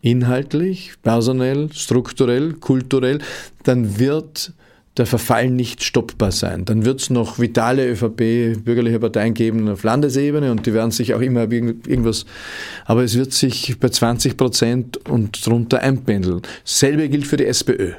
inhaltlich, 0.00 0.92
personell, 1.02 1.68
strukturell, 1.72 2.54
kulturell, 2.54 3.18
dann 3.64 3.98
wird 3.98 4.52
der 4.96 5.06
Verfall 5.06 5.50
nicht 5.50 5.82
stoppbar 5.82 6.32
sein. 6.32 6.64
Dann 6.64 6.84
wird 6.84 7.00
es 7.00 7.10
noch 7.10 7.38
vitale 7.38 7.88
ÖVP, 7.88 8.64
bürgerliche 8.64 8.98
Parteien 8.98 9.34
geben 9.34 9.68
auf 9.68 9.82
Landesebene 9.82 10.50
und 10.50 10.66
die 10.66 10.72
werden 10.72 10.90
sich 10.90 11.14
auch 11.14 11.20
immer 11.20 11.42
irgendwas, 11.50 12.24
aber 12.84 13.04
es 13.04 13.16
wird 13.16 13.32
sich 13.32 13.78
bei 13.78 13.88
20 13.88 14.36
Prozent 14.36 15.08
und 15.08 15.46
drunter 15.46 15.80
einpendeln. 15.80 16.42
Selbe 16.64 17.08
gilt 17.08 17.26
für 17.26 17.36
die 17.36 17.46
SPÖ. 17.46 17.92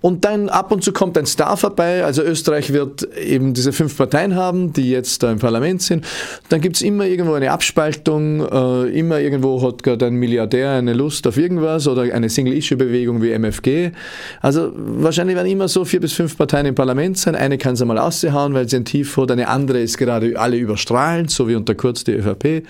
Und 0.00 0.24
dann 0.24 0.48
ab 0.48 0.70
und 0.70 0.84
zu 0.84 0.92
kommt 0.92 1.18
ein 1.18 1.26
Star 1.26 1.56
vorbei. 1.56 2.04
Also 2.04 2.22
Österreich 2.22 2.72
wird 2.72 3.02
eben 3.16 3.54
diese 3.54 3.72
fünf 3.72 3.96
Parteien 3.96 4.34
haben, 4.36 4.72
die 4.72 4.90
jetzt 4.90 5.22
da 5.22 5.32
im 5.32 5.38
Parlament 5.38 5.82
sind. 5.82 6.06
Dann 6.48 6.60
gibt 6.60 6.76
es 6.76 6.82
immer 6.82 7.06
irgendwo 7.06 7.34
eine 7.34 7.50
Abspaltung. 7.50 8.40
Äh, 8.40 8.98
immer 8.98 9.20
irgendwo 9.20 9.60
hat 9.62 9.82
gerade 9.82 10.06
ein 10.06 10.14
Milliardär 10.14 10.72
eine 10.72 10.92
Lust 10.92 11.26
auf 11.26 11.36
irgendwas 11.36 11.88
oder 11.88 12.02
eine 12.02 12.28
Single-Issue-Bewegung 12.28 13.20
wie 13.22 13.32
MFG. 13.32 13.90
Also 14.40 14.72
wahrscheinlich 14.74 15.36
werden 15.36 15.50
immer 15.50 15.68
so 15.68 15.84
vier 15.84 16.00
bis 16.00 16.12
fünf 16.12 16.36
Parteien 16.36 16.66
im 16.66 16.74
Parlament 16.74 17.18
sein. 17.18 17.34
Eine 17.34 17.58
kann 17.58 17.76
sie 17.76 17.84
mal 17.84 17.98
aushauen, 17.98 18.54
weil 18.54 18.68
sie 18.68 18.76
ein 18.76 18.84
Tief 18.84 19.16
hat. 19.16 19.30
Eine 19.30 19.48
andere 19.48 19.80
ist 19.80 19.98
gerade 19.98 20.38
alle 20.38 20.56
überstrahlend, 20.56 21.30
so 21.30 21.48
wie 21.48 21.56
unter 21.56 21.74
Kurz 21.74 22.04
die 22.04 22.12
ÖVP. 22.12 22.64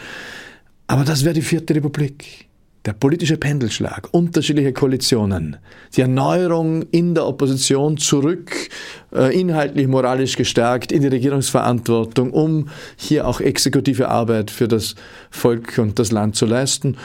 Aber 0.86 1.04
das 1.04 1.24
wäre 1.24 1.34
die 1.34 1.42
vierte 1.42 1.74
Republik 1.74 2.47
der 2.88 2.94
politische 2.94 3.36
Pendelschlag, 3.36 4.08
unterschiedliche 4.12 4.72
Koalitionen, 4.72 5.58
die 5.94 6.00
Erneuerung 6.00 6.84
in 6.90 7.14
der 7.14 7.26
Opposition 7.26 7.98
zurück, 7.98 8.50
äh, 9.14 9.38
inhaltlich, 9.38 9.86
moralisch 9.86 10.36
gestärkt 10.36 10.90
in 10.90 11.02
die 11.02 11.08
Regierungsverantwortung, 11.08 12.32
um 12.32 12.70
hier 12.96 13.28
auch 13.28 13.42
exekutive 13.42 14.08
Arbeit 14.08 14.50
für 14.50 14.68
das 14.68 14.94
Volk 15.30 15.76
und 15.76 15.98
das 15.98 16.12
Land 16.12 16.36
zu 16.36 16.46
leisten. 16.46 16.96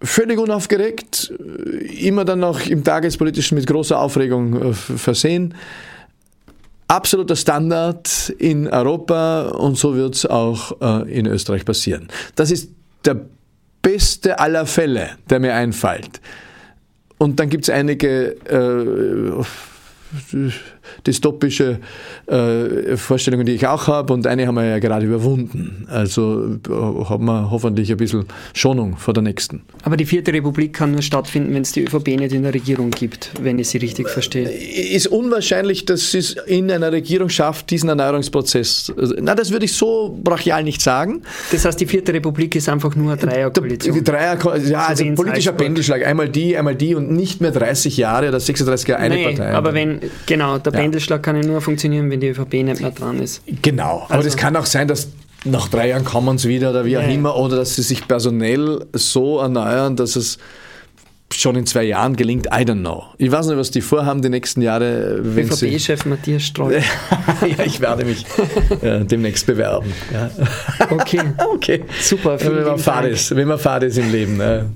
Völlig 0.00 0.38
unaufgeregt, 0.38 1.32
äh, 1.36 2.06
immer 2.06 2.24
dann 2.24 2.38
noch 2.38 2.64
im 2.66 2.84
Tagespolitischen 2.84 3.58
mit 3.58 3.66
großer 3.66 3.98
Aufregung 3.98 4.70
äh, 4.70 4.72
versehen. 4.72 5.54
Absoluter 6.86 7.34
Standard 7.34 8.32
in 8.38 8.68
Europa 8.68 9.48
und 9.48 9.76
so 9.76 9.96
wird 9.96 10.14
es 10.14 10.26
auch 10.26 10.78
in 11.06 11.24
Österreich 11.26 11.64
passieren. 11.64 12.08
Das 12.34 12.50
ist 12.50 12.68
der 13.06 13.24
beste 13.82 14.38
aller 14.38 14.66
Fälle, 14.66 15.10
der 15.28 15.40
mir 15.40 15.54
einfällt. 15.54 16.20
Und 17.18 17.38
dann 17.38 17.50
gibt 17.50 17.64
es 17.64 17.70
einige 17.70 18.36
äh, 18.48 19.44
dystopische 21.06 21.78
äh, 22.26 22.96
Vorstellungen, 22.96 23.46
die 23.46 23.52
ich 23.52 23.66
auch 23.66 23.86
habe, 23.86 24.12
und 24.12 24.26
eine 24.26 24.46
haben 24.46 24.54
wir 24.54 24.64
ja 24.64 24.78
gerade 24.78 25.06
überwunden. 25.06 25.86
Also 25.90 26.56
äh, 26.68 27.04
haben 27.08 27.24
wir 27.24 27.50
hoffentlich 27.50 27.90
ein 27.90 27.96
bisschen 27.96 28.24
Schonung 28.54 28.96
vor 28.96 29.14
der 29.14 29.22
nächsten. 29.22 29.62
Aber 29.84 29.96
die 29.96 30.06
vierte 30.06 30.32
Republik 30.32 30.74
kann 30.74 30.92
nur 30.92 31.02
stattfinden, 31.02 31.54
wenn 31.54 31.62
es 31.62 31.72
die 31.72 31.82
ÖVP 31.82 32.08
nicht 32.08 32.32
in 32.32 32.42
der 32.42 32.54
Regierung 32.54 32.90
gibt, 32.90 33.30
wenn 33.40 33.58
ich 33.58 33.68
sie 33.68 33.78
richtig 33.78 34.08
verstehe. 34.08 34.48
Ist 34.48 35.08
unwahrscheinlich, 35.08 35.84
dass 35.84 36.14
es 36.14 36.32
in 36.46 36.70
einer 36.70 36.92
Regierung 36.92 37.28
schafft, 37.28 37.70
diesen 37.70 37.88
Erneuerungsprozess. 37.88 38.92
Na, 39.20 39.34
das 39.34 39.50
würde 39.50 39.64
ich 39.64 39.72
so 39.72 40.18
brachial 40.22 40.64
nicht 40.64 40.80
sagen. 40.80 41.22
Das 41.50 41.64
heißt, 41.64 41.80
die 41.80 41.86
vierte 41.86 42.12
Republik 42.12 42.54
ist 42.54 42.68
einfach 42.68 42.94
nur 42.94 43.12
eine 43.12 43.20
Dreierkoalition. 43.20 43.94
Die 43.94 44.04
Dreier, 44.04 44.38
ja, 44.58 44.86
also 44.86 45.04
ein 45.04 45.14
politischer 45.14 45.52
Pendelschlag. 45.52 46.06
Einmal 46.06 46.28
die, 46.28 46.56
einmal 46.56 46.74
die 46.74 46.94
und 46.94 47.10
nicht 47.10 47.40
mehr 47.40 47.50
30 47.50 47.96
Jahre 47.96 48.28
oder 48.28 48.40
36 48.40 48.88
Jahre 48.88 49.02
eine 49.02 49.14
nee, 49.14 49.24
Partei. 49.24 49.54
Aber 49.54 49.74
wenn, 49.74 50.00
genau, 50.26 50.58
der. 50.58 50.72
Pendelschlag 50.82 51.22
kann 51.22 51.36
ja 51.36 51.42
nur 51.42 51.60
funktionieren, 51.60 52.10
wenn 52.10 52.20
die 52.20 52.28
ÖVP 52.28 52.54
nicht 52.54 52.80
mehr 52.80 52.90
dran 52.90 53.20
ist. 53.20 53.42
Genau, 53.62 54.02
aber 54.04 54.16
also, 54.16 54.28
das 54.28 54.36
kann 54.36 54.56
auch 54.56 54.66
sein, 54.66 54.88
dass 54.88 55.08
nach 55.44 55.68
drei 55.68 55.88
Jahren 55.88 56.04
kommen 56.04 56.38
sie 56.38 56.48
wieder 56.48 56.70
oder 56.70 56.84
wie 56.84 56.98
auch 56.98 57.08
immer, 57.08 57.36
oder 57.36 57.56
dass 57.56 57.76
sie 57.76 57.82
sich 57.82 58.06
personell 58.06 58.84
so 58.92 59.40
erneuern, 59.40 59.96
dass 59.96 60.16
es 60.16 60.38
schon 61.32 61.56
in 61.56 61.66
zwei 61.66 61.84
Jahren 61.84 62.16
gelingt, 62.16 62.46
I 62.46 62.64
don't 62.64 62.80
know. 62.80 63.04
Ich 63.18 63.30
weiß 63.30 63.46
nicht, 63.46 63.56
was 63.56 63.70
die 63.70 63.80
vorhaben 63.80 64.22
die 64.22 64.28
nächsten 64.28 64.62
Jahre. 64.62 65.20
ÖVP-Chef 65.24 66.04
Matthias 66.06 66.44
Stroll. 66.44 66.74
ja, 67.40 67.64
ich 67.64 67.80
werde 67.80 68.04
mich 68.04 68.24
ja, 68.82 69.00
demnächst 69.00 69.46
bewerben. 69.46 69.92
Ja. 70.12 70.30
Okay. 70.90 71.20
okay. 71.52 71.84
Super. 72.00 72.38
Wenn 72.40 72.64
man 72.64 72.78
fad 72.78 73.06
ist, 73.06 73.34
wenn 73.34 73.48
man 73.48 73.58
fad 73.58 73.82
ist 73.82 73.98
im 73.98 74.10
Leben. 74.10 74.36
Ne? 74.36 74.70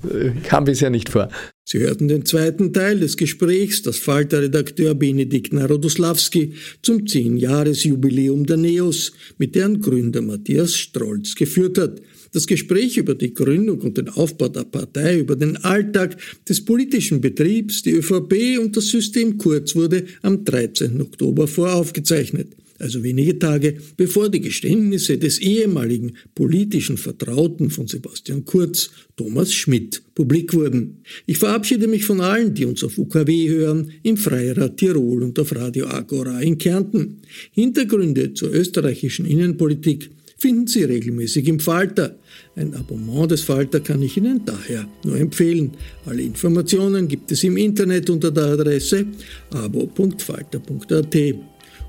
Kam 0.44 0.64
bisher 0.64 0.90
nicht 0.90 1.08
vor. 1.08 1.28
Sie 1.68 1.80
hörten 1.80 2.06
den 2.06 2.24
zweiten 2.24 2.72
Teil 2.72 3.00
des 3.00 3.16
Gesprächs, 3.16 3.82
das 3.82 3.98
Falter-Redakteur 3.98 4.94
Benedikt 4.94 5.52
Narodoslawski 5.52 6.54
zum 6.80 6.98
10-Jahres-Jubiläum 6.98 8.46
der 8.46 8.56
NEOS 8.56 9.12
mit 9.38 9.56
deren 9.56 9.80
Gründer 9.80 10.22
Matthias 10.22 10.76
Strolz 10.76 11.34
geführt 11.34 11.78
hat. 11.78 12.00
Das 12.32 12.46
Gespräch 12.46 12.96
über 12.96 13.14
die 13.14 13.34
Gründung 13.34 13.80
und 13.80 13.96
den 13.96 14.08
Aufbau 14.08 14.48
der 14.48 14.64
Partei, 14.64 15.18
über 15.18 15.36
den 15.36 15.56
Alltag 15.58 16.16
des 16.48 16.64
politischen 16.64 17.20
Betriebs, 17.20 17.82
die 17.82 17.92
ÖVP 17.92 18.58
und 18.60 18.76
das 18.76 18.88
System 18.88 19.38
Kurz 19.38 19.74
wurde 19.74 20.04
am 20.22 20.44
13. 20.44 21.00
Oktober 21.00 21.48
voraufgezeichnet 21.48 22.48
also 22.78 23.02
wenige 23.02 23.38
Tage 23.38 23.76
bevor 23.96 24.28
die 24.28 24.40
Geständnisse 24.40 25.18
des 25.18 25.38
ehemaligen 25.38 26.12
politischen 26.34 26.96
Vertrauten 26.96 27.70
von 27.70 27.86
Sebastian 27.86 28.44
Kurz, 28.44 28.90
Thomas 29.16 29.52
Schmidt, 29.52 30.02
publik 30.14 30.54
wurden. 30.54 30.98
Ich 31.26 31.38
verabschiede 31.38 31.86
mich 31.86 32.04
von 32.04 32.20
allen, 32.20 32.54
die 32.54 32.64
uns 32.64 32.84
auf 32.84 32.98
UKW 32.98 33.48
hören, 33.48 33.92
im 34.02 34.16
Freirad 34.16 34.76
Tirol 34.76 35.22
und 35.22 35.38
auf 35.38 35.54
Radio 35.54 35.86
Agora 35.86 36.40
in 36.40 36.58
Kärnten. 36.58 37.18
Hintergründe 37.52 38.34
zur 38.34 38.52
österreichischen 38.52 39.26
Innenpolitik 39.26 40.10
finden 40.36 40.66
Sie 40.66 40.84
regelmäßig 40.84 41.48
im 41.48 41.60
Falter. 41.60 42.16
Ein 42.54 42.74
Abonnement 42.74 43.30
des 43.30 43.42
Falter 43.42 43.80
kann 43.80 44.02
ich 44.02 44.16
Ihnen 44.16 44.42
daher 44.44 44.86
nur 45.04 45.16
empfehlen. 45.18 45.72
Alle 46.04 46.22
Informationen 46.22 47.08
gibt 47.08 47.32
es 47.32 47.44
im 47.44 47.56
Internet 47.56 48.10
unter 48.10 48.30
der 48.30 48.44
Adresse 48.44 49.06
abo.falter.at. 49.50 51.16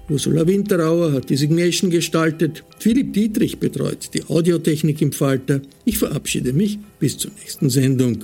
Ursula 0.10 0.48
Winterauer 0.48 1.11
hat 1.11 1.30
die 1.30 1.36
Signation 1.36 1.91
gestaltet. 1.91 2.64
Philipp 2.80 3.11
Dietrich 3.11 3.57
betreut 3.57 4.10
die 4.14 4.24
Audiotechnik 4.24 5.02
im 5.02 5.11
Falter. 5.11 5.61
Ich 5.84 5.98
verabschiede 5.98 6.53
mich 6.53 6.80
bis 6.99 7.18
zur 7.18 7.32
nächsten 7.41 7.69
Sendung. 7.69 8.24